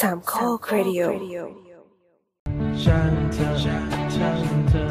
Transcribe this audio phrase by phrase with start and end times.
[0.00, 1.02] สามข้อครดิโอ
[2.82, 4.86] ช่างเธอช่างเธอช่างเธอ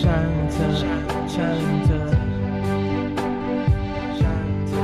[0.00, 0.68] ช่างเธอ
[1.32, 2.04] ช่างเธอ
[4.18, 4.82] ช่างเธอ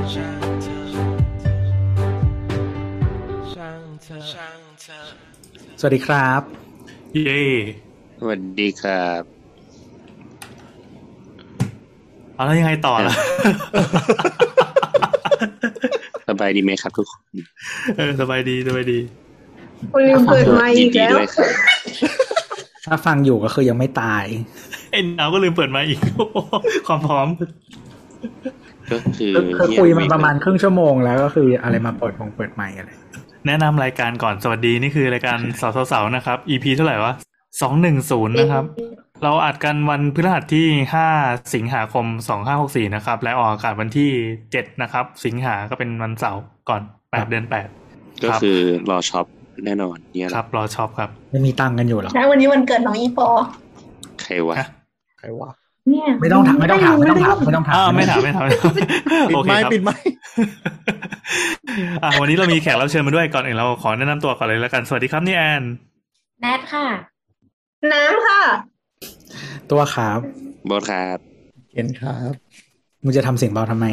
[3.54, 5.00] ช่างเธอช่างเธอ
[5.80, 6.42] สวัสดีครับ
[7.14, 7.40] เย้
[8.18, 9.22] สวัสดีครับ
[12.34, 13.14] เอาแล้วยังไงต่อล่ะ
[16.28, 17.20] สบายดีไหมครับทุกคน
[17.96, 18.98] เออสบายดีสบายดี
[19.92, 21.50] คุณลืมเปิดไมค์ยิอีนกดีแล้วด้วยครับ
[22.86, 24.24] ถ้าฟังอยู่ก็คือยังไม่ตาย
[24.92, 26.00] เอ็นเอาก็ลืมเปิดมาอีก
[26.86, 27.28] ความพร้อม
[28.90, 32.90] ก็คือคือคุยมาประมาณครึ่งชั่วโมงแล้วก็คืออะไรมาเปิดมงเปิดใหม่อะไร
[33.46, 37.12] แนะนำรายการก่อนสวัสดีนี่คือรายการสาวสาวๆนะครับ EP เท่าไหร่วะ
[37.60, 38.64] สองหนึ่งศูนย์นะครับ
[39.22, 41.08] เราอัดกันวันพฤหัสที่ห้า
[41.54, 44.10] สิงหาคมสองห้าหกสี่นะครับ และออกอากาศวันที่
[44.52, 47.68] เจ็ดนะครับ สิงหาก็เป็นวันเสาร์ก่อนแปดเดือนแปด
[48.24, 48.58] ก็คือ
[48.90, 49.26] รอ shop
[49.64, 53.28] แน่นอนเนี่ยครับ รอ shop ครับไม่มีตังค์กันอยู่หรอใช่วันนี้วันเกิดน้องอีปอ
[54.22, 54.68] ใครวะฮะ
[55.18, 55.50] ใครวะ
[55.90, 58.44] เนี่ยไม่ต้องถามไม่ต้องถามไม่ต้องถามไม่ต้องถามอ้าวไม่ถามไม่ถาม
[59.28, 59.96] ปิดโอเคไมค์ครับปิดไมค์
[62.02, 65.62] อะวันนี้เรามีแขกรับเชิญมาด้วยก่อนอื่นเราขอแนะนำตัวก่อนเลยแล้วกันสวัสดีครับนี่แอน
[66.40, 66.86] แนทค่ะ
[67.92, 68.42] น้ำค่ะ
[69.70, 70.20] ตัวครับ
[70.68, 71.18] บอสครับ
[71.74, 72.32] เห็นครับ
[73.04, 73.86] มึงจะทำเสียงเบาทำไม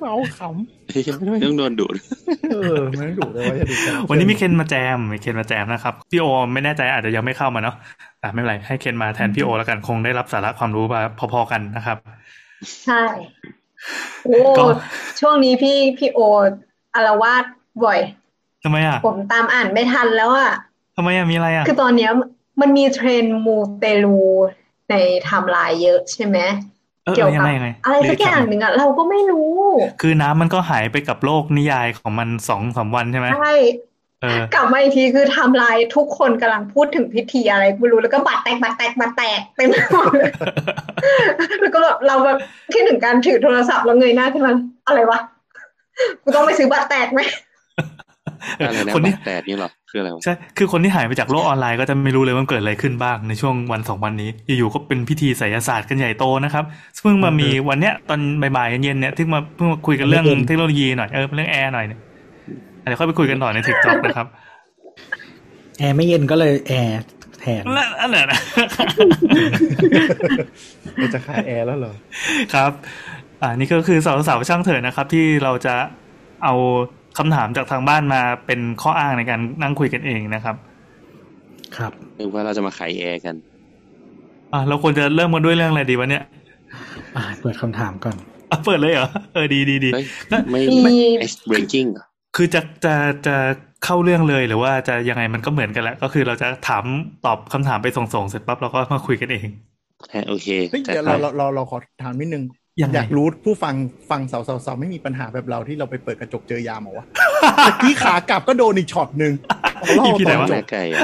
[0.00, 0.40] เมาข
[1.44, 7.76] ต้องโดนดูดำเออไม่ต้องดุเลยว่าจะดุกันวันนี้มีเคนมาแจมมีเคนมาแจมนะครับพี่โอไม่แน่ใจอาจจะยังไม่เข้ามาเนาะ
[8.22, 11.00] อะไม่เป็นไรให้เคนมาแทนพี่โอแล้วกันคงได้รับสาระความรู้มา
[11.32, 11.98] พอๆกันนะครับ
[12.84, 13.02] ใช่
[14.24, 14.64] โอ้ก็
[15.20, 16.20] ช่วงนี้พี่พี่โอ
[16.94, 17.44] อารวาส
[17.84, 17.98] บ่อย
[18.64, 20.50] ทำไมอะผมตามอ่านไม่ทันแล้วอะ
[20.96, 22.10] ทำไมอะมีอะไรอะคือตอนเนี้ย
[22.60, 24.20] มันมีเทรนด์มูเตลู
[24.90, 26.38] ในไทม์ไลน์เยอะใช่ไหม
[27.04, 29.52] เออเกี่ยวยังกับไงยังไงอะไรสักอย่างหนึ่งอะเราก็ไม่รู้
[30.00, 33.54] คือน้ำมันก็หายไปกับโลกนิยายของมันสองสามวันใช่ไหมใช่
[34.22, 40.30] เออกลับมาอีกทีคือไทม์ไลน์ทุกคนกำลังพูดถึงพิธีอะไรไม่รู้แล้วก็บาตรแตกบาตรแตกบาตรแตกเต็มไปหมดเลย
[41.60, 42.38] แล้วก็แบบเราแบบ
[42.72, 44.52] ที่หนึ่งการถือโทรศัพท์แล้วเงยหน้าขึ้นมา
[44.86, 45.18] อะไรวะ
[46.22, 47.20] กูต้องไปซื้อบาตรแตกไหม
[48.58, 56.64] อะไรนะคนที่บาดแตดนี่เหรอ คืออะไรวะใช่คือคนที่หายไปจากโลกออนไลน์ก็จะไม่รู้เลยว่ามันเกิดอะไรขึ้นบ้างในช่วงวันสองวันนี้ อยู่ๆก็เป็นพิธีไสยศาสตร์กันใหญ่โตนะครับ
[57.02, 58.20] เพิ่งมามีวันเนี้ยตอน
[58.56, 62.00] บ่ายๆเย็นๆเนี่ยที่มาเพิ่งมาคุยกันเรื่องเทคโนโลยีหน่อยเออเรื่องแอร์หน่อยเนี่ย
[62.80, 64.26] เดี๋ยวค่อยไปคุยกันต่อใน tech talk นะครับ
[65.78, 67.00] แอร์ไม่เย็นก็เลยแอร์
[67.40, 68.40] แทนนั่นนั่นแหละนะ
[70.96, 71.94] เราจะขายแอร์แล้วเหรอ
[72.54, 72.70] ครับ
[73.42, 75.74] อ่านี่ก็คือสาวสาวๆช่างเถิดนะครับ ที่เราจะ
[76.44, 76.54] เอา
[77.18, 80.56] คำถามจากทางบ้านมาเป็นข้ออ้างในการนั่งคุยกันเองนะครับ
[81.76, 83.34] ครับนึกว่าเราจะมาขายแอร์กัน
[84.52, 86.24] อ่าเราควรจะเริ่มกันด้วยเรื่องอะไรดีวะเนี่ย
[87.16, 88.16] อ่าเปิดคำถามก่อน
[88.50, 90.92] อะเปิดเลยเหรอเออดีดีดีเฮ้ยก็ไม่มีไม่
[91.24, 92.04] ice breaking เหรอ
[92.36, 92.94] คือจะจะ
[93.26, 93.36] จะ
[93.84, 96.84] เข้าเรื่องเลยหรือว่าจะยังไงมันก็เหมือนกันแหละก็คือเราจะถาม
[97.24, 99.48] ตอบคำถามไปส่งๆเสร็จปั๊บเราก็มาคุยกันเอง
[100.14, 103.74] ฮะโอเคเฮ้ยจัดเดี๋ยวไปเราเราเราเราขอถามนิดนึงยังไง อยากรู้ผู้ฟัง
[104.10, 107.06] ฟังสาวสาวสาวไม่มีปัญหาแบบเราที่เราไปเปิดกระจกเจอยามเหรอวะ
[107.66, 109.32] ตะกี้ขากลับก็โดนอีกช็อตหนึ่ง
[109.80, 111.00] เอาเล่าอีพีไหนตอนวะจหบน้าไก่อะ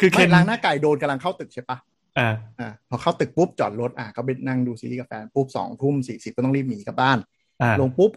[0.00, 1.76] คือเคไม่นล้างหน้าไก่โดนกำลังเข้าตึกใช่ปะ
[2.18, 7.18] อ่าอ่าพอเข้าตึกปุ๊บจอดรถอะก็ไปนั่งดูซีรีส์กับแฟนปุ๊บสองทุ่มสี่สิบก็ต้องรีบหนีกลับบ้าน
[7.62, 8.10] อ่าลงปุ๊บ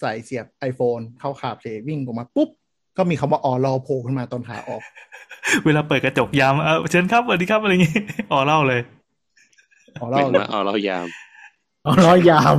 [0.00, 2.48] ใส่เสียบ iPhone เข้าขาเพลย์วิ่งออกมาปุ๊บ
[2.96, 4.82] ก็มีคำว่าออรอโผล่ขึ้นมาตอนขาออก
[5.64, 7.94] เวลาเปิดกระจกยามเออเชิญครับสวัสดีครับอะไรอย่างงี้
[8.32, 8.80] อ๋อเล่าเลย
[10.00, 11.06] ออหรอมายถึงว่าอ๋อเรายาม
[11.86, 12.56] อ๋อร้อยยาม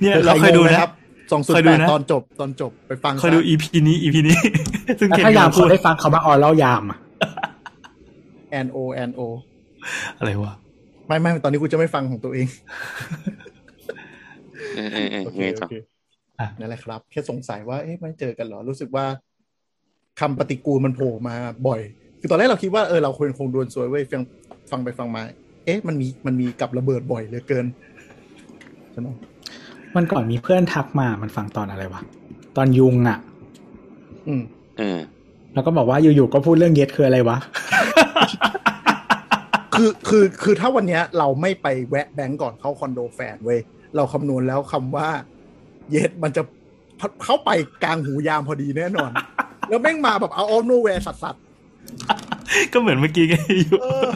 [0.00, 0.90] เนี่ยเราเคยดูนะครับ
[1.32, 4.36] สองสุดเคยดูแปดนะตอนจบตอนจบไปฟังเคยดูอีพีนี้อีพีนี้
[5.00, 6.98] ซึ่งแล้วเคนถ้ายามพูเขาดได้ฟังคำว่าออเล่ายามอะ
[8.50, 9.20] แอนโอแอนโอ
[10.18, 10.54] อะไรวะ
[11.06, 12.46] ไม่ไม่ตอนนี้กูจะไม่ฟังของตัวเอง
[14.74, 15.74] เออเออเออโอเคไงโอต่อเค
[16.58, 19.04] นั่นแหละครับ แค่สงสัยว่าเอ๊ะไม่เจอกันเหรอ รู้สึกว่า
[20.20, 21.36] คำปฏิกูลมันโผล่มา
[21.68, 21.80] บ่อย
[22.20, 24.22] คือตอนแรกเราคิดว่าเออเราควรคงดวลซวยเว้ยฟัง
[24.70, 25.22] ฟังไปฟังมา
[25.64, 27.66] เอ๊ะมันมีมันมีกับระเบิดบ่อยเหลือเกิน
[28.92, 29.08] ใช่ไหม
[29.96, 32.02] มันก่อนมีเพื่อนทักมา มันฟังตอนอะไรวะ
[32.56, 33.18] ตอนยุงอะ
[34.28, 34.42] อืม
[34.78, 34.98] เออ
[35.54, 37.38] แล้วก็บอกว่าอยู่ๆก็พูดเรื่องเย็ดคืออะไรวะ
[39.74, 43.60] คือคือคือถ้าวันเนี้ย เราไม่ไปแวะแบงก์ก่อนเข้าคอนโดแฟนเว้ย
[43.96, 45.08] เราคำนวณแล้วคำว่า
[45.90, 46.42] เย็ดมันจะ
[47.24, 47.50] เข้าไป
[47.84, 49.10] กลางหูยามพอดีแน่นอน
[49.68, 51.24] แล้วแม่งมาแบบ out of nowhere สัส
[52.72, 54.10] ก็เหมือนเมื่อกี้ไงอยู่เออ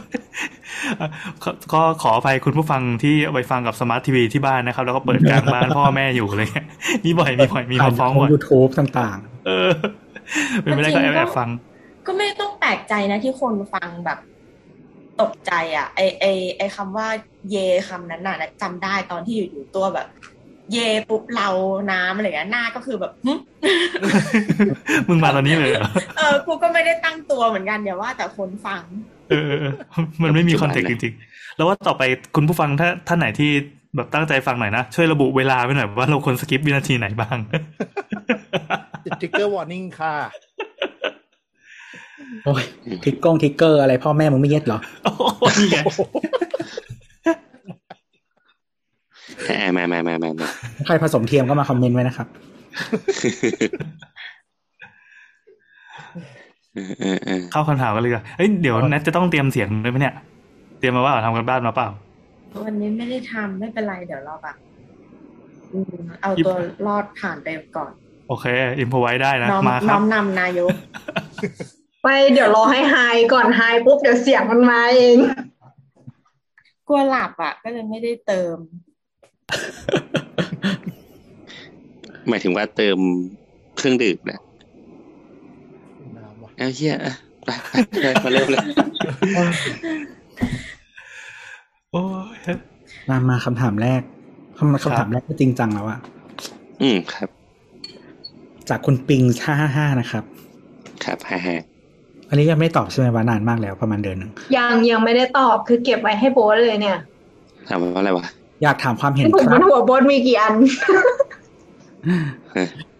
[1.42, 6.68] ก็ก็ขออภัยคุณผู้ฟังที่เอาไปฟังกับ smart TV ที่บ้านนะครับ แล้วก็เปิดกลางบ้านพ่อแม่อยู่อะไรเงี้ย
[7.04, 9.70] มีบ่อยมีบ่อยมีมาฟ้องบ่อยยูทูบต่างเออ
[10.62, 11.48] เป็นไม่ได้ก็แอบแอบฟัง
[12.06, 14.18] ก็ไม่ต้องแปลกใจนะที่คนฟังแบบ
[15.20, 16.24] ตกใจอะไอไอ
[16.56, 17.08] ไอคำว่า
[17.50, 17.56] เย
[17.88, 20.06] คำนั้นน่ะนะจำได้ตอนที่อยู่ๆตัวแบบ
[20.72, 20.78] เย
[21.08, 21.48] ปุ๊บเรา
[21.92, 23.32] น้ำอะไรเงี้ยหน้าก็คือแบบหึ
[25.08, 28.82] มึงมาตอนนี้เลยเหรอเออกูก็ไม่ได้ตั้งตัวเหมือนกันเดี๋ยวว่าแต่คนฟัง
[29.30, 29.74] เออเออเออ
[30.22, 32.02] มันไม่มี context จริงๆ แล้วว่าต่อไป
[32.36, 33.50] คุณผู้ฟังถ้าท่านไหนที่
[33.96, 37.38] แบบตั้งใจฟังหน่อยนะ ช่วยระบุเวลาไว้หน่อยว่าเราควร skip วินาทีไหนบ้าง
[39.04, 40.14] ทริกเกอร์วอร์นิ่งค่ะ
[42.44, 42.62] โอ้ย
[43.04, 45.22] ทิกกง trigger อะไรพ่อแม่มึงไม่เย็ดเหรอโอ้โห
[45.58, 46.95] นี่ไงแห
[49.50, 50.48] มมามามามามา
[50.86, 52.28] ใครผสมเทียมก็มา comment ไว้นะครับ
[56.74, 60.14] เออเออเออเข้าคำถามกันเลยดีกว่าเอ้ยเดี๋ยวแนทจะต้องเตรียมเสียงด้วยไหมเนี่ย
[60.78, 61.88] เตรียมมาว่าทำการบ้านมาเปล่า
[62.64, 64.56] วันนี้ไม่ได้ทำไม่เป็นไรเดี๋ยวเราแบบ
[65.72, 66.54] อืมเอาตัว
[66.86, 67.92] รอดผ่านไปก่อน
[68.28, 68.46] โอเค
[68.78, 70.74] อิมพอไว้ได้นะน้อมมาคน้รัอบมนำนายก
[72.02, 72.96] ไปเดี๋ยวรอให้ไฮ
[73.32, 75.18] ก่อนไฮปุ๊บเดี๋ยวเสียงมันมาเอง
[76.88, 78.56] กลัวหลับอะ ก็เลยไม่ได้เติม
[82.28, 82.98] หมายถึงว่าเติม
[83.76, 84.40] เครื่องดื่มนะ
[86.16, 87.14] น้ำว่ะเอาเฮียอะ
[87.44, 87.72] ไปไป
[88.02, 88.64] ไปมาเริ่มเลย
[91.92, 92.02] โอ้
[92.34, 92.38] ย
[93.08, 94.02] มามาคำถามแรก
[94.58, 95.98] คำคำถามแรกก็จริงจังแล้วอะ
[96.82, 97.28] อืมครับ
[98.68, 100.24] จากคุณปิงห้าห้าห้านะครับ
[101.04, 101.56] ครับฮ่าฮ่า
[102.28, 106.98] อันนี้ยังไม่ได้ตอบใช่ไหมว่านานมากแล้วประมาณเดือนหนึ่งยังยังไม่ได้ตอบคือเก็บไว้ให้โบทเลยเนี่ย
[107.68, 108.26] ถามว่าอะไรวะ
[108.62, 110.54] อยากถามความเห็นผมคบรับนหัวโบทมีกี่อัน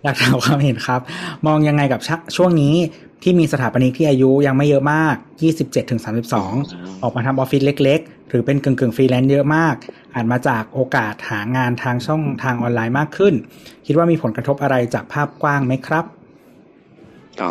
[0.03, 1.01] อยากถามความเห็นครับ
[1.47, 2.75] มองยังไงกับชะช่วงนี้
[3.23, 5.15] ที่มีสถาปนิกที่อายุยังไม่เยอะมาก
[5.53, 6.01] 27ถึง
[6.47, 9.75] 32 ออกมาทำออฟฟิศเล็ก ๆ หรือเป็นกึ่งกึ่งฟรีแลนซ์เยอะมาก
[10.15, 13.35] อาจมาจากโอกาสหางานทางช่องทางออนไลน์มากขึ้น
[13.87, 16.05] คิดว่ามีผลกระทบอะไรจากภาพกว้างไหมครับ
[17.41, 17.51] อ๋อ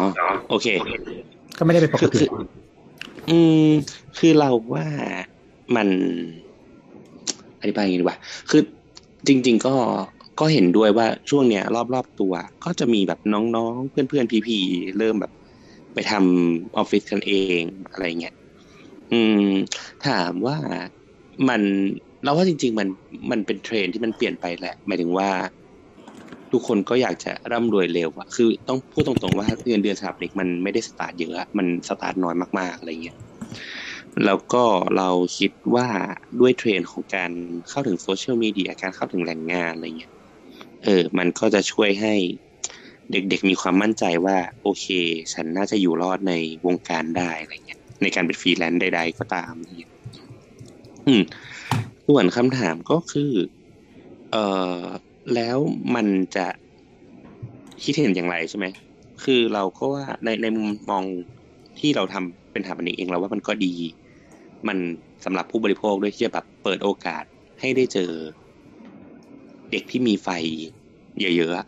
[0.50, 0.68] โอเค
[1.58, 2.30] ก็ไม่ได้เป็นปกคือติคือ
[3.30, 3.70] อืม
[4.18, 4.86] คือเราว่า
[5.76, 5.88] มัน
[7.66, 8.18] อธิบายยังไงดีวะ
[8.50, 8.62] คือ
[9.28, 9.76] จริง ๆ ก็
[10.40, 11.64] ก็เห็นด้วยว่าช่วงเนี้ย
[11.94, 12.34] รอบๆตัว
[12.66, 15.32] ก็จะมีแบบน้องๆ เพื่อนๆ พี่ๆ เริ่มแบบ
[15.94, 18.34] ไปทำออฟฟิศกันเองอะไรเงี้ย
[19.12, 19.42] อืม
[20.08, 20.58] ถามว่า
[21.50, 21.62] มัน
[22.24, 22.88] เราว่าจริง ๆ มัน
[23.32, 25.30] มันเป็นเทรนที่มันเปลี่ยนไปแหละ หมายถึงว่า
[26.52, 33.18] ทุกคนก็อยากจะร่ำรวยเร็วอะคือต้องพูดตรงๆว่าเงินเดือนสถาปนิกมันไม่ได้สตาร์ทเยอะ มันสตาร์ทน้อยมากๆอะไรเงี้ย
[34.26, 34.64] แล้วก็
[34.98, 35.88] เราคิดว่า
[36.40, 37.32] ด้วยเทรนด์ของการ
[37.70, 40.12] เข้าถึง social media การเข้าถึงแหล่งงานอะไรเงี้ย
[40.84, 42.14] เออ มันก็จะช่วยให้
[43.12, 44.86] เด็กๆมีความมั่นใจว่า โอเค
[45.34, 46.34] ฉันน่าจะอยู่รอดใน
[46.66, 49.92] วงการได้อะไรเงี้ย ในการเป็นฟรีแลนซ์ใดๆก็ตามเนี่ย
[51.08, 51.22] อืม
[52.08, 53.32] ส่วนคำถามก็คือ
[54.32, 54.38] เอ
[54.80, 54.82] อ
[55.36, 55.58] แล้ว
[55.96, 56.48] มันจะ
[57.84, 58.66] คิดเห็นอย่างไรใช่ไหม
[59.24, 61.04] คือเราก็ว่าในในมุมมอง
[61.80, 63.74] ที่เราทำเป็นสถาปนิกเองเราว่ามันก็ดี
[64.68, 64.78] มัน
[65.26, 67.24] สำหรับผู้บริโภคด้วยที่จะแบบเปิดโอกาส
[67.60, 68.12] ให้ได้เจอ
[69.72, 70.30] เด็กที่มีไฟ
[71.38, 71.66] เยอะ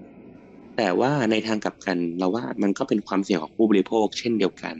[0.00, 4.76] ๆแต่ว่าในทางกลับกันเราว่ามันก็เป็นความเสี่ยงของผู้บริโภค เช่นเดียวกัน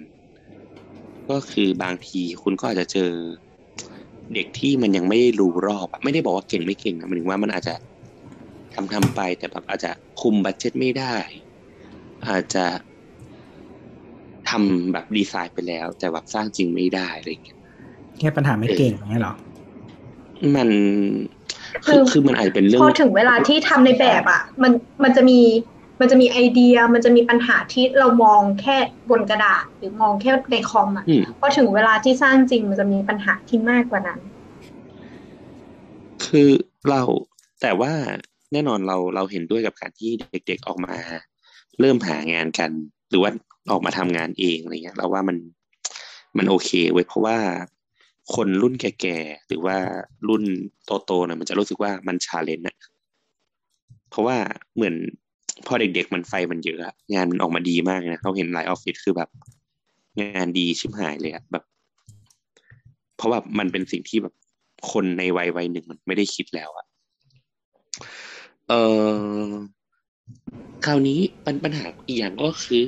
[1.31, 3.11] ก็คือบางทีคุณก็อาจจะเจอ
[4.35, 7.75] เด็กที่มันยังไม่รู้รอบไม่ได้บอกว่าเก่งไม่เก่งนะหมายถึงว่ามันอาจจะ
[8.75, 9.91] ทำทำไปแต่แบบอาจจะ
[10.21, 11.15] คุมบัตเจ็ตไม่ได้
[12.29, 12.65] อาจจะ
[14.51, 17.59] ทำแบบดีไซน์ไปแล้ว แต่แบบสร้างจริงไม่ได้อะไรอย่างเงี้ย
[18.19, 19.35] แค่ปัญหาไม่เก่งอย่างเงี้ยเหรอ
[20.57, 20.69] มัน
[21.85, 24.73] คือคือมันอาจจะเป็นเรื่องพอถึงเวลาที่ทำในแบบอะ มัน
[25.03, 25.41] มันจะมี
[26.01, 28.77] มันจะมีไอเดีย มันจะมีปัญหาที่เรามองแค่
[29.11, 34.21] บนกระดาษ หรือมองแค่ในคอมอะอืมพอถึงเวลาที่สร้างจริงมันจะมีปัญหาที่มากกว่านั้น
[36.27, 36.51] คือ
[36.91, 37.03] เรา
[37.63, 37.93] แต่ว่า
[38.53, 40.11] แน่นอนเราเราเห็นด้วยกับการที่
[40.47, 40.95] เด็กๆออกมา
[41.81, 42.71] เริ่มหางานกัน
[43.11, 43.31] หรือว่า
[43.71, 45.37] ออกมาทำงานเองอะไรเงี้ยเราว่ามัน
[46.39, 47.37] มันโอเคเว้ยเพราะว่า
[48.35, 49.77] คนรุ่นแก่ๆหรือว่า
[50.29, 50.43] รุ่น
[51.07, 52.77] โตๆนะมันจะรู้สึกว่ามันชาเลนจ์อะ
[54.11, 54.37] เพราะว่า
[54.75, 54.95] เหมือน
[55.67, 59.29] พอเด็กๆมันไฟมันเยอะอะงานมันออกมาดีมากนะเราเห็นหลายออฟฟิศคือแบบ
[60.21, 61.65] งานดีชิบหายเลยอะแบบ
[63.17, 64.35] เพราะว่ามันเป็นสิ่งที่แบบ
[64.93, 66.87] คนในวัยวัยหนึ่งมันไม่ได้คิดแล้วอะ
[68.69, 68.75] เอ
[69.49, 69.51] อ
[70.85, 72.87] คราวนี้ปัญปัญหาอีกอย่างก็คือ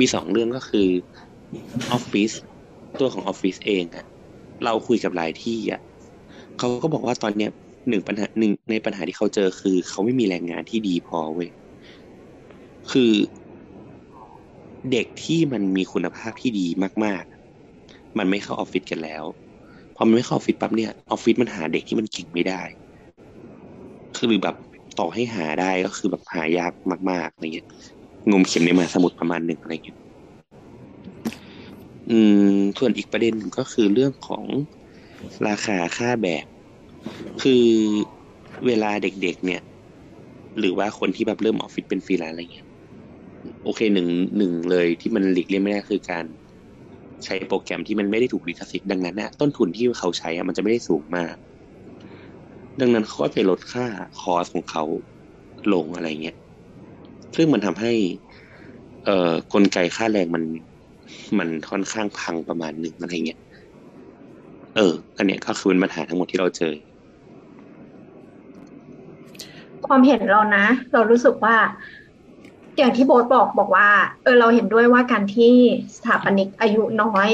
[0.00, 0.88] มีสองเรื่องก็คือ
[1.92, 2.30] ออฟฟิศ
[3.00, 4.06] ตัวของออฟฟิศเองอะ
[4.64, 5.80] เราคุยกับหลายที่อะ
[6.58, 7.50] เขาก็บอกว่าตอนเนี้ย
[7.88, 11.50] หนึ่งปัญหาหนึ่งในปัญหาที่เขาเจอคือ เขาไม่มีแรงงานที่ดีพอเว้ย
[12.90, 13.12] คือ
[14.92, 16.66] เด็กที่มันมีคุณภาพที่ดี
[17.04, 17.24] มาก
[17.70, 19.24] ๆ มันไม่เข้าออฟฟิศกันแล้ว
[19.94, 22.62] พอมันไม่เข้าออฟฟิศปั๊บเนี่ยออฟฟิศมันหาเด็กที่มันเก่งไม่ได้
[24.16, 24.56] คือแบบ
[24.98, 26.72] ต่อให้หาได้ก็คือแบบหายาก
[27.10, 27.68] มากๆอะไรเงี้ย
[28.30, 29.98] งมเข็มในมหาสมุทรประมาณหนึ่งอะไรเงี้ย
[32.10, 32.18] อื
[32.54, 34.44] มส่วนอีกประเด็นหนึ่งก็คือเรื่องของ
[35.48, 36.46] ราคาค่าแบบ
[37.42, 37.64] คือ
[38.66, 39.62] เวลาเด็กๆเนี่ย
[40.58, 42.66] หรือว่าคนที่แบบเริ่มออฟฟิศเป็นฟรีแลนซ์อะไรเงี้ย
[43.64, 46.24] โอเคหนึ่งหนึ่งเลยที่มันหลีกเลี่ยงไม่ได้คือการ
[47.24, 51.34] ใช้โปรแกรมที่มันไม่ได้ถูกลิขสิทธิ์ดังนั้นนะต้นทุนที่เขาใช้อะมันจะไม่ได้สูงมาก
[52.80, 53.86] ดังนั้นเขาก็ไปลดค่า
[54.20, 54.84] คอสของเขา
[55.74, 56.36] ลงอะไรเงี้ย
[57.36, 57.92] ซึ่งมันทำให้
[59.04, 60.44] เอ่อกลไกค่าแรงมัน
[61.38, 63.40] มันค่อนข้างพังประมาณหนึ่งอะไรเงี้ย
[64.76, 66.72] เออ อันเนี้ยก็คือเป็นปัญหาทั้งหมดที่เราเจอ
[69.86, 71.56] ความเห็นเรานะ เรารู้สึกว่า
[72.78, 73.90] อย่างที่โบ๊ทบอกบอกว่า
[74.22, 75.54] เออ เราเห็นด้วยว่าการที่
[75.96, 77.28] สถาปนิกอายุน้อย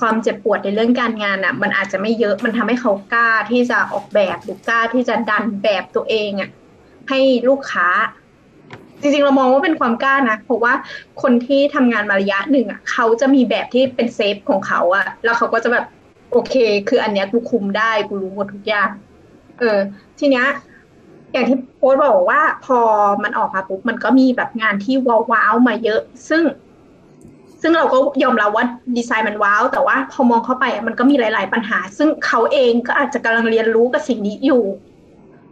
[0.00, 6.50] ความเจ็บปวดในเรื่องการงานอะ มันอาจจะไม่เยอะมันทำให้เขากล้าที่จะออกแบบหรือกล้าที่จะดันแบบตัวเองอะ
[7.08, 7.88] ให้ลูกค้า
[9.00, 10.74] จริงๆ เรามองว่าเป็นความกล้านะ เพราะว่า
[11.22, 15.84] คนที่ทำงานมาระยะหนึ่งอะเขาจะมีแบบที่เป็นเซฟของเขาอะ แล้วเขาก็จะแบบ
[16.32, 16.54] โอเค
[16.88, 18.90] คืออันเนี้ยกูคุมได้กูรู้หมดทุกอย่าง
[19.58, 19.78] เออ
[20.18, 20.46] ทีเนี้ย
[21.32, 22.78] อย่างที่โพสบอกว่าพอ
[23.22, 24.96] มันออกมาปุ๊บมันก็มีแบบงานที่
[25.32, 26.42] ว้าวๆมาเยอะ ซึ่ง
[27.62, 28.64] ซึ่งเราก็ยอมรับว่า
[28.96, 34.62] ดีไซน์มันว้าว แต่ว่าพอมองเข้าไปอะมันก็มีหลาย ๆ ปัญหา ซึ่งเขาเองก็อาจจะกำลังเรียนรู้กับสิ่งนี้อยู่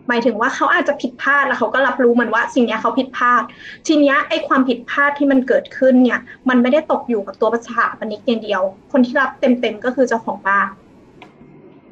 [0.09, 3.43] หมายถึงว่าเขาอาจจะผิดพลาดแล้วเขาก็รับรู้มันว่า สิ่งเนี้ยเขาผิดพลาด
[3.87, 10.69] ทีเนี้ยไอ้ความผิดพลาดที่มันเกิดขึ้นเนี่ย มันไม่ได้ตกอยู่กับตัวสถาปนิกอย่างเดียว คนที่รับเต็มๆก็คือเจ้าของบ้าน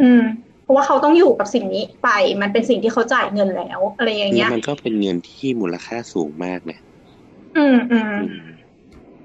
[0.02, 0.22] อืม
[0.62, 2.08] เพราะว่าเขาต้องอยู่กับสิ่งนี้ไป
[2.40, 6.78] มันเป็นสิ่งที่เขาจ่ายเงินแล้วอะไรอย่างแล้เงี้วยมันก็เป็นเงินที่มูลค่าสูงมากนะ
[7.56, 8.48] อืมอืมอืม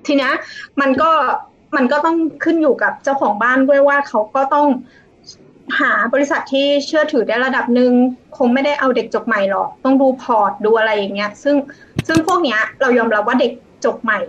[0.06, 0.34] ทีเนี้ย
[0.82, 1.12] มันก็
[1.76, 4.68] มันก็ต้องขึ้นอยู่กับเจ้าของบ้านด้วยว่าเขาก็ต้อง
[5.80, 7.92] หาบริษัทที่เชื่อถือได้ระดับหนึ่ง
[8.38, 11.56] คงไม่ได้เอาเด็กจบใหม่หรอก ต้องดู port ดูอะไรอย่างเงี้ย ซึ่ง
[12.08, 13.52] ซึ่งพวกเนี้ยเรายอมรับว่าเด็ก
[13.86, 14.20] จบใหม่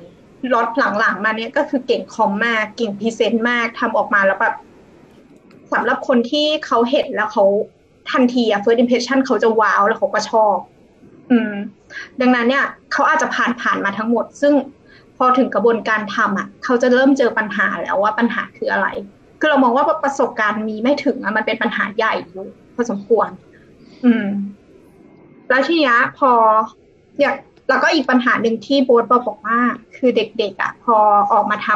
[0.55, 0.69] รุ่น
[0.99, 4.55] หลังๆมาเนี้ยก็คือเก่งคอมมากเก่ง present มากทำออกมาแล้วแบบ
[5.73, 7.45] สำหรับคนที่เขาเห็นแล้วเขา
[8.11, 10.57] ทันทีอะ first impression เขาจะว้าวแล้วเขาก็ชอบ
[11.31, 11.53] อืม
[12.21, 14.55] ดังนั้นเนี่ย เขาอาจจะผ่านผ่านมาทั้งหมด ซึ่ง
[15.17, 18.87] พอถึงกระบวนการทำอะเขาจะเริ่มเจอปัญหาแล้วว่าปัญหาคืออะไร
[19.39, 23.29] คือเรามองว่าประสบการณ์มีไม่ถึงอะมันเป็นปัญหาใหญ่อยู่พอสมควร
[24.05, 24.27] อืม
[25.51, 26.31] แล้วทีนี้พอ
[27.21, 27.37] อยาก
[27.69, 29.59] แล้วก็อีกปัญหาหนึ่งที่โบ๊ทบอกบอกว่า
[29.97, 30.97] คือเด็กๆอะ พอ
[31.33, 31.69] ออกมาท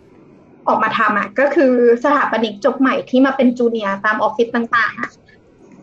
[0.00, 1.72] ำออกมาทำอะ ก็คือ
[2.04, 5.10] สถาปนิกจบใหม่ที่มาเป็นจูเนียร์ตามออฟฟิศต่างๆอะ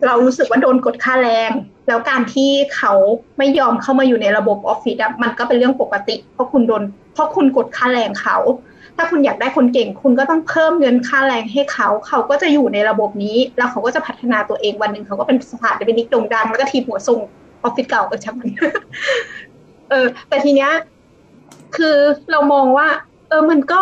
[0.05, 1.51] เรารู้สึกว่าโดนกดค่าแรง
[1.87, 2.93] แล้วการที่เขา
[3.37, 6.83] ไม่ยอมเข้ามาอยู่ในระบบออฟฟิศอะมันก็เป็นเรื่องปกติ เพราะคุณโดน
[7.13, 8.37] เพราะคุณกดค่าแรงเขา
[8.97, 17.19] ถ้าคุณอยากได้คนเก่ง คุณก็ต้องเพิ่มเงินค่าแรงให้เขา เขาก็จะอยู่ในระบบนี้ แล้วเขาก็จะพัฒนาตัวเองวันหนึ่งเขาก็เป็นสถาปนิกโด่งดัง แล้วก็ทีมหัวส่ง
[17.63, 18.49] ออฟฟิศเก่าก็ช่างมัน
[19.89, 20.71] เออ แต่ทีเนี้ย
[21.75, 21.97] คือ
[22.31, 22.87] เรามองว่า
[23.29, 23.81] เออมันก็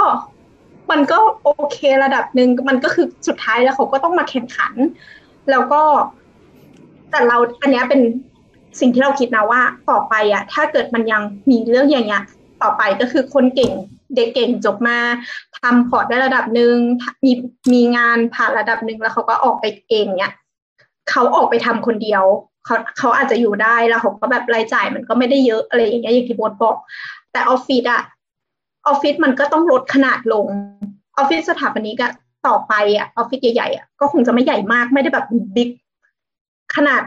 [0.92, 4.74] มันก็โอเคระดับหนึ่งมันก็คือสุดท้ายแล้วเขาก็ต้องมาแข่งขัน
[5.52, 5.82] แล้วก็
[7.12, 8.02] แต่เราอันเนี้ยเป็น
[8.80, 12.24] สิ่งที่เราคิดนะว่า ต่อไปอะถ้าเกิดมันยังมีเรื่องอย่างเงี้ย
[12.64, 13.72] ต่อไปก็คือคนเก่ง
[14.16, 14.98] เด็กเก่งจบมา
[15.62, 16.76] ทำพอร์ตได้ระดับหนึ่ง
[17.24, 17.32] มี
[17.74, 20.34] มีงานผ่านระดับหนึ่งแล้วเขาก็ออกไปเองเนี่ย
[21.10, 22.24] เขาออกไปทำคนเดียว
[22.66, 26.78] เขาเขาอาจจะอยู่ได้แล้วเขาก็แบบรายจ่ายมันก็ไม่ได้เยอะอะไรอย่างเงี้ยอย่างที่โบทบอก
[27.32, 28.02] แต่ออฟฟิศอะ
[28.88, 30.46] ออฟฟิศมันก็ต้องลดขนาดลง
[31.18, 32.12] ออฟฟิศสถาปนิกอะ
[32.48, 35.70] ต่อไปอะออฟฟิศใหญ่ๆอะก็คงจะไม่ใหญ่มากไม่ได้แบบบิ๊ก
[36.76, 37.02] ขนาด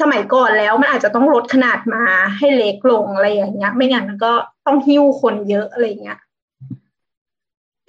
[0.00, 2.02] สมัยก่อนแล้วมันอาจจะต้องลดขนาดมา
[2.38, 4.32] ให้เล็กลงอะไรอย่างเงี้ย ไม่งั้นมันก็
[4.66, 6.18] ต้องหิ้วคนเยอะอะไรอย่างเงี้ย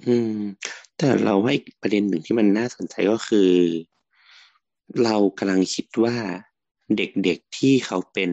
[0.06, 0.38] อืม
[0.96, 3.50] แต่เราว่าอีกประเด็นหนึ่งที่มันน่าสนใจก็คือ
[5.04, 6.16] เรากำลังคิดว่า
[6.96, 8.30] เด็กๆที่เขาเป็น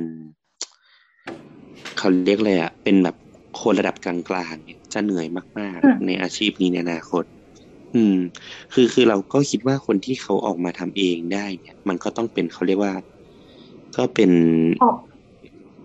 [1.98, 3.16] เขาเรียกเลยอะเป็นแบบ
[3.62, 4.16] คนระดับกลา
[4.52, 7.24] งๆเนี่ยจะเหนื่อยมากอืมๆในอาชีพนี้ในอนาคต
[7.96, 8.18] อืม
[8.74, 12.94] คือคือเราก็คิดว่าคนที่เขาออกมาทำเองได้เนี่ย มันก็ต้องเป็นเขาเรียกว่า
[13.98, 14.32] ก็เป็น
[14.84, 14.98] ออก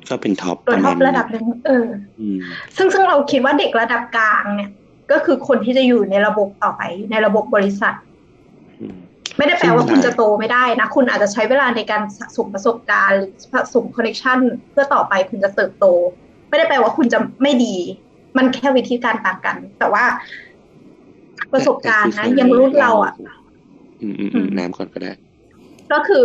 [0.09, 1.87] ก็เป็นท็อปตัวประท็มาอณประดับหนึ่งเออ
[2.21, 2.41] อืม
[2.76, 4.71] ซึ่งซึ่งเราคิดว่าเด็กระดับกลางเนี่ย
[5.11, 7.94] ก็คือคนที่จะอยู่ในระบบต่อไปในระบบบริษัท
[8.80, 8.99] อืม
[9.37, 14.38] ไม่ได้แปลว่าซึ่งคุณจะโตไม่ได้นะ คุณอาจจะใช้เวลาในการสะสมประสบการณ์หรือสะสมคอนเนคชัน
[14.70, 15.87] เพื่อต่อไปคุณจะเติบโต
[16.49, 17.75] ไม่ได้แปลว่าคุณจะไม่ดี
[18.37, 20.04] มันแค่วิธีการต่างกัน แต่ว่า
[21.52, 23.14] ประสบการณ์นะอยังรุ่นเราอะ
[24.02, 25.12] อืมอืมอือืมมน้ำก่อนก็ได้
[25.92, 26.25] ก็คือ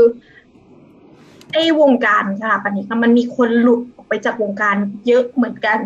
[1.54, 4.76] ไอ้วงการสถาปนิกอะมันมีคนหลุดออกไปจากวงการ
[5.08, 5.78] เยอะเหมือนกัน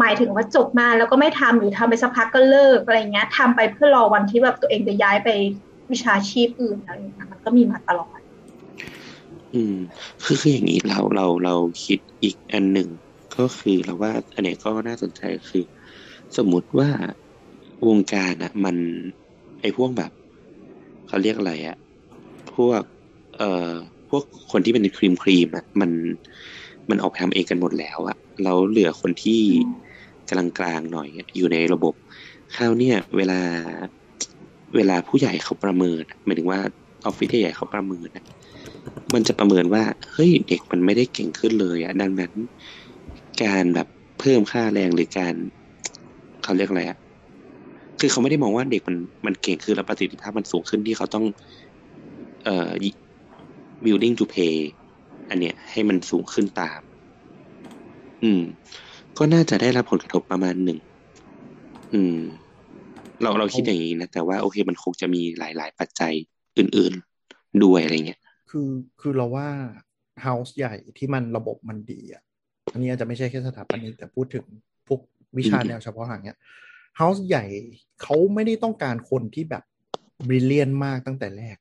[0.00, 5.28] หมายถึงว่าจบมาแล้วก็ไม่ทำหรือทำไปสักพักก็เลิกอะไรเงี้ยทำไปเพื่อรอวันที่แบบตัวเองจะย้ายไป
[5.92, 8.18] วิชาชีพอื่นอะไรอย่างเงี้ยมันก็มีมาตลอด
[9.54, 9.76] อืม
[10.24, 11.54] คือคืออย่างนี้เราเราเรา
[11.84, 12.88] คิดอีกอันหนึ่ง
[13.36, 15.64] ก็คือเราว่าอันเนี้ยก็น่าสนใจคือ
[16.36, 16.88] สมมุติว่า
[17.88, 18.76] วงการอะมัน
[19.60, 20.12] ไอพวกแบบ
[21.08, 21.76] เขาเรียกอะไรอะ
[22.54, 22.82] พวก
[23.38, 23.72] เอ่อ
[24.08, 25.90] พวกคนที่เป็นครีมครีมอะมัน
[26.90, 29.40] มันออกไปทำเองกันหมดแล้วอะแล้วเหลือคนที่
[30.30, 31.94] กลางกลางหน่อยอยู่ในระบบ
[32.54, 33.40] คราวเนี่ยเวลา
[34.74, 36.60] เวลาผู้ใหญ่เขาประเมินหมายถึงว่า
[37.04, 38.08] ออฟฟิศใหญ่เขาประเมิน
[39.14, 42.32] มันจะประเมินว่าเฮ้ยเด็กมันไม่ได้เก่งขึ้นเลยอะดังนั้น
[43.42, 43.88] การแบบ
[44.20, 45.34] เพิ่มค่าแรงหรือการ
[46.42, 46.98] เขาเรียกอะไรอะ
[48.00, 48.96] คือเขาไม่ได้มองว่าเด็กมัน
[49.26, 51.24] มันเก่งขึ้นแล้วประสิทธิภาพมันสูงขึ้นที่เขาต้อง
[52.44, 52.70] เอ่อ
[53.84, 54.56] willing to pay
[55.28, 56.80] อันเนี้ยให้มันสูงขึ้นตาม
[58.22, 58.40] อืม
[59.18, 60.78] ก็น่าจะได้รับผลกระทบประมาณหนึ่ง
[61.94, 62.18] อืม
[63.22, 66.12] เราเราคิดอย่างนี้นะ แต่ว่าโอเคมันคงจะมีหลาย ๆ ปัจจัย
[66.58, 66.94] อื่น
[67.26, 68.68] ๆ ด้วยอะไรเงี้ย คือ
[69.00, 69.48] คือเราว่า
[70.26, 72.22] house ใหญ่ที่มันระบบมันดีอะ
[72.72, 74.44] อันนี้อาจจะไม่ใช่แค่สถาปนิกแต่พูดถึง
[74.88, 75.00] พวก
[75.38, 76.36] วิชาอืมแนวเฉพาะทางเนี้ย
[77.00, 77.44] house ใหญ่
[78.02, 79.64] เขาไม่ได้ต้องการคนที่แบบ
[80.28, 81.56] บริเลียนมากตั้งแต่แรก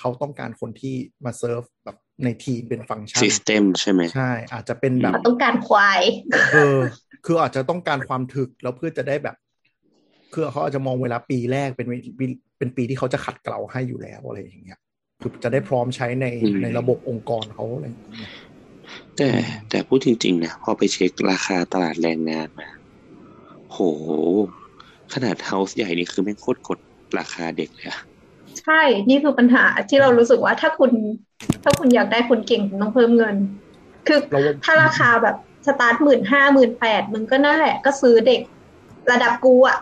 [0.00, 6.00] เขาต้องการคนที่มาเซิร์ฟแบบในทีมเป็น function system ใช่ไหมใช่ อาจจะเป็นแบบเขาต้องการควาย
[6.52, 6.80] เออ
[7.26, 9.36] คืออาจจะต้องการความถึกแล้วเพื่อจะได้แบบ
[10.32, 11.86] คือเขาอาจจะมองเวลาปีแรกเป็น
[12.18, 12.26] ปี
[12.58, 14.78] เป็นปีที่เขาจะขัดเกลาให้อยู่แล้วอะไรอย่างเงี้ย
[15.20, 18.32] คือจะได้พร้อมใช้ในอืมในระบบองค์กรเขาอะไรอย่างเงี้ย
[19.16, 19.28] แต่
[19.70, 22.68] แต่พูดจริงๆนะพอไปเช็คราคาตลาดแรงงานมา
[23.70, 23.78] โห
[25.14, 26.78] ขนาด house ใหญ่นี่คือแม่งโคตรกด
[27.18, 28.00] ราคาเด็กเลยอะ
[28.64, 30.90] ใช่นี่คือปัญหาที่เรารู้สึกว่าถ้าคุณ
[31.62, 33.36] ถ้าคุณอยากได้คนเก่งคุณต้องเพิ่มเงิน
[34.06, 35.36] คือเราว่าถ้าราคาแบบ
[35.66, 38.40] สตาร์ทหมื่นห้าหมื่นแปดมึงก็นั่นแหละก็ซื้อเด็ก
[39.10, 39.78] ระดับกูอะ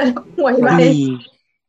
[0.00, 0.92] ระดับหวยไปมี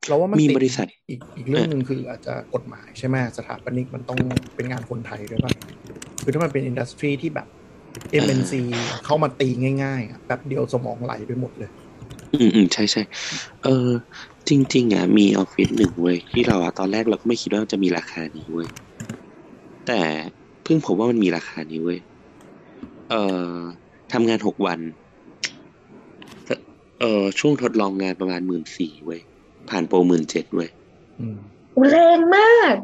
[0.07, 4.19] เราว่ามันมีติดบริษัทอีกอีกเรื่องหนึ่งคืออาจจะกฎหมายใช่ไหมสถาปนิกมันต้อง
[4.55, 5.51] เป็นงานคนไทยด้วยป่ะ
[6.23, 7.47] คือถ้ามันเป็นอินดัสทรีที่แบบ
[8.23, 8.53] MNC
[9.05, 9.49] เข้ามาตี
[9.83, 11.71] ง่ายๆอะแป๊บเดียวสมองไหลไปหมดเลย
[12.33, 13.01] อืมอืมใช่ใช่
[13.63, 13.89] เออ
[14.49, 18.67] จริง ๆอะมีออฟฟิศหนึ่งเว้ยที่เราอะตอนแรกเราก็ไม่คิดว่าจะมีราคานี้เว้ย
[19.87, 20.01] แต่
[20.63, 21.99] เพิ่งผมว่ามันมีราคานี้เว้ย
[23.09, 23.21] เอ่
[23.57, 23.61] อ
[24.13, 24.79] ทำงานหกวัน
[26.99, 29.21] เอ่อช่วงทดลองงานประมาณหมื่นสี่เว้ย
[29.69, 30.69] ผ่านโปรหมื่นเจ็ดเว้ย
[31.19, 31.37] อืม
[31.77, 32.75] อุยแรงมาก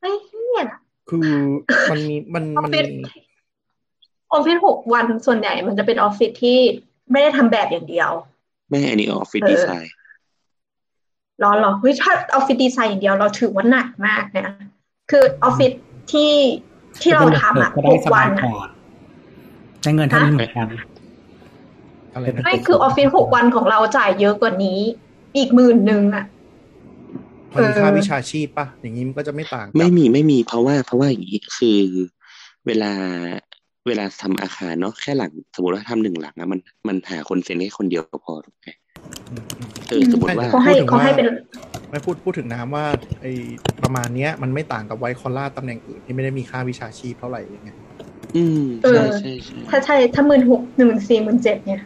[0.00, 0.62] ไอ้เหี้ย
[1.08, 1.20] คือ
[1.90, 3.10] มันมีมันออฟมันฟิศมี
[4.32, 6.58] ออฟฟิศหกวันส่วนใหญ่มันจะเป็นออฟฟิศที่
[7.10, 8.10] ไม่ได้ทำแบบอย่างเดียว
[8.68, 9.92] ไม่อันนี้ออฟฟิศเออดีไซน์
[11.42, 14.54] รอรอเฮ้ยถ้าออฟฟิศดีไซน์อย่างเดียวเราถือว่าหนักมากนะ
[15.10, 15.72] คือออฟฟิศ
[16.12, 16.32] ที่
[17.02, 18.68] ที่เราทำอะก็หได้กสวับายนกอะว่า
[19.82, 20.68] ได้เงินเท่านี้เหมือนกัน
[22.14, 24.80] อะไรนะไม่คือออฟฟิศหกวันของเราจ่ายเยอะกว่านี้
[25.36, 26.24] อีกหมื่นหนึ่งอะ
[27.54, 31.80] มันมีค่าเออวิชาชีพป่ะอย่างนี้มันก็จะไม่ต่างกับไม่มีไม่มีเพราะว่า เพราะว่าอย่างนี้คือ
[32.66, 32.92] เวลา
[33.86, 38.68] เวลาทำอาคารเนาะแค่หลังสมมติว่าทำหนึ่งหลังอะมันมันหาคนเซ็นให้คนเดียวก็พอถูกไหม
[39.30, 41.28] อืมอืมเออสมมติว่า เขาให้พูดถึงเขาให้ว่าเป็น
[41.90, 42.86] ไม่พูดพูดถึงน้ำว่า
[43.22, 43.32] ไอ้
[43.82, 47.78] ประมาณเนี้ย มันไม่ต่างกับไวท์คอลล่าตำแหน่งอื่นที่ไม่ได้มีค่าวิชาชีพเท่าไหร่อย่างเงี้ย
[48.36, 51.82] อืมเอใช่อใช่ใช่ถ้าใช่ถ้าหมื่นหกหนึ่งสี่หมื่นเจ็ดเนี่ย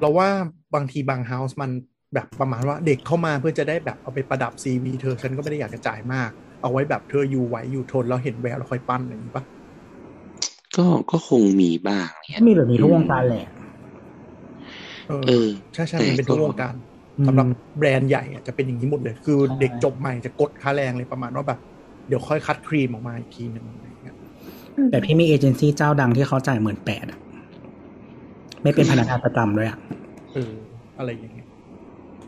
[0.00, 0.28] เราว่า
[0.74, 1.70] บางทีบางเฮาส์มัน
[2.14, 6.30] แบบประมาณว่าเด็กเข้ามาเพื่อจะได้แบบเอาไปประดับซีวีเธอฉันก็ไม่ได้อยากจะจ่ายมาก
[6.62, 9.44] เอาไว้แบบเธออยู่ไหวอยู่ทนแล้วเห็นแววแล้วค่อยปั้นอย่างนี้ปะ
[10.76, 13.44] ก็ก็คงมีบ้างเนี่ยมีแบบนี้ทุกวงการแหละ
[15.08, 16.74] เออเออใช่ใช่แต่มันเป็นทุกวงการ
[17.18, 17.46] อืมสำหรับ
[17.78, 21.58] แบรนด์ใหญ่อะจะเป็นอย่างนี้หมดเลย คือใช่เด็กจบใหม่จะกดค่าแรงเลยประมาณว่าแบบ
[22.08, 24.16] เดี๋ยวค่อยคัดครีมออกมาอีกทีหนึ่งอะไรอย่างเงี้ย
[24.90, 27.06] แต่พี่มีเอเจนซี่เจ้าดังที่เขาจ่ายหมื่นแปด
[28.62, 29.78] ไม่เป็นพนักงานประจำด้วยอะ
[30.34, 30.52] เออ
[30.98, 31.48] อะไรอย่างเงี้ย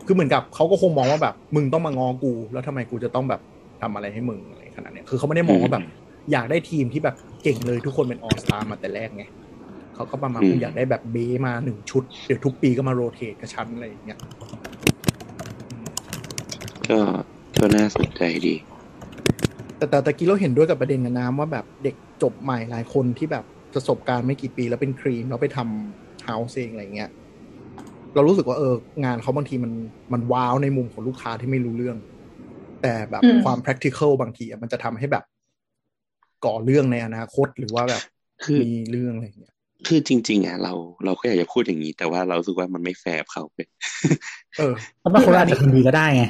[0.07, 3.41] คือเหมือนกับเขาก็คงมองว่าแบบ มึงต้องมางอกู แล้วทำไมกูจะต้องแบบ
[3.83, 5.85] ทำอะไรให้มึงอะไรขนาดเนี้ยคือเขาไม่ได้มองว่าแบบ
[6.33, 9.25] อยากได้ทีมที่แบบเก่งเลยทุกคนเป็นออสตามาแต่แรกไง
[9.97, 14.19] เขาก็ประมาณว่าอยากได้แบบเบมาหนึ่งชุด เดี๋ยวทุกปีก็มาโรเตทกับชั้นอะไรอย่างเงี้ย
[16.89, 16.99] ก็
[17.61, 18.55] ก็น่าสนใจดี
[19.77, 27.11] แต่แต่ตะกี้เราเห็นด้วยกับประเด็นกับน้ำว่าแบบเด็กจบใหม่หลายคนที่แบบประสบการณ์ไม่กี่ปีแล้วเป็นทีมแล้วไปทำ house เองอะไรเงี้ย
[28.15, 29.73] เรารู้สึกว่าเอองานเขาบางทีมัน
[30.13, 31.97] มัน wow ในมุมของลูกค้าที่ไม่รู้เรื่อง
[32.83, 35.25] แต่แบบอืมความ practical บางทีอะมันจะทำให้แบบ
[36.45, 38.03] ก่อเรื่องในอนาคตหรือว่าแบบ
[38.45, 39.56] คือมีเรื่องอะไรเงี้ย
[39.87, 40.73] คือจริง ๆอะเรา
[41.05, 43.69] เราก็อยากจะพูดอย่างนี้ แต่ว่าเรารู้สึกว่ามันไม่แฟร์กับเขาเลย
[44.59, 46.25] เออเพราะบางคนอาจจะทำดีก็ได้ไง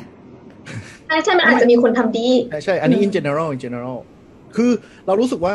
[1.07, 3.99] ใช่ใช่มันอาจจะมีคนทำดีใช่ใช่อันนี้อืม in general in general
[4.57, 4.71] คือ
[5.07, 5.55] เรารู้สึกว่า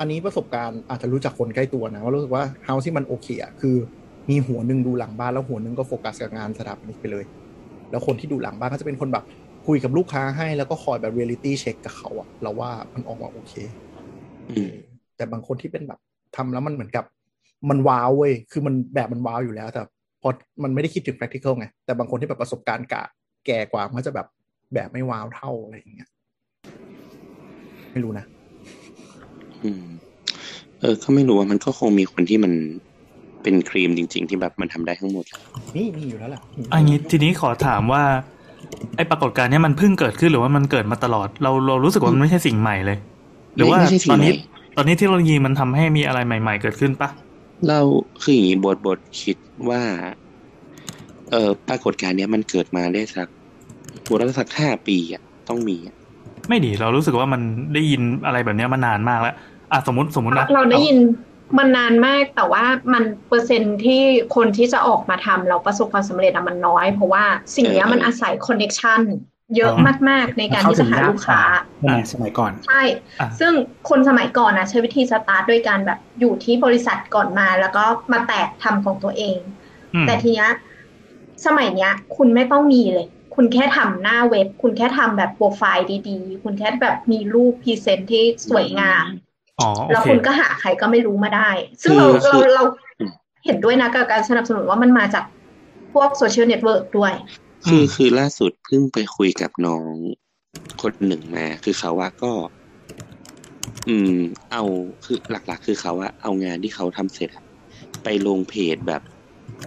[0.00, 3.76] อันนี้ประสบการณ์อาจจะรู้จักคนใกล้ตัวนะว่ารู้สึกว่า house ที่มันโอเคอะคือ
[4.30, 7.24] มีหัวหนึ่งดูหลังบ้านแล้วหัวหนึ่งก็โฟกัสกับงานสถาปนิกไปเลย
[7.90, 9.24] แล้วคนที่ดูหลังบ้านก็จะเป็นคนแบบ
[9.66, 13.52] คุยกับลูกค้าให้แล้วก็คอยแบบ reality check กับเขาอะเราว่ามันออกมาโอเค
[14.50, 14.72] อืม
[15.16, 15.98] แต่บางคนที่เป็นแบบ
[16.36, 17.04] ทำแล้วมันเหมือนกับ
[17.70, 19.82] มัน wow เว้ย คือมันแบบมัน wow อยู่แล้วแต่
[20.22, 20.28] พอ
[20.62, 23.02] มันไม่ได้คิดถึง practical ไง แต่บางคนที่แบบประสบการณ์กะ
[23.46, 24.26] แก่กว่ามันก็จะแบบ
[24.74, 26.08] แบบไม่ว้าวเท่าอะไรอย่างเงี้ย
[27.92, 28.24] ไม่รู้นะ
[29.64, 29.84] อืม
[30.80, 32.52] เออ ก็ไม่รู้ว่ามันก็คงมีคนที่มัน
[33.42, 35.24] เป็นครีมจริง ๆ ที่แบบมันทำได้ทั้งหมด
[35.76, 36.40] นี่มีอยู่แล้วแหละ
[36.74, 38.02] อันนี้ทีนี้ขอถามว่า
[38.96, 42.98] ไอ้ปรากฏการณ์เนี้ยมันเพิ่งเกิดขึ้นหรือว่ามันเกิดมาตลอด เราเรารู้สึกว่ามันไม่ใช่สิ่งใหม่เลย
[43.56, 47.08] หรือว่าไม่ใช่สิ่งตอนนี้ใหม่ตอนนี้เทคโนโลยีมันทำให้มีอะไรใหม่ ๆ เกิดขึ้นปะ
[47.68, 47.80] เรา
[48.22, 49.36] คืออย่างนี้บทบทคิด
[49.70, 49.82] ว่า
[51.30, 53.28] เออปรากฏการณ์เนี้ยมันเกิดมาได้สัก
[54.08, 55.94] บทละสักห้าปีอะต้องมีอะ
[56.48, 57.40] ไม่ดีเรารู้สึกว่ามัน
[57.74, 59.34] ได้ยินอะไรแบบเนี้ยมานานมากแล้ว
[59.72, 60.98] อะสมมติสมมตินะเราได้ยิน
[61.58, 64.02] มันนานมากแต่ว่ามันเปอร์เซ็นต์ที่
[64.36, 67.24] คนที่จะออกมาทำเราประสบความสำเร็จอะมันน้อย เพราะว่า
[67.56, 69.00] สิ่งเนี้ยมันอาศัยคอนเน c ชัน
[69.56, 69.72] เยอะ
[70.08, 71.40] มาก ๆ ในการที่จะหาลูกค้า
[71.78, 72.82] ใช่ไหมสมัยก่อน ใช่
[73.20, 73.52] อะซึ่ง
[73.88, 79.38] คนสมัยก่อนนะใช้วิธีสตาร์ทด้วยการแบบอยู่ที่บริษัทก่อนมา แล้วก็มาแตกทำของตัวเอง
[79.94, 80.50] อืมแต่ทีเนี้ย
[81.46, 89.04] สมัยเนี้ย คุณไม่ต้องมีเลย คุณแค่ทำหน้าเว็บ คุณแค่ทำแบบโปรไฟล์ดีๆ คุณแค่แบบมีรูป present ที่สวยงาม
[89.60, 91.50] อ๋อโอแล้วเคคุณก็หาใครก็ไม่รู้มาได้
[91.82, 92.64] ซึ่งเราคือเราเรา
[92.98, 93.10] อืม
[93.44, 95.24] เห็นด้วยนะกับการสนับสนุนว่ามันมาจาก
[95.92, 97.12] พวก social network ด้วย
[97.64, 99.94] คืออืมคือล่าสุดเพิ่งไปคุยกับน้อง
[100.82, 102.32] คนหนึ่งมา คือเขาว่าก็
[103.86, 104.10] อืม
[104.50, 104.62] เอา
[105.02, 107.44] คือหลัก ๆ คือเขาว่าเอางานที่เขาทำเสร็จอะ
[108.02, 109.02] ไปลงเพจแบบ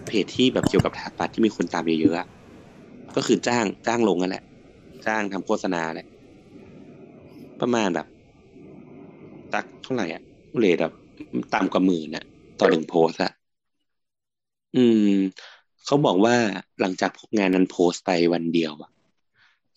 [0.06, 2.28] เพจที่แบบเกี่ยวกับถาปัดที่มีคนตามเยอะๆอะ
[3.15, 4.43] ก็คือจ้างจ้างลงนั่นแหละ
[5.06, 6.06] จ้างทำโฆษณาแหละ
[7.60, 8.08] ประมาณแบบ
[9.54, 10.21] ตักเท่าไหร่อะ
[10.58, 10.93] เลทแบบ
[11.54, 12.23] ต่ำกว่าหมื่นอะ
[12.60, 13.32] ต่อหนึ่งโพสอะ
[14.73, 15.06] อืม
[15.89, 16.36] เขาบอกว่า
[16.82, 18.91] หลังจากงานนั้นโพสต์ไปวันเดียวอะ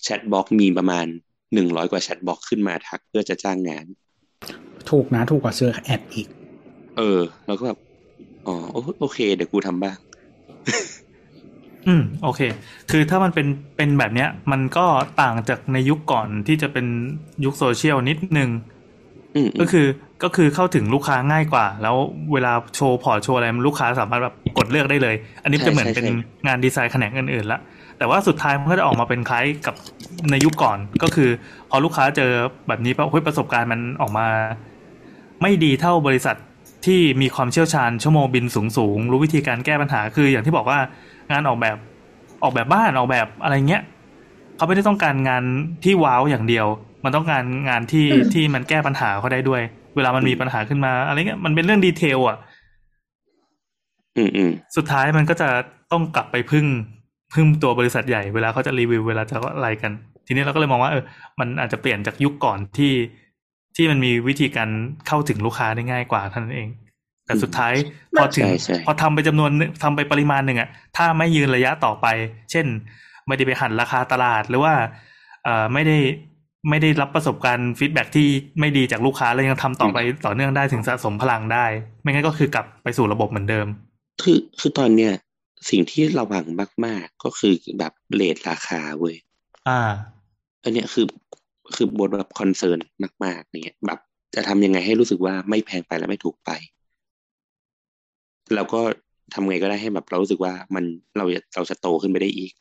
[0.02, 1.06] chat box มีประมาณ
[1.54, 3.86] หนึ่งร้อยกว่า chat box ขึ้นมาทักเพื่อจะจ้างงาน
[4.90, 6.28] ถูกนะถูกกว่าซื้อ ad อีก
[6.98, 7.78] เออ แล้วก็แบบ
[8.46, 9.96] อ๋อโอโอเค เดี๋ยวกูทำบ้าง
[11.88, 12.40] อืม โอเค
[12.90, 13.46] คือถ้ามันเป็น
[13.76, 14.86] เป็นแบบเนี้ย มันก็
[15.20, 16.86] ต่างจากในยุคก่อนที่จะเป็น
[17.44, 18.50] ยุคโซเชียลนิดนึง
[19.34, 19.86] อืมก็คือ
[20.22, 21.96] ก็คือเข้าถึงลูกค้าง่ายกว่า แล้ว
[22.32, 26.06] เวลาโชว์พอร์ตโชว์อะไรมันลูกค้าสามารถแบบกดเลือกได้เลย อันนี้จะเหมือนเป็น
[26.46, 27.60] งานดีไซน์แขนงอื่นๆละ
[27.98, 29.74] แต่ว่าสุดท้ายมันก็จะออกมาเป็นคล้ายกับ
[30.30, 31.30] ในยุคก่อน ก็คือ
[31.70, 32.30] พอลูกค้าเจอ
[32.68, 34.26] แบบนี้ปั๊บเฮ้ยประสบการณ์มันออกมา
[35.42, 36.36] ไม่ดีเท่าบริษัท
[36.86, 38.44] ที่มีความเชี่ยวชาญชั่วโมงบิน
[38.76, 40.78] สูงๆรู้วิธีการแก้ปัญหาคืออย่างที่บอกว่า
[41.30, 41.76] งานออกแบบ
[42.42, 43.82] ออกแบบบ้านออกแบบอะไรเงี้ย
[44.56, 45.44] เขาไม่ได้ต้องการงาน
[45.84, 46.66] ที่ว้าวอย่างเดียว
[47.04, 49.62] มันต้องการงานที่อืมที่มันแก้ปัญหาเขาได้ด้วย
[49.96, 52.38] เวลามันมีปัญหาขึ้นมา อะไรเงี้ยมันเป็นเรื่องดีเทลอะ
[54.16, 55.48] อืมอืมสุดท้ายมันก็จะ
[55.92, 56.66] ต้องกลับไปพึ่ง
[57.34, 59.92] พึ่งตัวบริษัทใหญ่เวลาเขาจะรีวิวเวลาจะอะไรกัน
[60.26, 61.04] ทีนี้เราก็เลยมองว่าเออ
[61.40, 62.92] มันอาจจะเปลี่ยนจากยุคก่อนที่
[63.76, 64.68] ที่มันมีวิธีการ
[65.06, 66.68] เข้าถึงลูกค้าได้ง่ายกว่าเท่านั้นเอง
[67.26, 67.72] แต่สุดท้าย
[68.18, 72.06] พอถึงใช่ใช่พอทำไปจำนวนหนึ่งทำไปปริมาณหนึ่งอะถ้าไม่ยืนระยะต่อไป
[72.50, 72.66] เช่น
[73.26, 74.74] ไม่ได้ไปหันราคาตลาดหรือว่า
[75.44, 75.98] เอ่อไม่ได้
[76.68, 78.28] ไม่ได้รับประสบการณ์ feedback ที่
[78.60, 81.66] ไม่ดีจากลูกค้าแล้วยังทำต่อไปต่อเนื่องได้ถึงสะสมพลังได้
[82.02, 83.66] ไม่งั้นก็คือกลับไปสู่ระบบเหมือนเดิม
[84.22, 85.12] คือคือตอนเนี้ย
[85.70, 86.44] สิ่งที่ระวัง
[86.84, 89.16] มาก ๆ ก็คือแบบ rate ราคาเว้ย
[89.68, 89.80] อ่า
[90.64, 91.06] อันเนี้ยคือ
[91.74, 92.78] คือโบทแบบ concern
[93.24, 93.98] มาก ๆ เนี่ยแบบ
[94.34, 96.50] จะทำยังไงให้รู้สึกว่าไม่แพงไปและไม่ถูกไป
[98.54, 98.80] แล้วก็
[99.34, 100.84] ทำไงก็ได้ให้แบบเรารู้สึกว่ามัน
[101.16, 102.52] เราจะเราจะโตขึ้นไปได้อีก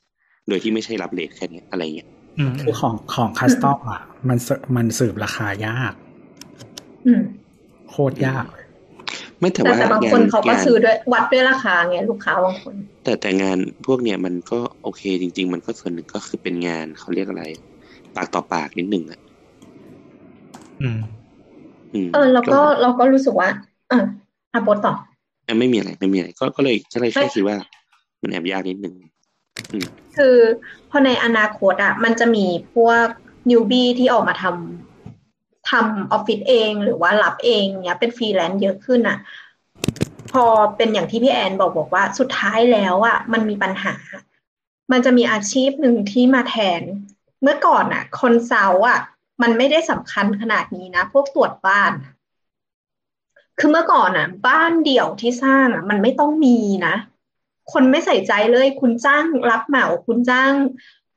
[0.48, 2.21] โดยที่ไม่ใช่รับเลทแค่เนี้ยอะไรเงี้ยอืม
[2.62, 5.94] คือของของคัสตอมอะ มันเสมันสืบราคายาก
[7.06, 7.22] อืม
[7.90, 8.66] โคตรยากเลย
[9.40, 17.44] ไม่แต่แต่ว่าแต่บางงาคนนเขาก็งานซื้อด้วยวัดด้วยราคาไงลูกค้าบางคน แต่แต่งานพวกเนี้ยมันก็โอเคจริง ๆ มันก็ส่วนหนึ่งก็คือเป็นงานเขาเรียกอะไร
[18.16, 19.20] ปากต่อปากนิดหนึ่งอะ
[20.82, 21.00] อืม
[21.94, 23.50] อืมเออแล้วก็เราก็รู้สึกว่า
[23.92, 24.00] อะ
[24.54, 24.94] อะโบทต่อ
[25.46, 27.58] เอ้ยไม่มีอะไรไม่มีอะไร ก็ก็เลยก็เลยแค่ไม่คิดว่า
[28.22, 28.96] มันแอบยากนิดหนึ่ง
[30.16, 30.38] คือ
[30.90, 33.08] พอในอนาคตอะ มันจะมีพวก
[33.50, 39.18] newbie ที่ออกมาทำทำออฟฟิศเองหรือว่ารับเองเนี้ยเป็นฟรีแลนซ์เยอะขึ้นอะ
[40.32, 40.46] พอ
[40.78, 43.96] เป็นอย่างที่พี่แอนบอกบอกว่าสุดท้ายแล้วอะมันมีปัญหา
[44.92, 46.82] มันจะมีอาชีพหนึ่งที่มาแทน
[47.42, 49.00] เมื่อก่อนอะ consult อะ
[49.42, 51.92] มันไม่ได้สำคัญขนาดนี้นะ พวกตรวจบ้าน
[53.60, 56.96] คือเมื่อก่อนอะ บ้านเดี่ยวที่สร้างอะ มันไม่ต้องมีนะ
[57.72, 60.54] คนไม่ใส่ใจเลย คุณจ้างรับเหมา คุณจ้าง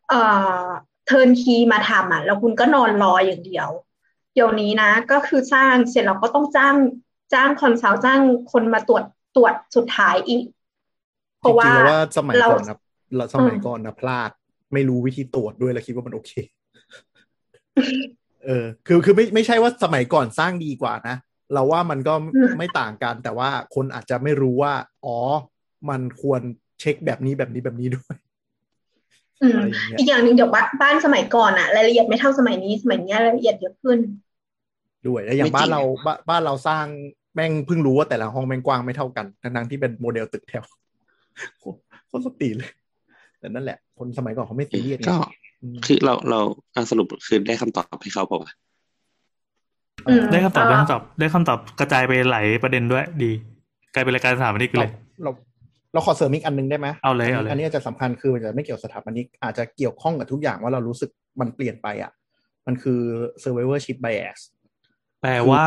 [0.08, 0.22] เอ่
[0.62, 0.64] อ
[1.06, 3.68] turnkey มาทำอะ แล้วคุณก็นอนรออย่างเดียว
[4.34, 6.76] เดี๋ยวนี้นะ ก็คือสร้างเสร็จแล้วก็ต้องจ้าง
[7.34, 8.20] จ้าง consult จ้าง
[8.52, 9.04] คนมาตรวจ
[9.36, 10.44] ตรวจสุดท้ายอีก
[11.40, 12.78] เพจริราะงว่าๆแล้วว่าสมัยเราก่อนนะ
[13.16, 14.30] เราสมัยก่อนนะพลาด
[14.72, 16.32] ไม่รู้วิธีตรวจด้วยแล้วคิดว่ามันโอเค
[18.44, 21.16] เออ คือคือไม่ไม่ใช่ว่าสมัยก่อนสร้างดีกว่านะ
[21.52, 25.18] เราว่ามันก็อืมไม่ต่างกัน แต่ว่าคนอาจจะไม่รู้ว่า อ๋อ
[25.90, 26.40] มันควร
[26.80, 28.16] เช็คแบบนี้แบบนี้แบบนี้ด้วย
[29.42, 33.98] อืมอะไรอย่างเงี้ยอีกอย่างหนึ่งเดี๋ยวบ้านบ้านสมัยก่อนอะรายละเอียดไม่เท่าสมัยนี้สมัยนี้รายละเอียดเยอะขึ้น
[35.06, 36.84] ด้วยแล้วอย่างไม่จริงบ้านเราบ้านบ้านเราสร้าง
[37.34, 40.64] แม่งเพิ่งรู้ว่าแต่ละห้องแม่งกว้างไม่เท่ากันทั้งๆที่เป็นโมเดลตึกแถว
[41.58, 42.70] โคตรโคตรสตรีเลย
[43.38, 45.16] แต่นั่นแหละ คนสมัยก่อนเขาไม่ซีเรียสไงก็
[45.62, 46.40] อืมคือเราเรา
[46.74, 48.52] อะสรุปคือได้คำตอบให้เขาเปล่าวะ
[50.08, 53.32] อืมได้คำตอบได้คำตอบได้คำตอบกระจายไปหลายประเด็นด้วย ดี
[53.94, 54.90] กลายเป็นรายการสถาปนิกเลย
[55.22, 55.30] เรา
[55.94, 62.12] เราขอเสริมอีกอันหนึงได้ไหมเอาเลยเอาเลยอันนี้อาจจะสำคัญคือมันจะไม่เกี่ยวสถาปนิกอาจจะเกี่ยวข้องกับทุกอย่างว่าเรารู้สึกมันเปลี่ยนไปอะ
[62.66, 63.00] มันคือ
[63.42, 64.40] survivorship bias
[65.22, 65.64] แปลว่า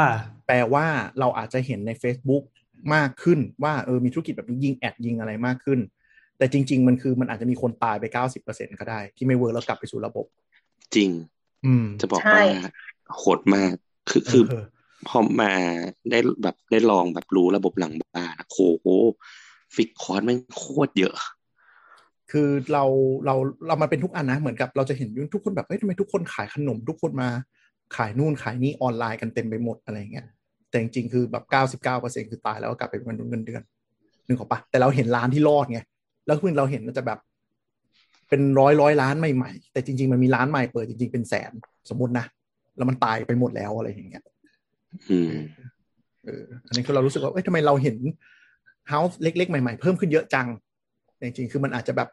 [0.47, 0.85] แปลว่า
[1.19, 2.43] เราอาจจะเห็นใน Facebook
[2.95, 5.79] มากขึ้นว่าเออมีธุรกิจแบบนี้ยิง ad ยิงอะไรมากขึ้น
[6.37, 8.05] แต่จริง ๆ มันคือมันอาจจะมีคนตายไป
[8.43, 10.25] 90%ก็ได้ ที่ไม่ work แล้วกลับไปสู่ระบบ
[10.95, 11.09] จริง
[11.65, 12.71] อืม จะบอกใช่ว่า
[13.17, 13.73] โหดมาก
[14.09, 14.65] คือคือเออ
[15.07, 15.53] พอมา
[16.09, 18.87] ได้แบบได้ลองแบบรู้ระบบหลังบ้านอะโอ้โห
[19.75, 21.15] ฟิกคอร์สแม่งโคตรเยอะ
[22.31, 22.83] คือเรา
[23.25, 23.35] เรา
[23.67, 27.29] เรามาเป็นทุกอันนะเหมือนกับเราจะเห็นทุกคนแบบเฮ้ยทำไมทุกคนขายขนม ทุกคนมา
[27.95, 30.25] ขายนู่นขายนี่ออนไลน์กันเต็มไปหมดอะไรเงี้ย
[30.69, 33.61] แต่จริงๆคือแบบเก้าสิบเก้าเปอร์เซ็นคือตายแล้วก็กลับไปเป็นมนุษย์เงินเดือน
[34.27, 35.79] นึกออกปะแต่เราเห็นร้านที่รอดไง
[36.25, 37.19] แล้วคือเราเห็นมันจะแบบ
[38.29, 41.51] เป็นร้อยร้อยล้านใหม่ๆแต่จริง ๆ มันมีร้านใหม่เปิดจริง ๆเป็นแสน
[41.89, 42.25] สมมตินะ
[42.77, 44.23] แล้วมันตายไปหมดแล้วอะไรอย่างเงี้ย
[45.09, 45.33] อืม
[46.25, 47.95] เอออันนี้คือเรารู้สึกว่าเอ้ยทำไมเราเห็น
[48.89, 50.47] เฮาส์เล็ก ๆ ใหม่ ๆ เพิ่มขึ้นเยอะจัง
[51.15, 52.09] แต่จริงๆคือมันอาจจะแบบ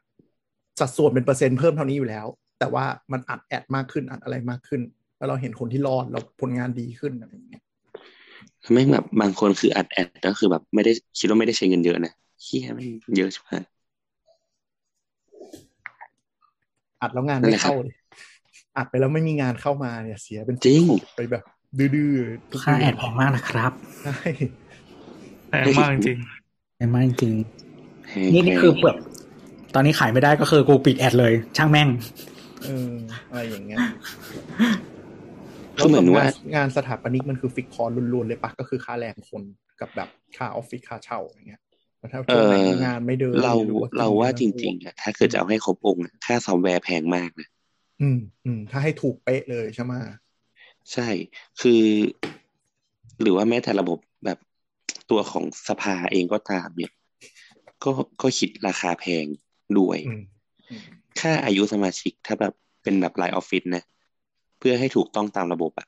[0.80, 2.26] สัดส่วนเป็นเปอร์เซ็นต์เพิ่มเท่านี้อยู่แล้ว
[2.58, 4.80] แต่ว่ามันอัดแอดมากขึ้นอัดอะไรมากขึ้น
[5.18, 7.62] แล้วเราเห็นคนที่รอดเราผลงานดีขึ้นอะไรอย่างเงี้ย
[8.72, 13.50] แม่งแบบบางคนคืออัดแอดก็คือแบบไม่ได้คิดว่าไม่ได้ใช้เงินเยอะนะเฮียแม่งเยอะใช่ไหม
[17.00, 17.94] อัดแล้วงานนั่นไม่แหละครับเข้าเลย
[18.76, 20.84] อัดไปแล้วไม่มีงานเข้ามาเนี่ยเสียเป็นจริง
[21.16, 21.42] ไปแบบ
[21.78, 23.72] ดื้อๆทุกค่าเดืแออดนแพงมากนะครับ
[24.04, 24.16] ใช่
[25.48, 26.18] แพงมากจริง
[26.76, 27.34] แพงมากจริง
[28.32, 28.96] นี่นี่คือแบบ
[29.74, 31.88] ตอนนี้ขายไม่ได้ก็คือกูปิด ad เลย ช่างแม่ง
[32.64, 32.92] เออ
[33.30, 33.78] อะไรอย่างเงี้ย
[35.76, 39.42] คือเหมือนว่างานสถาปนิกมันคือฟิกคอร์ล้วนๆเลยปะก็คือค่าแรงคน
[39.80, 41.60] กับแบบค่าออฟฟิศค่าเช่าอย่างเงี้ย
[42.12, 42.52] ถ้าเออ
[42.84, 43.54] งานไม่เดินเรา
[43.98, 47.48] เราว่าจริงๆอะถ้าเกิดจะเอาให้ครบองค์ค่าซอฟต์แวร์แพงมากนะ
[48.02, 49.92] อืมอืมถ้าให้ถูกเป๊ะเลยใช่ไหม
[50.92, 51.08] ใช่
[51.60, 51.82] คือ
[53.22, 53.98] หรือว่าแม้แต่ระบบ
[55.10, 56.92] ตัวของสภาเองก็ตามเนี่ย
[57.84, 57.90] ก็
[58.22, 59.26] ก็คิดราคาแพง
[59.78, 60.22] ด้วยอืม
[60.70, 60.82] อืม
[61.20, 63.82] ค่าอายุสมาชิกถ้าแบบเป็นแบบรายออฟฟิศนะ
[64.58, 65.86] เพื่อให้ถูกต้องตามระบบอะ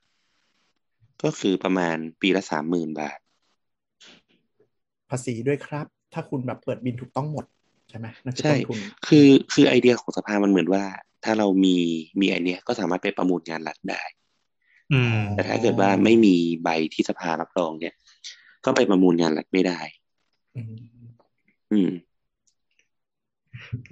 [1.22, 3.18] ก็คือประมาณปีละสามหมื่นบาท
[5.10, 7.44] ภาษีด้วยครับ ถ้าคุณแบบเปิดบินถูกต้องหมด
[7.90, 10.84] ใช่ไหมนั่นคือใช่ต้นทุนคือคือไอเดียของสภามันเหมือนว่า
[11.24, 11.76] ถ้าเรามี
[12.20, 17.94] มีไอเนี้ยก็สามารถไปประมูลงานรัฐได้ๆอืมแต่ถ้าเกิดว่าไม่มีใบที่สภารับรองเนี่ย
[18.66, 19.80] ก็ไปประมูลงานรัฐไม่ได้
[20.56, 20.74] อืม
[21.72, 21.90] อืม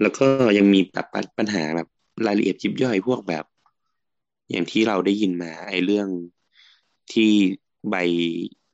[0.01, 0.27] แล้วก็
[0.59, 1.89] ยังมีแบบปัญปัญหาแบบ
[2.27, 3.45] รายละเอียดยิบย่อยพวกแบบ
[4.51, 6.09] อย่างที่เราได้ยินมา ไอ้เรื่อง
[7.13, 7.33] ที่
[7.91, 7.97] ใบ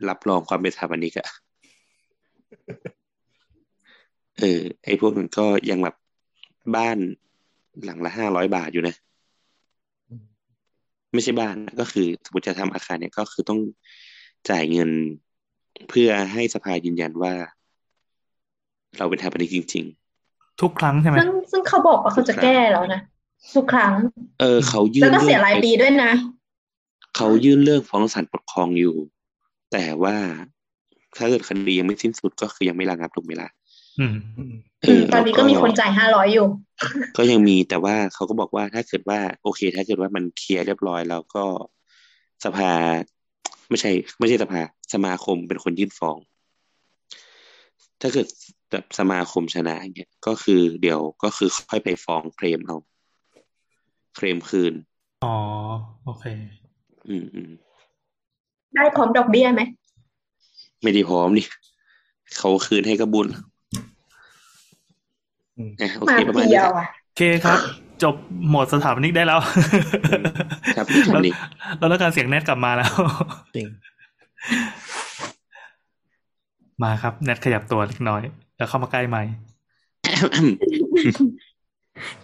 [0.08, 1.28] รับรองความเป็นสถาปนิกอะ
[4.38, 5.96] เออ ไอ้พวกนั้นก็ยังแบบ
[6.76, 6.98] บ้าน
[7.84, 8.94] หลังละห้าร้อยบาทอยู่นะ
[11.12, 13.60] ไม่ใช่บ้านนะก็คือสมมติจะทำอาคารเนี่ยก็คือต้อง
[14.50, 14.90] จ่ายเงิน
[15.88, 17.32] เพื่อให้สภายืนยันว่า
[18.98, 19.84] เราเป็นสถาปนิกจริง
[20.60, 23.00] ทุกครั้งใช่ไหมซึ่งซึ่งเขาบอกว่าเขาจะแก้แล้วนะ
[23.54, 26.12] ทุกครั้งๆเออ เขายื่แล้นวก็เสียเรื่องรายไปปีด้วยนะ
[27.16, 28.96] เขายื่นเรื่องฟ้องศาลปกครองอยู่
[29.72, 30.16] แต่ว่า
[31.16, 33.48] ถ้าเกิดคดียังไม่สิ้นสุดก็คือยังไม่ระงับถูกไหมล่ะ
[34.00, 36.46] อืมอืมเออืมอตอนนี้ก็มีคนจ่ายห้าร้อยอยู่
[37.16, 41.44] ก็ยังมีแต่ว่าเขาก็บอกว่าถ้าเกิดว่า โอเค ถ้าเกิดว่ามันเคลียร์เรียบร้อยแล้วก็
[42.44, 42.72] สภา
[43.70, 44.62] ไม่ใช่ ไม่ใช่สภา
[44.94, 46.18] สมาคมเป็นคนยื่นฟ้อง
[48.00, 48.26] ถ้าเกิด
[48.70, 52.76] แบบสมาคมชนะอย่างเงี้ยก็คือเดี๋ยวก็คือค่อยไปฟ้องเคลมเอา
[54.14, 54.74] เคลมคืน
[55.24, 55.34] อ๋อ
[56.04, 56.24] โอเค
[57.08, 57.50] อืมอืม
[58.74, 59.60] ได้พร้อมดอกเบี้ยไหม
[60.82, 61.46] ไม่ได้พร้อมนี่
[62.38, 63.26] เขาคืนให้กระบุญ
[65.56, 68.14] อืมอะโอมาเคประมาณเดีนี้ยควรับอะโอเคครับ จบ
[68.50, 69.40] หมดสถาปนิกได้แล้ว
[70.76, 71.34] ครับแล้วนี่
[71.78, 72.90] แล้วแล้วการเสียงแนทกลับมาแล้ว
[73.56, 73.68] จริง
[76.82, 78.22] มาครับแนทขยับตัวเล็กน้อย
[78.56, 79.32] แล้วเข้ามาใกล้ไมค์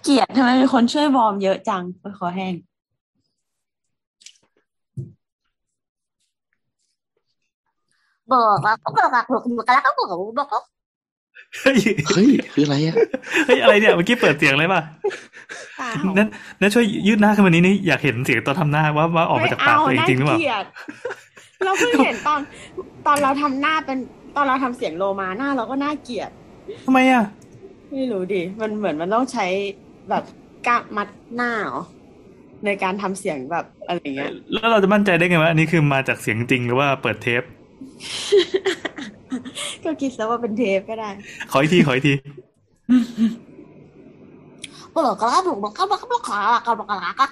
[0.03, 2.55] เกลียดทำไมมีคนช่วยวอร์มเยอะจังโอ้ยคอแห้ง
[8.33, 10.63] บอกว่าก็บอกว่าบอกบอกแล้วก็บอกว่าบอกว่า
[11.63, 12.95] เฮ้ยเฮ้ยคืออะไรอะ
[13.47, 14.81] เฮ้ยอะไรเนี่ยเมื่อกี้เปิดเสียงเลยป่ะ
[15.79, 20.65] เปล่าแนทแนทช่วยยืดหน้าขึ้นมานี้นี่อยากเห็นเสียงตอนทำหน้าว่าว่าออกมาจากปากตัวเองจริงหรือเปล่าไม่เอาน่าเกลียด
[21.65, 22.41] เราเพิ่งเห็นตอน
[23.07, 23.99] ตอนเราทำหน้าเป็น
[24.37, 26.31] ตอนเราทำเสียงโลมาหน้าเราก็น่าเกลียด
[26.87, 27.25] ทำไมอะ
[27.93, 29.47] ไม่รู้ดิมันเหมือนมันต้องใช้
[30.11, 30.25] แบบ
[30.67, 31.81] กล้ามมัดหน้าเหรอ
[32.65, 37.43] ในการทำเสียงแบบอะไรเงี้ย แล้วเราจะมั่นใจได้ไงว่าอันนี้คือมาจากเสียงจริงหรือว่าเปิดเทป
[39.85, 41.11] ก็คิดซะว่าเป็นเทปก็ได้
[41.51, 42.15] ขออีกทีขออีกที
[44.95, 47.31] บลอกระบุกบอกระบอกระบอกระกระบอกระกัก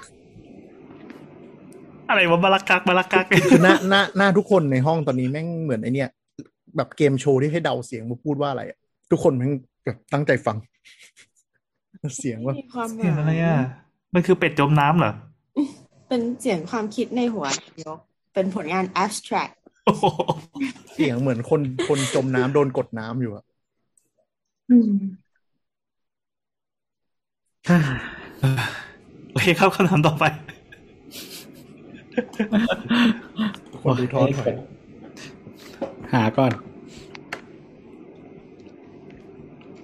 [2.09, 6.09] อะไรวะบาลักกักบาลักกักคือหน้าหน้าหน้าทุกคนในห้องตอนนี้แม่งเหมือนไอเนี้ย
[6.77, 8.63] แบบเกมโชว์ที่ให้เดาเสียงมาพูดว่าอะไร
[9.11, 9.53] ทุกคนแม่ง
[9.85, 10.57] แบบตั้งใจฟัง
[12.19, 12.55] เสียงว่า
[12.95, 13.57] เสียงอะไรอะ
[14.15, 15.13] มันคือเป็ดจมน้ำเหรอ
[16.09, 17.47] เป็นเสียงความคิดในหัว
[17.87, 17.99] ยก
[18.35, 19.53] เป็นผลงาน abstract
[20.95, 23.45] เสียงเหมือนคนคนจมน้ำโดนกดน้ำอยู่อะ
[24.71, 24.93] อืม
[29.33, 30.25] โอเคครับคำถามต่อไป
[33.83, 34.53] คนดูท้อถอย
[36.13, 36.53] หาก่อน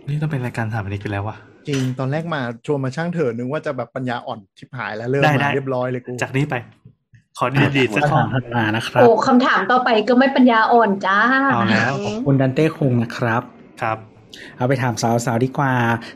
[0.09, 1.37] นี่ต้องเป็นรายการถามอันนี้ไปแล้ววะ
[1.69, 6.55] จริง ตอนแรกมาชวนมาช่างเถอะนึกว่าจะแบบปัญญาอ่อนชิบหายแล้วเริ่มได้ได้มาเรียบร้อยเลยกู จากนี้ไป
[7.43, 11.19] ขอดีดีๆสักข้อคำถามถัดมานะครับโอ้คำถามต่อไปก็ไม่ปัญญาอ่อนจ้า
[11.53, 13.43] เอาแล้วขอบคุณดันเต้คุงนะครับ
[13.83, 13.99] ครับ
[14.57, 15.73] เอาไปถามสาวๆดีกว่า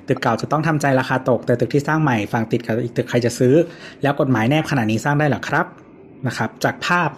[0.08, 3.54] ตึกเก่าจะต้องทำใจราคาตก แต่ตึกที่สร้างใหม่ฝั่งติดกับอีกตึกใครจะซื้อ
[4.02, 5.66] แล้วกฎหมายแนบขนาดนี้สร้างได้เหรอครับ
[6.26, 7.10] นะครับ จากภาพ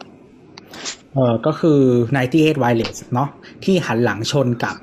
[1.14, 1.80] เออก็คือ
[2.24, 3.28] 98 Wireless เนาะ
[3.64, 4.76] ที่หันหลังชนกับ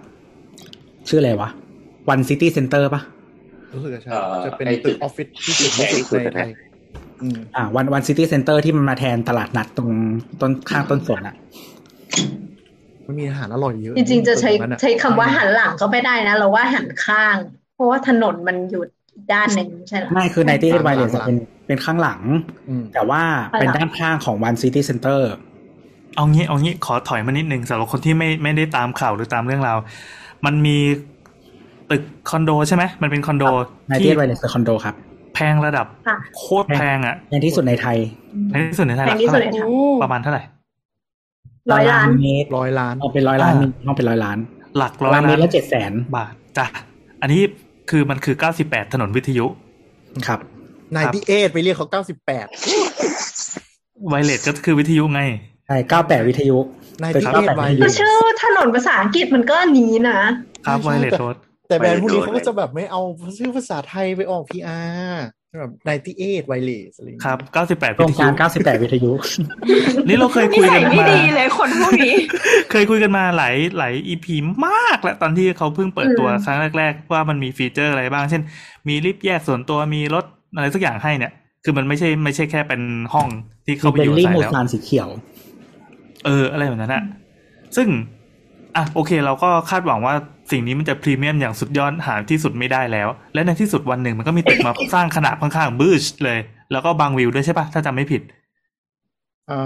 [1.10, 1.50] ชื่ออะไรวะ
[2.14, 3.02] One City Center ปะ
[3.74, 6.50] รู้สึกจะใช่เอ่อจะเป็นไอ้ตึตึกกออฟฟิศที่สุดที่สุดในไทย
[7.24, 9.90] อืมอ่า One One City Center ที่มันมาแทนตลาดนัดตรง
[10.42, 11.36] ต้นข้างต้นสนอะ
[13.08, 17.36] มันมีอาหารอร่อยเยอะ จริงๆ จะใช้ตึกนั้นอใช้คำว่าหันหลังก็ไม่ได้นะ เราว่าหันข้าง
[17.76, 18.84] เพราะว่าถนนมันอยู่
[19.14, 22.22] อีกด้านหนึ่งใช่ไหมไม่คือ98 Wireless อะเป็นเป็นข้างหลัง
[22.70, 23.22] อืมแต่ว่า
[23.60, 25.22] เป็นข้างหลังด้านข้างของ One City Center
[26.16, 29.78] เอางี้เอางี้ขอถอยมานิดนึงสำหรับคนที่ไม่ไม่ได้ตามข่าวหรือตามเรื่องราว
[30.46, 30.78] มันมี
[31.90, 33.44] ตึกคอนโดใช่ไหมมันเป็นคอนโด
[34.00, 34.96] ที่98 Wireless คือคอนโดครับ
[35.34, 37.98] แพงระดับค่ะโคตรแพงอะแพงที่สุดในไทย
[38.50, 40.44] แพงที่สุดในไทยแพงที่สุดในไทยโอ้ประมาณเท่าไหร่
[41.72, 44.38] ร้อยล้านเมตรร้อยล้านเอาเป็นร้อยล้านอ่ามีต้องเป็นร้อยล้าน
[44.78, 46.66] หลักร้อยล้านเมตรล้าละนเจ็ดแสนบาทจ้ะ
[47.22, 47.42] อันนี้
[47.90, 49.46] คือมันคือ98ถนนวิทยุ
[50.28, 50.40] ครับ
[50.96, 52.48] นายที่เอไปเรียกเขาเก้าสิบแปด
[54.10, 55.22] ไวเลสก็คือวิทยุไง
[55.68, 56.58] ใช่เก้าแปดวิทยุ
[57.02, 60.18] นายตึกที่เก้าเอแปดไววิทเลยุก็สชื่อถนนภาษาอังกฤษมันก็อันนี้นะ
[60.66, 61.36] ครับไวเลสรถ
[61.68, 63.02] แต่แบรนด์พวกนี้ไวเลสเขาก็จะแบบไม่เอา
[63.38, 65.26] ชื่อภาษาไทยไปออกพีอาร์
[65.60, 67.38] แบบนายที่เอไวเลสอะไรอย่างคเงี้ยรับ
[67.92, 69.12] 98โครวิงทกายุรเก้าสิบแปดวิทยุ
[70.08, 72.16] นี่เราเคยนิคุยสักัยนไม่มาดีเลยคนพวกนี้
[72.72, 74.36] เคยคุยกันมาหลายหลายอีพี
[74.68, 78.42] มากแล้วตอนที่เขาเพิ่งเปิดตัวอืมครั้งแรก ๆ ว่ามันมีฟีเจอร์อะไรบ้าง เช่น
[78.88, 82.82] มีลิฟต์แยกส่วนตัวมีรถอะไรสักอย่างให้เนี่ย คือมันไม่ใช่ไม่ใช่แค่เป็น
[83.14, 83.28] ห้อง
[83.66, 85.10] ที่เข้าไปเบอลยู่ลี่อาศัยมูแล้วซานสีเขียว
[86.26, 87.04] เอออะไรแบบนั้นอะ
[87.76, 87.88] ซึ่ง
[88.76, 90.16] อะโอเค เราก็คาดหวังว่า
[90.52, 96.40] สิ่งนี้มันจะพรีเมียมอย่างสุดยอดหาที่สุดไม่ได้แล้ว และในที่สุดวันหนึ่งมันก็มีตึกมาสร้างขนาดค่อนข้างบูชเลย
[96.72, 98.22] แล้วก็บางวิวด้วยใช่ปะถ้าจำไม่ผิด
[99.48, 99.60] เอ่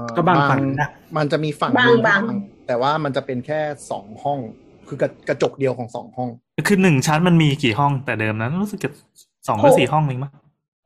[0.00, 4.38] อก็บางฝั่งนะมันจะมีฝั่งบางหนึ่บางที่แต่ว่ามันจะเป็นแค่สองห้อง
[4.88, 6.28] คือกระกระจกเดียวของสองห้อง
[6.68, 8.90] คือหนึ่งชั้นมันมีกี่ห้องแต่เดิมนั้นรู้สึกจะ
[9.48, 10.32] สองหรือสี่ห้องเองมั้ง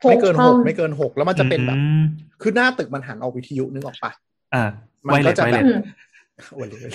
[0.08, 2.00] ไม่เกินหห้อกงไม่เกินหกแล้วมันจะเป็นแบบอืม
[2.42, 4.12] คือหน้าตึกมันหันออกวิทยุนึกออกปะ
[4.54, 4.64] อ่า
[5.06, 5.80] มันไวเลก็สจะไวแบเลบสอืม
[6.54, 6.92] โอ้ยเลย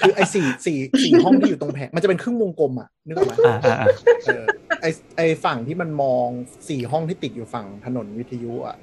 [0.00, 3.88] คือไอ้สี่สี่สี่ห้องที่อยู่ตรงแผงมันจะเป็นครึ่งวงกลมอะนึกออกไหมอ่าอ่าอ่า
[4.24, 4.44] เออ
[4.82, 6.26] ไอไอฝั่งที่มันมอง
[6.68, 8.76] สี่ห้องที่ติดอยู่ฝั่งถนนวิทยุอะ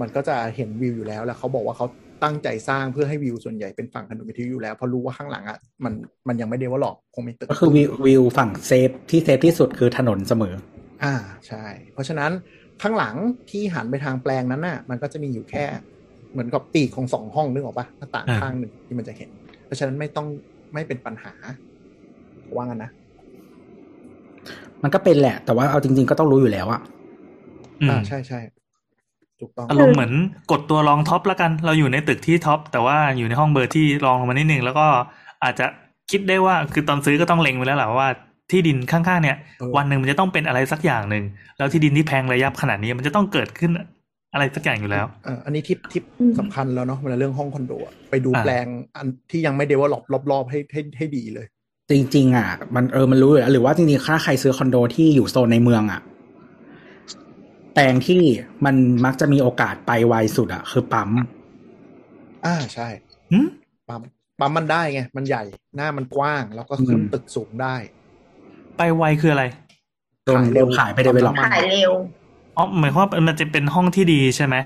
[0.00, 1.86] มันก็จะเห็นวิวอยู่แล้ว แล้วเขาบอกว่าเขา
[2.24, 5.94] ตั้งใจสร้างเพื่อให้วิวส่วนใหญ่เป็นฝั่งถนนวิทยุอยู่แล้วเพราะรู้ว่าข้างหลังอะมัน
[6.28, 10.54] มันยังไม่ได้ว่าหรอกคงมีตึกก็คือวิววิวฝั่งเซฟที่เซฟที่สุดคือถนนเสมอ
[11.04, 11.14] อ่า
[11.46, 12.30] ใช่ เพราะฉะนั้น
[12.82, 13.14] ข้างหลัง
[13.50, 15.64] ที่หันไปทางแปลงนั้นน่ะ มันก็จะมีอยู่แค่
[16.32, 19.28] เหมือนกับปีกของสองห้องนึกออกปะหน้าต่างข้างหนึ่งที่มันจะเห็น
[19.66, 20.26] เพราะฉะนั้นไม่ต้อง
[20.74, 21.32] ไม่เป็นปัญหา
[22.56, 22.90] ว่างั้นนะ
[24.82, 26.80] มันก็เป็นแหละ แต่ว่าเอาจริง ๆ ก็ต้องรู้อยู่แล้วอะ
[27.82, 28.40] อืมอ่าใช่ใช่
[29.40, 30.12] ถูกต้องอารมณ์เหมือน
[30.50, 34.86] กดตัวรอง top แล้วกัน เราอยู่ในตึกที่ top แต่ว่าอยู่ในห้องเบอร์ที่รองลงมานิดนึงแล้วก็
[35.44, 35.66] อาจจะ
[36.10, 38.08] คิดได้ว่าคือตอนซื้อก็ต้องเล็งไว้แล้วแหละว่า
[38.50, 41.24] ที่ดินข้างๆเนี่ยเออวันหนึ่งมันจะต้องเป็นอะไรสักอย่างหนึ่ง
[41.58, 43.70] แล้วที่ดินที่แพงระยับขนาดนี้มันจะต้องเกิดขึ้น
[44.32, 48.66] อะไรสักอย่างอยู่แล้วเอ่ออันนี้ tip tipอืมสำคัญแล้วเนาะเวลาเรื่องห้องคอนโดอะไปดูอ่าแปลง
[48.96, 51.46] อันที่ยังไม่เดเวลลอปรอบๆให้ให้ให้ดีเลย
[51.90, 56.00] จริง ๆ อะ มันเออมันรู้อยู่แล้วหรือว่าจริงๆถ้าใครซื้อคอนโดที่อยู่โซนในเมืองอะ
[57.74, 58.22] แปลงที่
[58.64, 58.74] มัน
[59.04, 61.10] มักจะมีโอกาสไปไวสุดอะ คือปั๊ม
[62.46, 62.88] อ่าใช่
[63.32, 63.46] หืม
[63.88, 64.02] ปั๊ม
[64.40, 65.42] ปั๊มมันได้ไง มันใหญ่
[65.76, 67.74] หน้ามันกว้าง แล้วก็ขึ้นอืมตึกสูงได้
[68.76, 69.44] ไปไวคืออะไร
[70.24, 71.92] โดนเร็วขายไปได้เวลาปั๊มน้ำมันขายเร็ว
[72.56, 74.56] อ๋อหมายความว่ามันจะเป็นห้องที่ดีใช่ไหม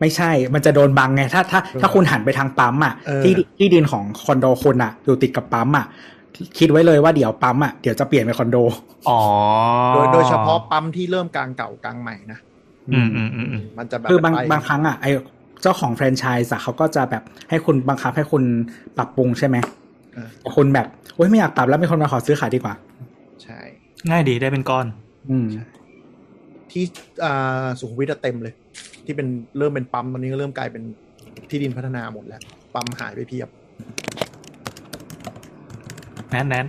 [0.00, 5.86] ไม่ใช่ มันจะโดนบังไง ถ้าถ้าถ้าคุณหันไปทางปั๊มอะเออที่ที่ดินของคอนโดคุณอะ อยู่ติดกับปั๊มอะ
[6.58, 8.56] คิดไว้เลยว่าเดี๋ยวปั๊มอะเดี๋ยวจะเปลี่ยนเป็นคอนโด
[9.08, 9.20] อ๋อ
[9.94, 12.38] โดยโดยเฉพาะปั๊มที่เริ่มกลางเก่ากลางใหม่นะ
[12.92, 15.06] อืมอืมอืมอืมมันจะแบบคือบางไปบางครั้งอะไอ
[15.62, 18.42] เจ้าของแฟรนไชส์อะเขาก็จะแบบให้คุณบังคับให้คุณ
[18.96, 19.56] ปรับปรุงใช่ไหม
[20.16, 22.74] อ่าแต่คุณแบบโอ๊ยไม่อยากปรับแล้วมีคนมาขอซื้อขายดีกว่า
[23.44, 23.60] ใช่
[24.10, 24.86] ง่ายดีได้เป็นก้อน
[25.30, 25.46] อืม
[26.72, 26.84] ที่
[27.24, 28.54] อ่าสุขุมวิทอะเต็มเลย
[29.04, 30.82] ที่เป็นเริ่มเป็นปั๊มตอนนี้ก็เริ่มกลายเป็น
[31.50, 32.42] ที่ดินพัฒนาหมดแล้ว
[32.74, 33.48] ปั๊มหายไปเพียบ
[36.30, 36.66] แนนแนน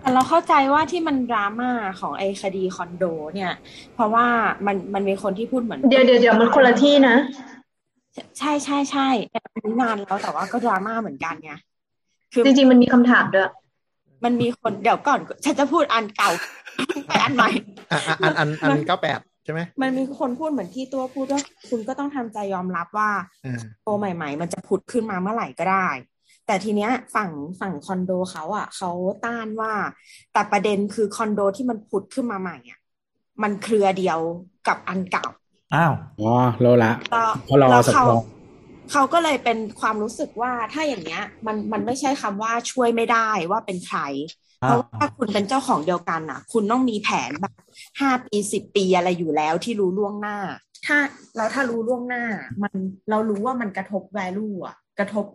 [0.00, 1.70] แต่เราเข้าใจว่าที่มันดราม่า
[2.00, 3.52] ของไอ้คดีคอนโด เนี่ย
[3.94, 4.26] เพราะว่า
[4.66, 7.16] มันมันมีคนที่พูดเหมือน เดี๋ยวเดี๋ยวเดี๋ยวมันคนละที่นะ
[8.38, 11.52] ใช่ใช่ใช่อันนี้นานแล้วแต่ว่าก็ดราม่าเหมือนกันไง
[12.32, 13.48] คือจริงๆมันมีคำถามด้วย
[14.24, 16.30] มันมีคนเดี๋ยวก่อนฉันจะพูดอันเก่า
[17.06, 17.48] ไปอันใหม่
[17.92, 23.10] อะอะอันอันอันเก้าแปด ใช่ไหมมันมีคนพูดเหมือนที่ตัวพูดว่าคุณก็ต้องทำใจยอมรับว่า
[23.44, 25.88] อ่าโตใหม่ ๆ มันจะผุดขึ้นมาเมื่อไหร่ก็ได้
[26.46, 27.30] แต่ทีเนี้ยฝั่ง
[27.60, 28.90] ฝั่งคอนโดเขาอะเขา
[29.24, 29.72] ต้านว่า
[30.32, 32.80] แต่ประเด็นคือคอนโดที่มันผุดขึ้นมาใหม่อะ
[33.42, 34.18] มันเครือเดียว
[34.68, 35.26] กับอันเก่า
[35.74, 38.22] อ้าวอ๋อโลละแล้วเพราะเราแล้วสักเขารอง
[38.92, 44.00] เขาก็เลยเป็นความรู้สึกว่าถ้าอย่างเงี้ย มันมันไม่ใช่คำว่าช่วยไม่ได้ว่าเป็นใคร
[44.62, 47.54] เพราะว่าถ้าคุณเป็นเจ้าของเดียวกันน่ะคุณต้องมีแผนแบบ
[48.00, 50.36] ห้าปีสิบปีอะไรอยู่แล้วที่รู้ล่วงหน้า
[50.86, 50.96] ถ้า
[51.36, 52.24] เราถ้ารู้ล่วงหน้า
[52.62, 52.74] มัน
[53.10, 55.26] เรารู้ว่ามันกระทบ value อะ กระทบ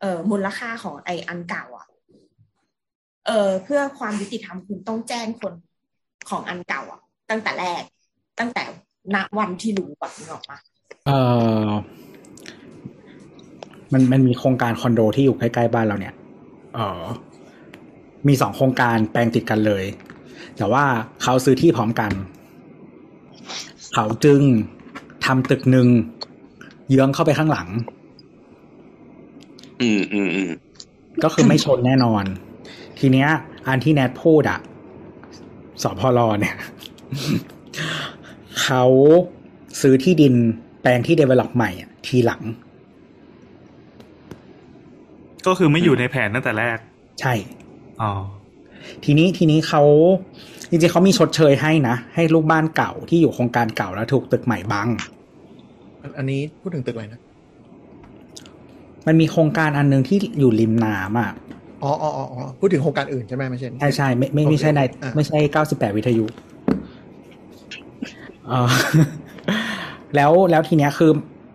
[0.00, 1.86] เอ่อมูลค่าของไออันเก่าอะ
[3.26, 5.54] เออเพื่อความยุติธรรมคุณต้องแจ้งคน
[6.30, 7.00] ของอันเก่าอะ
[7.30, 7.82] ตั้งแต่แรก
[8.38, 8.62] ตั้งแต่
[9.14, 10.58] ณวันที่รู้แบบนี้ออกมา
[11.06, 11.10] เอ
[11.66, 11.68] อ
[13.92, 16.14] มันมันมีโครงการคอนโดที่อยู่ใกล้ๆบ้านเราเนี่ย
[16.74, 17.02] เออ
[18.26, 19.84] มีสองโครงการแปลงติดกันเลย
[20.56, 20.84] แต่ว่า
[21.22, 22.12] เขาซื้อที่พร้อมกัน
[23.94, 24.40] เขาจึง
[25.24, 25.88] ทำตึกหนึ่ง
[26.88, 27.68] เยื้องเข้าไปข้างหลัง
[29.80, 30.50] อืมอืมอืม
[31.22, 32.24] ก็คือไม่ชนแน่นอน
[32.98, 33.28] ทีเนี้ย
[33.66, 34.60] อันที่แนทพูดอะ
[35.82, 36.56] สพลเนี่ย
[38.62, 38.84] เขา
[39.80, 40.34] ซื้อที่ดิน
[40.82, 42.42] แปลงที่ develop ใหม่อะทีหลัง
[45.46, 46.78] ก็คือไม่อยู่ในแผนตั้งแต่แรก
[47.20, 47.34] ใช่
[48.02, 48.12] อ๋อ
[49.04, 49.82] ทีนี้ทีนี้เขา
[50.70, 54.88] จริงๆเขามีชดเชยให้นะ ให้ลูกบ้านเก่าที่อยู่โครงการเก่าแล้วถูกตึกใหม่บัง
[56.02, 57.20] อันอันนี้พูดถึงตึกอะไรนะ
[59.06, 61.32] มันมีโครงการอันหนึงที่อยู่ริมน้ำอะ
[61.82, 66.24] อ๋ออ๋ออ๋ออ๋อพูดถึงโครงการอื่นใช่ไหมไม่ใช่นี่ใช่ใช่ไม่ไม่ไม่ใช่ในอะไม่ใช่เก้าสิบแปดวิทยุ
[68.48, 68.68] เออ
[70.14, 71.12] แล้วแล้วทีเนี้ยคือ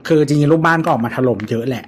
[0.07, 1.85] คือจริงๆรูปบ้านก็ออกมาถล่มเยอะแหละ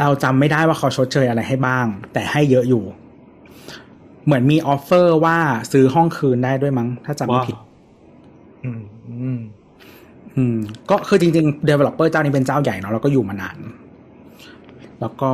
[0.00, 2.84] เราจำไม่ได้ว่าเขาชดเชยอะไรให้บ้าง แต่ให้เยอะอยู่
[4.24, 5.38] เหมือนมีออฟเฟอร์ว่า
[5.72, 7.56] ซื้อห้องคืนได้ด้วยมั้ง ถ้าจำไม่ผิด
[8.64, 8.80] อืม
[9.22, 9.40] อืม
[10.36, 10.56] อืม
[10.90, 13.56] ก็คือจริงๆ developer เจ้านี้เป็นเจ้าใหญ่เนาะแล้วก็อยู่มานาน
[15.00, 15.32] แล้วก็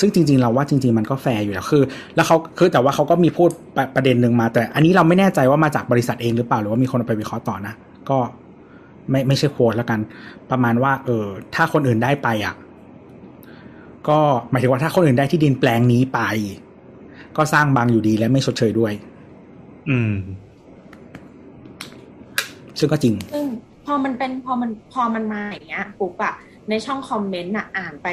[0.00, 1.82] ซึ่งจริง ๆ เราว่าจริง ๆ มันก็แฟร์อยู่แล้วคือ
[2.16, 7.74] แล้วเขาคือแต่ว่าเขาก็มีพูดประประเด็นหนึ่งมา แต่ อันนี้เราไม่แน่ใจว่ามาจากบริษัทเองหรือเปล่าหรือว่ามีคนเอาไปวิเคราะห์ต่อนะ
[8.10, 8.18] ก็
[9.10, 10.00] ไม่ไม่ใช่โค้ดแล้วกัน
[10.50, 12.54] ประมาณว่า เออ ถ้าคนอื่นได้ไปอะ
[14.08, 14.18] ก็
[14.50, 16.20] หมายถึงว่าถ้าคนอื่นได้ที่ดินแปลงนี้ไป
[17.36, 18.92] ก็สร้างบางอยู่ดีและไม่ชดเชยด้วย
[19.88, 20.12] อืม
[22.78, 23.44] ซึ่งก็จริง ซึ่ง
[23.86, 26.34] พอมันเป็นพอมันพอมันมาอย่างเงี้ยปุ๊บอะ
[26.70, 28.08] ในช่องคอมเมนต์อะอ่านไป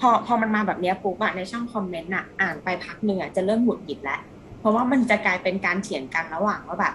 [0.00, 4.20] พอพอมันมาแบบเนี้ยปุ๊บอะในช่องคอมเมนต์อะอ่านไปพักหนึ่งอะจะเริ่มหงุดหงิดแล้ว
[4.60, 6.94] เพราะว่ามันจะกลายเป็นการเถียงกันระหว่างว่าแบบ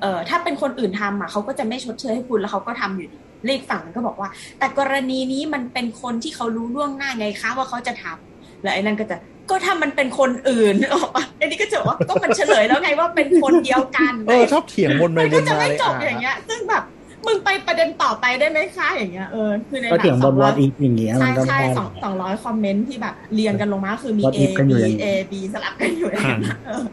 [0.00, 4.28] เออถ้าเป็นคนอื่นทำอะเขาก็จะไม่ชดเชยให้คุณแล้วเขาก็ทำอยู่ดี เลขฝั่งมันก็บอกว่า
[4.58, 9.16] แต่กรณีนี้มันเป็นคนที่เขารู้ล่วงหน้าไงคะว่าเขาจะทำแล้วไอ้นั่นก็จะ
[9.50, 16.84] ก็ถ้ามันเป็นคนอื่นออกมาไอ้นี่ก็จะบอกว่าก็มันเฉลยแล้วไงว่าเป็นคนเดียวกันเออชอบเถียงวนไปมันวก็นจะมาไม่เลยจบอะอย่างเงี้ย ซึ่งแบบ
[17.26, 26.84] มึงไปประเด็นต่อไปได้ไหมคะอย่างเงี้ยเออคือในก็เถียงบนวออตอีกอย่างเงี้ยมัใช่นก็ใช่ไม่ได้สองสองร้อยคอมเมนต์ที่แบบเรียงกันลงมาคือมี What A if กันอยู่ B อย่างนี้ A B สลับกันอยู่อย่างเงี้ยเออ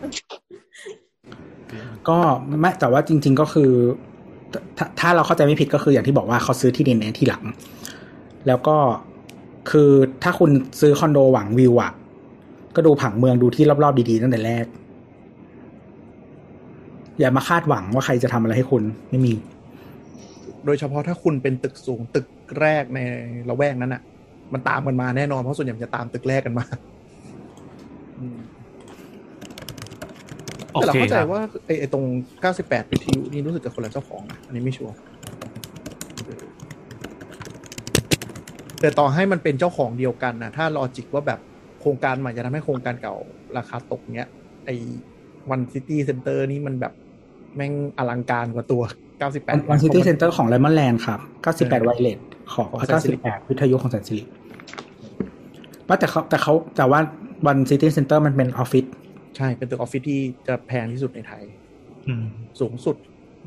[2.10, 2.18] ก็
[2.60, 3.72] ไม่แต่ว่าจริง ๆก็คือ
[4.78, 7.44] ถ้าถ้าเราเข้าใจไม่ผิดก็คืออย่างที่บอกว่าเขาซื้อที่ดินเองที่หลัง
[8.48, 8.78] แล้วก็
[9.72, 9.92] คือ
[10.24, 11.92] ถ้าคุณซื้อคอนโดหวังวิวอะ
[12.76, 14.66] ก็ดูผังเมืองดูที่รอบๆดีๆตั้งแต่แรก
[17.20, 19.34] อย่ามาคาดหวังว่าใครจะทำอะไรให้คุณไม่มี
[20.66, 22.28] โดยเฉพาะถ้าคุณเป็นตึกสูงตึก
[22.60, 23.00] แรกใน
[23.50, 24.02] ละแวกนั้นอะ
[24.54, 26.66] มันตามกันมาแน่นอนเพราะส่วนใหญ่จะตามตึกแรกกันมา
[30.82, 32.06] แต่เราเคเข้าใจครับว่าไอ้ไอ้ตรง
[32.48, 34.96] 98วิทยุนี่รู้สึกจะคนละเจ้าของนะอันนี้ไม่ชัวร์
[36.26, 36.44] เออ
[38.82, 41.40] แต่ต่อให้มันเป็นเจ้าของเดียวกันนะถ้า logic ว่าแบบ
[41.82, 43.16] โครงการใหม่จะทำให้โครงการเก่า
[43.58, 44.30] ราคาตกเนี้ย
[44.66, 44.76] ไอ้
[45.50, 46.94] One City Centre นี่มันแบบ
[47.56, 48.84] แม่งอลังการกว่าตัว
[49.26, 51.20] 98 One City Cenอร์ของไ a มอนแลนด์ครับ
[51.56, 52.18] 98ไวเลส
[52.54, 54.24] ของของแสนสิริ98วิทยุของแสนสิริ
[55.88, 57.00] ว่าแต่เขาแต่เขาแต่ว่า
[57.48, 58.86] One City Centre มันเป็นออฟฟิศ
[59.38, 61.44] ใช่เป็นตึกออฟฟิศที่จะแพงที่สุดในไทย
[62.08, 62.26] อืม
[62.60, 62.96] สูงสุด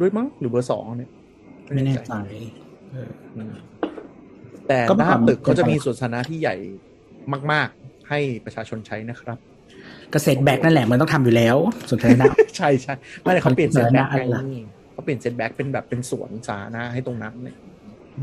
[0.00, 1.10] ด้วยมั้งหรือเบอร์สองเนี่ย
[1.74, 2.12] ไม่แน่ใจ
[2.92, 3.52] เอออืม
[4.68, 6.56] แต่ก็หเมื่อน้าก่อนตึกเขาจะเป็นมีอะไรสวนสาธารณะที่ใหญ่
[7.52, 9.38] มาก ๆ ให้ประชาชนใช้นะครับ
[10.12, 11.56] เกษตรแบกนั่นแหละมันต้องทำอยู่แล้ว
[11.88, 14.62] ส่วนใหญ่นะใช่ใช่ไม่ได้เขาเปลี่ยนเซตแบ็กสาธารณะอะไรล่ะนี่
[14.92, 17.56] เขาเปลี่ยนเซตแบ็กเป็นแบบเป็นสวนสาธารณะให้ตรงนั้นเนี่ย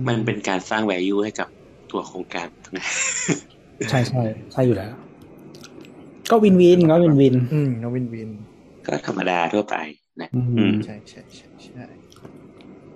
[0.07, 1.47] มันเป็นการสร้าง value ให้กับ
[1.91, 2.47] ตัวโครงการ
[2.78, 2.86] นะ
[3.89, 4.93] ใช่ใช่ใช่อยู่แล้ว
[6.32, 8.30] ก็ win-win ก็ win-win อืม win-win
[8.88, 9.75] ก็ธรรมดาทั่วไป
[10.21, 11.86] นะอืมอืมใช่ใช่ใช่ใช่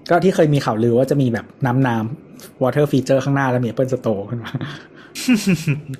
[0.09, 4.51] ก็ที่เคยมีข่าวลือว่าจะมีแบบน้ำน้ำ water feature ข้างหน้าแล้วมี Apple Store ขึ้นมา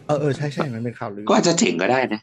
[0.07, 2.21] เออเออใช่ใช่มันเป็นข่าวลือ ก็อาจจะเจ๋งก็ได้นะ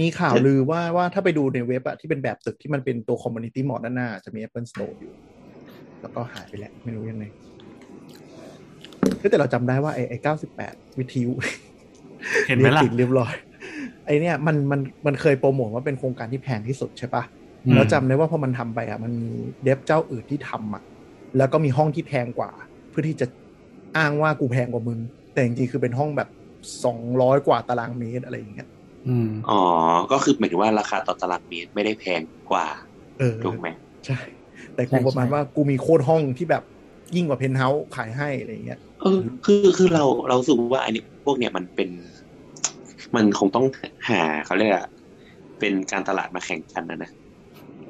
[0.00, 5.12] มีข่าวลือว่าว่าถ้าไปดูในเว็บอะที่เป็นแบบตึกที่มันเป็นตัว community mall ด้านหน้า จะมี Apple Store อยู่
[6.00, 7.24] แล้วก็หายไปแล้ว ไม่รู้ยังไง
[9.20, 11.30] คือแต่เราจำได้ว่าไอ้ไอ้เก้าสิบแปดวิทยุ
[12.48, 13.32] เห็นไหมล่ะรียกติดเรียบร้อย
[14.06, 17.22] ไอเนี่ยมันมันมันเคยโปรโมทว่าเป็นโครงการที่แพงที่สุดใช่ปะ
[17.64, 19.30] อืมแล้วจำได้ว่าพอมันทำไปอะมันมี
[19.62, 20.82] เดฟเจ้าอื่นที่ทำอะ
[21.36, 22.50] แล้วก็มีห้องที่แพงกว่า
[22.90, 23.26] เพื่อที่จะ
[23.96, 24.98] อ้างว่ากูแพงกว่ามึง
[25.32, 26.28] แต่จริงๆคือเป็นห้องแบบ
[26.84, 28.68] สองร้อยกว่าตารางเมตรอะไรอย่างเงี้ย
[29.06, 29.60] อืมอ๋อ
[30.12, 32.66] ก็คือหมายถึงว่าราคาต่อตารางเมตรไม่ได้แพงกว่า
[33.18, 33.68] เออถูกไหม
[34.06, 34.18] ใช่
[34.74, 36.64] แต่กูประมาณว่ากูมีโคตรห้องที่แบบ
[37.16, 41.90] ยิ่งกว่าเพนท์เฮาส์ขายให้อะไรอย่างเงี้ย เออคือคือเราเรารู้สึกว่าอันนี้พวกเนี้ยมันเป็น
[43.14, 43.66] มันคงต้อง
[44.08, 44.86] หาเขาเรียกอะ
[45.58, 47.10] เป็นการตลาดมาแข่งกันนะนะ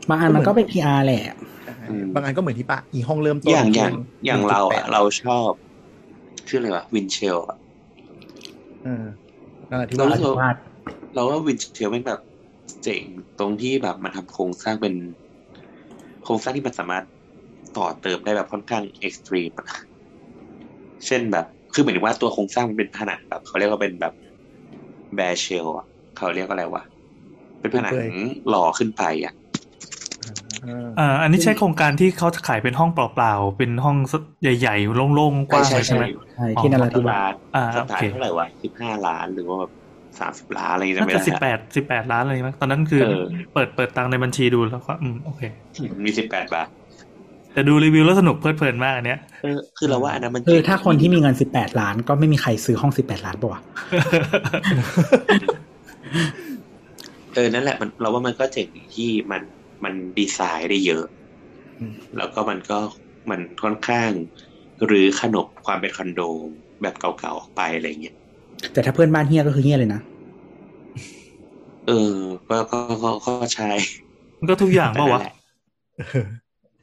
[0.09, 1.23] บางอันมันก็เป็น PR แหละ
[1.91, 5.51] อืมบางอันก็เหมือนที่ปะอีห้องเริ่มต้นอย่างอย่างคือย่างเราอะ1.8เราชอบ
[6.49, 7.59] ชื่ออะไรวะ Windshell อะ
[8.85, 9.05] เออ
[9.69, 10.51] นั่นแหละที่เราว่ารู้สึกว่า
[11.15, 12.21] เราว่า Windshell แม่งแบบ
[12.83, 13.03] เจ๋ง
[13.39, 14.95] ตรงที่แบบมันทำโครงสร้างเป็น
[16.25, 17.05] โครงสร้างที่มันสามารถ
[17.77, 19.51] ต่อเติมได้แบบค่อนข้าง extreme
[21.07, 24.13] เช่นแบบ คือหมายถึงว่าตัวโครงสร้างมันเป็นผนังแบบเขาเรียกว่าเป็นแบบ
[25.17, 25.87] แบ shell อะ
[26.17, 26.83] เขาเรียกว่าอะไรวะ
[27.61, 27.93] เป็นผนัง
[28.49, 29.35] หล่อขึ้นไปอะ
[30.67, 33.97] อ่าอ่า อันนี้ใช่โครงการที่เขาขายเป็นห้องเปล่าๆ เป็นห้อง
[34.43, 39.73] ใหญ่ๆ โล่งๆ กว้างเลยใช่ไหมใช่ที่นราธิวาส อ่าโอเคร์ทเท่าไหร่วะสิบห้าล้านหรือว่าแบบ
[40.21, 43.25] สามสิบล้านอะไรอย่างเงี้ยน่าไม่จะได้สิบแปดสิบแปดล้านเลยมั้งตอนนั้นคือเออ
[43.55, 45.43] เปิดเปิดตังค์ในบัญชีดูแล้วก็อืมโอเค
[46.05, 46.69] มีสิบแปดบาท
[47.59, 53.61] แต่ดูรีวิวแล้วสนุกเพลิดเพลินมากอันเนี้ยเออคือเราว่าอันนั้นมันคือถ้าคนที่มีเงิน18ล้าน ก็ไม่มีใครซื้อห้อง18ล้านป่ะวะ
[57.35, 59.43] เออนั่นแหละมันเราว่ามันก็เจ๋งที่มัน
[59.85, 61.05] มันดีไซน์ได้เยอะ
[61.81, 62.79] อืมแล้วก็มันก็
[63.31, 64.11] มันค่อนข้าง
[64.87, 66.21] หรือขนบความเป็นคอนโด
[66.83, 68.17] แบบเก่าๆออกไปอะไรเงี้ย
[68.73, 70.01] แต่ถ้าเพื่อนบ้านเฮียก็คือเฮียเลยนะ
[71.87, 72.17] เออ
[72.49, 73.71] ก็ก็ก็ก็ใช่
[74.39, 75.31] มันก็ทุกอย่างป่าวะนั่นแหล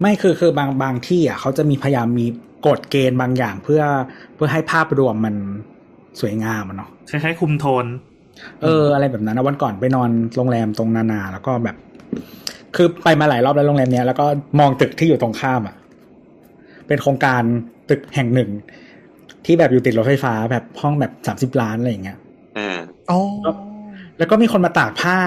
[0.02, 2.26] ไม่คือคือบางบางที่อะเขาจะมีพยายามมี
[2.68, 3.84] กฎเกณฑ์บางอย่างเพื่อ
[4.36, 5.36] เพื่อให้ภาพรวมมัน
[6.22, 7.86] สวยงามอะเนาะคล้ายๆคุมโทน
[8.64, 11.76] เออ อะไรแบบนั้นนะวันก่อนไปนอนโรงแรมตรงนานา แล้วก็แบบ
[12.76, 14.26] คือไปมาหลายรอบแล้วโรงแรมเนี้ยแล้วก็
[14.60, 15.76] มองตึกที่อยู่ตรงข้ามอะ
[16.88, 17.42] เป็นโครงการ
[17.90, 18.50] ตึกแห่งหนึ่ง
[19.46, 22.18] ที่แบบอยู่ติดรถไฟฟ้าแบบห้องแบบสามสิบล้านอะไรอย่างเงี้ย
[22.58, 22.80] อ่า
[23.10, 23.20] อ๋อ
[24.18, 25.18] แล้วก็มีคนมาตากผ้า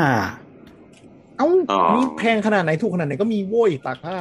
[1.37, 4.17] เอ้าอ๋อนี่แพงขนาดไหนถูกขนาดไหนก็มีโว้ยตากผ้า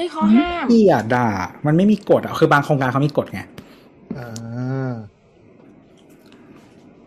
[0.00, 1.26] เฮ้ยเขาห้ามพี่อะด่า
[1.66, 3.40] มันไม่มีกฎอะคือบางโครงการเขามีกฎไง
[4.16, 4.92] อ่า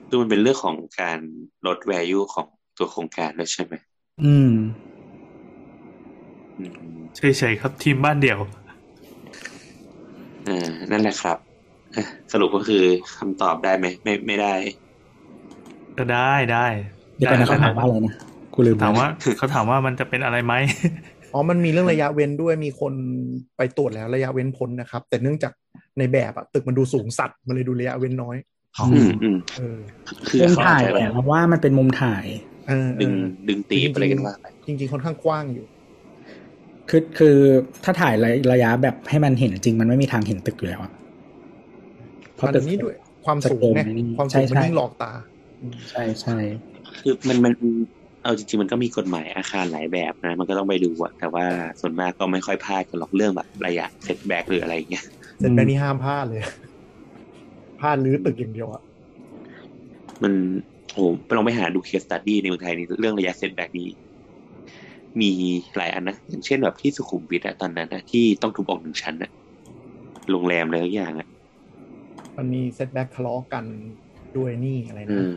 [0.07, 1.19] คือมันเป็นเรื่องของการ
[1.67, 3.73] ลด value ของตัวโครงการด้วยใช่ไหม
[4.23, 4.51] อืม
[6.57, 6.63] อื
[6.97, 8.39] มเฉยๆครับทีมบ้านเดี่ยว
[10.47, 11.37] อ่านั่นแหละครับ
[11.95, 12.83] อะสรุปก็คือ
[13.17, 14.53] คำตอบได้ไหมไม่ไม่ได้
[15.97, 16.65] ก็ได้ได้
[17.15, 18.13] เดี๋ยวกันนะเขาถามว่าอะไรนะ
[18.53, 20.53] กูลืมถามแล้วว่าเขาถามว่ามันจะเป็นอะไรไหม
[21.33, 22.93] อ๋อ มันมีเรื่องระยะเว้นด้วยมีคน
[23.57, 25.53] ไปตรวจแล้วระยะเว้นพ้นนะครับ แต่เนื่องจาก
[25.97, 28.37] ในแบบอะตึกมันดูสูงสัตว์มันเลยดูระยะเว้นน้อย
[28.93, 29.77] อืมอืมเออ
[30.27, 32.25] คือมุมเขาถ่ายใจแต่ว่ามันเป็นมุมถ่าย
[32.67, 35.65] เออเอดึงอดึงตีบอะไรกันว่าไปจริง ๆ ค่อนข้างกว้างอยู่
[36.89, 37.37] คือคือ
[37.83, 40.91] ถ้าถ่ายระระยะแบบให้มันเห็นจริงมันไม่มีทางเห็นตึกอยู่แล้วอะ
[42.35, 45.11] เพราะอัตึกนนี้ด้วยความสูงไงสเกลมันนี่ความสูงมันใช่ยิ่งหลอกตา
[45.91, 46.37] ใช่ใช่
[47.01, 47.53] คือมันมัน
[48.23, 51.45] เอาจริงๆมันก็มีกฎหมายอาคารหลายแบบนะ มันก็ต้องไปดูอะแต่ว่า
[51.81, 55.05] ส่วนมากก็ไม่ค่อยพลาดกันหรอกเรื่องแบบระยะเซตแบ็กหรืออะไรอย่างเงี้ย
[55.39, 56.41] เสร็จแบบนี้ห้ามพลาดเลย
[57.79, 58.81] พลาดรื้อตึกอย่างเดียวอะ
[60.23, 60.33] มัน
[60.93, 63.89] โหไปลองไปหาดู case study ในเมืองไทยนี่เรื่องระยะ setback นี้
[65.21, 65.31] มี
[65.77, 69.31] หลายอันนะอย่างเช่นแบบที่สุขุมวิทอะตอนนั้นนะที่ต้องทุบออกหนึ่งชั้นอะ
[70.31, 71.27] โรงแรมอะไรทุกอย่างอะ
[72.37, 73.65] มันมี setback ทะเลาะกัน
[74.37, 75.33] ด้วยนี่อะไรนะ อืม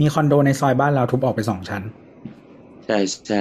[0.00, 1.82] มีคอนโดในซอยบ้านเราทุบออกไปสองชั้น
[2.86, 3.40] ใช่ใช่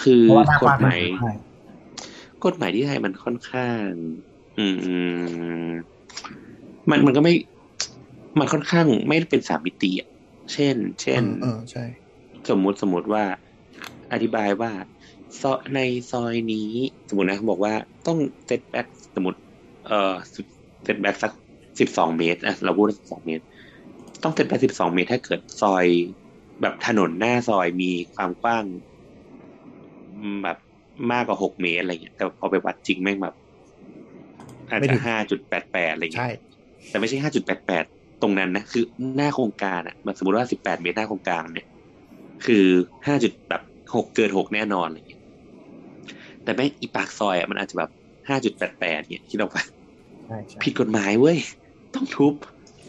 [0.00, 1.32] คือเพราะว่าหน้ากว้าง กฎหมายใช่
[2.44, 3.86] กฎหมายที่ไทยมันค่อนข้าง
[4.58, 4.66] อื
[5.68, 5.70] ม
[6.90, 7.34] มันมันก็ไม่
[8.38, 10.08] มันค่อนข้างไม่ได้เป็นสามมิติอะ
[10.52, 11.84] เช่น เช่นเออใช่
[12.50, 13.24] สมมุติสมมุติว่า
[14.12, 14.70] อธิบายว่า
[15.40, 16.70] ซอยในซอยนี้
[17.08, 17.74] สมมตินะเขาบอกว่า
[18.06, 19.38] ต้อง setback สมมติ
[19.86, 20.14] เอ่อ
[20.82, 21.32] setback สัก
[21.80, 23.44] สิบสองเมตรนะเราพูดสิบสองเมตร
[24.22, 25.86] ต้อง setback สิบสองเมตร ถ้าเกิดซอย
[26.60, 28.64] แบบถนนหน้าซอยมีความกว้าง
[30.12, 30.56] อืมแบบ
[31.12, 33.34] มากกว่าหกเมตรอะไรเงี้ยแต่พอไปวัดจริงแม่งแบบ
[34.70, 36.28] อาจไม่จะถึงห้าจุดแปดแปดอะไรเงี้ยใช่
[36.88, 37.84] แต่ไม่ใช่ห้าจุดแปดแปด
[38.22, 38.84] ตรงนั้นนะคือ
[39.16, 41.66] หน้าโครงการอะแบบสมมติว่าสิบแปดเมตรหน้าโครงการเนี่ย
[42.46, 42.66] คือ
[43.06, 43.62] ห้าจุดแบบ
[43.94, 45.20] หกเกินหกแน่นอนอะไรเงี้ย
[46.42, 47.90] แต่แม่งอีปากซอยอะมันอาจจะแบบ
[48.28, 49.64] ห้าจุดแปดแปดเนี่ยคิดออกปะ
[50.26, 51.36] ใช่ใช่ผิดกฎหมายเว้ย
[51.94, 52.34] ต้องทุบ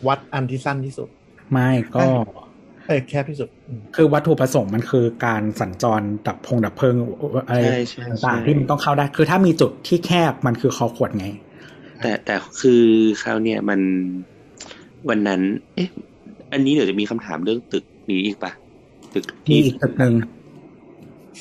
[0.07, 1.09] วัดอันที่สั้นที่สุด
[1.51, 2.07] ไม่ก็
[2.87, 6.95] เอ้ยแคบที่สุดอืมคือวัตถุประสงค์มันคือการสัญจรดับพงดับเพลิง
[7.47, 11.25] อะไรใช่ใช่ใช่ต่างๆที่มันต้องเข้าได้ คือถ้ามีจุดที่แคบมันคือคอขวดไง
[11.99, 12.83] แต่แต่คือ
[13.21, 13.81] คราวเนี่ยมัน
[15.09, 15.41] วันนั้น
[15.75, 15.87] เอ๊ะ
[16.51, 18.51] อันนี้เดี๋ยวจะมีคำถามเรื่องตึกนี้อีกปะ
[19.13, 20.13] ตึกมีที่อีกตึกหนึ่ง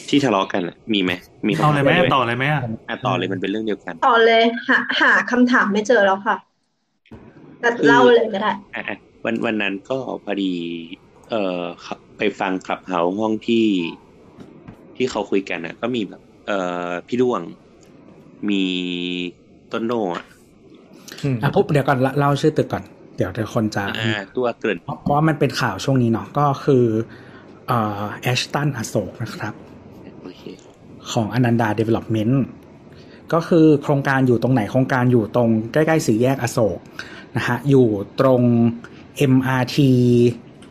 [0.09, 1.13] ที่ทะเลาะกันอะมีไหม
[1.49, 6.37] มีคำเอาถามเลยไหมไหมต่อเลยไหมอะอะต่อเลยมันเป็นเรื่องเดียวกัน ต่อเลยหาหาคำถามไม่เจอแล้วค่ะ
[7.59, 9.95] แต่เล่าเลยก็ได้อะอะวันวันนั้นก็
[10.25, 10.45] พอดี
[11.31, 13.67] เอ่อเขาไปฟังคลับเฮาห้องที่
[14.97, 16.59] ที่เขาคุยกันอะก็มีแบบเอ่
[16.89, 17.43] อพี่ด้วง
[18.49, 18.65] มี
[19.73, 20.25] ต้นโน่อะ
[21.23, 22.85] อืมอะพูดเดี๋ยวก่อนเล่าชื่อตึกก่อน
[23.17, 26.85] เดี๋ยวเดี๋ยวคนจะอ่าตัวเกริ่นเพราะว่ามันเป็นข่าวช่วงนี้เนาะก็คือ
[27.69, 29.55] เอ่อแอชตันอโศกนะครับ
[30.23, 30.43] โอเค
[31.13, 32.45] ของอนันดาเดเวล็อปเมนต์
[33.33, 36.79] ก็คือโครงการอยู่ตรงไหนโครงการอยู่ตรงใกล้ ๆสี่แยกอโศก
[37.37, 37.87] นะฮะอยู่
[38.21, 38.43] ตรง
[39.33, 39.77] MRT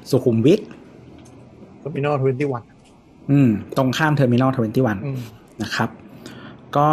[0.10, 0.62] สุขุมวิท
[1.80, 2.64] Terminal Twenty One
[3.32, 5.20] อืม ตรงข้าม Terminal Twenty One อืม
[5.64, 5.90] นะครับ
[6.78, 6.90] ก็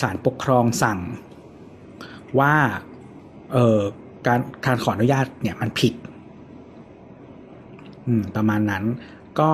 [0.00, 0.98] ศาลปกครองสั่ง
[2.38, 2.54] ว่า
[3.52, 3.80] เอ่อ
[4.26, 5.94] การการขออนุญาตเนี่ยมันผิด
[8.06, 8.84] อืม ประมาณนั้น
[9.40, 9.50] ก็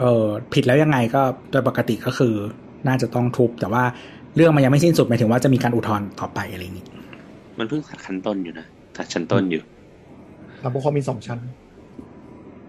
[0.00, 2.34] เอ่อผิดแล้วยังไงก็โดยปกติก็คือ
[2.88, 3.84] น่าจะต้องทุบ แต่ว่า
[4.36, 6.86] เรื่องมันยังไม่สิ้นสุดหมายถึงว่าจะมีการอุทธรณ์ต่อไปอะไรอย่างนี้
[7.58, 9.62] มันเพิ่งขัดขั้นต้นอยู่นะขัดชั้นต้นอยู่
[10.66, 11.38] ศาลปกครองมีสองชั้น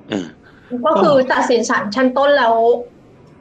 [0.10, 0.28] เออ
[0.86, 2.56] ก็คือตัดสินศาลชั้นต้นแล้ว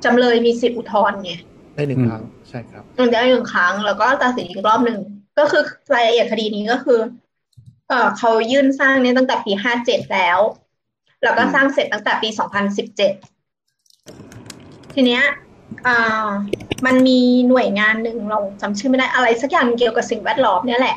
[0.04, 1.32] จำเลยมีสิทธิอุทธรณ์ไง
[1.74, 4.98] ได้หนึ่งอืมครั้งใช่ครับมันได้หนึ่งครั้ง แล้วก็ตัดสินอีกรอบหนึ่ง
[5.38, 5.62] ก็คือ
[5.94, 7.00] รายละเอียดคดีนี้ก็คือ
[7.88, 10.38] เออเขายื่นสร้างเนี่ยตั้งแต่ปีห้าเจ็ดแล้ว
[11.22, 13.12] แล้วก็อืมสร้างเสร็จตั้งแต่ปีสองพันสิบเจ็ด
[14.94, 15.22] ทีเนี้ย
[15.86, 16.28] อ่า
[16.86, 20.96] มันมีหน่วยงานหนึ่งเราจำชื่อไม่ได้อะไรสักอย่างเกี่ยวกับสิ่งแวดล้อมเนี่ยแหละ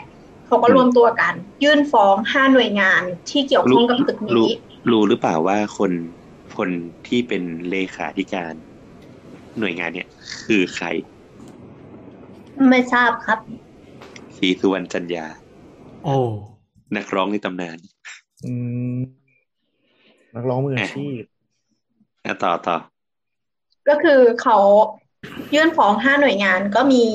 [0.50, 1.34] เขาก็รวมตัวกัน
[1.64, 4.58] ยื่นฟ้องห้าหน่วยงานที่เกี่ยวข้องกับตึกรู้นี้
[4.92, 5.92] รู้หรือเปล่าว่าคน
[6.58, 6.70] คน
[7.08, 8.54] ที่เป็นเลขาธิการ
[9.60, 10.08] หน่วยงานเนี่ย
[10.46, 10.88] คือใคร
[12.70, 13.40] ไม่ทราบครับ
[14.38, 15.26] ศรีสุวรรณจันยา
[16.06, 16.16] โอ้
[16.98, 17.78] นักร้องในตำนาน
[18.46, 18.52] อื
[18.98, 19.00] ม
[20.36, 21.22] นักร้องมืออาชีพ
[22.26, 22.78] อะต่อต่อ
[23.90, 24.58] ก็คือเขา
[25.54, 27.06] ยื่นฟ้องห้าหน่วยงานก็มี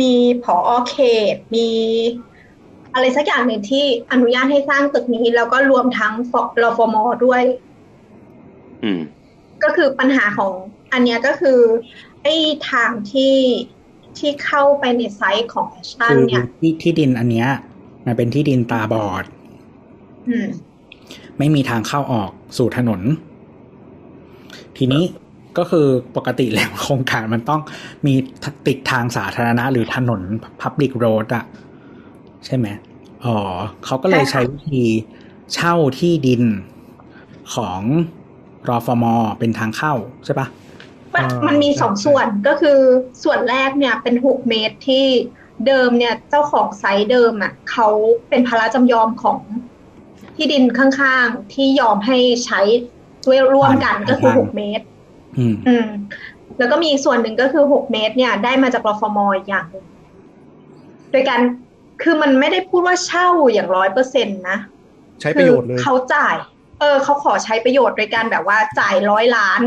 [0.00, 0.96] มีผอเข
[1.34, 1.68] ต มี
[2.94, 6.32] อะไรสักอย่างหนึ่งที่อนุญาตให้สร้างตึกนี้ แล้วก็รวมทั้งฟ
[6.62, 6.94] รฟม
[7.24, 7.42] ด้วย
[8.82, 9.00] อืม
[9.62, 10.52] ก็คือปัญหาของ
[10.92, 11.60] อันเนี้ยก็คือ
[12.22, 12.34] ไอ้
[12.70, 13.36] ทางที่
[14.18, 17.48] ที่เข้าไปในไซต์ของแอชตันคือเนี่ยที่ที่ดินอันเนี้ย
[18.06, 19.24] มันเป็นที่ดินตาบอด
[20.28, 20.46] อืม
[21.38, 23.00] ไม่มีทางเข้าออกสู่ถนน
[24.76, 25.02] ทีนี้
[25.58, 25.86] ก็คือ
[26.16, 27.60] ปกติแล้วโครงการมันต้อง
[28.06, 28.14] มี
[28.66, 30.20] ติดทางสาธารณะหรือถนน
[30.60, 31.44] Public Road อะ
[32.46, 32.66] ใช่ไหม
[33.24, 33.38] อ๋อ
[33.84, 34.84] เขาก็เลยใช่ค่ะใช้วิธี
[35.54, 36.42] เช่าที่ดิน
[37.54, 37.80] ของ
[38.68, 39.04] รอฟม
[39.38, 39.94] เป็นทางเข้า
[40.24, 40.46] ใช่ปะ
[41.14, 42.78] มันอ่ามันมีใช่สองใช่ส่วนก็คือ
[43.24, 45.06] ส่วนแรกเนี่ยเป็นหกเมตรที่
[45.66, 47.88] เดิมเนี่ยเจ้าของไซต์เดิมอะเขา
[48.28, 49.38] เป็นภาระจำยอมของ
[50.36, 52.60] ที่ดินข้างๆ ที่ยอมให้ใช้
[53.26, 54.84] ด้วยร่วมกันก็คือหกเมตร
[55.38, 55.86] อืมอืม
[56.58, 59.84] แล้วก็มีอีกส่วนหนึ่งก็คือหกเมตร เนี่ย ได้มาจากรฟมอีกอย่างหนึ่ง
[61.10, 61.40] โดยการ
[62.02, 64.58] คือมันไม่ได้พูดว่าเช่าอย่างร้อยเปอร์เซ็นต์นะ
[65.20, 66.36] ใช้ประโยชน์เลยคือเขาจ่าย
[66.80, 69.60] เออเขาขอใช้ประโยชน์โดยการแบบว่าจ่ายร้อยล้าน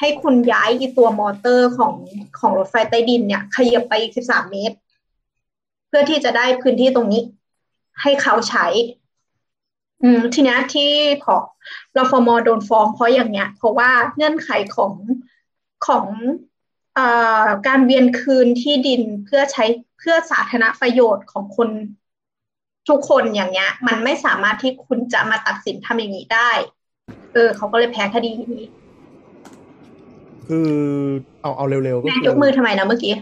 [0.00, 1.94] ให้คุณย้ายอีตัวมอเตอร์ของ
[2.38, 4.76] ของรถไฟใต้ดินเนี่ย ขยับไปอีกสิบสามเมตร
[5.88, 7.22] เพื่อที่จะได้พื้นที่ตรงนี้
[8.02, 8.66] ให้เขาใช้
[10.02, 10.90] อืมทีเนี้ยที่
[11.22, 11.34] พอ
[11.98, 14.92] รฟมโดนฟ้องเพราะอย่างเนี้ย เพราะว่าเงื่อนไขของ
[15.86, 16.06] ของ
[16.94, 17.06] เอ่
[17.44, 19.64] อการเวียนคืนที่ดินเพื่อใช้
[19.98, 21.68] เพื่อสาธารณประโยชน์ของคน
[22.88, 26.50] ทุกคนอย่างเงี้ย มันไม่สามารถที่คุณจะมาตัดสินทำอย่างนี้ได้
[27.34, 28.64] เออ เขาก็เลยแพ้คดีนี้
[30.46, 30.70] คือ
[31.42, 33.14] เอาเอาเร็วๆก็แม่คืยกมือทำไมนะเมื่อกี้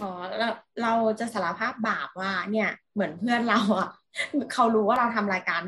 [0.00, 0.48] อ๋อเรา
[0.82, 3.88] เราจะสารภาพบาปว่าเนี่ย เหมือนเพื่อนเราอะ
[4.52, 5.62] เขารู้ว่าเราทำรายการ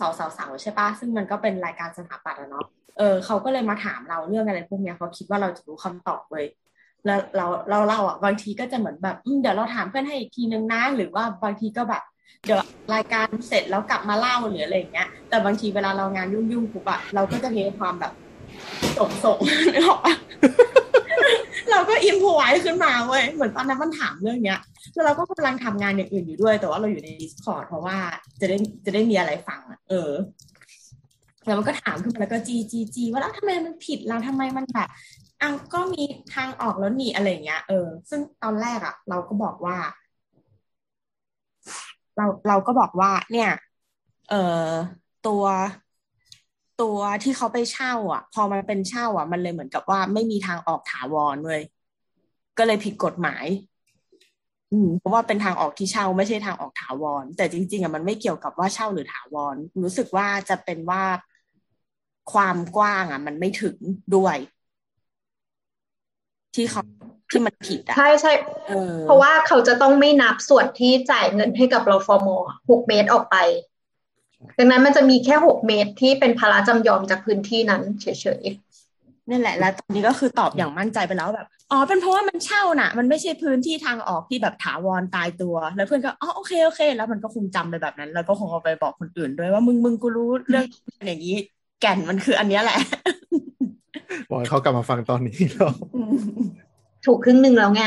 [0.00, 2.66] สาวสาวสาวใช่ปะซึ่งมันก็เป็นรายการสถาปัตย์อะเนาะ
[2.98, 6.46] เออเขาก็เลยมาถามเราเรื่องอะไรพวกเนี้ยเขาคิดว่าเราจะรู้คำตอบเลย
[7.06, 12.02] แล้วเราเราเราอะบางทีก็จะเหมือนแบบเดี๋ยวเราถามเพื่อนให้อีกทีนึงนะหรือว่าบางทีก็แบบ
[12.44, 12.60] เดี๋ยว
[12.94, 18.12] รายการเสร็จแล้วกลับมาเล่าหรืออะไรอย่างเงี้ย แต่บางทีเวลาเรางานยุ่งๆปุ๊บอะเราก็จะมีความแบบ
[18.98, 19.38] ส่งส่ง
[19.74, 20.14] นึกออกปะ
[21.70, 24.60] เราก็อินพไว้ขึ้นมาเว้ยเหมือนตอนนั้นมันถามเรื่องเนี้ย
[24.94, 27.96] แล้วเราก็กำลังทำงานอย่างอื่นอยู่ด้วย แต่ว่าเราอยู่ใน Discord เพราะว่า
[28.40, 30.10] จะได้จะได้มีอะไรฟังอะเออ
[31.46, 34.88] แล้วมันก็ถามขึ้นมาแล้วก็จีจีจีว่าแล้วทำไมมันผิดแล้วทำไมมันแบบ
[35.42, 36.02] อ้าวก็มี
[36.34, 39.76] ทางออกแล้วนี่อะไรเงี้ยเออ ซึ่งตอนแรกอะเราก็บอกว่า
[42.16, 43.50] เราเราก็บอกว่า เนี่ย
[44.30, 44.34] เอ
[44.66, 44.68] อ
[45.26, 45.44] ตัว
[46.82, 51.60] ตัวที่เขาไปเช่า อะ พอมันเป็นเช่า อะ มันเลยเหมือนกับว่าไม่มีทางออกถาวรเลย
[52.58, 53.44] ก็เลยผิดกฎหมาย
[54.72, 61.04] อืมเพราะว่าเป็นทางออกที่เช่าไม่ใช่ทางออกถาวร แต่จริง ๆอะมันไม่เกี่ยวกับว่าเช่าหรือถาวร รู้สึกว่าจะเป็นว่า
[62.32, 63.76] ความกว้างอะ มันไม่ถึง
[64.16, 64.36] ด้วย
[66.54, 66.82] ที่เขา
[67.30, 68.32] ที่มันผิดอะใช่ใช่
[68.68, 72.28] เออเพราะว่าเขาจะต้องไม่นับส่วนที่จ่ายเงินให้กับรฟม
[72.70, 73.36] หกเมตรออกไป
[74.58, 78.06] ดังนั้นมันจะมีแค่หกเมตรที่เป็นภาระจำยอมจากพื้นที่นั้นเฉ
[78.42, 78.44] ย
[79.30, 90.64] นั่นแหละแล้วตอนนี้ก็คือตอบอย่างมั่นใจไปแล้วแบบอ๋อเป็นเพราะว่ามันเช่าน่ะ มันไม่ใช่พื้นที่ทางออกที่แบบถาวรตายตัว แล้วเพื่อนก็อ๋อโอเคโอเค แล้วมันก็คงจำไปแบบนั้น แล้วก็คงเอาไปบอกคนอื่นด้วยว่ามึงมึงกูรู้เรื่อง
[91.06, 91.36] อย่างนี้
[91.80, 92.78] แก่นมันคืออันเนี้ยแหละ
[94.30, 97.84] บอกให้เขากลับมาฟังตอนนี้เนาะๆถูกครึ่งหนึ่งแล้วไง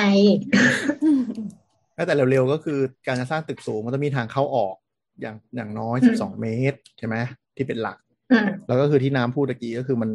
[2.07, 4.75] แต่เร็วๆก็คือการจะสร้างตึกสูงมันจะมีทางเข้าออก
[5.21, 7.15] อย่างอย่างน้อยอืม12เมตรใช่ไหม
[7.55, 7.97] ที่เป็นหลัก
[8.31, 10.09] อืมแล้วก็คือที่น้ำพูดตะกี้ก็คือมัน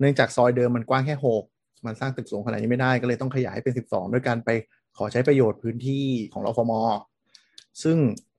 [0.00, 1.44] เนื่องจากซอยเดิมมันกว้างแค่หก
[1.86, 4.50] มันสร้างตึกสูงขนาดนี้ไม่ได้ก็เลยต้องขยายเป็นสิบสองด้วยการไป
[4.96, 6.72] ขอใช้ประโยชน์พื้นที่ของรฟม
[7.82, 7.96] ซึ่ง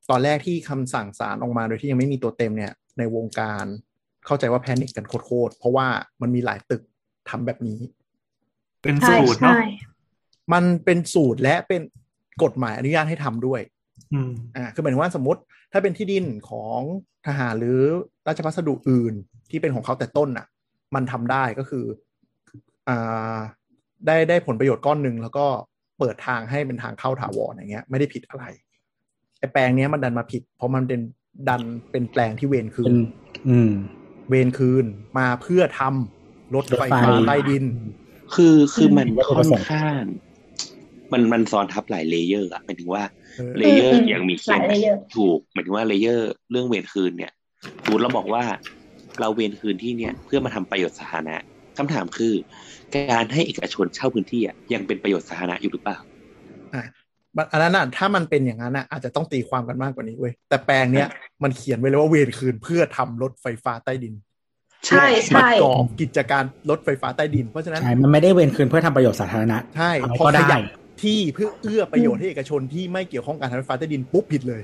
[0.09, 3.65] ตอนแรกที่คำสั่งศาลออกมาโดยที่ยังไม่มีตัวเต็มเนี่ยในวงการ
[4.25, 5.87] เข้าใจว่าแพนิคกันโคตรๆเพราะว่า
[6.21, 6.81] มันมีหลายตึก
[7.29, 7.79] ทำแบบนี้
[8.81, 9.63] เป็นใช่สูตรเนาะใช่
[10.53, 11.81] มันเป็นสูตรและเป็น
[12.43, 13.61] กฎหมายอนุญาตให้ทำด้วย
[14.13, 15.41] อืมอ่าคือหมายถึงว่าสมมติ
[15.71, 16.79] ถ้าเป็นที่ดินของ
[17.27, 17.79] ทหารหรือ
[18.27, 19.13] ราชพัสดุอื่น
[19.49, 20.45] ที่เป็นของเขาแต่ต้นน่ะ
[20.95, 21.85] มันทำได้ก็คือ
[22.89, 23.37] อ่า
[24.05, 25.45] ได้ได้ผลประโยชน์ก้อนหนึ่งแล้วก็
[25.99, 28.43] เปิดทางให้เป็นทางเข้าถาวรอย่างเงี้ย ไม่ได้ผิดอะไร
[29.39, 30.99] ไอ้แปลงเนี้ยมันดันมาผิด เพราะมันเป็น
[31.49, 32.99] ดันเป็นแปลงที่เวรคืเป็นน
[33.49, 33.71] อืม
[34.29, 34.85] เวรคืน
[35.17, 37.65] มาเพื่อทำรถไฟฟ้ารถไฟใต้ดิน
[38.35, 40.03] คือคือมันวัตถุค่ปอระนสงค์ข้าง
[41.13, 43.03] มันมันซ้อนทับหลายเลเยอร์อะหมายถึงว่า
[43.37, 47.31] เออเลเยอร์อืมอย่างมีหเขียลานยเลเยอร์ถูกหมายถึงว่าเลเยอร์ เรื่องเวรคืนเนี่ย
[47.83, 48.43] สมมติเราบอกว่า
[49.19, 51.35] เราเวรคืนที่เนี่ยเพื่อมาทำประโยชน์สาธารณะ
[51.77, 52.33] คำถามคือ
[52.95, 55.97] การให้เอกชนเช่าพื้นที่อะยังเป็นประโยชน์สาธารณะอยู่หรือเปล่า
[56.73, 56.83] อะ
[57.51, 61.07] อันนั้นน่ะถ้ามันเป็นอย่างนั้นน่ะอาจจะต้องตีความกันมากกว่านี้เว้ยแต่แปลงเนี้ย
[61.43, 64.13] มันเขียนไว้เลยว่าเวรคืนเพื่อทำรถไฟฟ้าใต้ดิน
[64.87, 70.61] ใช่ปใช่ระกอบกิจการรถไฟฟ้าใต้ดิน เพราะฉะนั้นใช่มันไม่ได้เว้นคืนเพื่อทำประโยชน์สาธารณะใช่อะไรพอก็ขได้ยับ
[71.03, 74.61] ที่เพื่อเอื้อประโยชน์ให้เอกชนที่ไม่เกี่ยวข้องกับการทำรถไฟฟ้าใต้ดินปุ๊บผิดเลย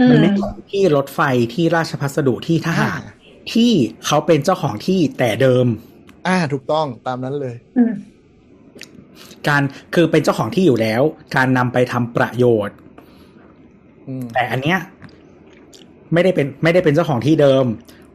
[0.00, 1.20] อืมันมไม่เหมือนที่รถไฟ
[1.54, 3.14] ที่ราชพัสดุที่ทหารอ่า
[3.52, 3.72] ที่
[4.06, 5.66] เขาเป็นเจ้าของที่แต่เดิม
[6.26, 7.92] อ่าถูกต้องตามนั้นเลยอืม
[9.48, 9.62] การ
[9.94, 11.02] คือเป็นเจ้าของที่อยู่แล้ว
[11.36, 12.76] การนำไปทำประโยชน์
[14.06, 14.78] อืมแต่อันเนี้ย
[16.12, 17.64] ไม่ได้เป็นไม่ได้เป็นเจ้าของที่เดิม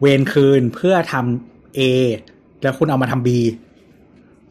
[0.02, 1.80] เวนคืนเพื่อทำ A
[2.62, 3.30] แล้วคุณเอามาทำ B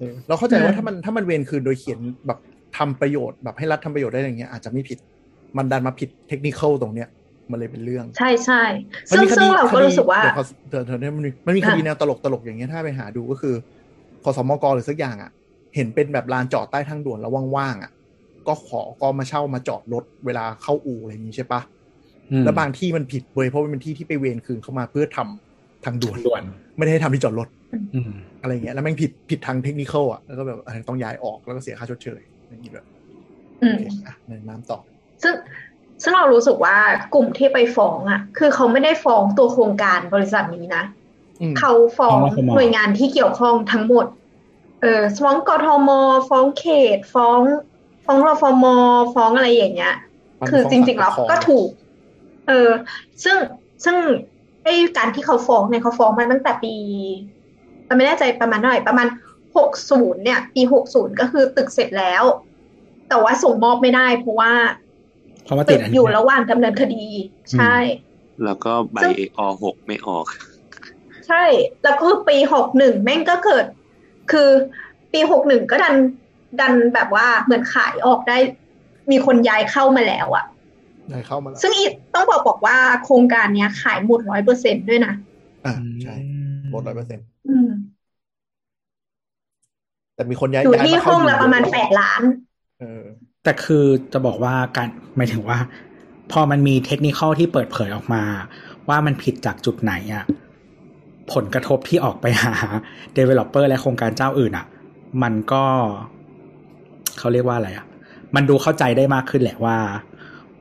[0.04, 2.38] เออเราเข้าใจอืว่ามถ้ามันถ้ามันเวรคืนโดยเขียนแบบ
[2.76, 4.98] ทำประโยชน์แบบให้รัฐทำประโยชน์ได้อย่างเงี้ยอาจจะไม่ผิด
[5.56, 7.08] มันดันมาผิดเทคนิคตรงเนี้ย
[7.50, 8.62] มันเลยเป็นเรื่อง ใช่ใช่
[9.10, 13.54] มันซึ่งมีคซึ่ดีงเราคก็ดีรู้สึกว่าเดี๋ยวขอเดี๋ยวเดี๋ยวเดี๋ยวมันมีมันมีคดีอะแนวตลกตลกอย่างเงี้ยถ้าไปหาดูก็คือ
[14.24, 15.30] ขอสมกหรือสักอย่างอะ
[15.74, 17.90] เห็นเป็นแบบลานจอดใต้ทางด่วนแล้วว่างๆอะ
[18.48, 21.60] ก็ขอก็มาเช่ามาจอดรถเวลาเข้าอู่อะไรอย่างนี้ใช่ปะ
[22.32, 26.42] อืมแล้วบางที่มันผิดเว้ยเพราะมันเป็นที่ที่ไปเวรคืนเข้ามาเพื่อทำทางด่วนด่วน
[26.76, 27.48] ไม่ได้ให้ทำที่จอดรถ
[28.44, 32.86] อืมอะไรเงี้ยแล้วแม่งผิดผิดทางเทคนิคอะแล้วก็แบบเออต้องย้ายออกแล้วก็เสียค่าชดเชยอย่างนี้ด้วย
[33.62, 34.78] อืโอมเคอะในน้ำต่อ
[35.22, 35.34] ซึ่ง
[36.02, 36.76] ซึ่งเรารู้สึกว่า
[37.14, 40.84] กลุ่มที่ไปฟ้องอะ คือเขาไม่ได้ฟ้องตัวโครงการบริษัทนี้นะ
[41.40, 44.06] อืมเขาฟ้องฟ้องรฟมหน่วยงานที่เกี่ยวข้องทั้งหมด
[44.82, 45.90] เออฟ้องกทม
[46.28, 46.66] ฟ้องเข
[46.96, 47.40] ต ฟ้อง
[48.06, 48.64] ฟ้องรฟม
[49.14, 49.94] ฟ้องอะไรอย่างเงี้ย
[50.40, 51.68] มันคือฟ้องจริงๆแล้วศาลปกครองก็ถูก
[52.48, 52.70] เออ
[53.24, 53.36] ซึ่ง
[53.84, 53.96] ซึ่ง
[54.64, 56.74] ไอ้การที่เขาฟ้องเนี่ยเขาฟ้องมาตั้งแต่ปี
[57.33, 57.33] เรา
[57.96, 59.06] ไม่แน่ใจประมาณเท่าไหร่ประมาณ
[59.56, 62.22] หกศูนย์เนี่ย ปีหกศูนย์ก็คือตึกเสร็จแล้ว
[63.08, 64.52] แต่ว่าส่งมอบไม่ได้เพราะว่า
[65.44, 67.04] เพราะว่าตึติดกอันอนี้ยู่ระหว่างดำเนินคดี
[67.52, 67.76] ใช่
[68.44, 70.26] แล้วก็ใบซึ่งอหกไม่ออก
[71.28, 71.44] ใช่
[71.82, 73.64] แล้วก็คือปีหกหนึ่งแม่งก็เกิด
[74.32, 74.48] คือ
[75.12, 75.94] ปีหกหนึ่งก็ดัน
[76.60, 78.38] ดันแบบว่าเหมือนขายออกได้
[79.10, 80.44] มีคนย้ายเข้ามาแล้วอะ
[81.10, 85.12] ได้เข้ามาแล้วซึ่งอีกต้องบอกบอกว่าโครงการเนี้ยขายหมดร้อยเปอร์เซ็นด้วยนะ
[85.66, 86.14] อ่าใช่
[86.70, 87.33] หมดร้อยเปอร์เซ็นต์อืม
[90.14, 92.22] แต่มีคนย้ายอยู่ย้ายที่มาห้เข้าองอยู่ละประมาณแปดล้าน
[92.80, 93.02] เออ
[93.42, 95.58] แต่คือจะบอกว่าการหมายถึงว่า
[96.32, 98.22] พอมันมีเทคนิคอลที่เปิดเผยออกมา
[98.88, 100.24] ว่ามันผิดจากจุดไหนอะ่ะ
[101.32, 102.54] ผลกระทบที่ออกไปหา
[103.16, 104.66] Developer และโครงการเจ้าอื่นอะ่ะ
[105.22, 105.64] มันก็
[107.18, 107.86] เขาเรียกว่าอะไรอะ่ะ
[108.34, 109.76] มันดูเข้าใจได้มากขึ้นแหละว่า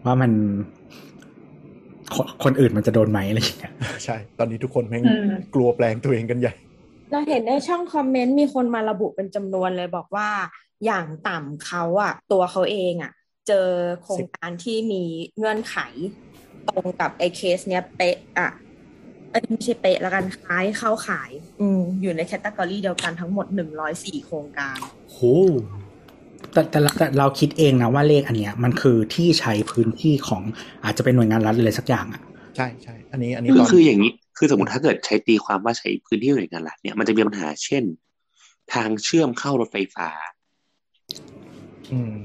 [0.06, 0.32] ว่ามัน
[2.16, 3.74] คนคนอื่นมันจะโดนไหมอะไรอย่างเงี้ย
[4.04, 6.54] ใช่ ตอนนี้ทุกคนแม่งอืมกลัวแปลงตัวเองกันใหญ่
[7.14, 10.30] เราเห็นในช่องคอมเมนต์มีคนมาระบุเป็นจำนวนเลยบอกว่า
[10.86, 13.12] อย่างต่ำเขาอะตัวเขาเองอะ
[13.48, 13.68] เจอ
[14.04, 15.04] โครงการที่มี
[15.38, 15.76] เงื่อนไข
[16.68, 18.50] ตรงกับไอ้เคสเนี้ยเป๊ะอะ
[19.32, 24.78] เอ้ยไม่ใช่เป๊ะละกันคล้ายเข้าขาย อืมอยู่ในแคตตากรีเดียวกันทั้งหมดหนึ่งร้อยสี่โครงการ
[25.12, 25.18] โห
[26.52, 30.44] แต่แต่ละแต่เราคิดเองนะว่าเลขอันเนี้ยมันคือที่ใช้พื้นที่ของ
[30.84, 32.22] อาจจะเป็นหน่วยงานรัฐเลยสักอย่างอะ
[32.56, 37.84] ใช่ใช่ อันนี้อันนี้คือตอนคืออย่างนี้ คือสมมติถ้าเกิดใช้ตีความว่าใช้พื้นที่หน่วยงานรัฐเนี่ยมันจะมีปัญหาเช่น
[38.74, 40.10] ทางเชื่อมเข้ารถไฟฟ้า
[41.92, 42.18] อืม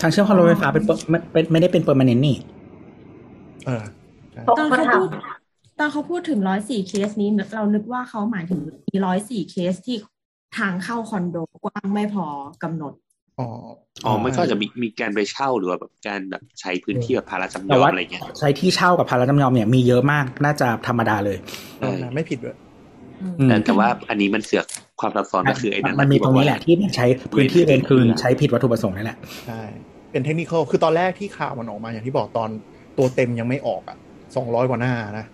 [0.00, 2.36] ทางเชื่อมเข้ารถไฟฟ้าเป็นเปอร์ไม่เป็นไม่ได้เป็นเปอร์มานนนี่
[3.66, 3.84] เออ
[4.32, 5.08] ใช่ตอนเขาพูด
[5.78, 9.96] ตอนเขาพูดถึงร้อยสี่เคสนี้เรานึกว่าเขาหมายถึงมีร้อยสี่เคสที่
[10.58, 12.26] ทางเข้าคอนโดกว้างไม่พอ
[12.62, 12.92] กำหนด
[13.38, 13.48] อ๋อ
[14.06, 21.38] อ๋อมันก็จะมีมีการไปเช่าหรือว่าแบบการแบบใช้พื้นที่แบบภาระจำยแต่อมว่าอะไรเงี้ยใช้ที่เช่ากับพาราจำยอมเนี่ยมีเยอะมากน่าจะธรรมดาเลย
[21.78, 22.56] ใช่ไม่ผิดด้วย
[23.22, 24.66] อืมแต่แต่ว่าอันนี้มันเสือก
[25.00, 29.60] ความซับซ้อนก็คือไอ้นั้นมันมีที่ตบรองกนี้ว่าแหละที่มันใช้พื้นที่เวรคืนใช้ผิดวัตถุประสงค์นี่แหละใช่
[30.10, 32.50] เป็นเทคนิคคือตอนแรกที่ข่าวมันออกมาอย่างที่บอกตอน
[32.98, 33.96] ตัวเต็มยังไม่ออกอะ
[34.36, 35.26] สองร้อยกว่าหน้านะ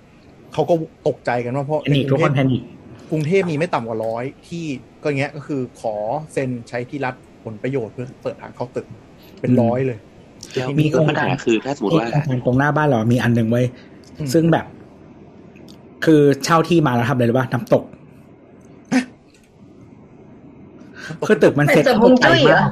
[0.52, 0.74] เขาก็
[1.08, 2.62] ตกใจกันว่าเพราะแพนิคทุกคนแพนิค
[3.10, 4.64] กรุงเทพมีไม่ต่ำกว่าร้อยที่
[5.02, 5.94] ก็เงี้ยก็คือขอ
[6.32, 7.14] เซ็นใช้ที่รัฐ
[7.44, 8.86] ผลประโยชน์เพื่อเปิดทางเข้าตึก
[9.40, 9.98] เป็นร้อยเลย
[10.56, 13.66] แล้วมีโครงปัญการหาคือถ้าสมมติว่าโครงการตรงหน้าบ้านเรามีอันหนึ่งไว้ย
[14.18, 14.66] อืมซึ่งแบบ
[16.04, 17.84] คือเช่าที่มาแล้วทำอะไรรู้ป่ะน้ำตก
[21.26, 22.70] คือตึกมันเสร็จเป็นสมมุติไกลจุ้ยเหรมาอก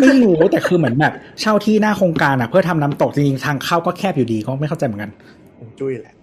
[0.00, 5.10] ไม่รู้แต่คือเหมือนแบบเช่าที่หน้าโครงการอะ เพื่อทำน้ำตกจริงๆทางเข้าก็แคบอยู่ดีก็ไม่เข้าใจเหมือนกัน
[5.58, 6.14] ผมจุ้ยแหละ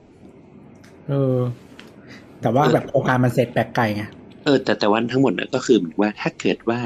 [1.07, 1.37] เออ
[2.41, 4.03] แต่ว่าแบบโครงการมันเสร็จแปลกไกลไง
[4.43, 6.79] เออแต่แต่วันทั้งหมดน่ะก็คือเหมือนว่าถ้าเกิดว่า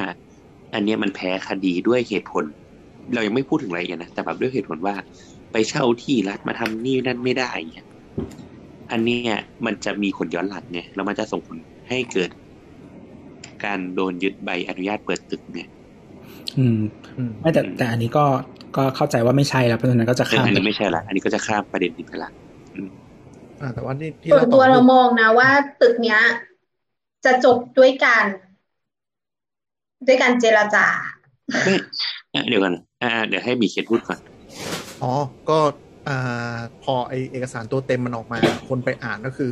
[0.74, 2.44] อันเนี้ยมันแพ้คดีด้วยเหตุผล
[3.14, 4.96] เรายังไม่พูดถึงอะไรกันนะแต่แบบด้วยเหตุผลว่า
[5.52, 7.88] ไปเช่าที่รัฐมาทำนี่นั่นไม่ได้เนี่ย
[8.92, 11.58] อันเนี้ยมันจะมีผลย้อนหลังไงแล้วมันจะส่งผล
[11.90, 12.30] ให้เกิด
[13.66, 15.70] การโดนยึดใบอนุญาตเปิดตึกเนี่ย
[16.58, 16.80] อืม
[17.18, 18.26] อืมไม่แต่แต่อันนี้ก็
[18.78, 22.30] ก็เข้าใจว่าไม่ใช่แล้วเพราะฉะนั้นก็จะเออข้ามอันไปนี้ไม่ใช่ละอันนี้ก็จะข้ามประเด็นนี้ไปละ
[23.62, 25.50] อ่าแต่ว่าที่ที่ส่วนตัวเราต่อมองนะว่า
[25.82, 26.22] ตึกเนี้ย
[27.26, 28.26] จะจบด้วยการ
[30.08, 30.86] ด้วยการเจรจา
[31.66, 31.76] ไม่
[32.34, 32.74] อะเดี๋ยวกัน
[33.04, 34.20] อ่าเดี๋ยวให้มีเขียนพูดก่อน
[35.02, 35.14] อ๋อ
[35.50, 35.60] ก็
[36.10, 38.38] อ่าพอไอเอกสารตัวเต็มมันออกมา
[38.68, 39.52] คนไปอ่านก็คือ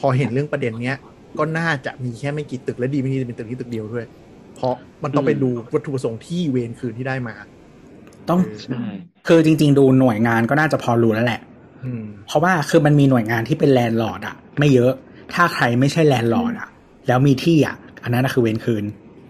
[0.00, 0.98] พอเห็นเรื่องประเด็นเนี้ย
[1.38, 4.04] ก็น่าจะมีแค่ไม่กี่ตึกและดีไม่ดีจะเป็นตึกที่ตึกเดียวด้วย
[4.56, 7.34] เพราะมันต้องไปดูวัตถุประสงค์ที่เวนคืนที่ได้มา
[8.28, 8.82] ต้องใช่
[9.26, 11.40] คือจริง ๆ ดูหน่วยงานก็น่าจะพอรู้แล้วแหละ
[11.84, 14.92] อืมเพราะว่าคือมันมีหน่วยงานที่เป็น landlord อะไม่เยอะ
[15.34, 16.68] ถ้าใครไม่ใช่ landlord อะ
[17.08, 18.84] แล้วมีที่อะอันนั้นนะคือเวนคืน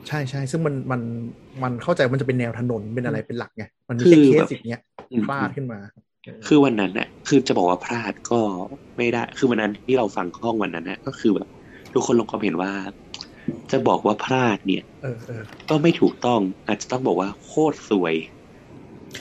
[0.09, 1.01] ใช่ใช่ซึ่งมันมัน
[1.63, 4.79] มันเข้าใจว่ามันจะเป็นแนวถนนเป็นอะไรเป็นหลักไงมันมีคือแค่แบบเคสอย่างเงี้ย
[5.11, 5.79] อืมพลาดขึ้นมา
[6.47, 8.41] คือวันนั้นน่ะคือจะบอกว่าพลาดก็
[8.97, 11.49] ไม่ได้ คือวันนั้นที่เราฟังห้องวันนั้นน่ะก็คือแบบ
[11.93, 12.73] ทุกคนลงความเห็นว่า
[13.71, 18.15] จะบอกว่าพลาดเนี่ยเออเออก็ไม่ถูกต้องอาจจะต้องบอกว่าโคตรสวย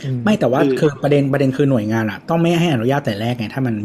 [0.04, 3.76] อืไม่แต่ว่าคือคือประเด็นประเด็นคือหน่วยงานอะต้องไม่ให้อนุญาตแต่แรกไงถ้ามัน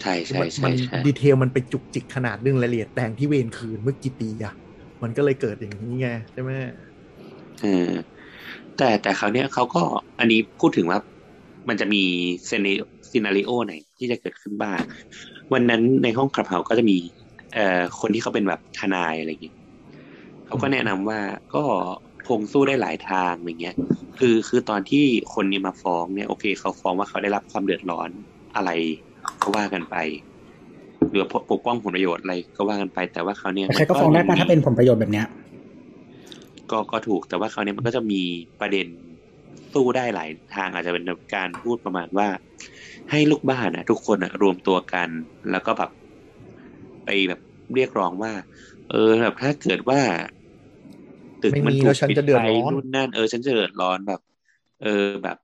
[0.00, 4.54] ใช่ใช่มันใช่มันใช่ดีเทลมันไปจุกจิกขนาดเรื่องรายละเอียดแปลงที่เวรคืนเมื่อกี่ปีอะ
[5.02, 6.52] มันก็เลยเกิดอย่างนี้ไงใช่ไหม
[7.60, 7.68] เออ
[8.76, 9.80] แต่แต่คราวเนี้ยเขาก็
[10.18, 10.98] อันนี้พูดถึงว่า
[11.68, 11.98] มันจะมี
[12.46, 12.66] เซน
[13.12, 14.80] ซีนาริโอไหนที่จะเกิดขึ้นบ้าง
[15.52, 16.94] วันนั้นในห้องคลับเฮาก็จะมี
[17.52, 19.54] เอ่อคนที่เขาเป็นแบบทนายอะไรอย่างเงี้ย
[20.46, 21.20] เขาก็แนะนำว่า
[21.54, 21.58] ก็
[22.28, 23.74] คงสู้ได้หลายทางอย่างเงี้ย
[24.16, 24.98] คือคือตอนที่
[25.34, 28.10] คนนี้มาฟ้องเนี่ยโอเคเขาฟ้องว่าเขาได้รับความเดือดร้อน
[28.54, 28.70] อะไร
[29.42, 29.94] ก็ว่ากันไป
[31.08, 35.26] หรือปกป้องผลประโยชน์อะไรก็ว่ากันไป แต่ว่าเขาวเนี่ยใครก็ฟ้องได้ป่ะมีถ้าเป็นผลประโยชน์แบบเนี้ย
[36.70, 38.22] ก็ก็ถูกแต่ว่าคราวนี้มันก็จะมี
[38.60, 38.86] ประเด็น
[39.74, 42.28] สู้ได้หลายทางอาจจะเป็นการพูดประมาณว่า
[43.10, 45.08] ให้ลูกบ้านนะทุกคนนะรวมตัวกัน
[45.50, 45.90] แล้วก็แบบ
[47.04, 47.40] ไปแบบ
[47.74, 48.32] เรียกร้องว่า
[48.90, 50.00] เออแบบถ้าเกิดว่า
[51.42, 54.20] ตึกไม่มันมีถูแล้กวฉันปิดจะเดือดไฟร้อนนู่นนั่นเออฉันจะเดือดร้อนแบบ
[54.82, 55.36] เออแบบ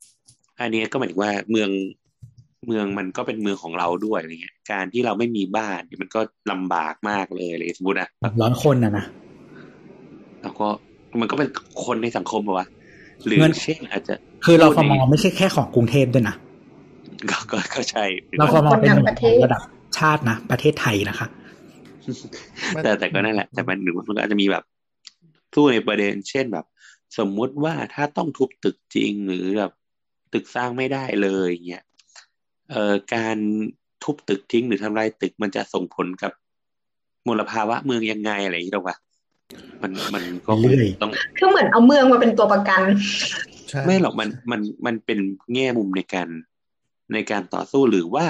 [0.61, 1.71] อันนี้ก็หมายถึงว่าเมือง
[2.67, 9.05] เมืองมันก็เป็นเมืองของเราด้วยอะไรเงี้ยการที่เราไม่มีบ้านเนี่ยมันก็ลำบากมากเลยอะไรสมมตินะแบบร้อนคนนะนะ
[10.43, 10.67] แล้วก็
[11.21, 11.49] มันก็เป็น
[11.85, 12.67] คนในสังคมอะวะ
[13.27, 14.15] หรือเงินเช่นอาจจะ
[14.45, 16.37] คือเราฟพูดมในไม่ใช่แค่ของกรุงเทพด้วยนะ
[17.31, 18.05] ก็ก็ก็ใช่
[18.39, 19.63] เราฟมเป็นคนทั้งประเทศระดับ
[19.99, 21.27] ชาตินะประเทศไทยนะคะ
[22.83, 24.65] แต่แต่ก็นั่นแหละ แต่มันหนึ่งมันก็อาจจะมีแบบ
[25.55, 26.67] สู้ในประเด็น เช่นแบบ
[27.19, 29.73] สมมุติว่าถ้าต้องทุบตึกจริงหรือแบบ
[30.33, 31.86] ตึกสร้างไม่ได้เลยเงี้ยเอ่อ
[33.15, 33.37] การ
[34.05, 36.33] ทุบตึกทิ้งหรือทำลายตึกมันจะส่งผลกับ
[37.27, 38.97] มลภาวะเมืองยังไงอะไรอย่างนี้หรอวะ
[39.83, 42.83] มันมันก็คงเรื่อยต้องคือเหมือนเอาเมืองมาเป็นตัวประกัน
[43.69, 45.19] ใช่ไม่หรอกมันมันมันเป็น
[45.55, 46.29] แง่มุมในการ
[47.13, 48.27] ในการต่อสู้หรือว่า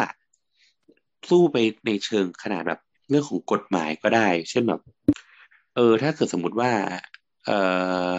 [1.28, 1.56] สู้ไป
[1.86, 2.80] ในเชิงขนาดแบบ
[3.10, 4.80] เรื่องของกฎหมายก็ได้ เช่นแบบ
[5.74, 6.72] เออ ถ้าเกิดสมมติว่า
[7.46, 7.50] เอ
[8.08, 8.10] อ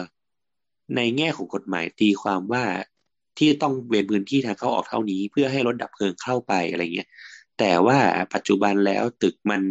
[0.96, 2.64] ในแง่ของกฎหมายตีความว่า
[3.38, 7.08] ที่ต้องเว้นพื้นที่ทางเข้าออกเท่านี้ เพื่อให้รถดับเพลิงเข้าไปอะไรเงี้ย
[7.58, 7.98] แต่ว่า
[8.34, 9.62] ปัจจุบันแล้วตึกมัน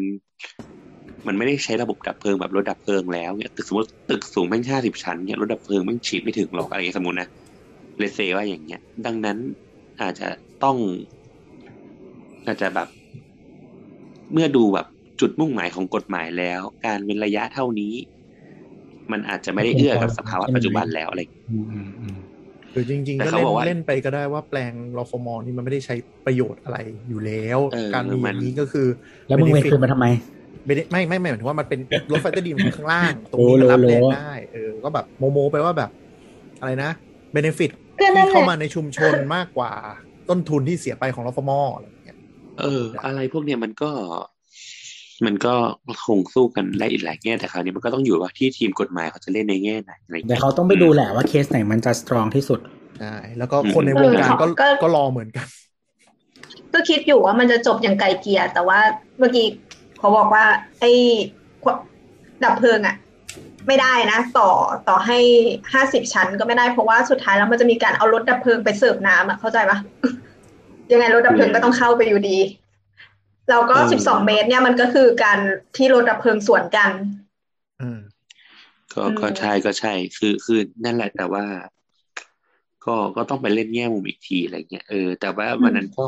[1.28, 7.28] มันไม่ได้ใช้ระบบดับเพลิงแบบรถดับเพลิงแล้วเนี่ยตึกสมมติตึกสูงแม่งห้าสิบชั้นเนี่ยรถดับเพลิงแม่งฉีดไม่ถึงหรอกอะไรเงี้ยสมมตินะ
[8.00, 9.38] เลเซว่าอย่างเงี้ย ดังนั้น
[10.02, 10.28] อาจจะ
[10.64, 10.78] ต้อง
[12.46, 12.88] อาจจะแบบ
[14.34, 14.88] เมื่อดูแบบ
[15.20, 17.94] จุดมุ่งหมายของกฎหมายแล้ว การเว้นระยะเท่านี้
[19.12, 21.22] มันอาจจะไม่ได้เอื้อกับสภาวะปัจจุบันแล้วอะไร
[22.78, 26.78] รือจริงๆแต่ก็เขาเล่นบอกว่าเล่นไปก็ได้ว่าแปลงรฟมนี่มันไม่ได้ใช้ประโยชน์อะไร
[27.10, 28.88] อยู่แล้วเออการมีมัอนย่างนี้ก็คือ
[29.28, 30.06] แล้วมึงเวร benefit คืนมาทำไม
[30.66, 31.80] ไม่ได้ไม่ไม่ไม่หมายถึงว่ามันเป็น
[32.12, 35.90] รถไฟใต้ดินมันข้างล่าง ตรงโอ้นี้มันรับโลแรงโลได้เออก็แบบโมโมไปว่าแบบ
[36.60, 36.92] อะไรนะ
[37.32, 39.72] เบนฟิตก็นั่นแหละที่เข้ามาในชุมชนมากกว่า
[40.30, 42.18] ต้นทุนที่เสียไปของรฟมอะไรอย่างเงี้ย
[42.60, 43.90] เออ อะไรพวกเนี้ยมันก็
[45.26, 45.54] มันก็
[46.06, 52.60] คงสู้กันได้อีกหลายแง่แต่คราวนี้มันก็ต้องอยู่ว่าที่ทีมกฎหมายเขาจะเล่นในแง่ไหนอะไรอย่างแต่เงี้ยเขาต้องไปดูแหละว่าเคสไหนมันจะสตรองที่สุด
[53.00, 55.48] ใช่แล้วก็คนในวงการก็เออก็ก็รอเหมือนกัน
[56.74, 58.80] ก็คิดอยู่ว่ามันจะจบอย่างไกลเกลียแต่ว่า
[59.20, 59.48] เมื่อกี้
[59.98, 60.46] เขาบอกว่า
[60.80, 60.92] ไอ้
[62.44, 62.96] ดับเพลิงอะ
[63.68, 64.50] ไม่ได้นะ ต่อ
[64.88, 65.18] ต่อให้
[65.74, 69.78] ห้าสิบชั้นก็ไม่ได้เพราะว่าสุดท้ายแล้วมันจะมีการเอารถดับเพลิงไปเสิร์ฟน้ำอะเข้าใจปะ
[70.92, 72.38] ยังไงรถดับเพลิงก็ต้องเข้าไปอยู่ดี
[73.50, 75.40] แล้วก็สิบสองเมตรเนี่ยมันก็คือการ
[75.76, 76.92] ที่รถดับเพลิงสวนกัน
[77.80, 78.00] อืม
[78.94, 81.46] ก็อืมก็ใช่ก็ใช่ คือคือนั่นแหละแต่ว่า
[82.86, 86.06] ก็ก็ต้องไปเล่นแง่มุมอีกทีอะไรเงี้ยเออแต่ว่าวันนั้นก็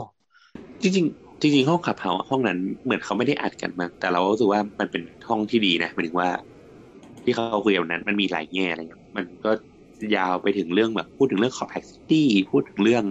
[0.82, 6.30] จริงๆจริงๆห้องขับเฮาห้องนั้นเหมือนเขาไม่ได้อัดกันมั้งแต่เรารู้สึกว่ามันเป็นห้องที่ดีนะหมายถึงว่า
[7.24, 9.52] ที่เขาคุยกันวันนั้น มันมีหลายแง่อะไรเงี้ยมันก็
[10.16, 13.04] ยาวไปถึงเรื่องแบบ พูดถึงเรื่องขอบแท็กซี่พูดถึงเรื่อง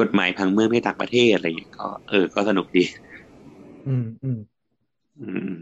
[0.00, 2.82] กฎหมายพังเมืองในต่างประเทศอะไรเงี้ยก็เออก็สนุกดี
[3.88, 4.38] อืมอืม
[5.20, 5.54] อืม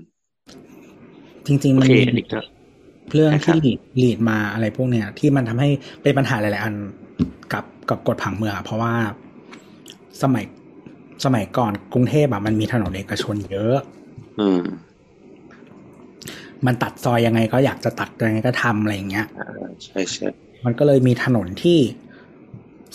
[1.47, 2.01] จริงๆมันมี
[3.15, 5.69] เรื่องที่ลีดลีดมาอะไรพวกเนี้ย ที่มันทำให้
[6.03, 6.75] เป็นปัญหาหลาย ๆ อัน
[7.53, 8.95] กับกับกฎผังเมืองเพราะว่า
[10.23, 10.45] สมัย
[11.25, 13.77] สมัยก่อนกรุงเทพอะมันมีถนนเอกชนเยอะ
[14.41, 14.63] อืม
[16.67, 19.27] มันตัดซอยยังไงก็อยากจะตัดยังไงก็ทำอะไรอย่างเงี้ย
[19.85, 20.29] ใช่ใช่
[20.65, 21.79] มันก็เลยมีถนนที่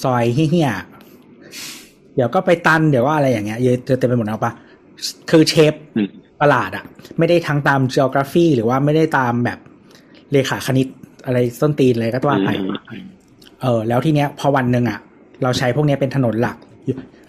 [0.03, 0.71] ซอยเฮี้ย
[2.15, 4.51] เดี๋ยวก็ไปตันเดี๋ยวว่าอะไรอย่างเงี้ยเยอะเต็มไปหมดแล้วปะ
[5.29, 6.09] คือเชฟอืม
[6.41, 6.85] ประหลาดอะ
[7.19, 9.59] ไม่ได้ทั้งตาม geography หรือว่าไม่ได้ตามแบบ
[10.31, 10.87] เลขาคณิต
[11.25, 13.03] อะไรส้นตีนอะไรก็ว่าไปอืม
[13.61, 14.99] เออ แล้วทีเนี้ย พอวันหนึ่งอะ
[15.43, 16.57] เราใช้พวกเนี้ยเป็นถนนหลัก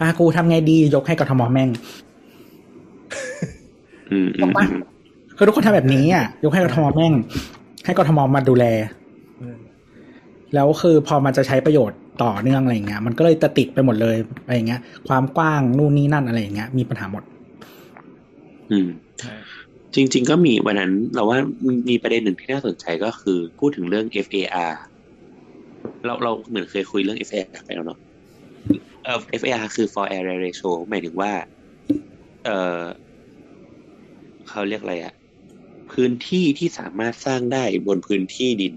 [0.01, 1.71] อะกูทำไงดียกให้กทมแม่ง
[4.13, 4.67] อืมอืมถูกปะ
[5.37, 7.13] คือทุกคนทำแบบนี้อะ ยกให้กทมแม่ง
[7.85, 8.65] ให้กทมมาดูแล
[9.41, 9.59] อืม
[10.55, 17.23] แล้วคือพอมันจะใช้ประโยชน์ต่อเนื่องอะไรอย่างเงี้ย มันก็เลยจะติดไปหมดเลยอะไรอย่างเงี้ย ความกว้างนู่นนี่นั่นอะไรอย่างเงี้ย มีปัญหาหมด
[18.71, 18.89] อืม
[19.95, 21.39] จริง ๆ ก็มีวันนั้น เราว่า
[21.89, 24.73] มีประเด็นหนึ่งที่น่าสนใจก็คือพูดถึงเรื่อง FAR
[26.05, 27.99] เราเราเหมือนเคยคุยเรื่อง FAR ไปแล้วเนาะ
[29.05, 31.33] เอ่อ FAR คือ for area ratio หมายถึงว่า
[32.45, 32.51] เอ
[32.81, 32.83] อ
[34.49, 35.15] เขาเรียกอะไรอะ
[35.93, 38.75] พื้นที่ที่สามารถสร้างได้บนพื้นที่ดิน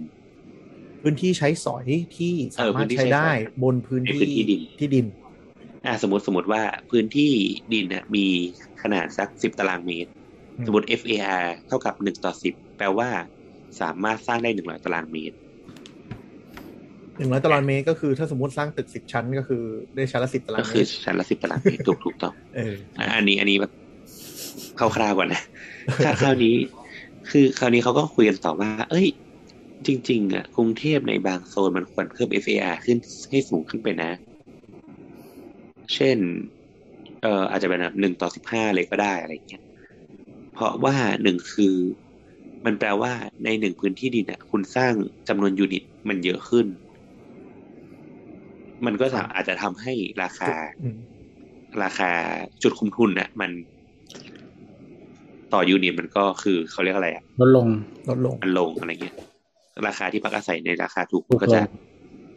[1.02, 1.86] พื้นที่ใช้สอย
[2.18, 3.28] ที่สามารถใช้ได้
[3.64, 5.06] บนพื้นในพื้ที่นที่ดินที่ดิน
[5.86, 6.62] อ่าสมมติสมมติว่า
[6.92, 7.32] พื้นที่
[7.72, 8.26] ดินเนี่ยมี
[8.82, 10.12] ขนาดสักสิบตารางเมตร
[10.58, 13.10] อืมสมมติ FAR เท่ากับหนึ่งต่อสิบแปลว่า
[13.82, 15.36] สามารถสร้างได้หนึ่งร้อยตารางเมตร
[17.18, 19.64] หนึ่งร้อยตารางเมตรก็คือถ้าสมมติสร้างตึกสิบชั้นก็คือ
[19.96, 23.72] ได้ชั้นละสิบตารางก็เมคือตรชั้นละสิบตารางเมตรถูกถูกต้องเอออะอันนี้อันนี้แบบ
[24.78, 25.42] คร่าวๆก่อนนะ
[26.04, 26.56] คราวคราวนี้
[27.32, 29.08] คือคราวนี้เขาก็คุยกันต่อว่า เอ้ย
[29.88, 32.98] จริง ๆอะกรุงเทพในบางโซนมันควรเพิ่ม FAR ขึ้น
[33.30, 34.12] ให้สูงขึ้นไปนะ
[35.94, 36.20] เช่น
[37.22, 39.62] เอ่ออาจจะเป็นแบบหนึ่งต่อสิบห้าเลยก็ได้อะไรเงี้ย
[40.54, 41.76] เพราะว่าหนึ่งคือ
[42.66, 43.14] มันแปลว่า
[43.44, 44.94] ในหนึ่งพื้นที่ดินอะคุณสร้าง
[45.28, 46.68] จำนวนยูนิตมันเยอะขึ้น
[48.86, 50.96] มันก็สามอาจจะทำให้ราคาอืม
[51.82, 52.12] ราคา
[52.62, 53.52] จุดคุมทุนน่ะมัน
[55.54, 57.68] ต่อยูนิตมันก็คือเขาเรียกอะไรอะลดลง
[58.10, 59.16] ลดลงมันลงอะไรเงี้ย
[59.88, 61.64] ราคาที่พักอาศัยในราคาถูกถูกก็จะลง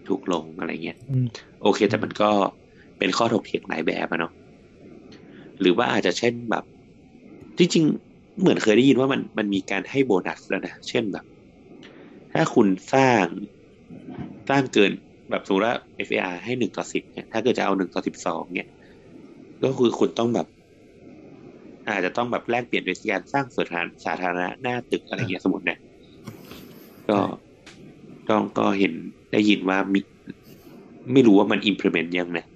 [0.09, 1.27] ถูกลงอะไรเงี้ยอืม
[1.63, 2.31] โอเคแต่มันก็
[3.05, 4.33] เป็นข้อถกเถียงหลายแบบอะเนาะ
[5.61, 6.65] หรือว่าอาจจะเช่นแบบ
[7.59, 11.25] จริงๆเหมือนเคยได้ยินว่ามันมันมีการให้โบนัสแล้วนะ เช่นแบบ
[12.33, 13.25] ถ้าคุณสร้าง
[14.51, 14.93] สร้างเกิน
[15.31, 15.77] แบบสมมติว่า
[16.09, 18.69] FAR ให้หนึ่งต่อสิบเนี่ยถ้าเกิดจะเอาหนึ่งต่อสิบสองเนี่ย
[19.65, 20.47] ก็คือคุณต้องแบบ
[21.89, 25.79] อาจจะต้องแบบแลกเปลี่ยนโดยการสร้างสถานสาธารณะหน้าตึกอะไรเงี้ยสมมติเนี่ย
[27.11, 27.19] ก็
[28.31, 28.93] ต้องก็เห็น
[29.33, 30.01] ได้ยินว่ามี
[31.13, 32.47] ไม่รู้ว่ามัน implement ยังนะ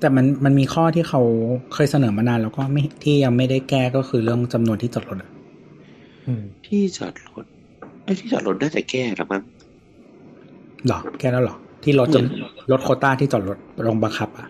[0.00, 1.20] แต่มันมันมีข้อที่เขา
[1.74, 5.30] เคยเสนอมานานแล้วก็ไม่ที่ยังไม่ได้แก้ก็คือเรื่องจำนวนที่จอดรถอะ
[6.26, 7.44] อืมที่จอดรถ
[8.04, 9.42] ไอ้ที่จอดรถน่าจะแก้แล้วมั้ง
[10.86, 14.46] หรอแก้แล้วหรอที่ลดจนเหมือนลดโควต้าที่จอดรถลงบังคับอะ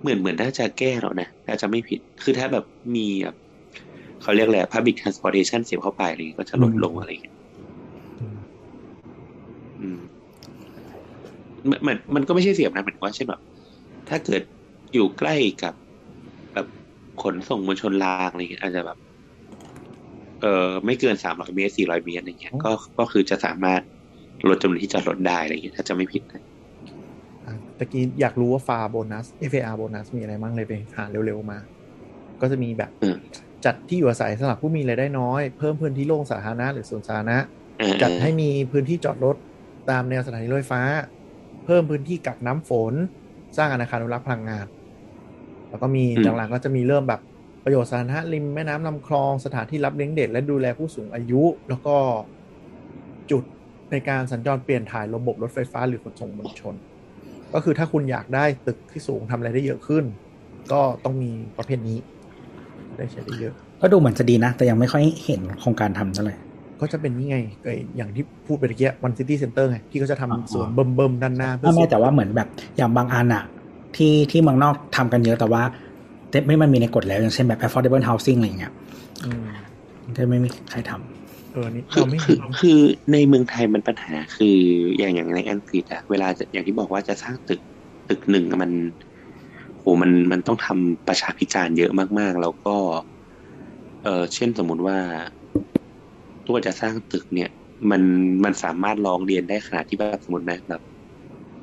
[0.00, 2.64] เหมือนเหมือนน่าจะแก้แล้วนะถ้าจะไม่ผิด คือถ้าแบบ
[2.96, 3.36] มีแบบ
[4.22, 7.34] เขาเรียกอะไร public transportation เสียบเข้าไปอะไรอย่างงี้ก็จะลดลงอะไรอย่างเงี้ย
[9.78, 9.98] อืม
[11.70, 13.40] มันมันมันก็ไม่ใช่เสียบนะหมายถึงว่าเช่นแบบ
[14.08, 14.42] ถ้าเกิด
[14.94, 15.74] อยู่ใกล้กับ
[16.52, 16.66] แบบ
[17.22, 18.98] ขนส่งมวลชนรางอะไรเงี้ยอาจจะแบบ
[20.40, 23.80] เออไม่เกินสามร้อยเมตรสี่ร้อยเมตรอะไรเงี้ยก็ก็คือจะสามารถ
[24.48, 26.42] ลดจำนวนที่จอดรถได้อะไรเงี้ยถ้าจะไม่ผิดนะ
[27.46, 31.58] อะตะกี้อยากรู้ว่าฟาโบนัส FAR โบนัสมีอะไรบ้างเลยไปหาเร็วๆมา
[32.40, 33.16] ก็จะมีแบบอืม
[33.64, 37.38] จัดที่อยู่อาศัยสำหรับผู้มีรายได้น้อย เพิ่มพื้นที่โล่งสาธารณะหรือสวนสาธารณะ
[37.78, 39.36] เออจัดให้มีพื้นที่จอดรถ
[39.90, 40.82] ตามแนวสถานีรถไฟฟ้า
[41.64, 42.94] เพิ่มพื้นที่กักน้ำฝน
[43.56, 44.66] สร้างอาคารอนุรักษ์พลังงาน
[45.76, 46.04] แล้วก็มี
[46.36, 47.20] หลังๆก็จะมีเริ่มแบบ
[47.64, 51.96] ประโยชน์สาธารณะริมแม่น้ำลำคลองสถานที่รับเลี้ยงเด็กและดูแลผู้สูงอายุ แล้วก็
[53.30, 53.42] จุด
[53.90, 56.74] ในการสัญจรเปลี่ยนถ่ายระบบรถไฟฟ้าหรือขนส่งมวลชน
[57.54, 60.04] ก็คือถ้าคุณอยากได้ตึกที่สูงทำอะไรได้เยอะขึ้น
[60.72, 61.98] ก็ต้องมีประเภทนี้
[62.96, 66.34] ได้ใช้ได้เยอะ ก็ดูเหมือนจะดีนะ แต่ยังไม่ค่อยเห็นโครงการทำเท่าไหร่
[66.80, 73.44] ก็จะเป็นนี่ไงไอ้อย่างที่พูดไปเมื่อกี้วันซิตี้เซ็นเตอร์ไงที่เขาจะทำอ๋อสวนเบิ่มๆด้านหน้าเพื่อไม่ไม่แต่ว่าเหมือนแบบอย่างบางอันอะ
[73.96, 75.62] ที่ที่เมืองนอกทำกันเยอะแต่ว่า
[76.46, 78.72] ไม่มันมีในกฎแล้ว อย่างเช่นแบบ affordable housing อะไรอย่างเงี้ย
[79.24, 79.46] อืม
[80.16, 82.78] ก็ไม่มีใครทำเออนี่คือเราไม่คืเห็อนคือ
[83.12, 84.56] ในเมืองไทยมันปัญหาคือ
[84.98, 87.60] อย่างอย่างในอังกฤษอะเวลาจะอย่างที่บอกว่าจะสร้างตึก
[88.08, 88.72] ตึกหนึ่งอะมัน
[89.80, 92.76] โหมันมันต้องทำประชาพิจารณ์เยอะมาก ๆ แล้วก็
[94.02, 94.98] เออเช่นสมมุติว่า
[96.46, 97.48] ตัวจะสร้างตึกเนี่ย
[97.90, 98.02] มัน
[98.44, 100.80] มันสามารถร้องเรียนได้ขนาดที่แบบสมมตินะแบบ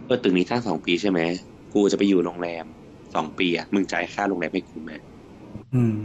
[0.06, 1.20] เออตึกนี้สร้างสองปีใช่ไหม
[1.74, 2.66] กูจะไปอยู่โรงแรม
[3.16, 4.92] สองปีอะมึงจ่ายค่าโรงแรมให้กูไหม
[5.76, 5.98] อืม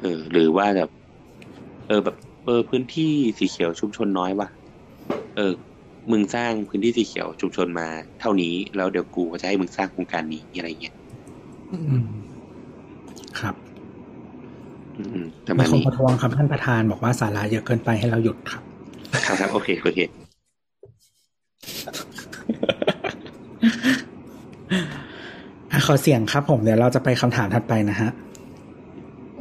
[0.00, 0.90] เออ หรือว่าแบบ
[1.88, 4.48] เออแบบเออพื้นที่สีเขียวชุมชนน้อยว่ะ
[5.36, 5.52] เออ
[6.10, 7.88] มึงสร้างพื้นที่สีเขียวชุมชนมา
[8.20, 10.94] เท่านี้แล้วเดี๋ยวกูก็จะให้มึงสร้างโครงการนี้อะไรเงี้ย
[11.72, 12.04] อืม
[13.40, 13.54] ครับ
[14.98, 18.62] อืมๆประมีมาณคนนี้ประท้วงครับท่านประธานบอกว่าสาระเยอะเกินไปให้เราหยุดครับ
[19.26, 20.00] ครับครับโอเคโอเค
[25.72, 28.10] อะ ขอเสียงครับผมเดี๋ยวเราจะไปคำถามถัดไปนะฮะ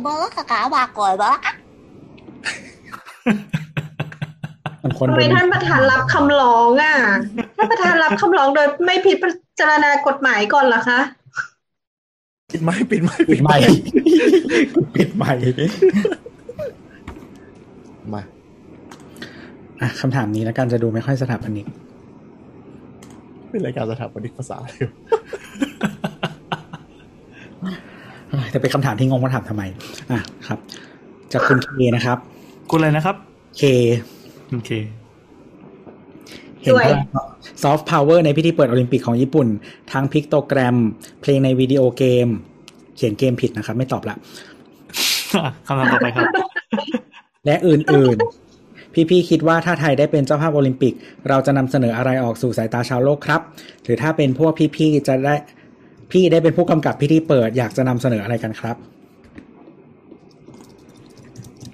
[0.03, 1.55] Boleh kakak bakul, boleh kak?
[4.83, 6.95] บางคนทำไมเป็นท่านประธานรับคำร้องอะ
[7.57, 9.13] ท่านประธานรับคำร้องโดยไม่พิ
[9.59, 10.99] จารณากฎหมายก่อนเหรอคะ
[12.51, 13.57] ปิดไม้ปิดไม้ปิดใหม่
[14.95, 15.33] ปิดใหม่
[18.13, 18.21] มา
[19.81, 21.65] อะคำถามนี้แล้วกันจะดูไม่ค่อยสถาปนิก
[23.49, 24.89] เป็นรายการสถาปนิกภาษาเลย
[28.53, 29.63] แต่เป็นคำถามที่งงว่าถามทำไม
[30.11, 30.59] อะครับ
[31.31, 32.17] จากคุณเคนะครับ
[32.69, 33.15] คุณอะไรนะครับ
[33.57, 33.63] เค
[34.51, 34.71] โอเค
[36.61, 36.99] เห็นพลัง
[37.63, 39.47] ซอฟต์พาวเวอร์ในพิธีเปิดโอลิมปิกของญี่ปุ่น
[39.91, 40.75] ทั้ง pictogram
[41.21, 42.27] เพลงในวิดีโอเกม
[42.95, 44.15] เขียนเกมผิดนะครับ ไม่ตอบละ
[45.67, 46.27] คำถามต่อไปครับ
[47.45, 50.93] และอื่นๆ พี่ๆคิดว่าถ้าไทยได้เป็นเจ้าภาพโอลิมปิก
[51.29, 53.41] เราจะนำเสนออะไรออกสู่สายตาชาวโลกครับ
[53.83, 55.35] หรือถ้าเป็นพวกพี่ๆจะได้
[56.13, 58.77] พี่ได้เป็นผู้กำกับพิธีเปิดอยากจะนำเสนออะไรกันครับ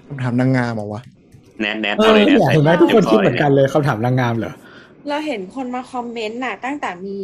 [0.06, 1.02] คำถามนางงามเหรอวะ
[1.60, 4.52] แนทแนทเอเอาอเลยแนทเนี่ยใส่เห็นไหมทุกคนคิดต็เหมือนกันเลยคำถามนางงามเหรอ
[5.08, 7.18] เราเห็นคนมาคอมเมนต์น่ะ ตั้งแต่มี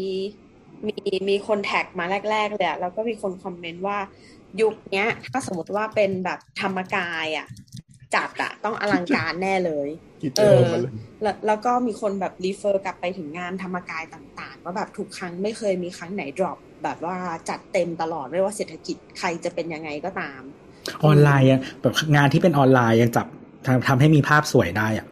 [0.86, 0.96] มี
[1.28, 3.98] มีคนแท็กมาแรก ๆ เลยอะแล้วก็มีคนคอมเมนต์ว่า
[4.60, 7.46] ยุคเนี้ย ถ้าสมมติว่าเป็นแบบธรรมกายอะ
[8.16, 9.88] จัดอะต้องอลังการแน่เลย
[10.22, 17.16] กี่เจเอออมาเลยแล้วแล้วก็มีคนแบบรีเฟอร์กลับไปถึงงานธรรมกายต่างๆว่าแบบทุกครั้งไม่เคยมีครั้งไหนดรอปแบบว่า
[17.48, 20.40] จัดเต็มตลอดไม่ว่าเศรษฐกิจใครจะเป็นยังไงก็ตาม
[21.04, 23.26] ออนไลน์ยังแบบงานที่เป็นออนไลน์ยังจับ
[23.66, 25.06] ทำทำให้มีภาพสวยได้อะ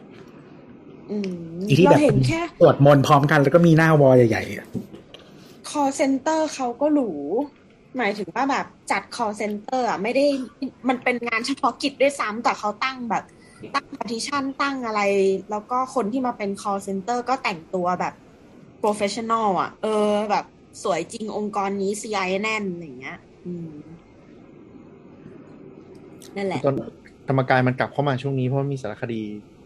[1.11, 4.67] อืมอีที่แบเราบเห็นแค่ตรวจมนต์พร้อมกันแล้วก็มีหน้าวอลใหญ่ๆอะ
[5.69, 7.11] call center เขาก็หรู
[7.97, 10.25] หมายถึงว่าแบบจัด call center อะไม่ได้
[10.89, 13.23] มันเป็นงานเฉพาะกิจด้วยซ้ำแต่เขาตั้งแบบ
[13.75, 15.01] ตั้ง partition ตั้งอะไร
[15.51, 18.13] แล้วก็คนที่มาเป็น call center ก็แต่งตัวแบบ
[18.81, 20.45] professional อะ เออแบบ
[20.83, 23.69] สวยจริงองค์กรนี้ CI แน่นอย่างเงี้ย อืม
[26.35, 26.75] นั่นแหละ ตอน
[27.27, 29.21] ธรรมกายมันกลับเข้ามาช่วงนี้เพราะมีสารคดี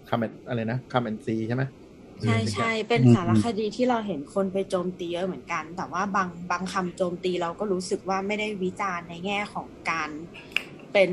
[0.09, 1.63] Come and อะไรนะ Come and See ใช่ไหม
[2.23, 10.09] ใช่ใช่เป็นอืมสารคดีที่เราเห็นคนไปโจมตีเยอะเหมือนกัน แต่ว่าบางบางคำโจมตีเราก็รู้สึกว่าไม่ได้วิจารณ์ในแง่ของการ
[10.91, 11.11] เป็น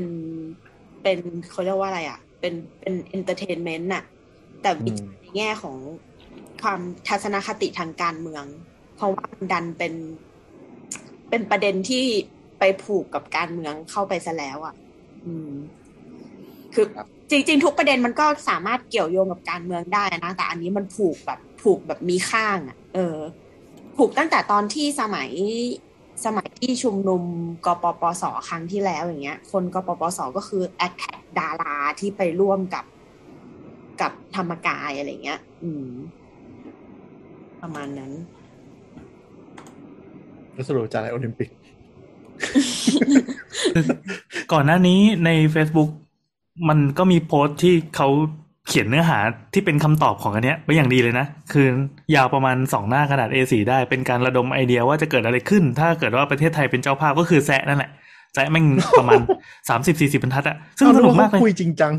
[1.01, 1.19] เป็น
[1.49, 4.03] เขาเรียกว่าอะไรอะ เป็นเป็น entertainment น่ะ
[4.61, 5.77] แต่วิจารณ์ในแง่ของ
[6.61, 8.45] ความทัศนคติทางการเมือง
[8.95, 9.93] เพราะว่ามันดันเป็น
[11.29, 12.05] เป็นประเด็นที่
[12.59, 14.75] ไปผูกกับการเมืองเข้าไปซะแล้วอะ
[15.25, 15.51] อืม
[16.73, 16.85] คือ
[17.29, 23.17] จริง ๆ ทุกประเด็นมันก็สามารถเกี่ยวโยงกับการเมืองได้นะ แต่อันนี้มันผูกแบบผูกแบบมีข้างอะ เออ
[23.97, 25.29] ผูกตั้งแต่ตอนที่สมัย
[26.25, 27.23] สมัยที่ชุมนุม
[27.65, 32.85] กปปสครั้งที่แล้วอย่างเงี้ย คนกปปสก็คือแอ t แทกดาราที่ไปร่วมกับ
[34.01, 35.89] กับธรรมกายอะไรเงี้ย อืม
[37.61, 38.11] ประมาณนั้น
[40.53, 41.49] แล้วสรุปจะอะไรโอลิมปิก
[44.51, 45.89] ก่อนหน้านี้ใน Facebook
[46.69, 48.09] มันก็มีโพสต์ที่เขา
[48.67, 49.17] เขียนเนื้อหา
[49.53, 51.67] ที่เป็นคำตอบของอันเนี้ยไว้อย่างดีเลยนะ คือ
[52.15, 57.89] ยาวประมาณสองหน้ากระดาษ A4 ได้เป็นการระดมไอเดียว่าจะเกิดอะไรขึ้น ถ้าเกิดว่าประเทศไทยเป็นเจ้าภาพก็คือแซะนั่นแหละ
[58.33, 58.65] แซะแม่ง
[58.99, 59.21] ประมาณ
[59.69, 61.93] สามสิบสี่สิบบรรทัดอะซึ่งเอาสแล้วนุกมากเขาเลยคุยจริงจัง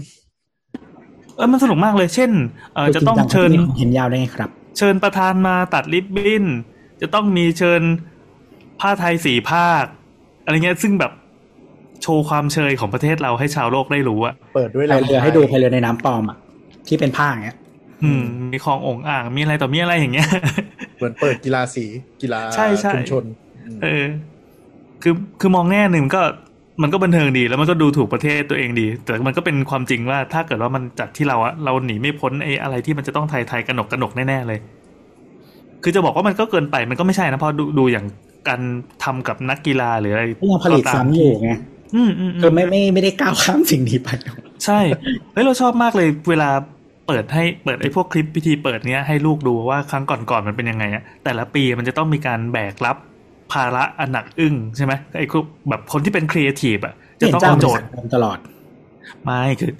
[1.36, 2.30] เออมันสนุกมากเลย เช่น
[2.74, 6.44] เออจะต้องเชิญเห็นยาวได้ไงครับ เชิญประธานมาตัดริบบิ้น
[7.00, 7.82] จะต้องมีเชิญ
[8.80, 9.84] ผ้าไทยสีภาค
[10.44, 11.12] อะไรเงี้ยซึ่งแบบ
[12.02, 16.38] โชว์ความเชยของประเทศเราให้ชาวโลกได้รู้อะเปิดด้วยพายเรือให้ดูพายเรือในน้ำปลอมอะ
[16.88, 17.56] ที่เป็นผ้าอย่างเงี้ย
[18.04, 18.22] อืม
[18.52, 20.28] มีคลององอ่างมีอะไรต่อมีอะไรอย่างเงี้ย
[20.98, 21.84] เหมือนเปิดกีฬาสี
[22.22, 23.24] กีฬาใช่ใช่ชุมชน
[23.82, 24.04] เออ
[25.02, 26.22] คือคือมองแง่หนึ่งมันก็
[26.82, 34.58] มันก็บันเทิงดีแล้วมันก็ดูถูกประเทศตัวเองดี แต่มันก็เป็นความจริงว่าถ้าเกิดว่ามันจัดที่เราอะเราหนีไม่พ้นไอ้อะไรที่มันจะต้องไทยไทยกระหนกกระหนกแน่ๆเลย
[35.82, 38.06] คือจะบอกว่ามันก็เกินไปมันก็ไม่ใช่นะเพราะดูดูอย่าง
[38.48, 38.60] การ
[39.04, 41.50] ทำกับนักกีฬาหรืออะไรก็ยังผลิตซ้ำอยู่ไง
[41.94, 44.08] อืมอืมอืมคือไม่ไม่ไม่ได้ก้าวข้ามสิ่งนี้ไป
[44.64, 44.80] ใช่
[45.32, 46.50] เฮ้ยเราชอบมากเลยเวลา
[47.06, 52.96] เปิดให้เปิดไอ้พวกคลิปพิธีเปิดเนี้ยให้ลูกดูว่าครั้งก่อนๆมันเป็นยังไงอะแต่ละปีมันจะต้องมีการแบกรับ
[53.52, 57.84] ภาระอันหนักอึ้งใช่ไหมไอ้พวกแบบคนที่เป็นครีเอทีฟอะจะต้องเอาโจทย์
[58.14, 58.38] ตลอด
[59.24, 59.72] ไม่คือ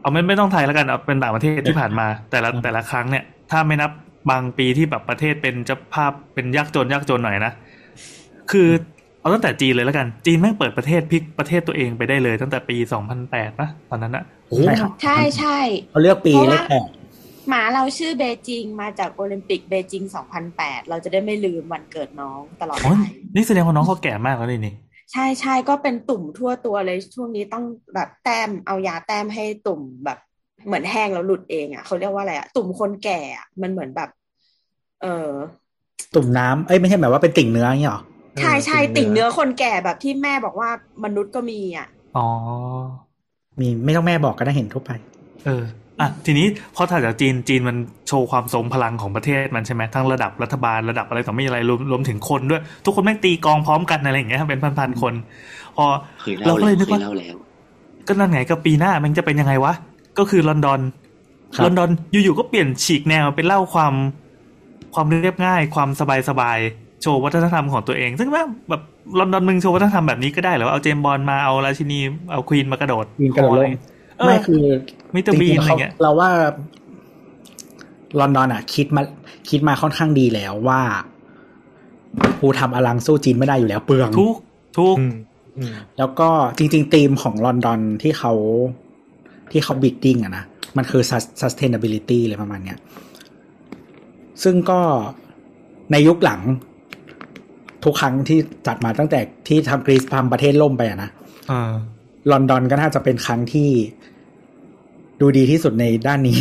[0.00, 3.90] เอาไม่ไม่ต้องไทยแล้วกันเอาเป็นต่างประเทศที่ผ่านมา แต่ละแต่ละครั้งเนี่ย ถ้าไม่นับ
[4.30, 7.52] บางปีที่แบบประเทศเป็นเจ้าภาพเป็นยากจนยากจนหน่อยนะ
[8.50, 8.68] คือ
[9.20, 14.24] เอาตั้งแต่จีนเลยแล้วกัน จีนแม่งเปิดประเทศพลิกประเทศตัวเองไปได้เลย ตั้งแต่ปีสองพันแปดปะตอนนั้นอะ
[14.56, 15.58] ใช่ครับใช่ใช่
[15.90, 16.88] เขาเลือกปีเลขแปด
[17.48, 20.02] หมาเราชื่อเบจิงมาจากโอลิมปิกเบจิง
[20.46, 23.04] 2008เราจะได้ไม่ลืมวันเกิดน้องตลอดโอ้ยไป
[23.34, 24.74] นี่แสดงว่าน้องเขาแก่มากแล้วนี่นี่
[25.12, 27.64] ใช่ใช่ก็เป็นตุ่มทั่วตัวเลยช่วงนี้ต้อง
[27.94, 30.18] แบบแต้มเอายาแต้มให้ตุ่มแบบ
[30.66, 34.10] เหมือนแห้งแล้วหลุดเองอะเขาเรียกว่าอะไรอะตุ่มคนแก่อะมันเหมือนแบบ
[35.02, 35.30] เออ
[36.14, 38.02] ตุ่มน้ำเอ้ยไม่ใช่แบบว่าเป็นติ่งเนื้ออย่างเงี้ยหรอ
[38.38, 40.70] ใช่ใช่ติ่งเนื้อคนแก่แบบที่แม่บอกว่า
[41.04, 42.20] มนุษย์ก็มีอะ อ๋อ
[43.60, 44.90] มีไม่ต้องแม่บอกก็ได้เห็นทั่วไป
[45.44, 45.62] เออ
[46.00, 47.76] อะทีนี้พอถัดจากจีนจีนมัน
[48.08, 55.14] โชว์ความทรงพลังของประเทศมันใช่ไหมทั้งระดับรัฐบาลระดับอะไรต่อไม่อะไรรวมรวมถึงคนด้วย ทุกคนแม่งตีกลองพร้อมกันอะไรอย่างเงี้ยเป็นพันๆคน
[55.76, 55.86] พอ
[56.20, 57.36] เคยเราเล่าก็แล้เลยวนึกเคว่ายเล่าแล้ว
[58.08, 59.74] ก็นั่นไงก็ปีหน้ามันจะเป็นยังไงวะ
[60.18, 60.80] ก็คือลอนดอน
[61.56, 63.94] ครับลอนดอนอยู่ๆก็เปลี่ยนฉีกแนวเป็นเล่าความ
[64.94, 65.88] ความเรียบง่าย ความ
[66.28, 68.82] สบายๆ โชว์วัฒนธรรมของตัวเอง ซึ่งว่าแบบ
[69.18, 71.98] ลอนดอนมึงโชว์วัฒนธรรมแบบนี้ก็ได้เหรอเอาเจมส์บอนด์มาเอาราชินี
[72.32, 73.72] เอาควีนมากระโดดควีนกระโดดลง
[74.18, 74.62] เออไม่คือ
[75.14, 76.30] มิสเตอร์บีนจงๆอะไรเขาเงี้ยเราว่า
[78.20, 79.02] ลอนดอนอะ คิดมา
[79.50, 80.80] คิดมาค่อนข้างดีแล้วว่า
[82.38, 84.36] กูทำอลังสู้จีนไม่ได้อยู่แล้วเปลืองทุก
[84.78, 85.14] ทุกอืม
[85.58, 88.32] อืมแล้วก็จริง ๆ ธีมของลอนดอนที่เขา
[89.52, 90.44] ที่เขา bidding อะนะ
[90.76, 92.78] มันคือ sus- sustainability เลยประมาณเนี้ย
[94.42, 94.80] ซึ่งก็
[95.92, 96.40] ในยุคหลัง
[97.84, 101.10] ทุกครั้งที่จัดมาตั้งแต่ที่ทำกรีซทำประเทศล่มไปอะนะ
[101.50, 101.72] อ่า
[102.30, 103.70] ลอนดอนก็น่าจะเป็นครั้งที่
[105.20, 106.38] ดูดีที่สุดในด้านนี้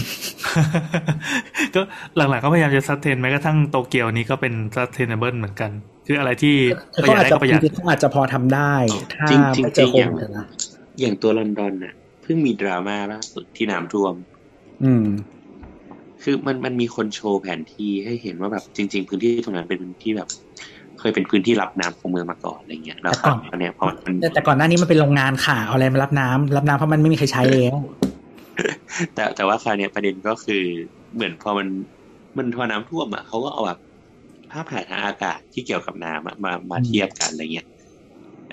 [1.75, 1.81] ก็
[2.15, 5.71] หลังๆก็พยายามจะซั s เทนแม้กระทั่งโตเกียวนี้ก็เป็นซั s เทนเบิลเหมือนกัน
[6.07, 6.55] คืออะไรที่
[7.01, 8.75] ประเขาหยัดอาจได้จะก็ประหยัดจริงๆเขาอาจจะพอทำได้
[9.15, 10.45] ถ้าจริงๆไม่เจอโคจริงๆวิดนะ
[10.99, 14.13] อย่างตัวลอนดอนน่ะเพิ่งมีดราม่าล่าสุดที่น้ำท่วม
[14.83, 15.07] อืม
[16.23, 20.76] คือมันมันมีคนโชว์แผนที่ให้เห็นว่าแบบจริง ๆ พื้นที่ตรงนั้นเป็นพื้นที่แบบเค
[21.09, 27.75] ยเป็นพื้นที่รับน้ำของเมืองมาก่อนอะไรเงี้ยแล้วแต่ก่อนตอนเนี้ยพอมันแต่แต่ก่อนหน้านี้มันเป็นโรงงานค่ะเอาอะไรมารับน้ำรับน้ำเพราะมันไม่มีใครใช้แล้ว
[29.13, 30.63] แต่แต่ว่าคราวเนี้ยประเด็นก็คือ
[31.15, 31.67] เหมือนพอมัน
[32.37, 33.79] มันพอน้ำท่วมอะเขาก็เอาแบบ
[34.51, 37.67] ภาพถ่ายทางอากาศที่เกี่ยวกับน้ำอะมามาเทียบกันอะไรเงี้ย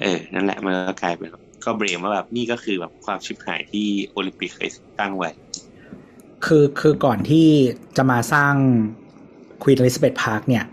[0.01, 4.71] เออ นั่นแหละมันก็กลายเป็นแบบก็ blame ว่าแบบนี่ก็คือแบบความชิบหายที่โอลิมปิกเคย
[5.01, 5.31] ตั้งไว้
[6.47, 7.49] คือคือก่อนที่
[7.97, 8.55] จะมาสร้าง
[9.63, 10.65] Queen Elizabeth Park เนี่ย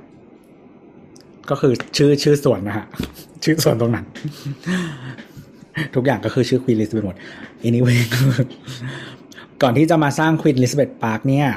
[1.50, 2.86] ก็คือชื่อชื่อส่วนนะฮะ
[3.44, 4.06] ชื่อส่วนตรงนั้น
[5.96, 7.16] ทุกอย่างก็คือชื่อ Queen Elizabeth หมด
[7.68, 8.00] anyway
[9.62, 11.48] ก่อนที่จะมาสร้าง Queen Elizabeth Park เนี่ย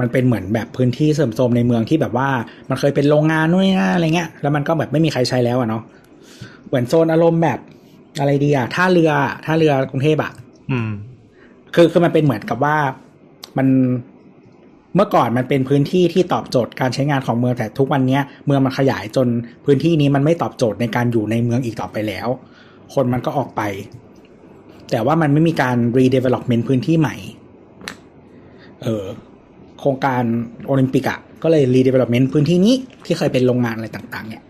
[0.00, 2.28] มันเป็นเหมือนแบบพื้นที่เสื่อมโทรมในเมืองที่แบบว่า
[2.68, 5.82] มันเคยเป็นโรงงานนู่นนี่นั่นอะไรเงี้ย แล้วมันก็แบบไม่มีใครใช้แล้วอะเนาะ
[6.68, 7.58] เหมือนโซนอารมณ์แบบ
[8.18, 9.10] อะไรดีอะท่าเรือ
[9.44, 10.32] ท่าเรือกรุงเทพอะ
[10.70, 10.90] อืม
[11.74, 12.76] คือคือมันเป็นเหมือนกับว่า
[13.58, 13.66] มัน
[14.94, 19.28] เมื่อก่อนมันเป็นพื้นที่ที่ตอบโจทย์การใช้งานของเมืองแต่ทุกวันนี้เมืองมันขยายจน
[19.64, 22.28] พื้นที่นี้มันไม่ตอบโจทย์ในการอยู่ในเมืองอีกต่อไปแล้ว
[22.94, 23.62] คนมันก็ออกไป
[24.90, 27.16] แต่ว่ามันไม่มีการ redevelopment พื้นที่ใหม่
[28.82, 29.04] เออ
[29.78, 30.22] โครงการ
[30.66, 32.74] โอลิมปิกอะก็เลย redevelopment พื้นที่นี้
[33.04, 34.42] ที่เคยเป็นโรงงานอะไรต่างๆ เนี่ย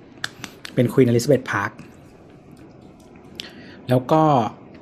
[0.74, 1.72] เป็น Queen Elizabeth Park
[3.88, 4.22] แล้วก็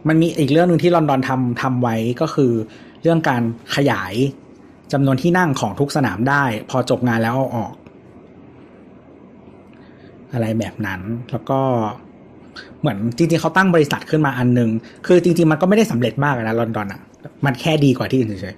[0.09, 2.53] มันมีอีกเรื่องหนึ่งที่ลอนดอนทำทำไว้ก็คือ
[3.03, 3.43] เรื่องการ
[3.77, 4.15] ขยาย
[4.93, 7.73] จำนวนที่นั่งของทุกสนามได้ พอจบงานแล้วเอาออก
[10.33, 11.01] อะไรแบบนั้น
[11.31, 11.61] แล้วก็
[12.81, 14.71] เหมือนจริงๆเขาตั้งบริษัทขึ้นมาอันหนึ่ง
[15.07, 17.01] คือจริง ๆ มันก็ไม่ได้สำเร็จมากนะลอนดอนอะ
[17.45, 18.57] มันแค่ดีกว่าที่อื่นเฉย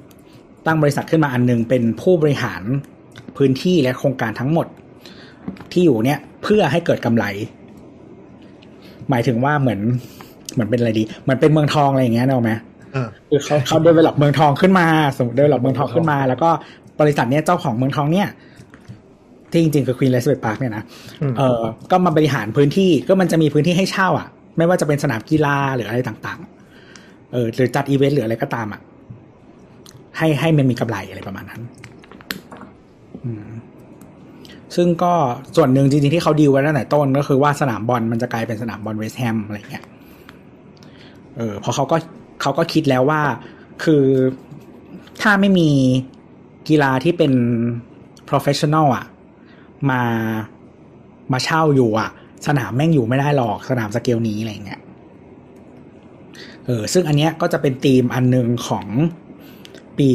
[0.00, 2.62] ๆตั้งบริษัทขึ้นมาอันหนึ่ง เป็นผู้บริหาร
[3.36, 4.66] พื้นที่และโครงการทั้งหมด
[5.72, 7.24] ที่อยู่เนี่ย เพื่อให้เกิดกำไร
[9.10, 9.80] หมายถึงว่าเหมือน
[10.52, 12.52] เหมือนเป็นอะไรดีเหมือนเป็นเมืองทองอะไรอย่างเงี้ยนึกออกไหม
[13.28, 14.86] คือเขาเขา develop เมืองทองขึ้นมา
[15.16, 16.50] สมมติ develop เมืองทองขึ้นมา แล้วก็
[17.00, 18.28] บริษัทเนี้ยเจ้าของเมืองทองเนี่ย
[19.50, 20.84] ที่จริงๆคือควีนเลสเบ t พาร์คเนี่ยนะ
[21.22, 24.28] อืมเออก็มาบริหารพื้นที่ก็มันจะมีพื้นที่ให้เช่าอะ
[24.58, 28.80] ไม่ว่าจะเป็นสนามกีฬาหรืออะไรต่างๆ เออหรือจัดอีเวนต์หรืออะไรก็ตามอะ
[30.18, 31.60] ให้ให้มันมีกำไรอะไรประมาณนั้น
[33.24, 33.46] อืม
[34.76, 35.12] ซึ่งก็
[35.56, 39.84] ส่วนหนึ่งจริงๆที่เขาดีลไว้ตั้งแต่ต้นก็คือว่าสนามบอลมันจะกลายเป็นสนามบอลเวสต์แฮมอะไรเงี้ย
[41.36, 41.96] เออเพราะเขาก็
[42.42, 43.22] เขาก็คิดแล้วว่า
[43.84, 44.04] คือ
[45.22, 45.70] ถ้าไม่มี
[46.68, 47.32] กีฬาที่เป็น
[48.28, 49.06] professional อะ
[49.90, 50.02] มา
[51.32, 52.10] มาเช่าอยู่อะ
[52.46, 54.80] สนามแม่งอยู่ไม่ได้หรอกสนามสเกลนี้อะไรเงี้ย
[56.66, 58.86] เออซึ่งอันเนี้ยก็จะเป็นธีมอันหนึ่งของ
[59.98, 60.08] ปี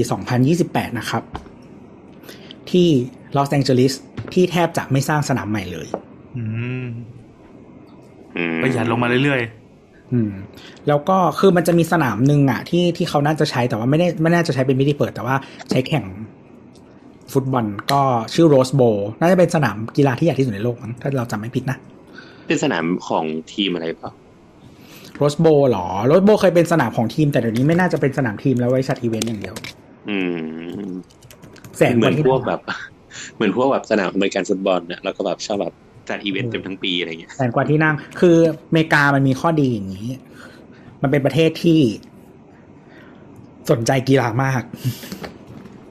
[0.46, 1.24] 2028 นะครับ
[2.70, 2.88] ที่
[3.36, 3.94] ลอสแองเจลิส
[4.34, 5.88] ที่แทบจะไม่สร้างสนามใหม่เลย
[6.38, 6.44] อื
[6.86, 6.88] ม
[8.38, 9.42] อืมประหยัดลงมาเรื่อย
[10.14, 10.32] อืม
[10.88, 15.36] แล้วก็คือมันจะมีสนามหนึ่งอะที่ที่เขาน่าจะใช้แต่ว่าไม่ได้ไม่น่าจะใช้เป็นพิธีเปิด แต่ว่า
[15.70, 16.06] ใช้แข่ง
[17.34, 18.02] ฟุตบอลก็
[18.34, 18.82] ชื่อ Rose Bowl
[19.20, 21.78] น่าจะเป็นสนามกีฬาที่ใหญ่ที่สุดในโลกมั้งถ้าเราจำไม่ผิดนะ
[22.48, 24.12] เป็นสนามของทีมอะไรเปล่า
[25.18, 29.56] Rose Bowl หรอ Rose Bowl เคยเป็นสนามของทีมแต่เดี๋ยวนี้ไม่น่าจะเป็นสนามทีมแล้วไว้จัดอีเวนต์อย่างเดียว
[30.10, 30.18] อื
[30.88, 30.90] ม
[31.78, 32.60] แสนเหมือนที่พวกแบบ
[33.36, 35.74] เหมือนพวกแบบสนามอเมริกันฟุตบอลเนี่ยแล้วก็แบบชอบแบบ
[36.10, 38.36] จัดอีเวนต์เต็มทั้งปีอะไรเงี้ยแสนกว่าที่นั่ง คือ
[38.68, 40.10] อเมริกามันมีข้อดีอย่างนี้
[41.02, 41.80] มันเป็นประเทศที่
[43.72, 44.62] สนใจกีฬามาก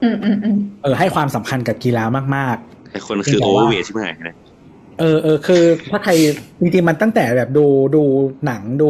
[0.03, 2.03] อืมอืมอืมเออ ให้ความสำคัญกับกีฬา
[2.35, 2.57] มาก
[2.91, 6.11] แต่คนคือแต่โอว่าเวอร์เวทใช่ไหมนะๆเออเออคือถ้าใคร
[6.61, 7.65] จริงๆมันตั้งแต่แบบดู
[7.95, 8.03] ดู
[8.45, 8.89] หนังดู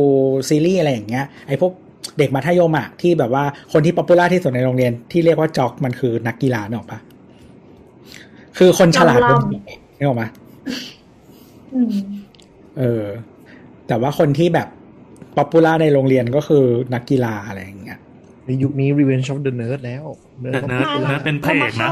[0.50, 1.72] ซีรีส์อะไรอย่างเงี้ยไอ้พวก
[2.18, 7.00] เด็กมัธยมอะที่แบบว่าคนที่ popular ที่สุดในโรงเรียนที่เรียกว่า jock มันคือนักกีฬานึกออกปะ
[8.58, 9.40] คือคนฉลาดเป็น
[9.98, 10.47] นึกออกปะอืม
[12.80, 13.06] เออ
[13.88, 14.68] แต่ว่าคนที่แบบ
[15.38, 18.00] popular ในโรงเรียนก็คือนักกีฬาอะไรอย่างเงี้ย
[18.46, 21.90] ในยุคนี้ Revenge of the Nerd แล้วๆ Nerd แต่ก็เนิร์ไม่เนิร์ดเป็นพระเอกนะ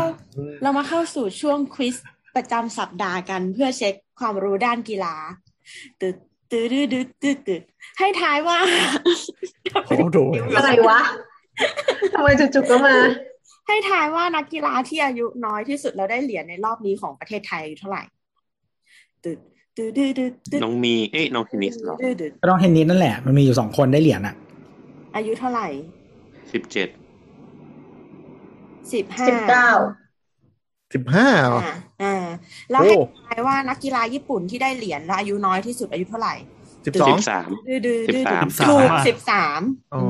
[0.64, 1.96] เรามาเข้าสู่ช่วง quiz
[2.36, 5.16] ประจำสัปดาห์กันเพื่อเช็คความรู้ด้านกีฬา
[6.02, 6.16] ตึด
[6.52, 7.62] ตึดตึดตึดตึดตึด
[8.00, 8.58] ให้ทายว่า
[9.88, 10.18] โอ้โห
[10.58, 11.00] อะไรวะ
[12.14, 12.96] ทำไมจู่ๆก็มา
[13.68, 18.04] ให้ทายว่านักกีฬาที่อายุน้อยที่สุดแล้วได้เหรียญในรอบนี้ของประเทศไทยอายุเท่าไหร่
[19.26, 19.55] ตึดตึดตึดตึดตึด
[20.64, 24.36] น้องมี เอ้ยน้องเทนนิสเหรอตึดตึดก็ต้องเทนนิสนั่นแหละ มันมีอยู่สองคนได้เหรียญอะ
[25.16, 25.68] อายุเท่าไหร่
[26.54, 26.88] สิบเจ็ด
[28.94, 29.70] สิบห้าสิบเก้า
[30.94, 31.28] สิบห้า
[31.64, 32.16] อ่าอ่า
[32.72, 32.96] แล้วให้
[33.26, 36.34] ทายว่านักกีฬาญี่ปุ่นที่ได้เหรียญแล้วอายุน้อยที่สุดอายุเท่าไหร่
[36.86, 39.62] สิบสอสิงบสามดื้อดื้อดื้อสิบสามถูกอะสิบสาม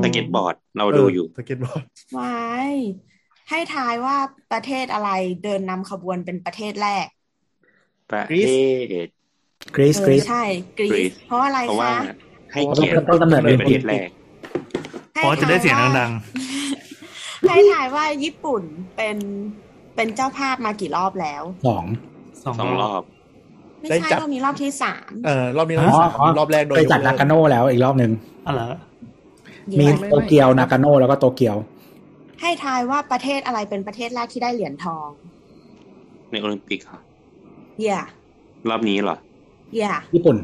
[0.03, 1.83] สเก็ตบอร์ด เราดูอยู่สเก็ตบอร์ด
[2.13, 2.35] ไว้
[3.49, 4.17] ให้ทายว่า
[4.51, 5.09] ประเทศอะไร
[5.43, 7.07] เดินนำขบวนเป็นประเทศแรก
[8.11, 8.49] ประเท
[9.05, 9.07] ศ
[9.76, 10.44] กรีซเอกรีซใช่
[10.77, 12.15] กรีซกรีซเพราะอะไรเพราะว่าคะ
[12.52, 14.07] ให้เกียรติต้นกำเนิดเป็นประเทศแรก
[15.14, 18.61] ให้เพราะจะได้เสียงดังๆให้ทายว่าญี่ปุ่น
[18.98, 19.18] เป็น
[19.95, 23.02] เป็นเจ้าภาพมากี่รอบแล้วสองๆสองสองรอบ
[23.80, 28.11] ไม่ได้ใช่จัดเรามีรอบที่สามเออรอบนี้รอบที่สามอ๋อรอบแรกโดยเคยจัดนากาโน่แล้วอีกรอบหนึ่ง
[28.48, 28.61] อะไร
[29.80, 31.56] มีเย้โตเกียวนากาโน่แล้วก็โตเกียว
[32.41, 35.10] ให้ทายว่าประเทศอะไรเป็นประเทศแรกที่ได้เหรียญทอง
[36.32, 36.99] ในโอลิมปิกเหรอ
[37.86, 38.06] yeah
[38.69, 39.18] รอบนี้เหรอ
[39.80, 40.38] yeah ญี่ปุ่น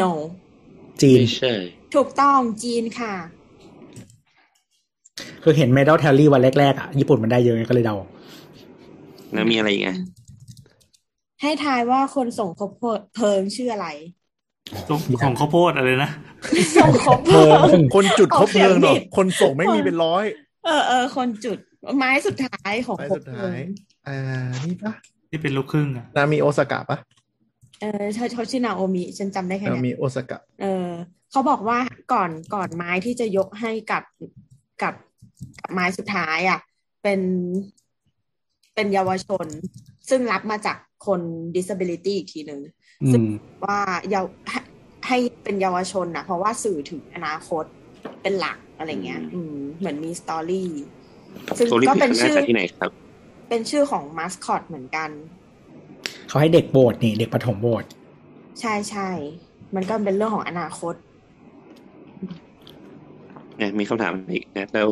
[0.00, 0.10] no
[1.02, 1.54] จีน ไม่ใช่
[1.94, 3.14] ถูกต้องจีนค่ะ
[5.42, 7.96] คือเห็นเมดัลแทลลี่วันแรกๆอะญี่ปุ่นมันได้เยอะไงก็เลยเดา
[9.32, 9.96] แล้วมีอะไรอีกอะ
[11.42, 12.70] ให้ทายว่าคนส่งคบ
[13.14, 13.88] เพลิงชื่ออะไร
[14.88, 16.10] ส่งของข้าวโพดอะไรนะ
[16.76, 20.24] ส่งคบเพเอลิองคนจุดครบเพลิงเนาะออกเสียงผิดคนส่งไม่มีเป็นร้อย
[20.66, 21.58] เออเออคนจุด
[21.96, 23.64] ไม้สุดท้ายของไม้คบสุดเพลิท้ายง
[24.08, 24.18] อ่า
[24.64, 24.92] นี่ปะ
[25.30, 26.98] ที่เป็นลูกครึ่งอะนามีโอซากะปะ
[27.80, 30.88] เออเขาเขาชื่อนาโอมิฉันจำได้แค่นาเนี้ยมีโอซากะเออ
[31.30, 31.78] เขาบอกว่า
[32.12, 34.04] ก่อนก่อนไม้ที่จะยกให้กับ
[34.82, 34.94] กับ
[35.60, 36.60] กับไม้สุดท้ายอะ
[37.02, 37.20] เป็น
[38.74, 39.46] เป็นเยาวชน
[40.08, 40.76] ซึ่งรับมาจาก
[41.06, 41.20] คน
[41.56, 42.60] disability อีกทีหนึ่ง
[43.04, 43.30] อืม
[43.64, 43.80] ว่า
[44.10, 44.60] เยาวให้
[45.08, 47.64] ให้เป็นเยาวชนนะเพราะว่าสื่อถึงอนาคต
[48.22, 50.70] เป็นหลักอะไรเงี้ย อืม เหมือนมีสตอรี่
[51.58, 52.90] ซึ่งโซลิก็ปิเป็นกน่าชื่อจะที่ไหนครับ
[53.48, 55.10] เป็นชื่อของมาสคอตเหมือนกัน
[56.28, 57.88] เขาให้เด็กโบสถ์นี่ เด็กประถมโบสถ์
[58.60, 59.08] ใช่ใช่
[59.74, 60.94] มันก็เป็นเรื่องของอนาคต
[63.56, 64.88] เนี่ยมีคำถามอีกนะแล้ว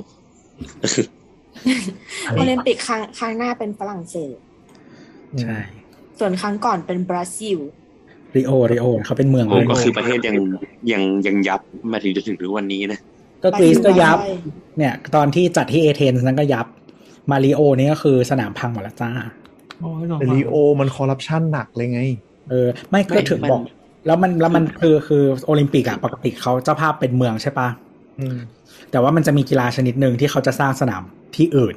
[2.37, 4.37] โอลิมปิกครั้งครั้งหน้าเป็นฝรั่งเศส
[5.43, 5.59] ใช่
[6.19, 7.59] ส่วนครั้งก่อนเป็นบราซิล
[8.37, 10.37] ริโอริโอเขาเป็นเมืองโอ้เลยก็คือประเทศยัง
[10.93, 11.61] ยังยังยับ
[11.93, 13.01] มาถึงจนถึงถึงวันนี้นะ
[13.43, 14.33] ก็กรีซก็ยับใช่
[14.79, 16.67] เนี่ย ตอนที่จัดที่เอเธนส์นั้นก็ยับ
[17.31, 19.46] มาริโอนี่ก็คือสนามพังหมดแล้วจ้าโอ้ยสง
[20.19, 22.01] แต่สารลีโอมันคอร์รัปชันหนักเลยไง
[22.51, 23.63] เออ ไม่ก็ถึงบอก
[24.07, 27.69] แล้วมันแล้วมันคือคือโอลิมปิกอะปกติเขาเจ้าภาพเป็นเมืองใช่ปะ
[28.21, 28.39] อืม
[28.91, 31.03] แต่ว่ามันจะมีกีฬาชนิดหนึ่งที่เขาจะสร้างสนาม
[31.37, 31.77] ที่อื่น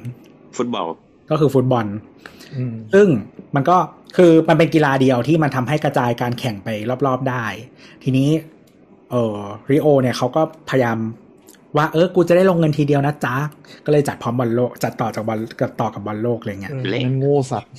[0.56, 0.86] ฟุตบอล
[1.30, 1.86] ก็คือฟุตบอล
[2.56, 3.06] อืมซึ่ง
[3.54, 3.76] มันก็
[4.16, 6.68] คือมันเป็นกีฬาเดียวที่มันทำให้กระจายการแข่งไป
[7.06, 7.44] รอบๆได้
[8.02, 8.28] ทีนี้
[9.10, 9.40] เออ
[9.70, 10.98] ริโอเนี่ยเขาก็พยายาม
[11.76, 13.36] ว่าเออกูจะได้ลงเงินทีเดียวนะจ๊ะ
[13.84, 17.70] ก็เลยจัดพร้อมบอลโลกจัดต่อจากบอลกับต่อกับบอลโลกอะไรเงี้ยเออมันโง่สัตว์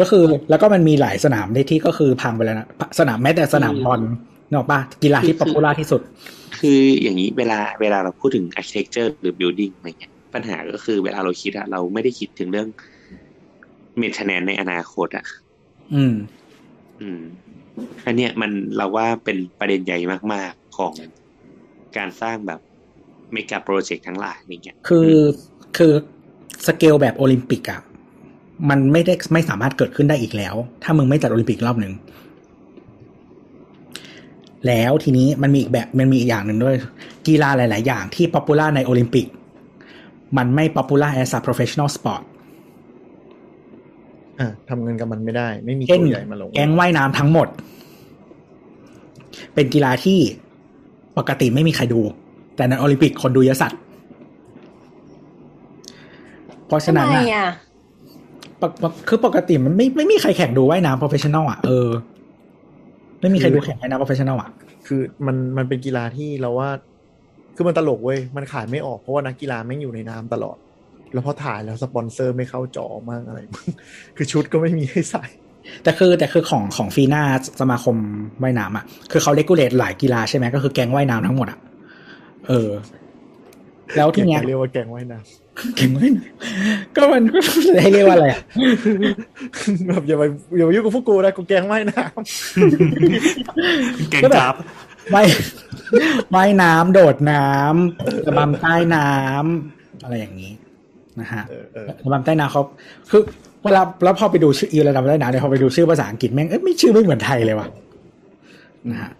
[0.00, 2.66] ก็คือแล้วก็มันมีหลายสนามในที่ก็คือพังไปแล้วนะ
[2.98, 4.00] สนามแม้แต่สนามบอล
[4.50, 6.00] นึกออกปะกีฬาที่ popular ที่สุด
[6.58, 12.68] คืออย่างนี้เวลาเวลาเราพูดถึง architecture หรือ building อะไรเงี้ยปัญหาก็คือเวลาเราคิดอะเราไม่ได้คิดถึงเรื่อง
[14.00, 15.24] maintenance ในอนาคตอะ
[15.94, 16.14] อืม
[17.00, 17.20] อืม
[18.06, 19.98] อันเนี้ยมันเราว่าเป็นประเด็นใหญ่
[20.32, 20.92] มาก ๆของ
[21.96, 22.60] การสร้างแบบ
[23.32, 25.12] mega project ทั้งหลายนี่เงี้ยคือ
[25.76, 25.92] คือ
[26.66, 27.80] สเกลแบบโอลิมปิกอะ
[28.70, 31.92] มันไม่ได้ไม่สามารถเกิดขึ้นได้อีกแล้ว ถ้ามึงไม่จัดโอลิมปิกรอบหนึ่ง
[34.66, 36.76] แล้วทีนี้มันมีอีกแบบมันมีอีกอย่างหนึ่งด้วย
[37.26, 39.26] กีฬาหลาย ๆ อย่างที่ popular ในโอลิมปิก
[40.36, 42.22] มันไม่ป๊อปปูล่า as a professional sport
[44.40, 47.48] อะทำเงินกับมันไม่ได้ ไม่มีเช่นตัวใหญ่มาลง แก๊งว่ายน้ำทั้งหมด
[49.54, 50.18] เป็นกีฬาที่
[51.18, 52.00] ปกติไม่มีใครดู
[52.60, 53.78] แต่ในโอลิมปิกคนดูเยอะสัตว์
[56.66, 57.50] เพราะฉะนั้นทำไมน่ะอะ
[58.60, 61.88] ปกปกคือปกติมันไม่ไม่มีใครแข่งดูว่ายน้ำ professional อะเออ
[63.20, 64.50] ไม่มีใครดูแข่งว่ายน้ำ professional อะ
[64.86, 66.68] คือมันมันเป็นกีฬาที่เราว่า
[67.56, 70.56] คือมันตลกเว้ยมันขายไม่ออกเพราะว่านักกีฬาไม่งอยู่ในน้ำตลอด
[71.12, 73.38] แล้วพอถ่ายแล้วสปอนเซอร์ไม่เข้าจอมากอะไร
[74.16, 75.24] คือชุดก็ไม่มีให้ใส่
[75.82, 77.22] แต่คือแต่คือของของฟีน่า
[77.60, 77.96] สมาคม
[78.42, 81.58] ว่ายน้ำอะ คือเขาเลกูเลตหลายกีฬาใช่ไหมก็คือแก๊งว่ายน้ำทั้งหมดอะ
[82.48, 82.70] เออ
[83.96, 85.18] แล้วทีเนี้ยเรียกว่าแกงว่ายน้
[85.76, 90.24] แก๊งว่ายน้ำก็มันก็จะให้เรียกว่าอะไรอะำแบบอย่าไป
[90.56, 92.00] อย่าไปยุ่งกับพวกกูนะกูแกงว่ายน้
[94.10, 94.54] แกงก็แบบกราฟ
[95.14, 95.26] ว่าย
[96.34, 100.52] ว่ายน้ำโดดน้ำระบำใต้น้ำอะไรอย่างนี้
[101.20, 102.62] นะฮะำเออเออระบำใต้น้ำเขา
[103.10, 103.22] คือ
[103.62, 107.68] เวลาแล้วพอไปดูชื่ออีระดับใต้น้ำเนี่ยพอไปดูชื่อภาษาอังกฤษแม่งเอ้ยไม่ชื่อไม่เหมือนไทยเลยว่ะ
[108.90, 109.10] นะฮะ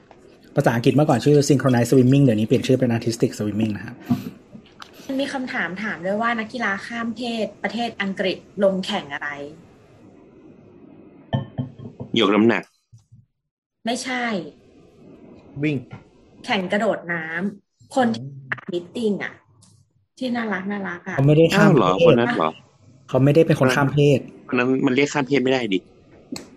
[0.56, 3.94] ภาษาอังกฤษเมื่อก่อนชื่อ synchronized swimming เดี๋ยวนี้เปลี่ยนชื่อเป็น artistic swimming นะฮะ
[5.06, 9.28] มันมีคำถามถามด้วยว่านักกีฬาข้ามเพศประเทศอังกฤษลงแข่งอะไร
[12.18, 12.62] ยกน้ำหนัก
[13.86, 14.24] ไม่ใช่
[15.62, 15.76] วิ่ง
[16.44, 19.34] แข่งกระโดดน้ำคนที่อัดมิตติ้งอะ
[20.18, 22.50] ที่น่ารักน่ารักอะเขาไม่ได้ข้าอ้ามวเหรอเพคนศนั้นเหรอ
[23.08, 24.18] เขาไม่ได้เป็นคนข้ามเพศ
[24.48, 25.78] คนนั้นมันเรียกข้ามเพศไม่ได้ดิ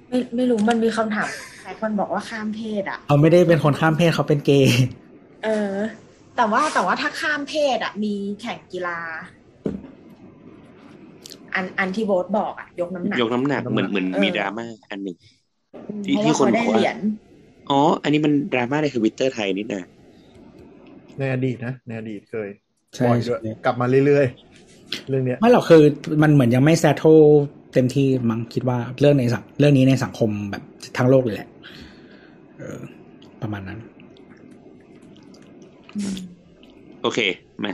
[0.09, 1.29] ไม่ไม่รู้มันมีคำถาม
[1.63, 4.81] หลายคนบอกว่าข้ามเพศอะเขาไม่ได้เป็นคนข้ามเพศเขาเป็นเกย์
[5.43, 5.73] เออ
[6.35, 8.99] แต่ว่าแต่ว่าถ้าข้ามเพศอะ มีแข่งกีฬา
[11.55, 15.17] อันอันที่โบทบอกอะ ยกน้ำหนักยกน้ำหนักเหมือนเหมือนเออมีดราม่าอันหนึ่ง
[16.05, 16.97] ที่เพราะที่ว่าคนเขาได้บอกว่าเหรียญ
[17.69, 19.83] อ๋อ อันนี้มันดราม่าในทวิตเตอร์ไทยนี่นะ
[21.17, 22.49] ในอดีตนะในอดีตเคย
[22.95, 25.83] ใช่บ่อยด้วยใช่กลับมาเรื่อยๆเรื่องเนี้ยไม่หรอกคือ
[26.21, 27.03] มันเหมือนยังไม่แซทโท
[27.73, 30.63] เต็มที่มั้งคิดว่าเรื่องในสังเรื่องนี้ในสังคมแบบ
[30.97, 32.79] ทั้งโลกเลยแหละเออ
[33.41, 33.79] ประมาณนั้น
[37.03, 37.19] โอเค
[37.65, 37.73] มา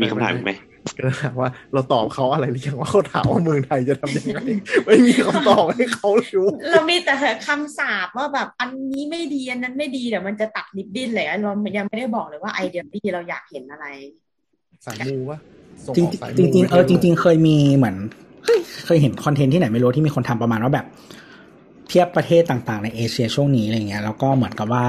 [0.00, 0.52] มีคำถามอีกไหม
[0.98, 4.38] ก็ถามว่าเราตอบเขาอะไรหรือยังว่าเขาถามว่าเมืองไทยจะทำยังไง
[4.84, 7.14] ไม่มีคำตอบให้เขารู้เรามีแต่
[7.46, 13.86] คำสาปว่าแบบอันนี้ไม่ดีอันนั้นไม่ดีเดี๋ยวมันจะตัดริบบิ้นเลยอะเรายังไม่ได้บอกเลยว่าไอเดียที่เราอยากเห็นอะไร
[14.86, 15.38] สายมูวะ
[15.86, 17.96] ส่งจริองอกสายมูจริงๆเออจริง ๆ เคยมีเหมือน
[18.44, 20.86] เฮ้ยเคยเห็น content ที่ไหนไม่รู้ที่มีคนทำประมาณว่าแบบ
[21.90, 24.84] เทียบประเทศต่างๆ ในเอเชียช่วงนี้อะไรเงี้ยแล้วก็เหมือนกับว่า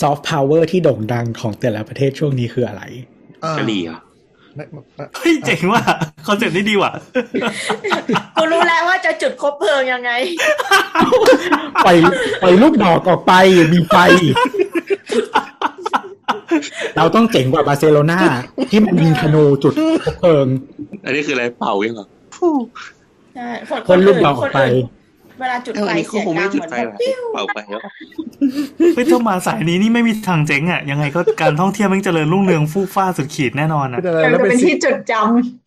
[0.00, 2.82] ซอฟต์พาวเวอร์ที่โด่งดังของแต่ละประเทศช่วงนี้คืออะไร
[3.44, 4.00] อ่ากะหรี่เหรอ
[4.54, 5.82] ไม่ไม่ไม่เฮ้ยเจ๋งว่ะ
[6.26, 6.92] concept นี้ดีว่ะ
[8.36, 10.10] กูรู้แล้วว่าจะจุดคบเพลิงยังไง
[11.84, 11.96] ปล่อย
[12.42, 13.32] ปล่อยลูกดอกออกไป
[13.72, 13.96] มีไฟ
[16.96, 18.20] เราต้องเจ๋งกว่าบาร์เซโลนา
[18.70, 19.74] ที่มันยิงธนูจุด
[20.04, 20.46] คบเพลิง
[21.04, 22.06] อันนี้คืออะไรเป่ายังเหรอ
[23.34, 23.48] ใช่
[23.88, 24.60] คนลูกดอกออกไป
[25.42, 27.80] เวลาจุดเอ้าไฟอันนี้เขาเสียงคงดัไม่งจุเหดมือนไฟแบหรบอปิ้วเป่าไปแล้ว
[28.94, 35.12] เฮ้ยถ้ามาสายนี้นี่ไม่มีทางเจ๊งอะ ยังไงก็การท่องเที่ยวมันเจริญรุ่งเรืองฟู่ฟ้าสุดขีดแน่นอนอะเป็นอะไรมันแล้วจะเป็เป็นนซีที่จดจ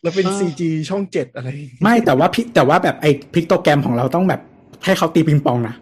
[0.03, 1.47] แล้วเป็นซีจีช่องเจ็ดอะไร
[1.83, 4.41] ไม่แต่ว่าพิแต่ว่าแบบไอ้พิกโตแกรมของเราต้องแบบ
[4.85, 5.75] ให้เขาตีปิงปองนะ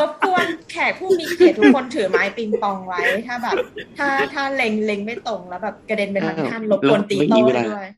[0.00, 3.56] รบกวนแขกผู้มีเกียรติทุกคนถือไม้ปิงปองไว้ถ้าแบบ
[3.98, 7.88] ถ้าถ้าเล็งเล็งไม่ตรงแล้วแบบกระเด็นไปทางท่านรบกวนตีโต้ให้ด้วย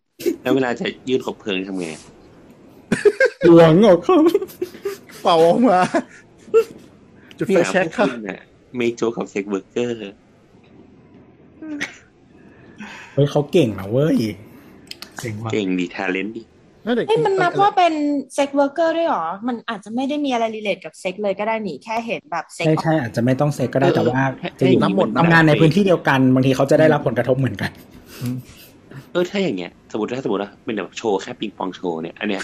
[0.42, 1.86] แล้วเวลาจะยื่นขบเพลิงทำไง
[3.46, 4.16] หลวงออกเขา
[5.22, 5.80] เป่าออกมา
[7.38, 8.40] จุดไฟเนี่ยแช็กค่ะพวกณน่ะ
[8.76, 9.98] เมโจกับ sex worker
[13.14, 14.16] เฮ้ยเขาเก่งนะเว้ย
[15.18, 16.42] เจ๋งว่ะเก่งดี talent ดี
[16.86, 17.94] นั่นเด็กเฮ้ยมันนับว่าเป็น
[18.34, 24.22] sex worker ด้วยเหรอ มันอาจจะไม่ได้มีอะไร relate กับเซ็กเลยก็ได้หนิแค่เห็นแบบเซ็กใช่ใช่อาจจะไม่ต้องเซ็กก็ได้แต่ว่า
[24.60, 27.70] จะอยู่น้ำหมดทำงานในพื้นที่เดียวกันบางทีเขาจะได้รับผลกระทบเหมือนกัน
[29.12, 32.42] เออถ้าอย่างเงี้ย สมมติถ้าสมมติว่าเป็นแบบโชว์แค่ปิงปองโชว์เนี่ยอันเนี้ย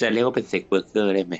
[0.00, 1.34] จะเรียกว่าเป็น sex worker ได้ไหม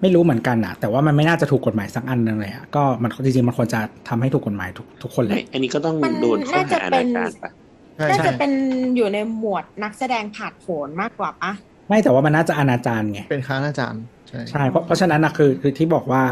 [0.00, 7.50] ไม่รู้เหมือนกันอะแต่ว่ามันไม่น่าจะถูกกฎหมายสักอันนึงเลยอะก็มันจริงๆมันควรจะทำให้ถูกกฎหมายทุกทุกคนเลไม่ยอันนี้ก็ต้องมันโดนข้อน่าจะหาอเป็นานจารปะ
[7.96, 8.50] ใช่น่าใช่จะเป็น
[8.96, 11.52] อยู่ในหมวดนักแสดงผาดโผนมากกว่าปะ
[11.88, 16.22] ไม่แต่ว่ามันน่าจะอนาจารไงเป็นค้าอาจารย์ใช่ใช่เพราะเพราะฉะนั้นนะคือคือที่บอกว่า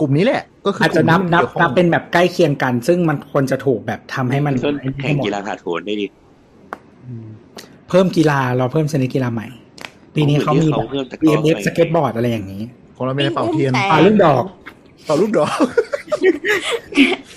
[0.00, 6.06] กลุ่มนี้แหละ ก็คืออาอาจจะนับนับนับเป็นแบบใกล้เคียงกัน ซึ่งมันควรจะถูกแบบทำให้มันต้นไอ้นี่แข่ให้งหมดกีฬาผาดโผนได้ดิ
[7.88, 9.46] เพิ่มกีฬาเราเพิ่มชนิดกีฬาใหม่
[10.14, 12.62] ปีนี้เขามีเขาแบบเพิ่มตะกร้อ BMX ไปสเก็ตบอร์ดอะไรอย่างนี้
[12.96, 14.44] ของเราไม่ได้เป่าเทียนแต่ปาลูกดอก
[15.04, 15.50] เป่าลูกดอก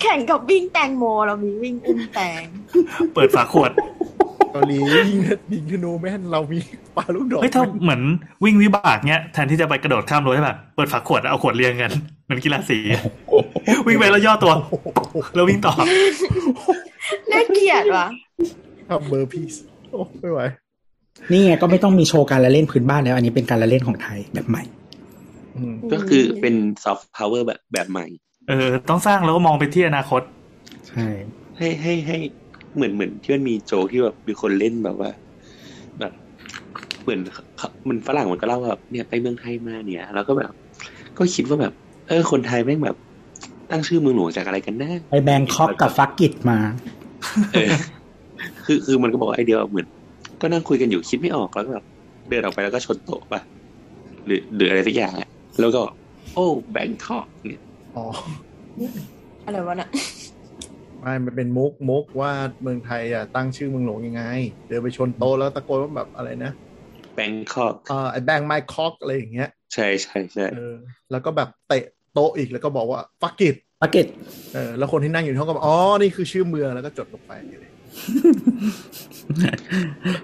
[0.01, 2.43] แข่งกับวิ่งแตงโมเรามีวิ่งอุ้มแตง
[3.13, 3.71] เปิดฝาขวด
[4.51, 5.07] เกาหลียิง
[5.53, 6.59] ยิงธนูแม่นเรามี
[6.97, 8.01] ปาลูกดอกเฮ้ยถ้าเหมือน
[8.43, 11.91] วิ่งวิบากเนี้ยแทนที่จะไปกระโดดข้ามรั้วใช่ป่ะเปิดฝาขวดแล้วเอาขวดเรียงกัน
[12.25, 13.03] เหมือนกีฬาสีอะ
[13.87, 14.53] วิ่งไปแล้วย่อตัว
[15.35, 15.73] แล้ววิ่งต่อ
[17.31, 18.07] น่าเกลียดว่ะ
[18.89, 19.53] ทำ burpees
[19.91, 20.41] โอ้ไม่ไหว
[21.31, 24.63] นี่ไงก็ไม่ต้องมีโชว์การละเล่นพื้นบ้านแล้ว อันนี้เป็นการละเล่นของไทยแบบใหม่
[25.55, 28.05] อืมก็คือเป็นซอฟต์พาวเวอร์แบบแบบใหม่
[28.49, 30.21] เออ ต้องสร้างแล้วก็มองไปที่อนาคต
[30.89, 31.07] ใช่
[31.57, 32.17] ให้ให้ให้
[32.75, 35.11] เหมือนเหมือนที่มันมีโจกที่แบบมีคนเล่นแบบว่า
[35.99, 36.13] แบบ
[37.03, 37.19] เหมือน
[37.57, 40.51] เขามันฝรั่งมันก็เล่าว่าแบบเนี่ยไปเมืองไทยมาเนี่ย แล้วก็แบบ
[41.17, 41.73] ก็คิดว่าแบบ
[42.07, 42.95] เออ คนไทยแม่งแบบ
[43.71, 46.57] ตั้งชื่อเมืองหลวงจากอะไรกันแน่ไปแบงคอกกับฟักกิตมา
[47.53, 47.69] เออ
[48.65, 49.87] คือคือมันก็บอกว่าไอเดียเหมือน
[50.41, 51.85] ก็นั่งคุยกันอยู่คิดไม่ออกแล้วก็แบบ
[52.29, 53.41] เดินออกไปแล้วก็ชนโต๊ะป่ะ
[54.25, 55.29] หรือหรืออะไรสักอย่างอะ
[55.59, 55.81] แล้วก็
[56.33, 57.61] โอ้แบงคอกเนี่ย
[57.95, 58.05] อ๋อ
[59.45, 59.89] อะไรวะน่ะ
[60.99, 62.31] ไม่มันเป็นมุกมุกว่า
[62.61, 64.23] เมืองไทยอะตั้งชื่อเมืองหลวงยังไง
[64.67, 66.51] เดินไปชนโต๊ะแล้วตะโกนว่าแบบอะไรนะ
[67.15, 70.75] แบงคอกอ่าไอ้แบงไมค์คอกอะไรอย่างเงี้ย ใช่ใช่ใช่เออ
[71.11, 71.83] แล้วก็แบบเตะ
[72.13, 74.07] โต๊ะอีกแล้วก็บอกว่าฟักกิตฟักกิต
[74.53, 77.31] เออแล้วคนที่นั่งอยู่ในห้องก็บอกอ๋อนี่คือชื่อเมืองแล้วก็จดลงไป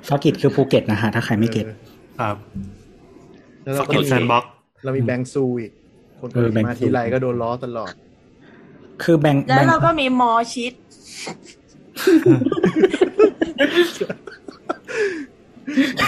[0.08, 1.74] ฟักกิตคือภูเก็ตนะฮะ ถ้าใครไม่เก็ตออ
[2.20, 2.36] ครับ
[3.64, 4.46] แล้วฟัเรากก็กิ้มีแซนบ็อก
[4.84, 5.72] เรามีแบงซูอีก
[6.20, 7.92] คนเออเกิดแบงมาซูทีไรก็โดนล้อตลอด
[9.04, 10.74] คือแบงแล้แบวงเราก็มีมอชิด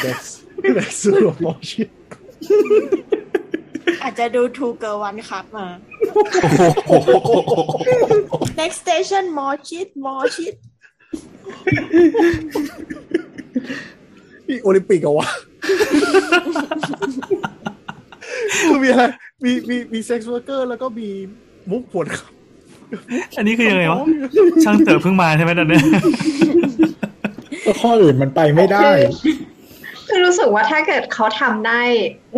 [0.02, 0.06] แบ
[0.72, 1.12] งแบงซู
[1.42, 1.90] โมชิต
[4.04, 5.68] อาจจะดูทูเกอร์วันครับมา
[8.60, 10.54] next station มอชิดมอชิด
[14.48, 15.30] นี่โอลิมปิกเหรอวะ
[18.68, 19.04] คือมีอะไร
[19.44, 21.10] มีมีมีเซ็กซ์เวอร์เกอร์แล้วก็มี
[21.72, 22.32] มุกผวนครับ
[23.38, 24.00] อันนี้คือยังไงวะ
[24.64, 25.84] ช่างเต๋อเพิ่งมาใช่ไหมตอนเนี้ย
[27.66, 28.90] ก็ข้ออื่นมันไปไม่ได้
[30.08, 31.82] คือรู้สึกว่าถ้าเกิดเขาทำได้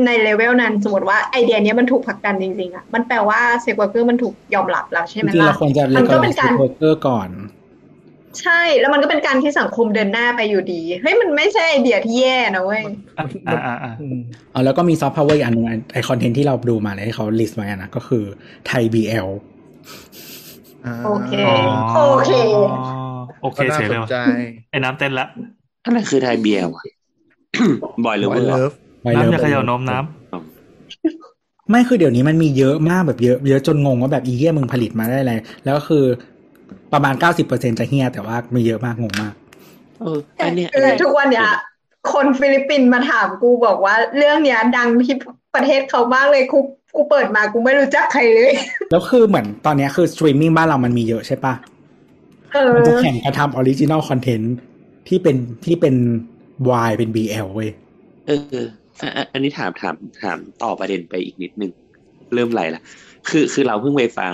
[0.06, 7.30] ในเลเวลนั้น สมมติว่าไอเดียเนี้ยมันถูกผลักดันจริงๆอะมันแปลว่าเซ็กเวอร์เกอร์มันถูกยอมรับแล้วใช่จไหมริงๆล่ะเราควรจะเลมันกก็อเป็นการเวิร์กเกอร์ก่อน
[8.42, 12.84] ใช่แล้วมันก็เป็นการที่สังคมเดินหน้าไปอยู่ดีเฮ้ยมันไม่ใช่ไอเดียที่แย่นะเว้ย
[13.20, 14.18] อ่าอ่าอ่าอืม
[14.52, 18.24] เอาแล้วก็มีซอฟต์พาวเวอร์อีกอันหนึงไอคอนเทนต์ที่เราดูมาเลยที่เขาลิสต์ไว้อะนะก็คือ
[18.68, 19.28] ไทย BL
[20.86, 21.58] อ่าโอเคอ๋อ
[22.12, 22.32] โอเค
[23.42, 24.18] โอเคก็น่าเฉยสเลยนว่ะใจ
[24.72, 25.26] ไอ้น้ำเต้นละ
[25.84, 26.84] อันนั้นคือไทยเบียร์ว่ะ
[28.06, 28.72] บอยหรือไวว่าเลิฟ
[29.04, 29.98] ไวเลิน้ำฟจะเขย่านมน้
[31.70, 35.34] ไม่คือเดี๋ยวนี้มันมีเยอะมากแบบเยอะเยอะจนงงว่าแบบอีเหี้ยมึงผลิตมาได้อะไร
[35.64, 36.04] แล้วก็คือ
[36.96, 41.50] ประมาณเก้าสิบเปอร์เซ็นจะเฮียแต่ว่ามีเยอะมากงงมากำเอออันเนี้ยคือทุกวันเนี้ย
[42.14, 45.16] คนฟิลิปปินส์มาถามกูบอกว่า เรื่องเนี้ยดังที่
[45.56, 46.60] ประเทศเขามากเลยกู
[46.96, 48.54] กูเปิดมากูไม่รู้จักใครเลย
[48.92, 51.54] แล้วคือเหมือนตอนเนี้ยคือสตรีมมิ่งบ้านเรามันมีเยอะใช่ปะ
[52.54, 54.56] เออมันจะแข่งกันทำ original content
[55.08, 55.96] ที่เป็นที่เป็น
[56.88, 57.70] Y เป็น BL เว้ย
[58.28, 58.40] เออ
[59.02, 61.72] อะอะอันนี้ถามถามถามต่อประเด็นไปอีกนิดนึง
[62.34, 62.82] เริ่มไหลละ
[63.30, 64.34] คือคือเราเพิ่งไปฟัง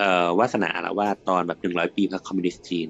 [0.00, 2.88] เอ่อวาสนาแล้วว่าตอนแบบหนึ่งร้อยปีพรรคคอมมิวนิสต์จีน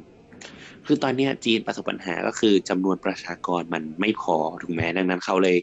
[0.87, 5.57] คือตอนเนี้ยจีนประสบปัญหาก็คือจำนวนประชากรมันไม่พอถูกไหมดังนั้นเขาเลย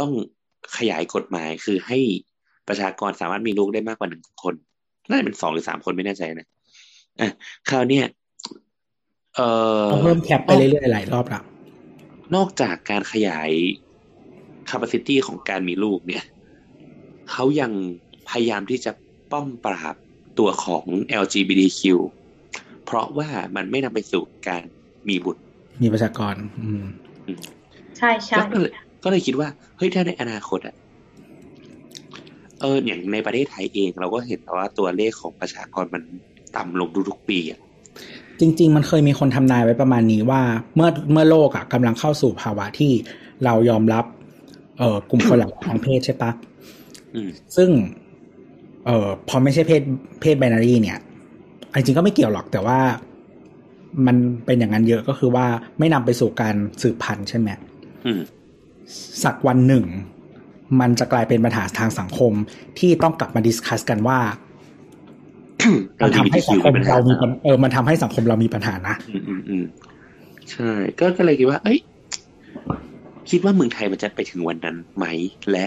[0.00, 0.12] ต้อง
[0.76, 1.98] ขยายกฎหมายคือให้
[2.68, 4.54] ประชากรสามารถมีลูกได้มากกว่าหนึ่งคน
[5.08, 6.48] น่าจะเป็นสองหรือสามคนไม่แน่ใจนะ
[7.20, 7.28] อะ
[7.68, 8.04] คราวเนี้ย
[9.36, 9.48] เอ่
[9.84, 11.40] อต้องเพิ่มแคปไปเรื่อยๆหลายรอบละ
[12.34, 13.50] นอกจากการขยาย
[14.70, 16.24] capacity ของการมีลูกเนี่ย
[17.30, 17.72] เขายัง
[18.28, 18.92] พยายามที่จะ
[19.30, 19.94] ป้อมปราบ
[20.38, 20.84] ตัวของ
[21.22, 21.82] LGBTQ
[22.84, 24.62] เพราะว่ามันไม่นำไปสู่การ
[25.08, 25.42] มีบุตร
[25.82, 26.84] มีประชากร อืม
[27.98, 28.72] ใช่ใช่ก็เลย
[29.04, 30.74] ก็เลยคิดว่าเฮ้ยถ้าในอนาคตอะ
[32.60, 36.02] เอออย่างในประเทศไทยเองเราก็เห็นว่าตัวเลขของประชากรมัน
[36.56, 37.60] ต่ำลงทุกๆปีอะ
[38.40, 40.42] จริง ๆ มันเคยมีคนทำนายไว้ประมาณนี้ว่า
[40.74, 42.92] เมื่อเมื่อโลกอะกำลังเข้าสู่ภาวะที่
[43.44, 44.04] เรายอมรับ
[44.78, 46.30] เอ่อกลุ่มคนหลากหลายทางเพศใช่ปะ
[47.14, 47.68] อืมซึ่ง
[48.88, 49.82] เอ่อพอไม่ใช่เพศ
[50.20, 50.98] เพศ binary เนี่ย
[51.74, 52.78] จริงๆก็ไม่เกี่ยวหรอกแต่ว่า
[54.06, 54.16] มัน
[54.46, 55.46] เป็นอย่างนั้นเยอะก็คือว่า
[55.78, 57.48] ไม่นำไปสู่การสืบพันธุ์ใช่ไหม
[58.06, 58.20] อืม
[59.24, 59.84] สักวันหนึ่ง
[60.80, 62.32] มันจะกลายเป็นปัญหาทางสังคม
[62.78, 64.18] ที่ต้องกลับมา discuss กันว่า
[66.02, 69.64] มันทำให้สังคมเรามีปัญเออมันทำให้สังคมเรามีปัญหานะอืมอืมอืม
[70.50, 70.70] ใช่
[71.00, 71.78] ก็ก็เลยคิดว่า เอ้ย
[73.30, 75.04] คิดว่าเมืองไทยมันจะไปถึงวันนั้นไหม
[75.50, 75.66] และ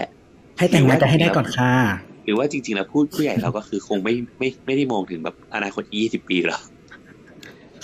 [0.58, 1.72] ให้แต่งงานกันให้ได้ก่อนค่ะ
[2.24, 6.60] หรือว่าจริงๆแล้วพูดผู้ใหญ่เราก็คือคงไม่ไม่ไม่ได้มองถึงแบบอนาคตยี่สิบปีหรอก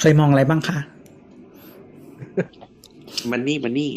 [0.01, 0.78] เคยมองอะไรบ้างคะ
[3.31, 3.90] มันนี่มันนี่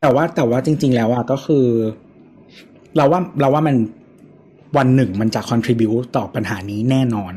[0.00, 1.66] แต่ว่าแต่ว่าจริง ๆ แล้วอะก็คือ
[2.96, 3.76] เราว่าเราว่ามัน
[4.76, 7.34] วันหนึ่งมันจะ contribu ต่อปัญหานี้แน่นอน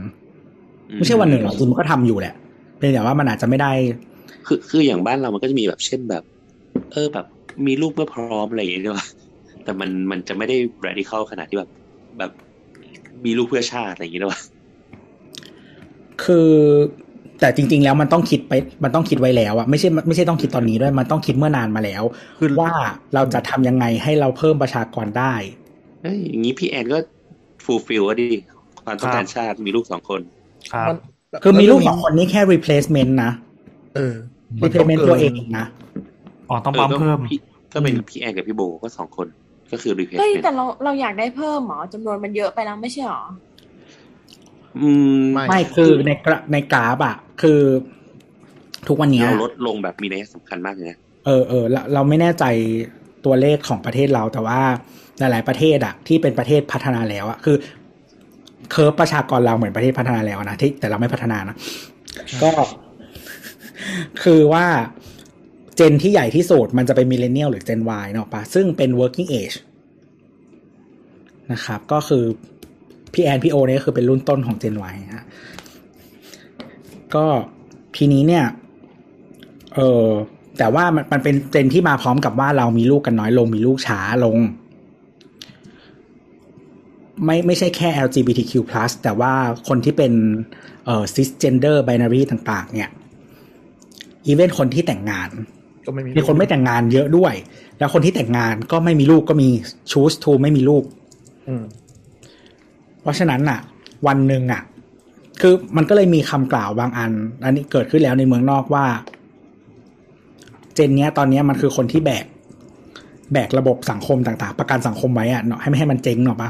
[0.95, 2.33] ไม่ใช่วันหนึ่งหรอกจริงๆมันก็ทำอยู่แหละ
[2.77, 3.71] เพียงแต่ว่ามันอาจจะไม่ได้
[4.47, 6.23] คือคืออย่างบ้านเรามันก็จะมีแบบเช่นแบบ
[6.91, 7.25] เออแบบ
[7.65, 9.05] มีลูกเมื่อพร้อมอะไรอย่างเงี้ยใช่ปะ
[9.67, 10.57] แต่มันมันจะไม่ได้
[10.87, 11.69] radical ขนาดที่แบบ
[12.17, 12.31] แบบ
[13.25, 14.41] มีลูกเพื่อชาติอะไรอย่างเงี้ยหรอวะ
[16.23, 16.51] คือ
[17.39, 18.53] แต่จริง ๆ แล้วมันต้องคิดไป
[18.83, 22.03] มันต้องคิดไว้แล้วอะไม่ใช่ไม่ใช่ต้องคิดตอนนี้ด้วย มันต้องคิดเมื่อนานมาแล้ว
[22.39, 22.71] คือว่า
[23.13, 25.33] เราจะทำยังไงให้เราเพิ่มประชากรได้
[26.01, 26.97] เอ้ยอย่างงี้พี่แอนก็
[27.65, 28.27] fulfill อะดิ
[28.83, 30.21] ความต้องการชาติมีลูกสองคน
[30.73, 30.97] ครับมัน
[31.43, 33.31] คือมีลูกสองคนนี้แค่ replacement นะ
[33.95, 34.15] เออ
[34.61, 35.65] มันต้อง replacement กินตัวเองนะ
[36.49, 37.39] อ๋อต้องปั๊มเพิ่มพี่
[37.73, 39.27] ก็เป็นพี่แอนกับพี่โบก็สองคน
[39.71, 43.23] ก็คือเฮ้ย replacement แต่เราเราอยากได้เพิ่มเหรอจำนวนมันเยอะไปแล้วไม่ใช่หรอ
[44.81, 44.89] อื
[45.19, 47.61] ม ไม่ไม่คือในกราในกราฟอะคือ
[48.87, 52.45] ทุกวันเนี้ยเราลดลงแบบมีนัยสำคัญมากเลยนะเออเออเราเราไม่แน่ใจ
[53.25, 54.61] ตัวเลขของประเทศเราแต่ว่า
[55.19, 57.57] หลาย ๆ ประเทศอะที่เป็นประเทศพัฒนาแล้วอะคือ
[58.71, 61.55] curve ประชากรเราเหมือนประเทศพัฒนาแล้วนะที่แต่เราไม่พัฒนานะ
[62.43, 62.51] ก็
[64.23, 64.65] คือว่า
[65.77, 69.57] gen ที่ใหญ่ที่สุดมันจะเป็น millennial หรือเจน Y เนาะปะซึ่งเป็น working age
[71.51, 72.23] นะครับก็คือ
[73.13, 75.25] พี่แอนพี่โอเนี่ยคือเป็นรุ่นต้นของเจน Y ฮะ
[77.15, 77.25] ก็
[77.97, 78.45] ทีนี้เนี่ย
[79.75, 80.07] เออ
[80.57, 84.37] แต่ว่ามันมันเป็น gen ที่มาพร้อมกับว่าเรามีลูกกันน้อยลงมีลูกช้าลง
[87.25, 88.53] ไม่ไม่ใช่แค่ LGBTQ+
[89.03, 89.33] แต่ว่า
[89.67, 90.13] คนที่เป็น
[90.85, 92.89] เอ่อ cisgender binary ต่าง ๆ เนี่ย
[94.25, 95.29] อีเวนคนที่แต่งงาน
[95.87, 97.33] ก็ไม่มีมีคนไม่แต่งงานเยอะด้วย
[97.77, 99.49] แล้วคนที่แต่งงานก็ไม่มีลูกก็มี
[99.91, 100.83] choose to ไม่มีลูก
[101.47, 101.63] อืม
[103.01, 103.59] เพราะฉะนั้นน่ะ
[104.07, 104.61] วันหนึ่งอะ
[105.41, 107.11] คือมันก็เลยมีคำกล่าวบางอัน
[107.43, 108.85] อันนี้เกิดขึ้นแล้วในเมืองนอกว่า
[110.75, 112.25] เจนเนี้ยตอนเนี้ยมันคือคนที่แบก
[113.33, 116.49] แบกระบบสังคมต่างๆ ประกันสังคมไว้อะเนาะให้ไม่ให้มันเจ๊งเนาะปะ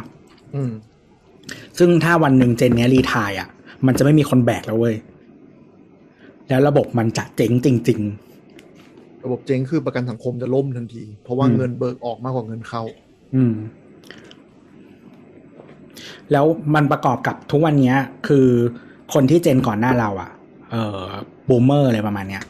[0.55, 0.71] อืม
[1.77, 3.47] ซึ่งถ้าวันหนึ่งเจนเนี้ยรีไทายอะ
[3.85, 4.95] มันจะไม่มีคนแบกแล้วเว้ย
[6.49, 8.01] แล้วระบบมันจะเจ๊งจริง
[9.25, 13.55] ระบบเจ๊งคือประกันสังคมจะล่มทันที เพราะว่าอืมเงินเบิกออกมากกว่าเงินเข้าๆอืม
[16.31, 16.45] แล้ว
[16.75, 18.47] มันประกอบกับทุกวันเนี้ย คือ
[19.13, 20.31] คนที่เจนก่อนหน้าเราอะ
[20.71, 21.07] เอ่อ
[21.49, 22.43] บูมเมอร์อะไรประมาณเนี้ย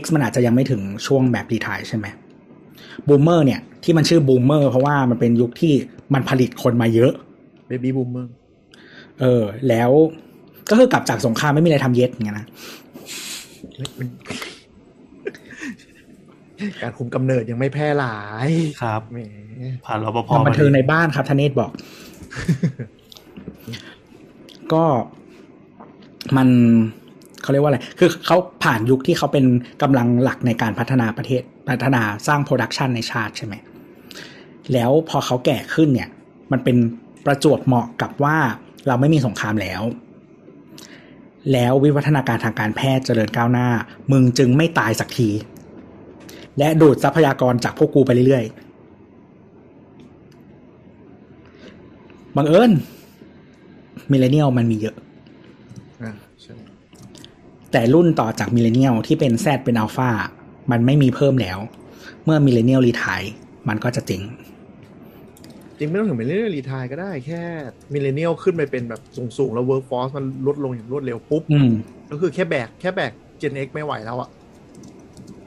[0.00, 2.06] X มันอาจจะยังไม่ถึงช่วงแบบรีไทายใช่ไหม
[3.08, 5.72] บูมเมอร์เนี่ย ที่มันชื่อบูมเมอร์เพราะว่ามันเป็นยุคที่
[6.14, 7.12] มันผลิตคนมาเยอะ
[7.68, 8.32] เบบี้บูมเมอร์
[9.20, 9.90] เออ แล้ว
[10.70, 12.46] ก็คือกลับจากสงครามไม่มีอะไรทำเย็ดอย่างเงี้ยนะ
[16.82, 18.48] การคุมกำเนิดยังไม่แพร่หลาย
[18.82, 19.18] ครับแหม
[19.84, 21.70] ผ่านรปภความบันเทิงมาในดีบ้านครับธเนศบอก
[24.72, 24.84] ก็
[26.36, 26.48] มัน
[27.42, 29.44] เขาเรียกว่าอะไร คือเขาผ่านยุคที่เขาเป็น
[29.82, 33.54] กำลังหลักในการพัฒนาประเทศ พัฒนาสร้างโปรดักชันในชาติใช่ไหม
[34.72, 36.08] แล้วพอเขาแก่ขึ้นเนี่ย
[36.52, 36.76] มันเป็น
[37.26, 38.36] ประจวบเหมาะกับว่า
[38.86, 39.82] เราไม่มีสงครามแล้ว
[41.52, 43.68] แล้ววิวัฒนาการทางการแพทย์เจริญก้าวหน้า
[44.12, 45.30] มึงจึงไม่ตายสักที
[46.58, 48.66] และดูดทรัพยากรจากพวกกูไปเรื่อยๆ
[52.36, 52.72] บังเอิญ
[54.10, 54.96] millennial มันมีเยอะ
[56.02, 56.12] อ่า
[56.42, 56.54] ใช่
[57.72, 60.10] แต่รุ่นต่อจาก millennial ที่เป็น Z เป็นอัลฟา
[60.70, 61.58] มันไม่มีเพิ่มแล้ว
[62.24, 63.22] เมื่อ millennial retire
[63.68, 64.22] มันก็จะเจ๊ง
[65.78, 67.42] จริงไม่ต้องถึง millennial retire ก็ได้แค่
[67.92, 69.00] millennial ขึ้นไปเป็นแบบ
[69.38, 71.70] สูงๆ แล้ว workforce มันลดลงอย่างรวดเร็วปุ๊บอืม
[72.10, 74.28] ก็คือแค่แบกแค่แบก Gen X ไม่ไหวแล้วอะ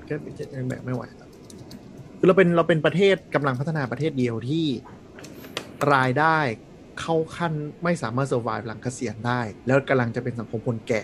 [0.10, 1.04] แค่ Gen X แบกไม่ไหว
[2.18, 4.66] คือเราเป็นเราเป็นประเทศกำลังพัฒนาประเทศเดียวที่
[5.94, 6.38] รายได้
[7.00, 7.54] เข้าขั้น
[7.84, 11.02] ไม่สามารถ survive หลังเกษียณได้ แล้วกำลังจะเป็นสังคมคนแก่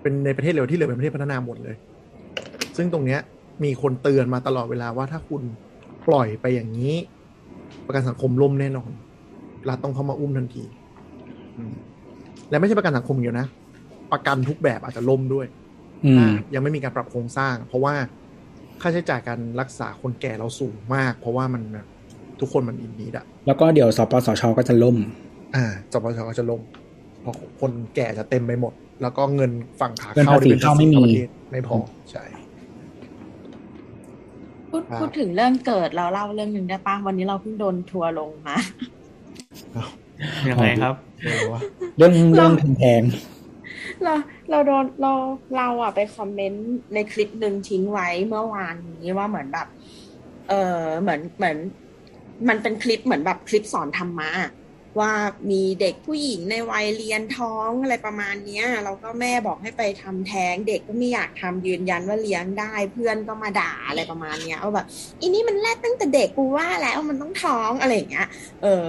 [0.00, 1.76] เป็นในประเทศเดียวที่เหลือเป็นประเทศพัฒนาหมดเลย
[2.76, 3.20] ซึ่งตรงเนี้ย
[3.64, 5.42] มีคนเตือนมาตลอดเวลาว่าถ้าคุณ
[6.08, 6.94] ปล่อยไปอย่างนี้
[7.86, 8.90] ประกันสังคมล่มแน่นอน
[9.68, 10.64] รัฐต้องเข้ามาอุ้มทันที
[12.50, 13.46] และไม่ใช่ประกันสังคมอย่างเดียวนะ
[14.12, 15.46] ประกันทุกแบบอาจจะล่มด้วย
[16.54, 17.94] ยังไม่มีการปรับโครงสร้าง เพราะว่า
[18.80, 21.86] ค่าใช้จ่ายการรักษาคนแก่เราสูงมาก เพราะว่ามันแบบ
[22.40, 24.96] ทุกคนมันอินดีดอะแล้วก็เดี๋ยวสปสชก็จะล่ม
[25.56, 26.62] อ่าจปชก็จะล่ม
[27.22, 28.72] เพราะคนแก่จะเต็มไปหมด
[29.02, 29.50] แล้วก็เงิน
[29.80, 31.78] ฝั่งขาเงินเข้าภาษีที่ป็นเข้าไม่มีภษีเข้าประเทศไม่พอ
[32.10, 32.24] ใช่
[34.70, 38.56] พูดครับพูดถึงเรื่องเกิดเราเล่าเรื่องหนึ่งได้ปะวันนี้เราเพิ่งโดนทัวร์ลงมา
[40.48, 41.60] ยังไงครับเดี๋ยววะ
[41.96, 43.02] เรื่องเรื่องแพง
[44.04, 44.14] เรา
[44.50, 45.12] เราโดนเรา
[45.56, 49.66] เราอะไปคอมเมนต์ในคลิปหนึ่งทิ้งไว้เมื่อวานนี้ว่าเหมือนแบบ
[50.48, 51.56] เออเหมือนเหมือน
[52.48, 54.30] มันเป็นคลิปเหมือนแบบคลิปสอนธรรมะ
[55.00, 55.12] ว่า
[55.50, 64.86] มีเด็กผู้หญิงในวัยเรียนท้องอะไรประมาณเนี้ยเราก็แม่บอกให้ไปทำแท้ง เด็กก็ไม่อยากทำยืนยันว่าเลี้ยงได้ เพื่อนก็มาด่าอะไรประมาณเนี้ยเอาแบบ
[65.20, 68.28] อีนี่มันแรกตั้งแต่เด็กกูว่าแล้วมันต้องท้องอะไรอย่างเงี้ย
[68.62, 68.86] เออ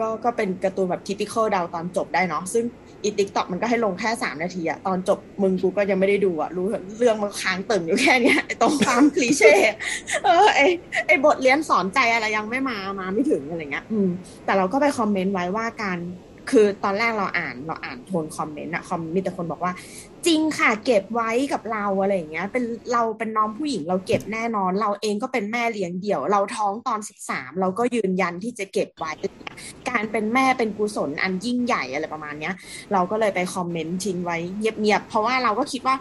[0.04, 2.64] ็ก็เป็นการ์ตูนแบบ typical เดาตอนจบได้เนาะซึ่ง
[3.04, 6.66] อี TikTok มันก็ให้ลงแค่สามนาทีอะตอนจบมึงกูก็ยังไม่ได้ดูอะรู้
[6.98, 9.54] เรื่องมันค้างตึงอยู่แค่เนี้ยไอ้ตรงความ cliché
[10.24, 10.60] เออไอ
[11.06, 14.08] ไอบทเรียนสอนใจอะไรยังไม่มามาไม่ถึงอะไรเงี้ย อืม
[14.44, 15.98] แต่เราก็ไป comment ไว้ว่าการ
[16.50, 19.72] คือตอนแรกเราอ่านเราอ่านโทน comment อะคอมมีแต่คนบอกว่า
[20.26, 29.12] จริงค่ะเก็บไว้กับเราอะไรอย่างเงี้ย เป็นเราเป็นน้องผู้หญิงเราเก็บแน่นอน เราเองก็เป็นแม่เลี้ยงเดี่ยว เราท้องตอนสิบสามเราก็ยืนยันที่จะเก็บไว้
[29.88, 32.54] การเป็นแม่เป็นกุศลอันยิ่งใหญ่อะไรประมาณเนี้ย
[32.92, 35.96] เราก็เลยไป comment ทิ้งไว้เงียบๆเพราะว่าเราก็คิดว่า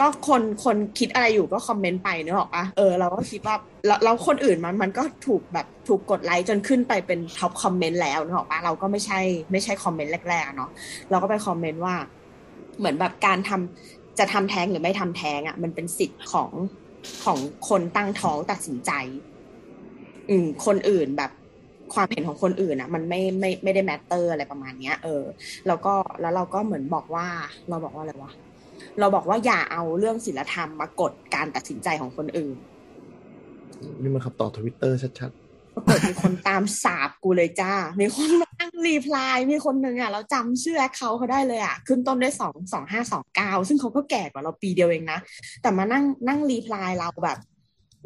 [0.00, 3.56] ก็คนคนคิดอะไรอยู่ก็ comment ไปเนอะออกปะเออเราก็คิดว่า
[4.04, 9.20] แล้วคนอื่นมันมันก็ถูกแบบถูกกดไลค์จนขึ้นไปเป็น top comment แล้วเนอะออกปะเราก็ไม่ใช่
[9.52, 10.70] ไม่ใช่ comment แรกๆเนาะ
[11.10, 11.94] เราก็ไป comment ว่า
[12.78, 16.50] เหมือนแบบการทำจะทำแท้งหรือไม่ทำแท้งอะ มันเป็นสิทธิ์ของ
[17.24, 17.38] ของ
[17.68, 18.92] คนตั้งท้องตัดสินใจ
[20.28, 21.30] อืม คนอื่นแบบ
[21.94, 25.22] ความเห็นของคนอื่นอะ มันไม่ไม่ไม่ได้ matter อะไรประมาณเนี้ย เออ
[25.66, 27.26] แล้วก็แล้วเราก็เหมือนบอกว่า
[27.68, 28.32] เราบอกว่าอะไรวะ
[29.00, 32.56] เราบอกว่าอย่าเอาเรื่องศีลธรรมมากดการตัดสินใจของคนอื่น
[34.00, 35.32] นี่มันคำตอบทวิตเตอร์ชัด
[35.74, 45.18] ปรากฏมีคนตามสาปกูเลยจ้า มีคนมานั่ง reply มีคนหนึ่งอะเราจำชื่อ acc เขาเขาได้เลยอะ ขึ้นต้นด้วยสองสองห้าสองเก้าซึ่งเขาก็แก่กว่าเราปีเดียวเองนะ
[45.62, 47.38] แต่มานั่งนั่ง reply เราแบบ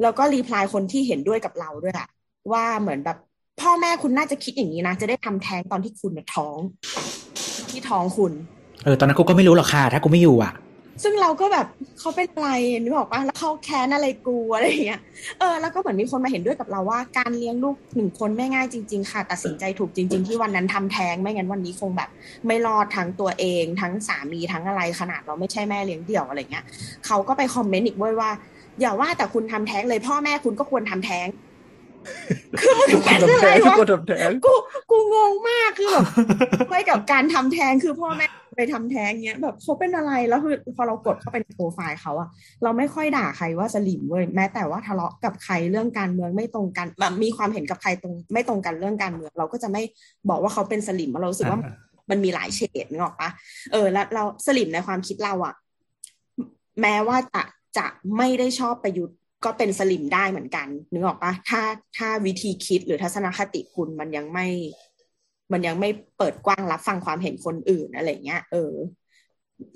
[0.01, 2.07] แล้วก็ reply คนที่เห็นด้วยกับเราด้วยอะ
[2.51, 3.17] ว่าเหมือนแบบ
[3.61, 6.57] พ่อแม่คุณน่าจะคิดอย่างนี้นะ จะได้ทำแท้งตอนที่คุณน่ะท้อง
[7.69, 8.33] ที่ท้องคุณ
[8.83, 10.53] เออ ตอนนั้นกูก็ไม่รู้หรอกค่ะ ถ้ากูไม่อยู่อะ
[11.03, 11.67] ซึ่งเราก็แบบ
[11.99, 12.49] เขาเป็นอะไร
[12.83, 15.01] นึกออกปะแล้วเขาแค้นอะไรกูอะไรอย่างเงี้ย
[15.39, 22.09] เออแล้วก็เหมือนมีคนมาเห็นด้วยกับเราว่าการเลี้ยงลูกหนึ่งคนไม่ง่ายจริง ๆ ค่ะ ตัดสินใจถูกจริง ๆ ที่วันนั้นทำแท้งไม่งั้นวันนี้คงแบบ
[22.47, 26.65] ไม่รอดทั้งตัวเอง ทั้งสามีทั้งอะไรขนาดเราไม่ใช่แม่เลี้ยงเดี่ยวอะไรเงี้ย
[27.05, 28.29] เขาก็ไปคอมเมนต์อีกด้วยว่า
[28.81, 31.27] อย่าว่าแต่คุณทำแท้งเลยพ่อแม่คุณก็ควรทำแท้ง
[32.59, 34.53] คือมันๆเป็นทำอะไรแท้งทุกวะคนทำแท้งกู
[34.91, 36.05] กูงงมากคือแบบ
[36.69, 42.29] ไปกับการทำแท้งคือพ่อแม่ไปทำแท้งเงี้ยแบบเขาเป็นอะไรแล้วคือพอเรากดเข้าไปในโปรไฟล์เขาอะ
[42.63, 49.81] เราไม่ค่อยด่าใครว่าสลิมเว้ยแม้แต่ว่าทะเลาะกับใครเรื่องการเมืองไม่ตรงกันแบบมีความเห็นกับใครตรงไม่ตรงกันเรื่องการเมือง เราก็จะไม่
[50.29, 51.59] บอกว่าเขาเป็นสลิมเราสึกว่า
[52.09, 53.29] มันมีหลายเฉดนึกออกปะ
[53.71, 55.53] เออแล้วเราสลิมในความคิดเราอะ
[56.81, 57.43] แม้ว่าจะ
[57.77, 61.61] จะไม่ได้ชอบประยุทธ์ก็เป็นสลิมได้เหมือนกันนึกออกปะถ้า
[61.97, 64.47] ถ้าวิธีคิดหรือทัศนคติคุณมันยังไม่
[65.51, 68.73] มันยังไม่เปิดกว้างรับฟังความเห็นคนอื่นอะไรเงี้ย เออ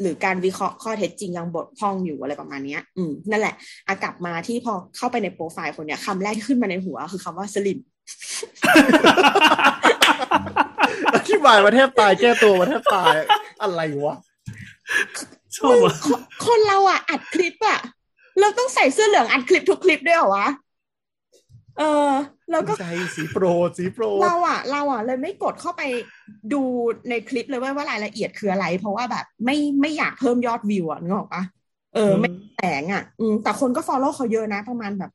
[0.01, 3.55] หรือการวิเคราะห์ข้อเท็จจริงยังบทพร่องอยู่อะไรประมาณเนี้ยอืมนั่นแหละ
[3.87, 7.79] อากลับมาที่พอเข้าไปในโปรไฟล์คนเนี้ยคำแรกที่ขึ้นมาในหัว คือคำว่าสลิม
[11.15, 13.15] อธิบายมาแทบตายแก้ตัวมาแทบตาย
[13.61, 14.15] อะไรวะ
[15.57, 17.79] ชอบว่ะคนคนเราอะอัดคลิปอะ
[18.39, 20.47] เราต้องใส่เสื้อเหลืองอัดคลิปทุกคลิปด้วยเหรอวะ
[21.79, 22.11] เออ
[22.51, 22.85] แล้วก็ใจ
[23.15, 25.81] สีโปรดสีโปรดเราอะ เราอะเลยไม่กดเข้าไป
[26.53, 26.61] ดู
[27.09, 31.43] ในคลิปเลยว่าว่ารายละเอียดคืออะไร เพราะว่าแบบไม่ไม่อยากเพิ่มยอดวิวอะนึกออกปะ
[31.95, 35.11] เออ ไม่แสงอะ อืมแต่คนก็ฟอลโล่เขาเยอะนะ ประมาณแบบ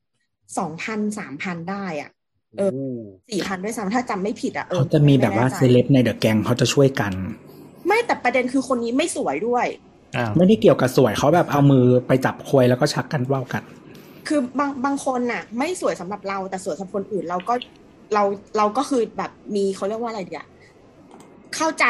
[0.58, 2.10] สองพันสามพันได้อะ
[2.58, 2.70] เออ
[3.30, 7.12] สี่พันด้วยซ้ำถ้าจำไม่ผิดอะเออเขาจะมีแบบว่าไน่ใจเซเลบในเดอะแกงเขาจะช่วยกัน
[7.86, 9.66] ไม่แต่ประเด็นคือคนนี้ไม่สวยด้วย
[10.16, 13.62] อ้าวไม่ได้เกี่ยวกับสวยเขาแบบเอามือไปจับควยแล้วก็ชักกันว่าวกัน
[14.28, 17.54] คือบางบางคนน่ะ ไม่สวยสำหรับเราแต่สวยสำหรับคนอื่นเราก็
[18.14, 18.22] เรา
[18.56, 20.44] เราก็คือแบบมีเขาเรียกว่าอะไรเดีย
[21.56, 21.84] เข้าใจ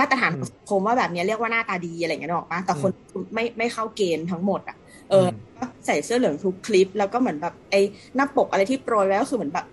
[0.00, 2.90] มาตรฐานของสังคมว่าแบบเนี้ยเรียกว่าหน้าตาดีอะไรอย่างเงี้ยนึกออกปะแต่คน
[3.34, 4.76] ไม่ไม่เข้าเกณฑ์ทั้งหมดอะ
[5.10, 5.26] เออ
[5.58, 7.80] ก็ใส่เสื้อเหลืองทุกคลิป แล้วก็เหมือนแบบไอ้
[8.16, 9.66] หน้าปกอะไรที่โปรยไว้ก็คือเหมือนแบบ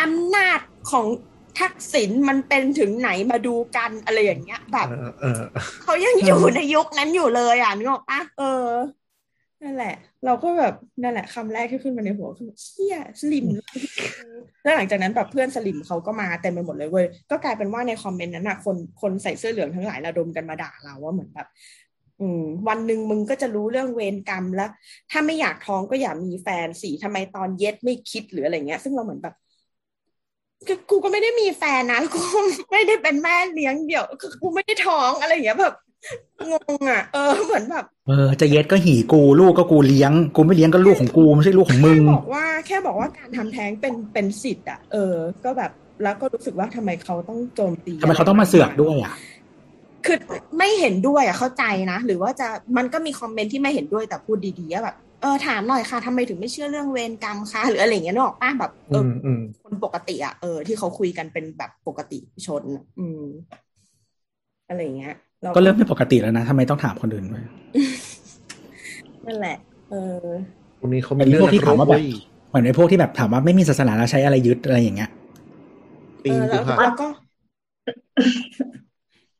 [0.00, 0.60] อำนาจ
[0.90, 1.06] ของ
[1.60, 5.40] ทักษิณมันเป็นถึงไหนมาดูกันอะไรอย่างเงี้ย แบบเออเออ
[5.82, 8.64] เขายังอยู่ในยุคนั้นอยู่เลยอะนึกออกปะเออ
[9.62, 13.46] นั่นแหละ เราก็แบบนั่นแหละคำแรกที่ขึ้นมาในหัวคือเชี่ยสลิม
[14.62, 21.48] แล้วหลังจากนั้นแบบเพื่อนสลิมเขาก็มาเต็มไปหมดเลยเว้ยก็กลายเป็นว่าในคอมเมนต์นั้นอะคนคนใส่เสื้อเหลืองทั้งหลายระดมกันมาด่าเราว่าเหมือนแบบ
[22.20, 24.70] อืมวันหนึ่งมึงก็จะรู้เรื่องเวรกรรมแล้ว
[25.10, 29.34] ถ้าไม่อยากท้องก็อย่ามีแฟนสิทำไมตอนเย็ดไม่คิดหรืออะไรเงี้ย ซึ่งเราเหมือนแบบ
[30.90, 32.20] กูก็ไม่ได้มีแฟนนะกู
[32.72, 34.04] ไม่ได้เป็นแม่เลี้ยงเดี่ยว
[34.42, 35.74] กูไม่ได้ท้องอะไรอย่างเงี้ยแบบ
[36.50, 45.14] งงอะ เออเหมือนแบบเออจะเย็ดก็หีกูลูกก็กูเลี้ยง กูไม่เลี้ยงก็ลูกของกูไม่ใช่ลูกของมึงแค่บอกว่าแค่บอกว่าการทำแท้งเป็นเป็นสิทธิ์อะเออ
[45.44, 45.70] ก็แบบ
[46.02, 49.14] แล้วก็รู้สึกว่าทำไมเขาต้องโจมตีทำไมเขาต้องมาเสือกด้วยอะ
[50.06, 50.18] คือ
[50.58, 63.22] ไม่เห็นด้วยอะเข้าใจนะหรือว่าจะมันก็มีคอมเมนต์ที่ไม่เห็นด้วยแต่พูดดีๆอะแบบเออถามหน่อยค่ะทำไมถึงไม่เชื่อเรื่องเวรกรรมคะหรืออะไรอย่างเงี้ยนึกออกป้ะแบบเออือมอืมคนปกติอะเออที่เขาคุยกันเป็นแบบปกติชนอะอืม
[64.68, 65.23] อะไรอย่างเงี้ยรา
[65.56, 67.42] ก็เริ่มไม่ปกติแล้วนะทำไมต้องถามคนอื่นด้วย
[69.26, 69.56] นั่นแหละ
[69.90, 69.94] เอ
[70.24, 70.26] อ
[70.80, 72.08] คนนี้เขาเป็มีนเรื่อพงวกที่ถามว่าแบบเว้ย
[72.48, 75.10] เหมือนไอ้พวกที่แบบถามว่าไม่มีศาสนาแล้วใช้อะไรยึดอะไรอย่างเงี้ย
[76.24, 77.06] ตีเออกูแล้วค่ะแล้วก็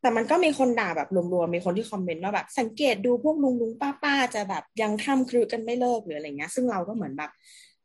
[0.00, 7.30] แต่มันก็มีคนด่าแบบรวมๆมีคนที่คอมเมนต์ว่าแบบ สังเกตดูพวกลุงลุงป้าป้าๆจะแบบยังข้ามครึกันไม่เลิกหรืออะไรเงี้ย ซึ่งเราก็เหมือนแบบ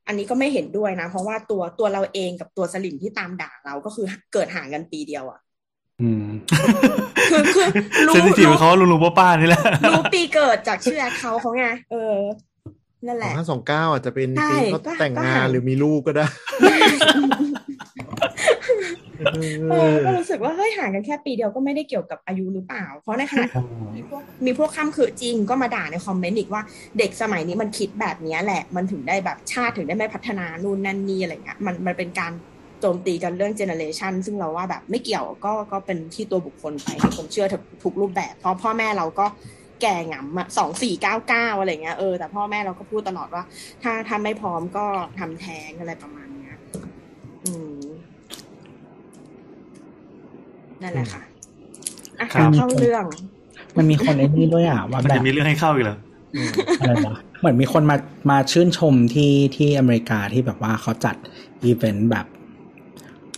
[0.07, 5.39] อันนี้ก็ไม่เห็นด้วยนะ เพราะว่าตัวตัวเราเองกับตัวสลิมที่ตามด่าเราก็คือเกิดห่างกันปีเดียวอะ
[6.01, 6.25] อืม
[7.31, 7.67] คือคือ
[8.07, 12.17] รู้เซนซิทีฟรู้เขาลุงลุงป้าป้านี่แหละรู้ปีเกิดจากชื่อแอคเขาเขาไงเออ
[13.07, 16.25] นั่นแหละห้าสองเก้าอาจจะเป็นใช่ปีเขาก็แต่งก็งาหานหรือมีลูกก็ได้
[19.71, 23.63] เออก็รู้สึกว่าเฮ้ยห่างกันแค่ปีเดียวก็ไม่ได้เกี่ยวกับอายุหรือเปล่า เพราะในขณะที่
[23.95, 26.61] มีพวกมีพวกข้ามคือจริงก็มาด่าในคอมเมนต์อีกว่า
[26.97, 32.31] เด็กสมัยนี้มันคิดแบบเนี้ยแหละ มันถึงได้แบบชาติถึงได้ไม่พัฒนานู่นนั่นนี่อะไรเงี้ยมันมันเป็นการ
[32.81, 36.87] โจมตีกันเรื่องเจเนอเรชันซึ่งเราว่าแบบไม่เกี่ยวก็ก็เป็นที่ตัวบุคคลไป
[37.17, 37.47] ผมเชื่อ
[37.83, 39.25] ทุกรูปแบบ เพราะพ่อแม่เราก็
[39.81, 43.43] แก่หงำอะสองสี่เก้าเก้าอะไรเงี้ยเออแต่พ่อแม่เราก็พูดตลอดว่า
[43.83, 44.85] ถ้าถ้าไม่พร้อมก็
[45.19, 46.55] ทำแท้งอะไรประมาณเนี้ย
[47.45, 47.79] อืม
[50.81, 51.23] นั่นแหละค่ะ
[52.19, 53.05] อะครับเข้าเรื่อง
[53.77, 55.97] มันมีคนไอ้นี่ด้วยอะว่ามันแบจะบมีเรื่องให้เข้าอีกเหรอ
[56.79, 57.97] อะไรวะเหมือนมีคนมา
[58.29, 61.15] มาชื่นชมที่ที่อเมริกาที่แบบว่าเขาจัด
[61.63, 62.25] อีเวนต์แบบ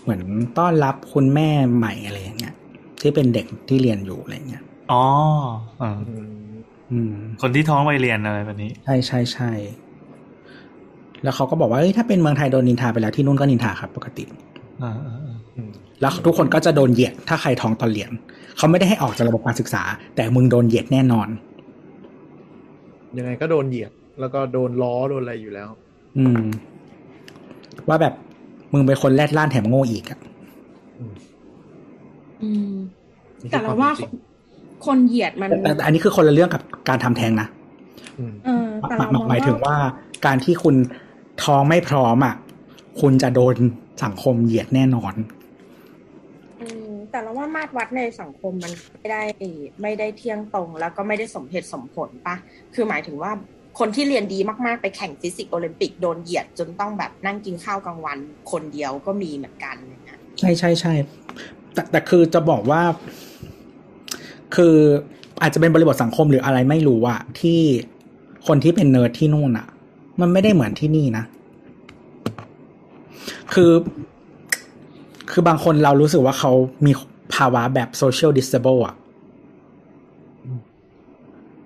[0.03, 0.21] เหมือน
[0.57, 2.53] ต้อนรับคุณแม่ใหม่อะไรอย่างเงี้ย
[3.01, 5.03] ที่เป็นเด็กที่เรียนอยู่อะไรเงี้ยอ๋อ
[5.81, 5.91] อ่า
[6.91, 9.51] อืม คนที่ท้องวัยเรียนอะไรแบบนี้ ใช่ใช่ใช่
[11.23, 14.23] แล้วเขาก็บอกว่าเอ้ยถ้าเป็นเมืองไทยโดนนินทาไปแล้วที่นู่นก็นินทาครับ ปกติ
[14.83, 15.37] อ่าอ่าอ่า
[16.01, 18.11] แล้วทุกคนก็จะโดนเหยียดถ้าใครท้องตอนเรียน
[18.57, 19.83] เขาไม่ได้ให้ออกจากระบบการศึกษา
[20.15, 21.27] แต่มึงโดนเหยียดแน่นอน
[23.17, 25.69] ยังไงก็โดนเหยียด แล้วก็โดนล้อโดนอะไรอยู่แล้ว
[26.17, 26.43] อืม
[27.87, 28.13] ว่าแบบ
[28.73, 30.19] มึงเป็นคนแรดล้านแถมโง่อีกอะ
[32.43, 32.73] อืม
[33.41, 34.11] นี่คือแต่เราว่าความจริง
[34.85, 37.47] คนเหยียดมันแต่แต่อันนี้คือคนละเรื่องกับการทำแท้งนะ
[38.19, 39.75] อืมเออแต่หมาเรายมองหมายถึงว่า
[40.25, 40.75] การที่คุณ
[41.43, 42.35] ท้องไม่พร้อมอะ
[43.01, 43.55] คุณจะโดน
[44.03, 45.13] สังคมเหยียดแน่นอน
[46.61, 49.23] อืมแต่เราว่ามาตรวัดในสังคมมันไม่ได้
[49.81, 52.35] ไม่ได้เที่ยงตรง แล้วก็ไม่ได้สมเหตุสมผลปะ
[52.73, 53.31] คือหมายถึงว่า
[53.79, 58.17] คนที่เรียนดีมากๆ ไปแข่งฟิสิกส์โอลิมปิกโดนเหยียดจนต้องแบบนั่งกินข้าวกลางวัน
[58.51, 60.93] คนเดียวก็มีเหมือนกันอะใช่ใช่ใช่
[61.73, 62.81] แต่แต่คือจะบอกว่า
[64.55, 64.75] คือ
[65.41, 67.59] อาจจะเป็นบริบทสังคมหรืออะไรไม่รู้อะที่
[68.47, 69.67] คนที่เป็นเนิร์ดที่นู่นอะ
[70.21, 71.23] มันไม่ได้เหมือนที่นี่นะ
[73.53, 73.71] คือ
[75.31, 76.51] คือบางคนเรารู้สึกว่าเขา
[76.85, 76.91] มี
[77.35, 78.95] ภาวะแบบ social disable อะ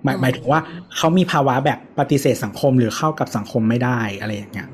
[0.06, 0.60] หมายหมายถึงว่า
[0.96, 4.68] เขามีภาวะแบบปฏิเสธสังคมหรือเข้ากับสังคมไม่ได้อะไรอย่างเงี้ย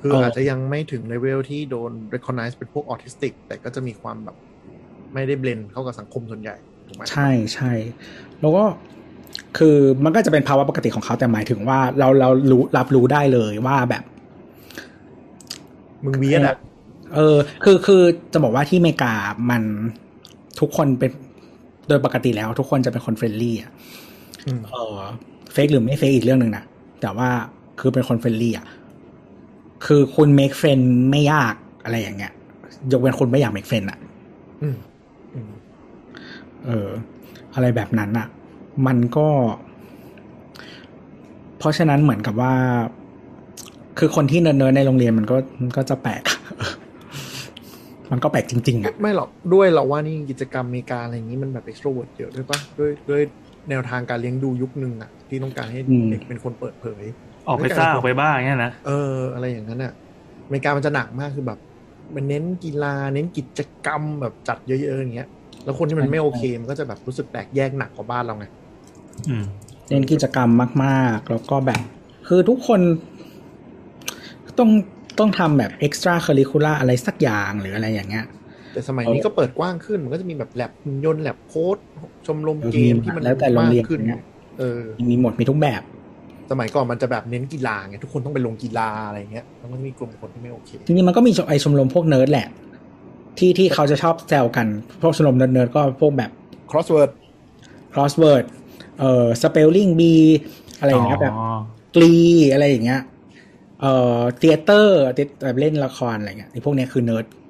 [0.00, 4.36] คือเออออาจจะยังไม่ถึงเลเวลที่โดน recognize เป็นพวกออทิสติก แต่ก็จะมีความแบบ
[5.14, 7.72] ไม่ได้ blend เข้ากับสังคมส่วนใหญ่ผมถูกไหมใช่ใช่
[8.40, 8.64] แล้วก็
[9.58, 14.04] คือมันก็จะเป็นภาวะปกติของเขาแต่หมายถึงว่าเราเรารู้รับรู้ได้เลยว่าแบบ
[16.04, 16.56] มึง weird อะ
[17.14, 18.02] เออ คือคือ
[18.32, 19.12] จะบอกว่าที่อเมริกา
[19.50, 19.62] มัน
[20.60, 21.10] ทุกคนเป็น
[21.88, 24.05] โดยปกติแล้วทุกคนจะเป็นคน friendly อะอืม
[24.72, 24.98] เออ
[25.52, 26.64] fake หรือไม่ fake อีกเรื่องหนึ่งนะ
[27.00, 27.28] แต่ว่า
[27.80, 28.66] คือเป็นคน friendly อะ
[29.86, 31.54] คือคุณ make friend ไม่ยาก
[31.84, 32.32] อะไรอย่างเงี้ย
[32.92, 33.98] ยกเว้นคุณไม่อยาก make friend อะ
[34.62, 34.76] อืม
[35.34, 35.52] อืม
[36.66, 36.88] เออ
[37.54, 38.26] อะไรแบบนั้นอะ
[38.86, 39.28] มันก็
[41.58, 42.54] เพราะฉะนั้นเหมือนกับว่า
[43.98, 46.22] คือคนที่เนิร์ดๆในโรงเรียนมันก็มันก็จะแปลก
[48.12, 53.22] มันก็แปลกจริง ๆอะไม่หรอกด้วยเราว่านี่กิจกรรมอเมริกาอะไรอย่างนี้มันแบบ extrovert เยอะด้วยปะด้วยด้วย
[53.70, 57.04] แนวทางการเลี้ยงดูยุคหนึ่งอะที่ต้องการให้อืมเด็กเป็นคนเปิดเผย
[57.48, 59.92] ออกไปซ่าออกไปบ้าอย่างเงี้ยนะเออ อะไรอย่างนั้นอะ
[60.44, 61.58] อเมริกามันจะหนักมากคือแบบ
[62.14, 65.28] มันเน้นกีฬาเน้นกิจกรรมแบบจัดเยอะๆอย่างเงี้ย
[65.64, 68.46] แล้วคนที่มันไม่โอเคมันก็จะแบบรู้สึกแปลกแยกหนักกว่าบ้านเราไง
[69.28, 69.44] อืม
[69.88, 70.50] เน้นกิจกรรม
[70.84, 71.80] มากๆ แล้วก็แบบ
[72.28, 72.80] คือทุกคน
[74.58, 74.70] ต้อง
[75.18, 78.24] ต้องทำแบบ extra curricular อะไรสักอย่างหรืออะไรอย่างเงี้ย
[78.76, 81.78] แต่สมัยนี้ก็เปิดกว้างขึ้น มันก็จะมีแบบแลบหุ่นยนต์ lab code
[82.26, 84.22] ชมรมเกมที่มันแล้วแต่โรงเรียนมากขึ้นเนี่ย
[84.58, 85.82] เออมีหมดมีทุกแบบ
[86.50, 92.48] สมัยก่อนมันจะแบบเน้นกีฬาไงทุกคนต้องไปลงกีฬาอะไรเงี้ยแล้วมันมีกลุ่มคนที่ไม่โอเคจริงๆมันก็มีไอชมรมพวกเนิร์ดแหละ
[93.38, 94.66] ที่ที่เขาจะชอบแซวกัน
[95.02, 96.30] พวกชมรมเนิร์ดๆก็พวกแบบ
[96.70, 97.10] crossword
[97.92, 98.44] crossword
[98.98, 100.24] เอ่อ spelling bee
[100.80, 101.34] อะไรอย่างเงี้ยแบบ
[101.96, 102.14] glee
[102.52, 103.02] อะไรอย่างเงี้ย
[103.80, 105.00] เอ่อ theater
[105.44, 107.45] แบบเล่นละครอะไรเงี้ยไอ้พวกเนี้ยคือเนิร์ดเข้าใจ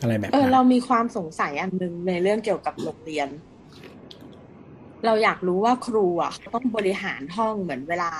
[0.00, 3.28] อะไรแบบเออเรามีความสงสัยอันหนึงในเรื่องเกี่ยวกับโรงเรียน
[5.04, 8.12] เราอยากรู้ว่าครูอะต้องบริหารห้องเหมือนเวลา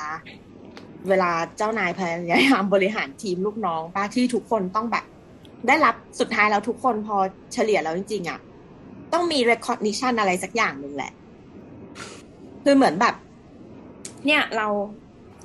[1.08, 5.04] เวลาเจ้านายพยายามบริหารทีมลูกน้องปะที่ทุกคนต้องแบบ
[5.66, 7.16] ได้รับสุดท้ายแล้วทุกคนพอ
[7.54, 8.38] เฉลี่ยแล้วจริงๆอะ
[9.12, 11.12] ต้องมี recognition อะไรสักอย่างหนึ่งแหละ
[12.64, 13.14] คือเหมือนแบบ
[14.26, 14.66] เนี่ยเรา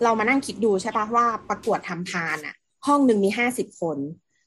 [0.03, 2.55] เรามานั่งคิดดูใช่ปะว่าประกวดทำพานอะ
[2.87, 3.97] ห้องหนึ่งมีห้าสิบคน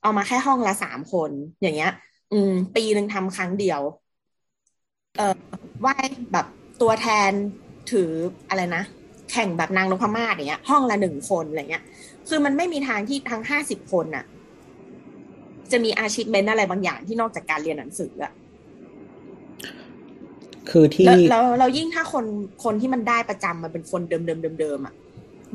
[0.04, 1.30] เอามาแค่ห้องละสามคน
[1.62, 1.92] อย่างเงี้ย
[2.32, 3.80] อืม ปีหนึ่งทำครั้งเดียว
[5.16, 5.34] เอ่อ
[5.80, 5.94] ไหว้
[6.32, 6.46] แบบ
[6.82, 7.32] ตัวแทน
[7.92, 8.10] ถือ
[8.48, 8.82] อะไรนะ
[9.32, 11.84] แข่งแบบนางนพมาศอย่างเงี้ย ห้องละหนึ่งคนอะไรเงี้ย
[12.28, 14.24] คือมันไม่มีทางที่ทั้งห้าสิบคนน่ะ
[15.72, 18.32] จะมีอาชีพเมนอะไรบางอย่างที่นอกจากการเรียนหนังสืออะ
[20.70, 22.24] คือที่แล้วแล้วเรายิ่งถ้าคน
[22.64, 24.94] คนที่มันได้ประจำมันเป็นคนเดิมเดิมเดิมเดิมๆอะ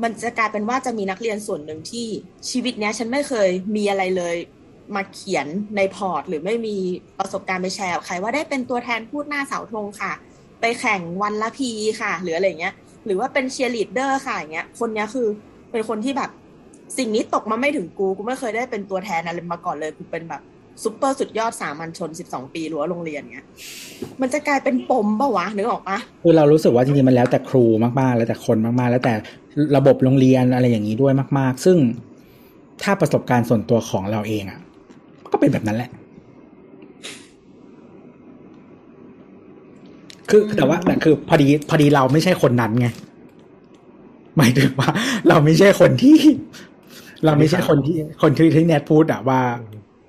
[0.02, 2.06] มันจะกลายเป็นว่าจะมีนักเรียนส่วนหนึ่งที่
[2.50, 4.36] ชีวิตเนี้ยฉันไม่เคยมีอะไรเลย
[4.94, 5.46] มาเขียน
[5.76, 6.76] ใน port หรือไม่มี
[7.18, 10.12] ประสบการณ์ไปแชร์ใครว่าได้เป็นตัวแทนพูดหน้าเสาธงค่ะ
[10.60, 11.70] ไปแข่งวันละพี
[12.00, 12.74] ค่ะ หรืออะไรเงี้ย
[13.06, 15.26] หรือว่าเป็นเชียร์ลีดเดอร์ค่ะอย่างเงี้ย คนเนี้ยคือ
[15.70, 16.30] เป็นคนที่แบบ
[16.98, 20.42] สิ่งนี้ตกมาไม่ถึงกู กูไม่เคยได้เป็นตัวแทนอะไรมาก่อนเลย กูเป็นแบบ
[20.82, 23.46] ซุปเปอร์สุดยอดสามัญชนสิบสองปีรั้วโรงเรียนเงี้ย
[24.20, 27.64] มันจะกลายเป็นปมปะวะนึกออกปะคือเรารู้สึกว่าจริงๆมันแล้วแต่ครู
[28.00, 29.14] มากๆ แล้วแต่คนมากๆ แล้วแต่
[29.76, 31.76] ระบบโรงเรียนอะไรอย่างนี้ด้วยมาก ๆ ซึ่ง
[32.82, 34.58] ถ้าประสบการณ์ส่วนตัวของเราเองอะ่ะ
[35.32, 35.90] ก็เป็นแบบนั้นแหละ
[40.30, 42.86] คือแต่ว่าแต่คือพอดีพอดีเราไม่ใช่คนนั้นไง
[44.36, 44.90] หมายถึงว่า
[45.28, 46.18] เราไม่ใช่คนที่
[47.24, 49.40] เราไม่ใช่คนที่คนที่ที่แนทพูดอะว่า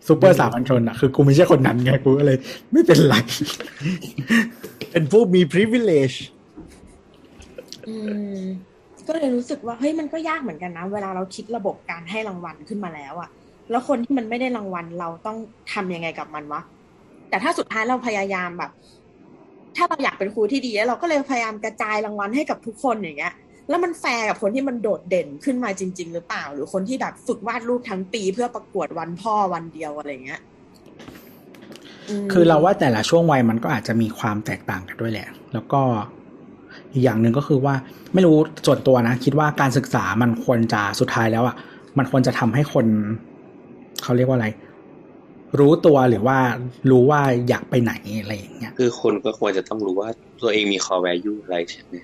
[0.07, 2.37] ซูเปอร์สามัญชนอะคือกูไม่ใช่คนนั้นไงกูก็เลย
[2.71, 3.15] ไม่เป็นไร
[4.91, 6.17] เป็นผู้มี privilege
[7.87, 7.95] อื
[8.39, 8.41] ม
[9.07, 13.29] ก็เลยรู้สึกว่าเฮ้ยมันก็ยากเหมือนกันนะ เวลาเราคิดระบบการให้รางวัลขึ้นมาแล้วอะ
[13.71, 15.37] แล้วคนที่มันไม่ได้รางวัลเราต้อง
[15.73, 16.61] ทำยังไงกับมันวะ
[17.29, 18.71] แต่ถ้าสุดท้ายเราพยายามแบบ
[19.75, 23.33] ถ้าเราอยากเป็นครูที่ดีเราก็เลยพยายามกระจายรางวัลให้กับทุกคนอย่างเงี้ย
[23.69, 30.41] แล้วมันแฟร์กับคนที่มันโดดเด่นขึ้นมาจริง ๆ หรือเปล่า หรือคนที่แบบฝึกวาดรูปทั้งปีเพื่อประกวดวันพ่อวันเดียวอะไรเงี้ย
[32.25, 35.81] มคือเราว่าแต่ละช่วงวัยมันก็อาจจะมีความแตกต่างกันด้วยแหละ แล้วก็
[36.93, 37.75] อีกอย่างหนึ่งก็คือว่า
[38.13, 41.55] ไม่รู้ส่วนตัวนะ คิดว่าการศึกษามันควรจะสุดท้ายแล้วอะ
[41.97, 42.85] มันควรจะทำให้คน
[44.03, 44.47] เขาเรียกว่าอะไร
[45.59, 46.37] รู้ตัวหรือว่า
[46.91, 50.09] รู้ว่าอยากไปไหนอะไรอย่างเงี้ยคือคนก็ควรจะต้องรู้ว่า
[50.41, 51.95] ตัวเองมี core value อะไรใช่ไหม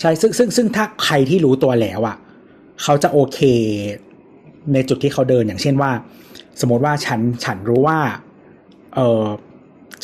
[0.00, 2.16] ใช่ซึ่งซึ่งซึ่งถ้าใครที่รู้ตัวแล้วอะ
[2.82, 3.38] เขาจะโอเค
[4.72, 5.90] ในจุดที่เขาเดินอย่างเช่นว่า
[6.60, 7.98] สมมติว่าฉันฉันรู้ว่า
[8.94, 9.24] เออ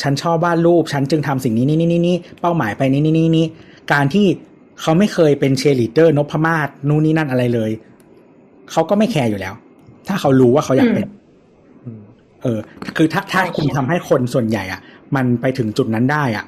[0.01, 3.45] ฉันชอบวาดรูป ฉันจึงทำสิ่งนี้นี่นี่นี่นี่เป้าหมายไปนี่นี่นี่นี่
[3.93, 4.25] การที่
[4.81, 7.71] เขาไม่เคยเป็นเชียร์ลีดเดอร์นพมาศนู่นนี่นั่นอะไรเลย
[8.71, 9.53] เขาก็ไม่แคร์อยู่แล้ว
[10.07, 11.07] ถ้าเขารู้ว่าเขาอยากเป็น
[11.85, 12.01] อืม
[12.43, 12.59] เออ
[12.97, 14.81] คือถ้าถ้าคุณทำให้คนส่วนใหญ่ อะ
[15.15, 16.45] มันไปถึงจุดนั้นได้อะ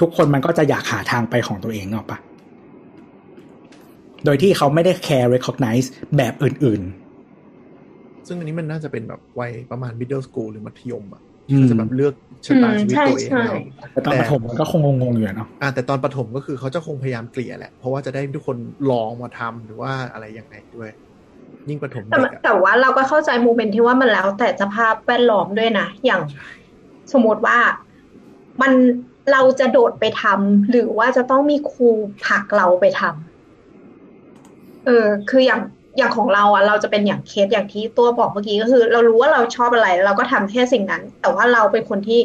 [0.00, 2.18] ทุกคนมันก็จะอยากหาทางไปของตัวเองออกปะ
[4.26, 5.86] โดยที่เขาไม่ได้แคร์ recognize
[6.16, 6.82] แบบอื่น
[8.26, 12.14] ซึ่งอันนี้มันน่าจะเป็นแบบวัยประมาณ middle school หรือมัธยมอะอืมเขาจะแบบเลือก
[12.46, 18.56] ชะตาชีวิตใช่ตัวเองใช่แล้วแต่ตอนประถมมันก็คงงงๆอยู่อะเนาะอ่าแต่ตอนประถมก็คือเขาจะคงพยายามเกลี่ยแหละ เพราะว่าจะได้ทุกคน
[18.90, 20.90] ลองมาทำหรือว่าอะไรยังไงด้วย
[21.68, 26.20] ยิ่งประถมแต่เด็กอะแต่ว่าเราก็เข้าใจโมเมนต์ที่ว่ามันแล้ว แต่สภาพแวดล้อมด้วยนะ อย่าง
[27.12, 27.58] สมมติว่า
[28.62, 28.72] มัน
[29.32, 31.88] เราจะโดดไปทำหรือว่าจะต้องมีครู
[32.26, 33.35] ผลักเราไปทำ
[34.86, 35.60] เออคืออย่าง
[35.98, 42.20] อย่างของเราอะเราจะเป็นอย่างเคสอย่างที่ตัวบอกเมื่อกี้ก็คือ เรารู้ว่าเราชอบอะไร เราก็ทำแค่สิ่งนั้น แต่ว่าเราเป็นคนที่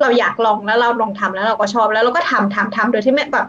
[0.00, 3.46] เราอยากลองแล้วเราลองทำแล้วเราก็ชอบแล้วเราก็ทำทำทำโดยที่ไม่แบบ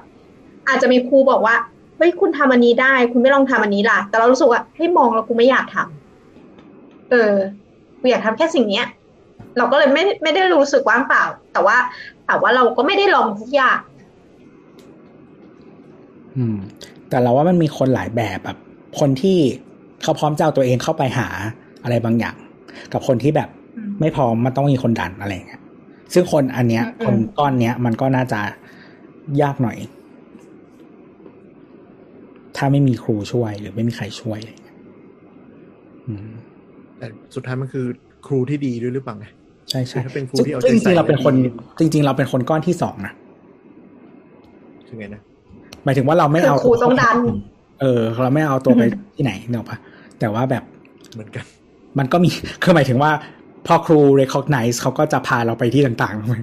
[0.68, 1.56] อาจจะมีครูบอกว่า
[1.98, 7.34] เฮ้ยคุณทำอันนี้ได้ คุณไม่ลองทำอันนี้ล่ะ แต่เรารู้สึกว่าเฮ้มองแล้วกูไม่อยากทำเออ
[8.00, 8.86] กูอยากทำแค่สิ่งเนี้ย
[9.58, 11.24] เราก็เลยไม่ไม่ได้รู้สึกว่างเปล่า
[11.54, 11.78] แต่ว่า
[12.28, 13.80] แต่ว่าเราก็ไม่ได้ลองทุกอย่าง
[16.36, 16.58] อืม
[17.10, 18.58] แต่เราว่ามันมีคนหลายแบบแบบ
[19.00, 19.38] คนที่
[20.04, 21.28] เขาพร้อมจะเอาตัวเองเข้าไปหา
[21.84, 22.36] อะไรบางอย่าง
[22.94, 25.62] กับคนที่แบบอืมไม่พร้อมมันต้องมีคนดันอะไรอย่างเงี้ย
[26.14, 28.42] ซึ่งคนอันเนี้ยอืมคนก้อนเนี้ย มันก็น่าจะ
[29.42, 29.78] ยากหน่อย
[32.58, 34.78] ถ้าไม่มีครูช่วย หรือไม่มีใครช่วยอะไรอย่างเงี้ย
[36.08, 36.30] อืม
[36.98, 37.86] แต่สุดท้ายมันคือ
[38.28, 39.26] ครูที่ดีด้วยหรือเปล่าไง
[39.70, 41.50] ใช่ใช่คือถ้าเป็นครูซึ่งที่เอาซึ่งจใจใส่ริงๆเราเป็นคนดี
[41.80, 43.14] จริง ๆ เราเป็นคนก้อนที่สองนะ
[44.88, 45.22] คือไงนะ
[45.86, 47.18] หมายถึงว่าเราไม่คือเอาครูต้องดัน
[47.82, 48.84] เออ เราไม่เอาตัวไป
[49.16, 49.78] ที่ไหนเนกอะปะ
[50.20, 50.64] แต่ว่าแบบ
[51.14, 51.46] เหมือนกัน
[52.00, 52.30] มันก็มี
[52.64, 53.12] คือหมายถึงว่า
[53.68, 56.38] พอครู recognize เขาก็จะพาเราไปที่ต่างๆถูกไหม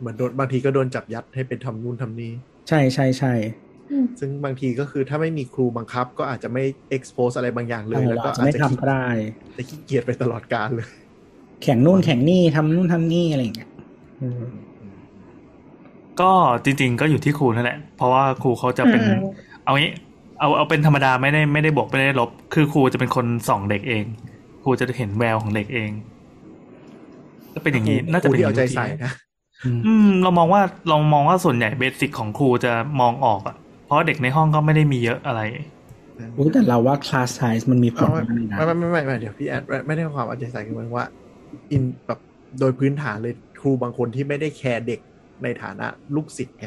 [0.00, 2.32] เหมือนโดนบางทีก็โดนจับยัดให้เป็นทำนู่นทำนี่
[2.68, 3.32] ใช่ใช่ใช่
[4.20, 6.62] ซึ่งบางทีก็คือถ้าไม่มีครูบังคับ ก็อาจจะไม่
[6.96, 9.06] expose อะไรบางอย่างเลยเออแล้วเราก็อาจจะอาจไม่จะทำก็ได้
[9.56, 10.88] จะขี้เกียจไปตลอดกาลเลย
[11.62, 13.70] แข่งนู่นแข่งนี่ทำนู่นทำนี่อะไรอย่างเงี้ย
[14.20, 14.42] เออ
[16.22, 16.32] ก็
[16.64, 19.20] จริง ๆ ก็อยู่ที่ครูนั่นแหละ เพราะว่าครูเขาจะเป็นอืม
[19.64, 19.92] เอางี้
[20.40, 24.04] เอาเอาเป็นธรรมดาไม่ได้ไม่ได้บวกไม่ได้ลบ คือครูจะเป็นคนส่องเด็กเอง
[24.62, 25.90] ครูจะเห็นแววของเด็กเอง
[27.54, 29.12] ก็เป็นอย่างนี้น่าคจะรูเป็นที่ย่เอางใจนี้ใส่นะ
[29.64, 35.40] อืมอืม เรามองว่าเรามองว่าส่วนใหญ่เบสิกของครูจะมองออกอะเพราะเด็กในห้องก็ไม่ได้มีเยอะอะไร
[36.36, 41.06] อุ๊ยแต่เราว่า class size มันมีผลไม่มากเลยนะไม่ไม่ไม่ไม่เดี๋ยวพี่แอดไม่ได้ความเอาใจใส่คือหมันว่า
[41.72, 42.18] อินแบบ
[42.60, 45.00] โดยพื้นฐานเลยครูบางคนที่ไม่ได้แคร์เด็ก
[45.44, 45.86] ในฐานะ
[46.16, 46.66] ลูกศิษย์ไง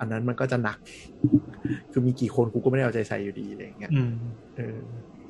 [0.00, 0.78] อันนั้นมันก็จะหนัก
[1.92, 4.14] คือมีกี่คนกูก็ไม่ได้เอาใจใส่อยู่ดีอะไรอย่างเงี้ยอืม
[4.56, 4.78] เออ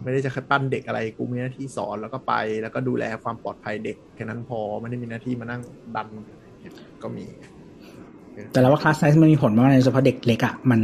[0.03, 5.63] ไม่ได้จะแค่ปั้นเด็กอะไรกูมีหน้าที่สอนแล้วก็ไป แล้วก็ดูแลความปลอดภัยเด็กแค่นั้นพอไม่ได้มีหน้าที่มานั่ง
[5.97, 7.25] ดันอะไรอย่างเงี้ยก็มี
[8.53, 10.81] แต่เราว่า class size มันมีผลมากเลยโดยเฉพาะเด็กเล็กอะมัน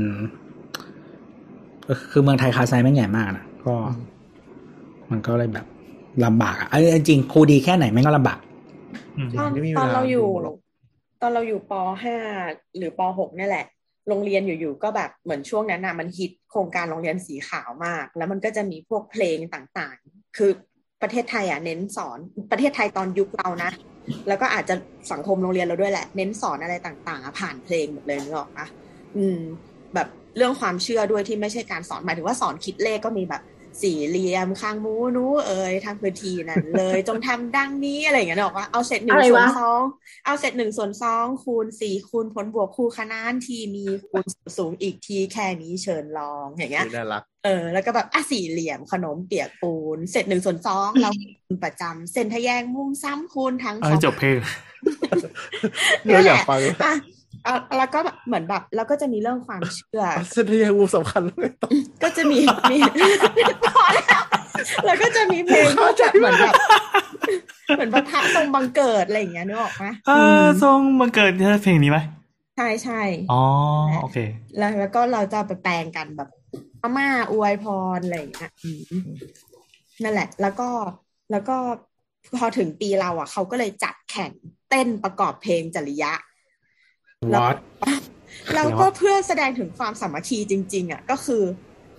[1.85, 3.75] เออคือเมืองไทย class size แม่งใหญ่มากนะก็
[5.11, 5.67] มันก็เลยแบบ
[6.25, 8.39] ลำบากอะเอ้ยจริงๆครูดีแค่ไหนแม่งก็ลำบาก
[9.17, 10.57] อืมตอนไม่มีเวตลาอนเราอยู่ดูหรอก
[11.23, 11.73] ตอนเราอยู่ป
[12.03, 12.17] ห้า
[12.77, 13.67] หรือปหกเนี่ยแหละ
[14.09, 20.51] โรงเรียนอยู่ๆก็แบบเหมือนช่วงนั้นน่ะมันฮิตโครงการโรงเรียนสีขาวมาก แล้วมันก็จะมีพวกเพลงต่างๆ คือ
[21.03, 22.19] ประเทศไทยอะเน้นสอน
[22.53, 23.71] ประเทศไทยตอนยุคเรานะ
[24.29, 24.75] แล้วก็อาจจะ
[25.13, 28.67] สังคมโรงเรียนเราด้วยแหละ เน้นสอนอะไรต่างๆ ผ่านเพลงหมดเลยนึกออกปะ
[29.17, 29.39] อืม
[29.95, 33.43] แบบเรื่องความเชื่อด้วยที่ไม่ใช่การสอนหมายถึงว่าสอนคิดเลขก็มีแบบ
[33.83, 39.83] สี่เหลี่ยมข้างหมูหนูเอ่ยทางพื้นที่นั่นเลย จงทำดังนี้อะไรอย่างเงี้ยนึกออกว่าเอาเศษหนึ่งอะไรส่วนวะสอง
[40.27, 44.25] เอาเศษหนึ่งส่วนสองคูณสี่คูณผลบวกคู่ขนานทีมีคูณ
[44.59, 51.11] สูงอีกทีแค่นี้เชิญลองอย่างเงี้ยน่ารักเออแล้วก็แบบอะสี่เหลี่ยมขนมเปียกปูนเสร็จหนึ่งส่วนสองเรา
[51.47, 54.37] คูณประจำเส้นทะแยงมุมซ้ำคูณทั้งเอาสอให้งจบเพลง
[56.05, 56.97] เราอยากฟัง
[57.47, 60.03] อะเอาแล้วก็แบบเหมือนแบบแล้วก็จะมีเรื่องความเชื่อ
[60.33, 62.39] เส้นทางยงูสำคัญเลยต้องก็จะมี
[62.73, 62.79] มี
[63.65, 64.23] พอแล้ว
[64.87, 66.55] แล้วก็จะมีเพลงก็จะเหมือนแบบ
[67.77, 71.31] เหมือนแบบพระทรงบังเกิดอะไรอย่างเงี้ยนึกออกไหมเออทรงมาเกิด
[71.63, 71.99] เพลงนี้ไหม
[72.57, 73.03] ใช่ใช่
[73.33, 73.43] อ๋อ
[74.03, 74.19] โอเค
[74.59, 76.29] แล้วแล้วก็เราจะไปแปลงกันแบบ
[76.83, 77.67] อาม่าอวยพ
[77.97, 78.81] รอะไรอย่างเงี้ยอืม
[80.03, 80.69] นั่นแหละ แล้วก็
[81.31, 81.57] แล้วก็
[82.37, 84.31] พอถึงปีเราอะ เขาก็เลยจัดแข่ง
[84.71, 86.13] เต้นประกอบเพลงจริยะ
[87.33, 87.57] what
[88.55, 91.43] แล้วก็เพื่อแสดงถึงความสามัคคีจริง ๆ อะ ก็คือ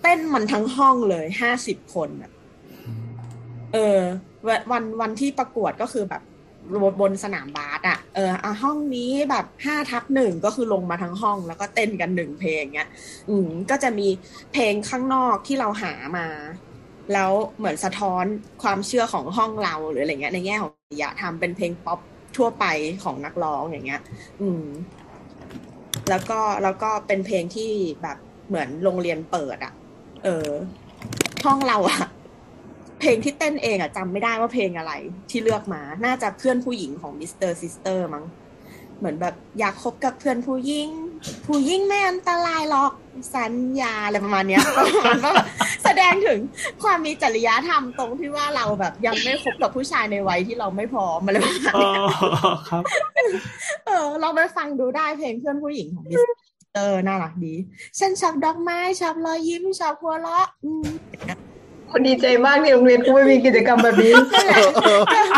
[0.02, 2.30] เต้นมันทั้งห้องเลยห้าสิบคนอะ
[3.72, 4.00] เออ
[4.46, 6.22] วันวันวันที่ประกวดก็คือแบบ
[6.82, 12.88] บนบนสนามบาสอะเอออะห้องนี้แบบห้าทับหนึ่งก็คือลงมาทั้งห้อง แล้วก็เต้นกันหนึ่งเพลงเงี้ย
[13.28, 14.08] อืมก็จะมี
[14.52, 16.26] เพลงข้างนอกที่เราหามา
[17.12, 18.24] แล้วเหมือนสะท้อน
[18.62, 21.98] ความเชื่อของห้องเราหรืออะไรเงี้ย ในแง่ของจริยธรรมเป็นเพลงป๊อป
[22.36, 22.64] ทั่วไป
[23.04, 24.00] ของนักร้องอย่างเงี้ย
[24.40, 24.64] อืม
[26.08, 27.70] แล้วก็แล้วก็เป็นเพลงที่
[28.02, 28.18] แบบ
[28.48, 29.72] เหมือนโรงเรียนเปิดอะ
[30.24, 30.48] เออ
[31.44, 32.00] ห้องเราอะ
[33.00, 34.92] เพลงที่เต้นเองอะจำไม่ได้ว่าเพลงอะไร
[35.30, 38.24] ที่เลือกมา น่าจะเพื่อนผู้หญิงของมิสเตอร์ซิสเตอร์มั้ง
[38.98, 40.88] เหมือนแบบอยากคบกับเพื่อนผู้หญิง
[41.46, 42.92] ผู้หญิงไม่อันตรายหรอก
[43.36, 45.46] สัญญาอะไรประมาณเนี้ยประมาณว่าแบบ
[45.84, 46.38] แสดงถึง
[46.82, 52.82] ความมีจริยธรรมตรงที่ว่าเราแบบยังไม่คบกับผู้ชายในวัยที่เราไม่พร้อมอะไรประมาณอ๋อเนี้ยครับ
[53.86, 56.22] เออเราไปฟังดูได้เพลงเพื่อนผู้หญิงของมิส
[56.72, 57.54] เตอร์น่ารักดี
[57.98, 60.86] ฉันชอบดอกไม้ชอบรอยยิ้มชอบหัวเราะอืม
[61.90, 64.58] คนดีใจมากที่โรงเรียนกูไม่มีกิจกรรมแบบนี้นั่นแหละ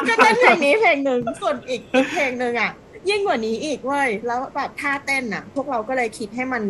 [0.09, 2.71] ก็เต้นเพลงนี้เพลงหนึ่งส่วนอีกอีกเพลงหนึ่งอะ
[3.09, 6.63] ยิ่งกว่านี้อีกเว้ยแล้วแบบท่าเต้นอะ พวกเราก็เลยคิดให้มัน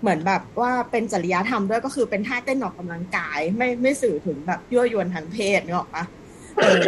[0.00, 6.04] เหมือนแบบว่าเป็นจริยธรรมด้วยก็คือเป็นท่าเต้นออกกำลังกาย ไม่ไม่สื่อถึงแบบยั่วยวนทางเพศนึกออกปะ
[6.56, 6.84] เออ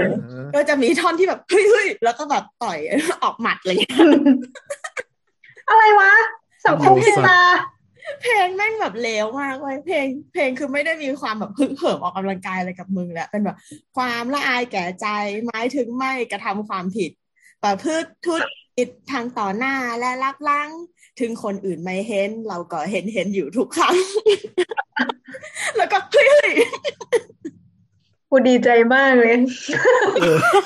[0.55, 2.79] ก็จะมีท่อนที่แบบเฮ้ยเฮ้ยแล้วก็แบบต่อย
[3.23, 3.97] ออกหมัดอะไรอย่างเงี้ย
[5.69, 6.13] อะไรวะ
[6.67, 7.41] สังคมศิลา
[8.23, 13.57] เพลงแม่งแบบเลวมากเลยเพลง เพลงคือไม่ได้มีความแบบฮึกเหิมออกกำลังกายอะไรกับมึงแหละเป็นแบบ
[13.97, 15.07] ความละอายแก่ใจ
[15.47, 17.11] หมายถึงไม่กระทำความผิด
[17.65, 18.35] ประพฤติทุ
[18.79, 20.71] จริดทางต่อหน้าและลับหลัง
[21.21, 23.97] ถึงคนอื่นไม่เห็น เราก็เห็นเห็นอยู่ทุกครั้ง
[25.77, 26.53] แล้วก็เฮ้ย
[28.37, 29.35] กูดีใจมากเลย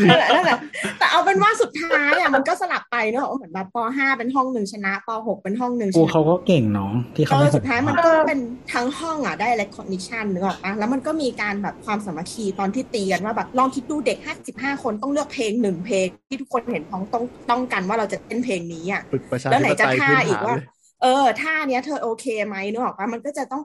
[0.08, 0.58] นั่นแหละนั่นแหละ
[0.98, 8.38] แต่เอาเป็นว่าสุดท้ายอะมันก็สลับไปเนอะเหมือนแบบปห้าเป็นห้องหนึ่งชนะปหกเป็นห้องหนึ่งครูชนะเขาก็เก่งเนาะที่เขาเอไม่อหสุกดท้ายมันก็เป็น
[8.72, 20.66] ทั้งห้องอะได้ recognition นึกออกปะแล้วมันก็มีการแบบความสามัคคีตอนที่ตีกันว่าแบบลองคิดดูเด็กห้าสิบห้าคนต้องเลือกเพลงหนึ่งเพลงที่ทุกคนเห็นพ้องต้องต้องกันว่าเราจะเต้นเพลงนี้อะฝึกประชาแล้วธิไหนปจะไตยท่าพื้นอีกฐานว่าเลย
[21.02, 23.62] เออท่าเนี้ยเธอโอเคไหมนึกออกปะมันก็จะต้อง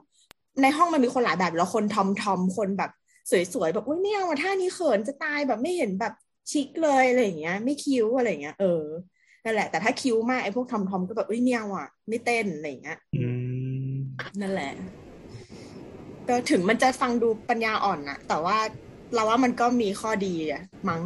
[0.62, 2.90] ในห้องมันมีคนหลายแบบแล้วคนทอมทอมคนแบบ
[3.30, 6.12] สวยๆแบบอุ้ยไม่เอาอะท่านี้เขินจะตายแบบไม่เห็นแบบ
[6.50, 8.82] ชิคเลยอะไรอย่างเงี้ย ไม่คิ้วอะไรอย่างเงี้ยเออ
[9.44, 13.28] นั่นแหละ แต่ถ้าคิ้วมากไอ้พวกทอมทอมก็แบบอุ้ยไม่เอาอะ ไม่เต้นอะไรอย่างเงี้ยอื
[13.88, 13.92] ม
[14.40, 14.72] นั่นแหละ
[16.28, 18.56] ก็ถึงมันจะฟังดูปัญญาอ่อนนะแต่ว่า
[19.14, 21.02] เราว่ามันก็มีข้อดีอะมั้ง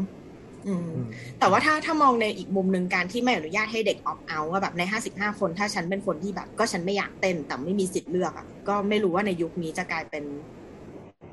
[0.66, 0.90] อืม
[1.38, 10.24] แต่ว่าถ้าถ้ามองในอีกมุมหนึ่งการที่ไม่อนุญาตให้เด็กออกเอาว่าแบบในห้าสิบห้าคนถ้าฉันเป็นคนที่แบบ ก็ฉันไม่อยากเต้นแต่ไม่มีสิทธิ์เลือกอะก็ไม่รู้ว่าในยุคนี้จะกลายเป็น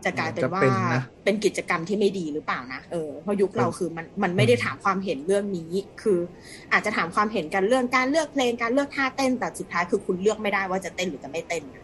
[0.06, 5.72] จะกลายเป็นว่าจะเป็นนะเป็นกิจกรรมที่ไม่ดีหรือเปล่านะเออเพราะยุคเราคือมันมันไม่ได้ถามความเห็นเรื่องนี้
[6.02, 6.20] คือ
[6.74, 11.84] อาจจะถามความเห็นกันเรื่องการเลือกเพลงการเลือกท่าเต้นแต่สุดท้ายคือคุณเลือกไม่ได้ว่าจะเต้นหรือจะไม่เต้นอะ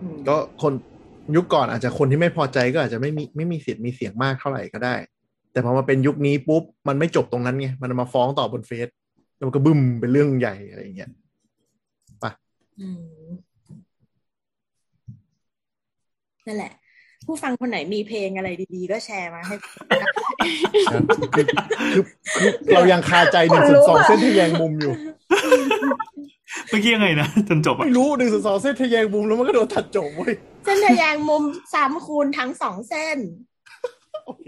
[0.00, 0.72] อืมก็คน
[1.36, 4.94] ยุคก่อนอาจจะคนที่ไม่พอใจก็อาจจะไม่มีไม่มีสิทธิ์มีเสียงมากเท่าไหร่ก็ได้
[5.52, 8.88] แต่พอมาเป็นยุคนี้ปุ๊บมันไม่จบตรงนั้นไงมันมาฟ้องต่อบนเฟซ
[9.36, 11.10] แล้วมันก็บึ้มเป็นเรื่องใหญ่อะไรอย่างเงี้ย
[12.80, 13.28] อืม
[16.46, 16.72] นั่นแหละ
[17.28, 19.56] ผู้ฟังคนไหนมีเพลงอะไรดีๆ ก็แชร์มาให้
[20.90, 21.02] คือ
[21.34, 21.44] คือ
[22.36, 24.94] คือเรายังคาใจหนึ่งคนรู้สองอะเส้นทะแยงมุมอยู่
[26.68, 30.32] เมื่อกี้ยังไงนะจนจบอะไม่รู้หนึ่งสองเส้นทะแยงมุมแล้วมันก็โดนตัดจบเว้ย
[30.64, 31.42] เส้นทะแยงมุม
[31.74, 33.18] สามคูณทั้งสองเส้น
[34.26, 34.44] โอเค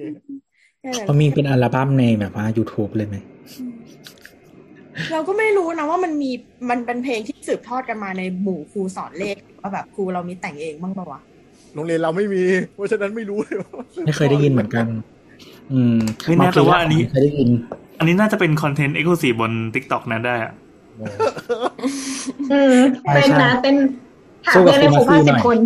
[0.80, 3.16] แค่นั้นเขามีเป็นอัลบั้มในแบบว่า YouTube เลยไหม
[5.12, 6.30] เราก็ไม่รู้นะว่ามันมี
[6.70, 11.20] มันเป็นเพลงที่สืบทอดกันมาในหมู่ครูสอนเลขหรือว่าแบบครูเรามีแต่งเองบ้างปะวะ
[11.74, 12.42] โรงเรียนเราไม่มี
[12.74, 13.70] เพราะฉะนั้นไม่รู้เลยว่า
[14.06, 14.86] ไม่เคยได้ยินเหมือนกัน
[15.72, 17.48] อืมไม่แน่แต่ว่าอันนี้เคยได้ยิน
[17.98, 20.52] อันนี้น่าจะเป็นคอนเทนต์เอ็กซ์คลูซีฟบน t ิ k t o k นั้นได้อะ
[22.52, 23.76] อืมใช่เต้นใช่นะเต้น
[24.46, 25.58] ถามสู้กับเพื่อนในครูครูมาซี่ห้าสิบหน่อยคน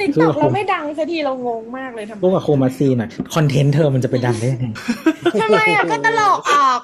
[0.00, 4.66] ติ๊กต็อกเราไม่ดังสักทีเรางงมากเลยทำไมพวกกับโคมาซีหน่อยคอนเทนต์เธอมันจะไปดังได้ยังไง
[5.42, 6.80] ทำไมอะก็ตลกออก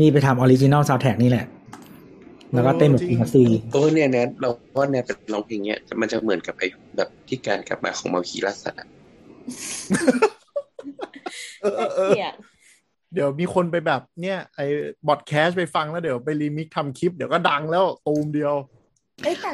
[0.00, 1.44] นี่ไปทำออริจินอลซาวแท็กนี่แหละ
[2.52, 8.88] แล้วก็เต้นแบบโคมาซีโอ้เนี่ยแนทเราว่าแนทเป็นร้องเพลงเนี้ยมันจะเหมือนกับไอ้แบบที่การกลับมาของมาคีรัสสัตว์อะ
[11.60, 12.34] เออเออเออเกลียด
[13.14, 14.66] เดี๋ยวมีคนไปแบบเนี่ยไอ้
[15.08, 18.75] บอดแคสไปฟังแล้วเดี๋ยวไปรีมิกทำคลิป เดี๋ยวก็ดังแล้วตูมเดียวเอ้ยแต่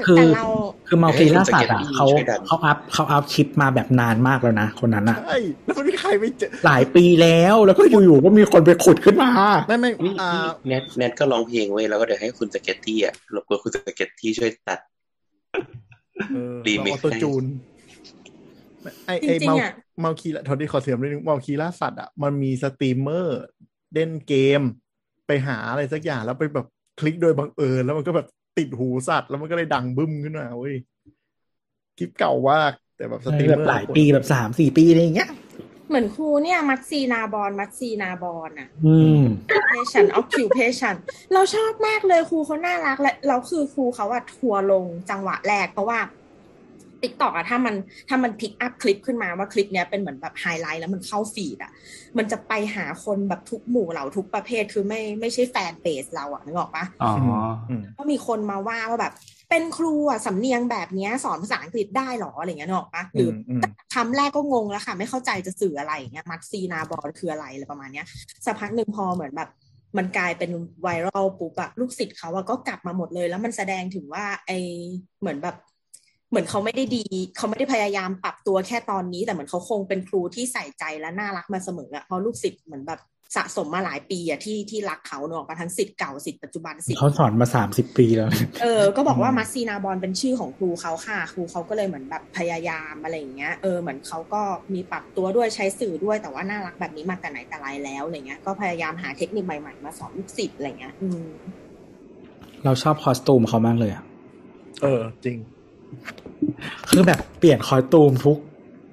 [0.07, 0.47] คือแต่เรา
[0.89, 2.07] คือมัลคีล่าสัตว์อะเขา
[2.47, 9.31] เขาอัพเขาอัพคลิปมาแบบนานมากแล้วนะคนนั้นอะใช่แล้วมันมีใครไปเจอหลายปีแล้วแล้วก็อยู่ๆก็มีคนไปขุดขึ้นมา
[9.67, 10.31] ไม่ไม่นี่อ่า
[10.69, 14.81] แนทแนทก็ร้องเพลงไว้ยแล้วก็เดี๋ยวให้คุณสเก็ตตี้อะรบกวนคุณสเก็ตตี้ช่วยตัด
[16.35, 17.45] เออ remix ออโตจูน
[19.07, 23.41] ไอจไอริงเมาๆอะเมาคีละทอดีขอเสียมนิดนึงเมาคีล่าสัตว์อะมันมีสตรีมเมอร์
[23.95, 24.61] เล่นเกม
[25.27, 26.67] ไปหาอะไรสักอย่างแล้วไปแบบ
[27.01, 28.27] คลิกโดยบังเอิญแล้วมันก็แบบ
[28.59, 30.75] ติดหูสัตว์แล้วมันก็เลยดังบึ้มขึ้นมาเว้ย
[31.99, 35.31] คลิปเก่ามากแต่แบบสตรีมแบเมบอร์หลายปีแบบสามสี่ปีอะไรอย่างเงี้ย
[35.89, 39.23] เหมือนครูเนี่ย มัดซีนาบอลมัดซีนาบอลอะ อืม
[39.59, 40.95] occupation occupation
[41.33, 45.99] เราชอบมากเลยครูเขาน่ารักและเราคือครูเขาอะทัวร์ลงจังหวะแรกเพราะว่า
[47.03, 47.75] ติ๊กตอกอะถ้ามัน
[48.09, 51.73] ถ้ามันพิกอัพคลิปขึ้นมาว่าคลิปเนี้ยเป็นเหมือนแบบไฮไลท์แล้วมันเข้าฟีดอะ
[52.19, 57.11] มันจะไปหาคนแบบทุกหมู่เหล่าทุกประเภทคือไม่ไม่ใช่แฟนเบสเราอะนึกออกปะอ๋อ
[57.69, 59.15] อืมก็มีคนมาว่าว่าแบบ
[59.51, 63.63] เป็นครูอะสำเนียงแบบเนี้ยสอนภาษาอังกฤษได้หรออะไรเงี้ยนึกออกปะหรือออืม
[63.95, 68.07] คำแรกก็งงแล้วค่ะ ไม่เข้าใจจะสื่ออะไรอย่างเงี้ยมัดซีนาบอลคืออะไรอะไรประมาณเนี้ย
[68.45, 69.49] สักพักหนึ่งพอเหมือนแบบ
[69.99, 70.51] มันกลายเป็น
[70.83, 74.51] ไวรัลปุ๊บอะลูกศิษย์เขาอะก็กลับมาหมดเลย แล้วมันแสดงถึงว่าไอ
[75.21, 75.57] เหมือนแบบ
[76.33, 77.05] เหมือนเขาไม่ได้ดี
[77.37, 83.01] เขาไม่ได้พยายามปรับตัวแค่ตอนนี้ แต่เหมือนเขาคงเป็นครูที่ใส่ใจและน่ารักมาเสมออะเพราะลูกศิษย์เหมือนแบบ
[83.37, 88.29] สะสมมาหลายปีอะที่ที่รักเขาเนอะมาทั้งศิษย์เก่าศิษย์ปัจจุบันศิษย์เขาสอนมาสามสิบปีแล้ว
[88.63, 94.43] เออ ก็บอกว่ามัสซีนาบอลเป็นชื่อของครูเขาค่ะ ครูเขาก็เลยเหมือนแบบพยายามอะไรอย่างเงี้ย เออ เหมือนเขาก็
[94.75, 101.27] มีปรับตัวด้วยใช้สื่อด้วย แต่ว่าน่ารักแบบนี้มาแต่ไหนแต่ไรแล้วอะไรเงี้ย ก็พยายามหาเทคนิคใหม่ๆ มาสอนลูกศิษย์อะไรเงี้ย อืม
[102.65, 104.05] เราชอบคอสตูมเขามากเลยอะ
[104.83, 105.39] เออ จริง
[106.91, 108.39] คือแบบเปลี่ยนคอสตูมทุก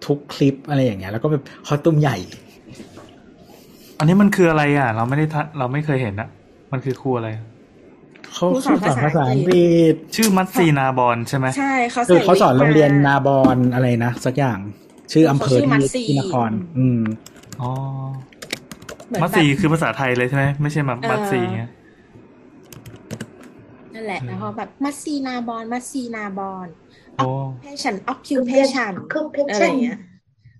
[0.06, 2.18] ทุกคลิปอะไรอย่างเงี้ย แล้วก็แบบคอสตูมใหญ่
[4.00, 6.30] อันนี้มันคืออะไรอะ เราไม่ได้ทัเราไม่เคยเห็นอะ
[6.72, 7.30] มันคือครูอะไร
[8.34, 14.58] เขาครูสอนสอนภาภาษาษาอัอังงกกฤฤษษชื่อมัตซีนาบอลใช่ไหมใช่เขาคือใส่เขาสอนโรงเรียนวิกนาบอนอะไรนะสักอย่าง
[15.12, 17.02] ชื่ออำเภอเขาชื่อมัที่ตซีที่นคร อืม
[17.62, 17.72] อ๋อ
[19.08, 21.72] เหมือนมัตแบบซีคือภาษาไทยเลยใช่ไหมไม่ใช่แบบเออมัตซีเงี้ย
[23.94, 26.89] นั่นแหละแล้วเขาแบบมัสซีนาบอลมัสซีนาบอลโอ้
[27.24, 28.92] occupation occupation
[29.50, 30.00] อะไรอย่างเงี้ย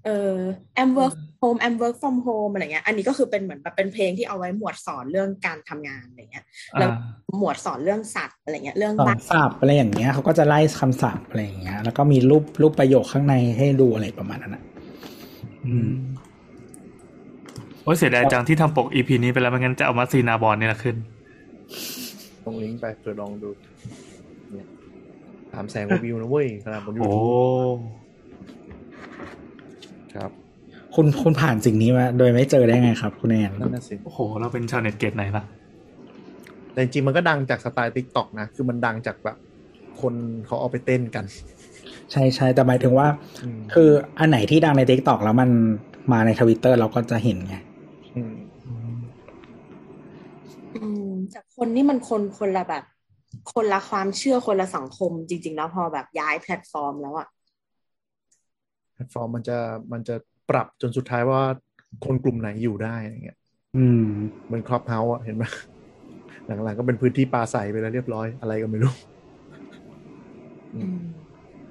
[0.06, 0.36] เออ
[0.82, 6.46] am work home am work from home อะไรเงี้ย อันนี้ก็คือเป็นเหมือนแบบเป็นเพลงที่เอาไว้หมวดสอนเรื่องการทำงานอะไรเงี้ย
[6.80, 6.90] แล้ว
[7.38, 14.64] หมวดสอนเรื่องสัตว์อะไรเงี้ย เรื่องบ้านศัพท์อะไรอย่างเงี้ยเขาก็จะไล่คำศัพท์อะไรอย่างเงี้ย แล้วก็มีรูปรูปประโยคข้างในให้ดูอะไรประมาณนั้นอะ
[15.68, 15.90] อืม
[17.84, 20.96] โอ้ยเสียดายจังที่ทำปกอีพีนี้ไปแล้วไม่งั้นจะเอามัตซีนาบอลนี่แหละขึ้น
[22.44, 23.50] ลงลิงก์ไปเผื่อลองดู
[25.54, 27.22] สามแสนกว่าวิวนะเว้ยขนาดบนยูโอ้ทู
[27.76, 27.78] บ
[30.16, 30.32] ครับ
[30.96, 35.44] คุณคุณผ่านสิ่งนี้มาโดยไม่เจอได้ไงครับ คุณแอนนั่นน่ะสิโอ้โห เราเป็นชาวเน็ตเกตไหนล่ะ
[36.72, 39.38] แต่จริงๆมันก็ดังจากสไตล์ทิกตอกนะ คือมันดังจากแบบ
[40.02, 40.14] คน
[40.46, 41.26] เขาเอาไปเต้นกัน
[42.12, 43.08] ใช่ใช่แต่หมายถึงว่า
[43.44, 43.90] อืมคือ
[44.20, 45.50] อันไหนที่ดังใน TikTok แล้วมัน
[46.12, 47.56] มาในทวิตเตอร์เราก็จะเห็นไง
[48.16, 48.36] อืม
[50.76, 52.84] อืมจากคนนี่มันคนคนละแบบ
[53.54, 57.28] คนละความเชื่อคนละสังคม จริง ๆ แล้วพอแบบย้ายแพลตฟอร์มแล้วอะ
[58.94, 59.58] แพลตฟอร์มมันจะ
[59.92, 60.16] มันจะ
[60.50, 61.42] ปรับจนสุดท้ายว่า
[62.06, 63.38] คนกลุ่มไหนอยู่ได้อะไรเงี้ย
[63.78, 64.06] อืม
[64.46, 65.44] เหมือนคลับเฮาส์อะเห็นไหม
[66.64, 68.94] หลังๆก็เป็นพื้นที่ปราศรัยไปแล้วเรียบร้อยอะไรก็ไม่รู้
[70.76, 71.00] อืม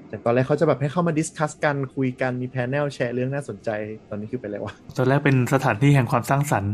[0.09, 3.70] แต่ตอนแรกเขาจะแบบให้เข้ามา discuss กันคุยกันมี panel แชร์เรื่องน่าสนใจ
[4.10, 6.72] ตอนนี้คือไปแล้ววะตอนแรกเป็นสถานที่แห่งความสร้างสรรค์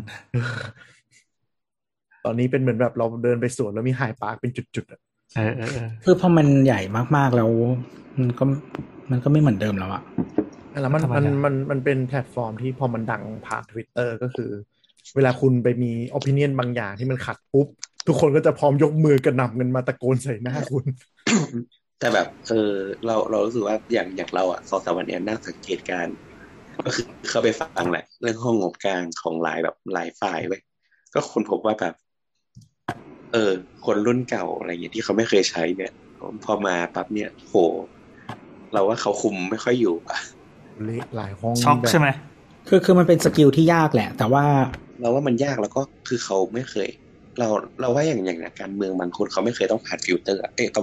[2.24, 5.00] ตอนนี้เป็นเหมือนแบบเราเดินไปสวนแล้วมีไฮปาร์คเป็นจุดๆอะ
[5.36, 6.80] เออเออเออคือพอมันใหญ่
[7.16, 7.50] มากๆแล้ว
[8.18, 8.44] มันก็
[9.10, 10.02] มันก็ไม่เหมือนเดิมแล้วอะ
[10.82, 14.50] แล้วมันมันมันมันเป็นแพลตฟอร์มที่พอมันดังผ่านทวิตเตอร์ก็คือ
[15.16, 17.66] เวลาคุณไปมี opinion บางอย่างที่มันขัดปุ๊บ
[18.06, 20.84] ทุกคนก็จะพร้อมยกมือกระหน่ำเดินมาตะโกนใส่หน้าคุณ
[21.98, 22.72] แต่แบบเออ
[23.06, 26.14] เราเรารู้สึกว่าอย่างอย่างเราอะสองสามวันเนี้ยนั่งสังเกตการณ์
[26.84, 30.62] ก็คือเข้าไปฟังแหละ เรื่องห้องงบกลางของหลายแบบหลายฝ่ายเว้ย
[31.14, 31.94] ก็คนพบว่าแบบ
[33.34, 33.52] เออ
[33.86, 35.92] คนรุ่นเก่าอะไรเงี้ยที่เขาไม่เคยใช้เนี่ย
[36.44, 37.54] พอมาปั๊บเนี่ยโห
[38.72, 40.18] เราว่าเขาคุมไม่ค่อยอยู่อะ
[40.84, 42.08] เละหลายห้องช็อกแบบใช่ไหม
[42.68, 44.44] คือคือมันเป็น skill ที่ยากแหละ แต่ว่า
[45.00, 46.88] เราว่ามันยากแล้วก็คือเขาไม่เคย
[47.38, 47.48] เรา
[47.80, 50.82] เราว่าอย่างอย่างการเมืองบางคนเขาไม่เคยต้องผ่านฟิลเตอร์อะเอ้ยเขา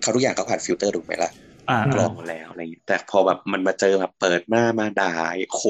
[0.00, 1.30] เขาทุกอย่างเขาผ่านฟิลเตอร์ถูกไหมล่ะ
[1.70, 5.12] อ่ากรองมาแล้วอะไรอย่างเงี้ยแต่พอแบบมันมาเจอแบบเปิดหน้ามาด่า
[5.54, 5.60] โค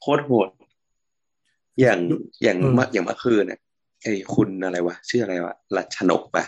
[0.00, 0.48] โคตรโหด
[1.80, 1.98] อย่าง
[2.42, 3.60] อย่างเมื่ออย่างเมื่อคืนเนี่ย
[4.04, 6.44] ไอ้คุณอะไรวะชื่ออะไรวะรัชนกปะ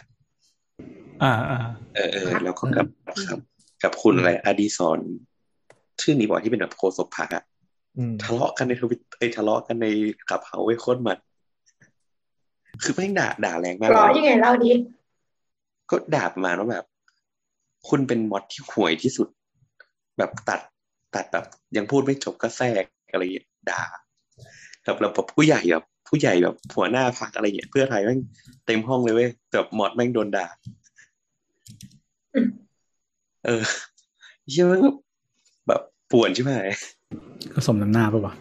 [1.23, 1.61] อ่าอ่า
[1.95, 2.87] เออเออแล้วก็กับ
[3.31, 3.41] กับ
[3.83, 4.99] กับคุณอะไรอดีศร
[6.01, 7.45] ชื่อนี้บอกที่เป็นแบบโคศกพักอะ
[7.99, 9.87] อืมทะเลาะกันในทวิตไอ้ยทะเลาะกันใน
[10.29, 11.19] ขับเฮาไว้ยโคตรมัน
[12.83, 14.73] คือแม่งด่าด่าแรงมากรอเลยยังไงเล่าดิ
[15.91, 16.85] ก็ด่าประมาณว่าแบบ
[17.89, 19.29] คุณเป็นมอดที่ห่วยที่สุด
[20.19, 20.61] แบบตัด
[21.15, 21.47] ตัดแบบ
[21.77, 23.83] ยังพูดไม่จบก็แทรกอะไรอย่างเงี้ยด่า
[24.85, 28.21] แบบเราแบบผู้ใหญ่แบบ ผู้ใหญ่แบบหัวหน้าพักอะไรอย่างเงี้ยเพื่อไทยแม่ง
[28.67, 30.47] เต็มห้องเลยเว้ยแบบมอดแม่งโดนด่า
[33.47, 33.63] เออ
[34.51, 34.91] เชื่อมันก็
[35.69, 35.81] แบบ
[36.13, 36.53] ป่วนใช่ไหม
[37.53, 38.35] ก็สมน้ำหน้าปะวะ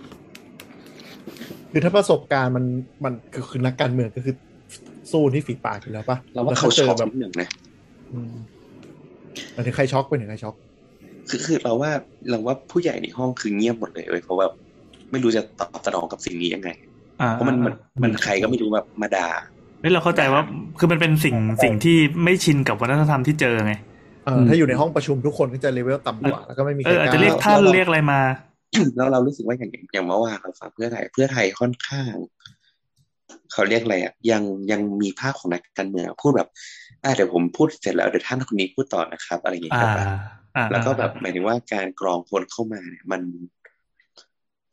[1.71, 2.65] คือถ้าประสบการณ์มัน
[3.03, 4.35] มันคือคือนักการเมืองก็คือ
[5.11, 7.49] สู้ที่ฝีปากอยู่แล้วปะเราว่าแล้วเขาเจช็ออกแบบนิดหนึ่งนะ
[8.13, 8.33] อืม
[9.53, 10.55] หมายถึงใครช็อกไปถึงใครช็อก
[11.29, 11.91] คือคือเราว่า
[12.29, 14.47] เราว่าผู้ใหญ่ในห้องคือเงียบหมดเลยเว้ยเพราะว่า
[15.11, 17.73] ไม่รู้จะตอบสนองกับสิ่งนี้ยังไงอ่า เพราะมันมัน
[18.03, 19.27] มันใครก็ไม่รู้แบบมาด่า
[19.81, 20.41] เฮ้ยเราเข้าใจว่า
[20.79, 23.73] คือมันเป็นสิ่งสิ่งที่ไม่ชินกับวัฒนธรรมที่เจอไง
[24.25, 28.19] เออถ้าอยู่ในห้องประชุมทุกคนก็จะเลเวลต่ำกว่าแล้วก็ไม่มีใคเอรออาจกจะเรียกล้าท่านเรียกอะไรมา
[28.95, 32.13] แล้วเรารู้สึกว่าอย่างอย่างอย่างเมื่อวานเราฟังเพื่อไทยเพื่อไทยค่อนข้าง
[33.51, 36.49] เขาเรียกอะไรอะยังยังมีภาพของนักการเมืองพูดแบบ
[37.03, 40.07] อ่าเดี๋ยวผมพูดเสร็จแล้วเดี๋ยวท่านคนนี้พูดต่อนะครับ อะไรอย่างเงี้ยอ่าครับ
[40.55, 43.21] อ่าแล้วก็แบบหมายถึงว่าการกรองคนเข้ามาเนี่ยมัน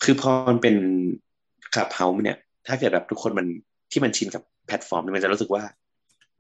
[0.03, 0.77] คือพอมันเป็น
[1.75, 3.47] ขับเฮาเนี่ย ถ้าเกิดแบบทุกคนมัน
[3.93, 5.63] ที่มันชินกับพลตฟอร์มเนี่ยมันจะรู้สึกว่า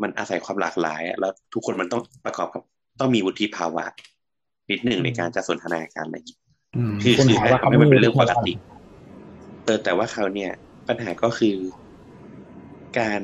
[0.02, 2.62] มันอาศัยความหลากหลายอะแล้วทุกคนมันต้องประกอบกับ
[3.00, 3.84] ต้องมีวุฒิภาวะ
[4.70, 6.38] นิดหนึ่งในการจะสนทนาการอะไรอย่างงี้
[6.76, 8.52] อืมคือคุณคือหาว่าให้เขาให้ไม่มันมีเป็นเรื่องปกวิธีติ
[9.64, 10.52] เออแต่ว่าเขาเนี่ย
[10.88, 11.56] ปัญหาก็คือ
[12.98, 13.22] การ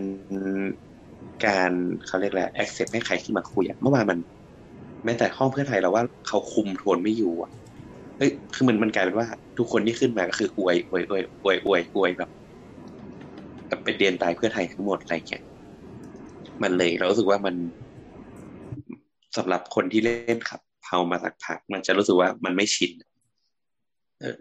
[1.46, 1.70] การ
[2.06, 4.18] เขาเรียกอะไร accept ให้ใครขึ้นมาคุยอะเมื่อวานมัน
[5.04, 7.50] แม้แต่ห้องเพื่อไทยเราว่าเขาคุมโทนไม่อยู่อะ
[8.18, 9.28] เฮ้ยคือมันมันกลายเป็นว่า
[9.58, 12.30] ทุกคนที่ขึ้นมาก็คืออวยอวยอวยอวยอวยอวยแบบ
[13.68, 15.42] แบบเป็นเดียนตายเพื่อไทยทั้งหมดอะไรเงี้ย
[16.62, 17.54] มันเลยเรารู้สึกว่ามัน
[19.36, 22.92] สำหรับคนที่เล่นขับเฮามาสักพักมันจะรู้สึกว่ามันไม่ชิน
[24.20, 24.36] เออ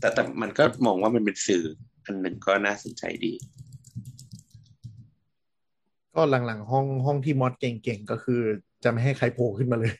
[0.00, 1.62] แต่แต่มันก็มองว่ามันเป็นสื่อ
[2.04, 3.32] อันหนึ่งก็น่าสนใจดี
[6.14, 8.40] ก็หลังๆ ห้องห้องที่มอดเก่งๆ ก็คือ
[8.84, 9.94] จะไม่ให้ใครโผล่ขึ้นมาเลย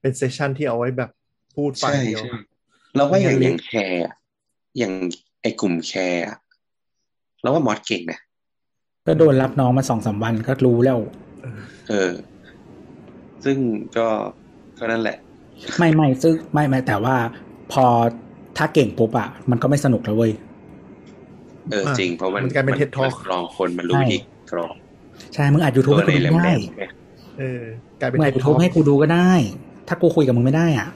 [0.00, 1.10] เป็น session ที่เอาไว้แบบ
[1.56, 2.38] พูดฝ่ายเดียวใช่ใช่
[2.96, 4.14] เราว่าอย่างงั้นอย่างแคร์อะ
[4.78, 4.92] อย่าง
[5.42, 6.36] ไอ้กลุ่มแคร์อะ
[7.42, 8.20] เราว่า mod เก่งนะ
[9.06, 10.98] ก็โดนรับน้องมาสองสามวันก็รู้แล้ว
[11.88, 12.12] เออ
[13.44, 13.56] ซึ่ง
[13.96, 14.06] ก็
[14.78, 15.16] ก็นั่นแหละ
[15.78, 17.16] ไม่ไม่ซึ่งไม่ไม่แต่ว่า
[17.72, 17.84] พอ
[18.56, 20.32] ถ้าเก่งปุ๊บอะมันก็ไม่สนุกแล้วเว้ย
[21.70, 24.18] เออจริงเพราะมันมันกลายเป็น TED Talk กรองคนมันรู้ใช่วิธี
[24.52, 24.74] กรอง
[25.34, 26.92] ใช่ มึงอัดยูทูบตัวให้ในกูดูแหลได้มๆเนี่ย
[27.38, 27.64] เออ
[28.00, 29.30] กลายเป็นมึงอัด TED ยูทูบ Talk ให้กูดูก็ได้
[29.88, 30.88] ถ้ากูคุยกับมึงไม่ได้อะ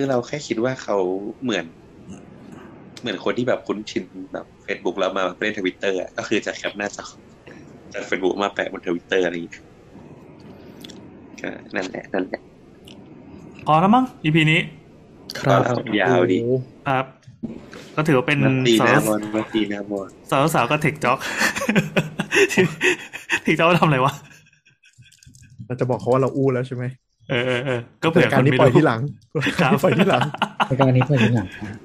[0.00, 0.96] คือเราแค่คิดว่าเขา
[1.42, 1.64] เหมือน
[3.00, 7.06] เหมือนคนที่แบบคุ้นชินแบบเฟซบุ๊กแล้วมาเล่นทวิตเตอร์ก็คือจะแคปหน้าจอ
[7.92, 9.64] จากเฟซบุ๊กมาแปะบนทวิตเตอร์อะไรอย่างเงี้ย
[11.40, 12.40] ก็นั่นแหละนั่นแหละ
[13.66, 14.60] พอแล้วมั้ง EP นี้
[15.38, 16.52] ครับก็ยาวดีโอ้โห
[16.88, 17.04] ครับ
[17.96, 21.18] ก็ถือว่าเป็นมาตีสาหน้าวมอนมาตีหน้ามอนสาวสาวก็เทคจ็อก
[23.42, 24.14] เทคจ็อกทำอะไรวะ
[25.66, 26.84] เราจะบอกเขาว่าเราอู้แล้วใช่ไหม
[27.30, 29.00] เออเออเออก็เผื่อแต่คการนนี้ไม่ปล่อยรู้ที่หลัง
[29.60, 30.20] ครับปล่อยที่หลัง
[30.68, 31.76] ในการนี้เพื่อนหลังนะ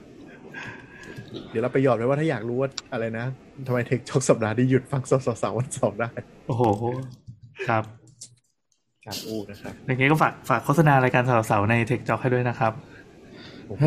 [1.50, 3.26] เดี๋ยวเราไปหยอดไว้ว่าถ้าอยากรู้ว่าอะไรนะ
[3.68, 6.10] ทำไมเทคช็อกสัปดาห์นี้หยุดฟังสาวสาวๆวันเสาร์ได้
[6.48, 6.64] โอ้โห
[7.68, 7.84] ครับ
[9.06, 12.74] การอู้นะครับอย่างงี้ก็ฝากฝากโฆษณารายการสาวๆในเทคจ็อกให้ด้วยนะครับ
[13.68, 13.86] โอ้โห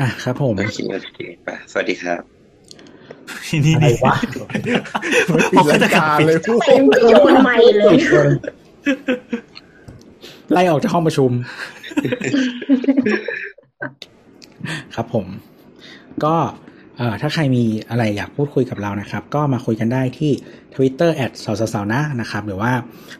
[0.00, 2.22] อะครับผมโอเคโอเคไปสวัสดีครับ
[3.64, 4.16] นี่อะไรนี่วะ
[5.36, 7.96] ไม่ปิดรายการเลยพูดเต็มไปโยนใหม่เลย
[10.52, 11.30] ไล่ออกจากห้องประชุม
[14.94, 15.26] ครับผม
[16.24, 16.34] ก็
[16.96, 20.32] เอ่อถ้าใครมีอะไรอยากพูดคุยกับเรานะครับ ก็มาคุยกันได้ที่
[20.74, 22.72] Twitter แอดสาวสาวนะนะครับ หรือว่า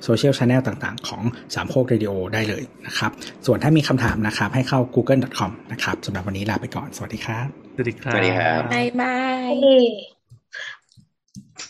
[0.04, 1.22] social channel ต่างๆ ของ
[1.54, 3.10] สามโคกเรดิโอได้เลยนะครับ
[3.46, 9.16] ส่วนถ้ามีคำถามนะครับ ให้เข้า google.com นะครับสำหรับวันนี้ลาไปก่อน สวัสดีครับ สวัสดีครับสวัสดีครับบายบา
[9.50, 10.19] ยเอ้